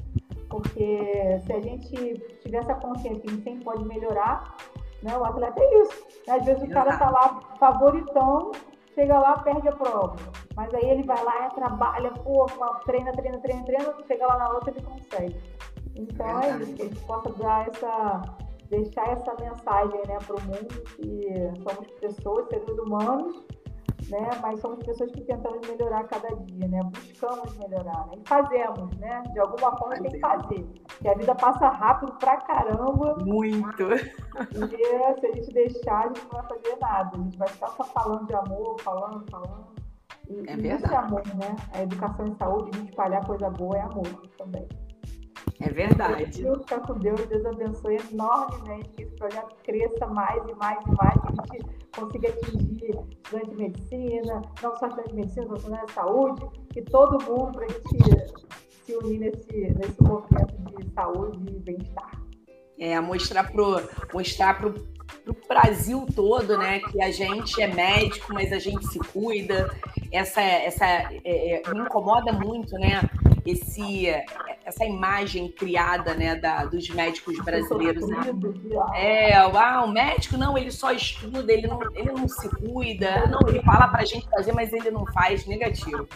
Porque 0.49 1.39
se 1.45 1.53
a 1.53 1.61
gente 1.61 1.95
tiver 2.43 2.59
essa 2.59 2.75
consciência 2.77 3.21
que 3.21 3.43
sempre 3.43 3.63
pode 3.65 3.85
melhorar, 3.85 4.57
né? 5.03 5.17
O 5.17 5.25
atleta 5.25 5.61
é 5.63 5.83
isso. 5.83 6.07
né? 6.27 6.35
Às 6.37 6.45
vezes 6.47 6.63
o 6.63 6.69
cara 6.71 6.97
tá 6.97 7.11
lá 7.11 7.41
favoritão, 7.59 8.53
chega 8.95 9.19
lá, 9.19 9.39
perde 9.41 9.69
a 9.69 9.73
prova. 9.73 10.17
Mas 10.57 10.73
aí 10.75 10.89
ele 10.91 11.03
vai 11.03 11.23
lá, 11.23 11.51
trabalha, 11.51 12.11
pô, 12.13 12.47
treina, 12.87 13.13
treina, 13.13 13.39
treina, 13.39 13.63
treina, 13.65 13.95
chega 14.07 14.27
lá 14.27 14.39
na 14.39 14.49
outra 14.51 14.71
ele 14.71 14.83
consegue. 14.83 15.37
Então 15.95 16.41
é 16.41 16.57
isso, 16.59 16.75
que 16.75 16.83
a 16.83 16.85
gente 16.87 17.01
possa 17.05 17.31
dar 17.35 17.69
essa, 17.69 18.23
deixar 18.71 19.09
essa 19.11 19.35
mensagem 19.41 20.01
né, 20.07 20.19
para 20.27 20.37
o 20.37 20.43
mundo 20.43 20.83
que 20.97 21.63
somos 21.63 21.91
pessoas, 22.01 22.49
seres 22.49 22.79
humanos, 22.79 23.45
né? 24.11 24.31
Mas 24.41 24.61
somos 24.61 24.79
pessoas 24.85 25.11
que 25.13 25.21
tentamos 25.23 25.67
melhorar 25.69 26.05
cada 26.05 26.29
dia, 26.37 26.69
né? 26.69 26.81
Buscamos 26.85 27.57
melhorar, 27.59 28.07
né? 28.07 28.15
E 28.25 28.29
fazemos, 28.29 28.97
né? 28.97 29.23
De 29.33 29.39
alguma 29.41 29.77
forma 29.77 29.95
tem 29.97 30.11
que 30.11 30.19
fazer. 30.21 30.65
Porque 30.87 31.09
a 31.09 31.15
vida 31.15 31.35
passa 31.35 31.69
rápido 31.69 32.13
pra 32.15 32.37
caramba. 32.39 33.17
Muito. 33.25 33.83
E 33.93 35.21
se 35.21 35.27
a 35.27 35.33
gente 35.35 35.53
deixar, 35.53 36.05
a 36.05 36.07
gente 36.09 36.23
não 36.25 36.41
vai 36.41 36.49
fazer 36.49 36.77
nada. 36.81 37.11
A 37.17 37.21
gente 37.21 37.39
vai 37.39 37.49
ficar 37.49 37.69
só 37.69 37.85
falando 37.85 38.27
de 38.27 38.35
amor, 38.35 38.81
falando, 38.81 39.31
falando. 39.31 39.67
E, 40.29 40.33
É 40.49 40.55
e 40.55 40.57
isso 40.57 40.59
verdade. 40.59 40.95
é 40.95 40.97
amor, 40.97 41.23
né? 41.37 41.57
A 41.75 41.83
educação 41.83 42.27
e 42.27 42.35
saúde, 42.37 42.71
a 42.73 42.79
gente 42.79 42.91
espalhar 42.91 43.27
coisa 43.27 43.51
boa 43.51 43.77
é 43.77 43.81
amor 43.83 44.07
também. 44.39 44.67
É 45.61 45.71
verdade. 45.71 46.43
Deus 46.43 46.59
ficar 46.59 46.81
com 46.81 46.95
Deus, 46.99 47.21
Deus 47.27 47.45
abençoe 47.45 47.99
enormemente 48.13 48.89
que 48.91 49.03
esse 49.03 49.17
projeto 49.17 49.57
cresça 49.65 50.07
mais 50.07 50.41
e 50.49 50.55
mais 50.55 50.79
e 50.87 50.91
mais, 50.91 51.15
que 51.51 51.57
a 51.57 51.61
gente 51.61 51.87
consiga 51.97 52.29
atingir 52.29 52.91
estudante 53.11 53.51
de 53.51 53.57
medicina, 53.57 54.43
não 54.63 54.77
só 54.77 54.87
estudante 54.87 55.09
de 55.09 55.15
medicina, 55.17 55.47
profissional 55.47 55.87
de 55.87 55.93
saúde, 55.93 56.47
que 56.73 56.83
todo 56.83 57.25
mundo 57.25 57.53
para 57.53 57.65
a 57.65 57.69
gente 57.69 58.49
se 58.85 58.97
unir 58.97 59.19
nesse, 59.19 59.75
nesse 59.75 60.03
movimento 60.03 60.55
de 60.79 60.95
saúde 60.95 61.39
e 61.53 61.59
bem-estar. 61.59 62.11
É, 62.79 63.01
mostrar 63.01 63.51
pro, 63.51 63.83
mostrar 64.15 64.57
pro, 64.59 64.73
pro 65.25 65.37
Brasil 65.49 66.07
todo, 66.15 66.57
né, 66.57 66.79
que 66.79 67.03
a 67.03 67.11
gente 67.11 67.61
é 67.61 67.67
médico, 67.67 68.33
mas 68.33 68.53
a 68.53 68.61
gente 68.61 68.87
se 68.87 69.01
cuida. 69.01 69.69
Essa, 70.13 70.41
essa 70.41 70.87
é, 70.87 71.11
é, 71.25 71.75
me 71.75 71.81
incomoda 71.81 72.33
muito, 72.33 72.75
né, 72.75 73.01
esse, 73.47 74.07
essa 74.65 74.85
imagem 74.85 75.51
criada, 75.51 76.15
né, 76.15 76.37
da, 76.37 76.65
dos 76.65 76.89
médicos 76.91 77.39
brasileiros, 77.45 78.07
né? 78.09 78.21
É, 78.95 79.37
ah, 79.37 79.85
o 79.85 79.91
médico 79.91 80.37
não, 80.37 80.57
ele 80.57 80.71
só 80.71 80.93
estuda, 80.93 81.53
ele 81.53 81.67
não, 81.67 81.81
ele 81.95 82.13
não 82.13 82.29
se 82.29 82.49
cuida, 82.49 83.27
não, 83.27 83.41
ele 83.49 83.63
fala 83.63 83.89
pra 83.89 84.05
gente 84.05 84.29
fazer, 84.29 84.53
mas 84.53 84.73
ele 84.73 84.91
não 84.91 85.05
faz, 85.13 85.47
negativo. 85.47 86.07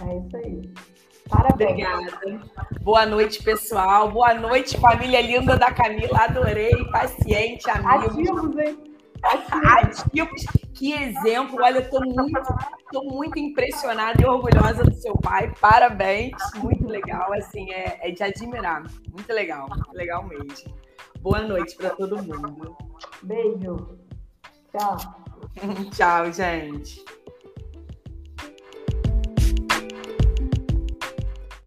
É 0.00 0.18
isso 0.18 0.36
aí. 0.36 0.72
Parabéns. 1.28 1.70
Obrigada. 1.70 2.50
Boa 2.82 3.06
noite, 3.06 3.42
pessoal. 3.42 4.10
Boa 4.10 4.34
noite, 4.34 4.78
família 4.78 5.20
linda 5.20 5.56
da 5.56 5.70
Camila. 5.72 6.24
Adorei, 6.24 6.84
paciente, 6.90 7.70
amigo. 7.70 7.88
Ativos, 7.88 8.58
hein? 8.58 8.91
Ativos. 9.22 10.44
Que 10.74 10.92
exemplo. 10.92 11.58
Olha, 11.62 11.78
eu 11.78 11.90
tô 11.90 12.00
muito, 12.00 12.40
tô 12.90 13.04
muito 13.04 13.38
impressionada 13.38 14.20
e 14.20 14.26
orgulhosa 14.26 14.84
do 14.84 14.94
seu 14.94 15.14
pai. 15.14 15.52
Parabéns. 15.60 16.32
Muito 16.56 16.86
legal. 16.86 17.32
Assim, 17.32 17.70
é, 17.72 18.08
é 18.08 18.10
de 18.10 18.22
admirar. 18.22 18.82
Muito 19.10 19.32
legal. 19.32 19.68
Muito 19.68 19.92
legal 19.92 20.24
mesmo. 20.26 20.74
Boa 21.20 21.40
noite 21.40 21.76
para 21.76 21.90
todo 21.90 22.16
mundo. 22.16 22.76
Beijo. 23.22 23.98
Tchau. 24.72 24.96
Tchau, 25.92 26.32
gente. 26.32 27.04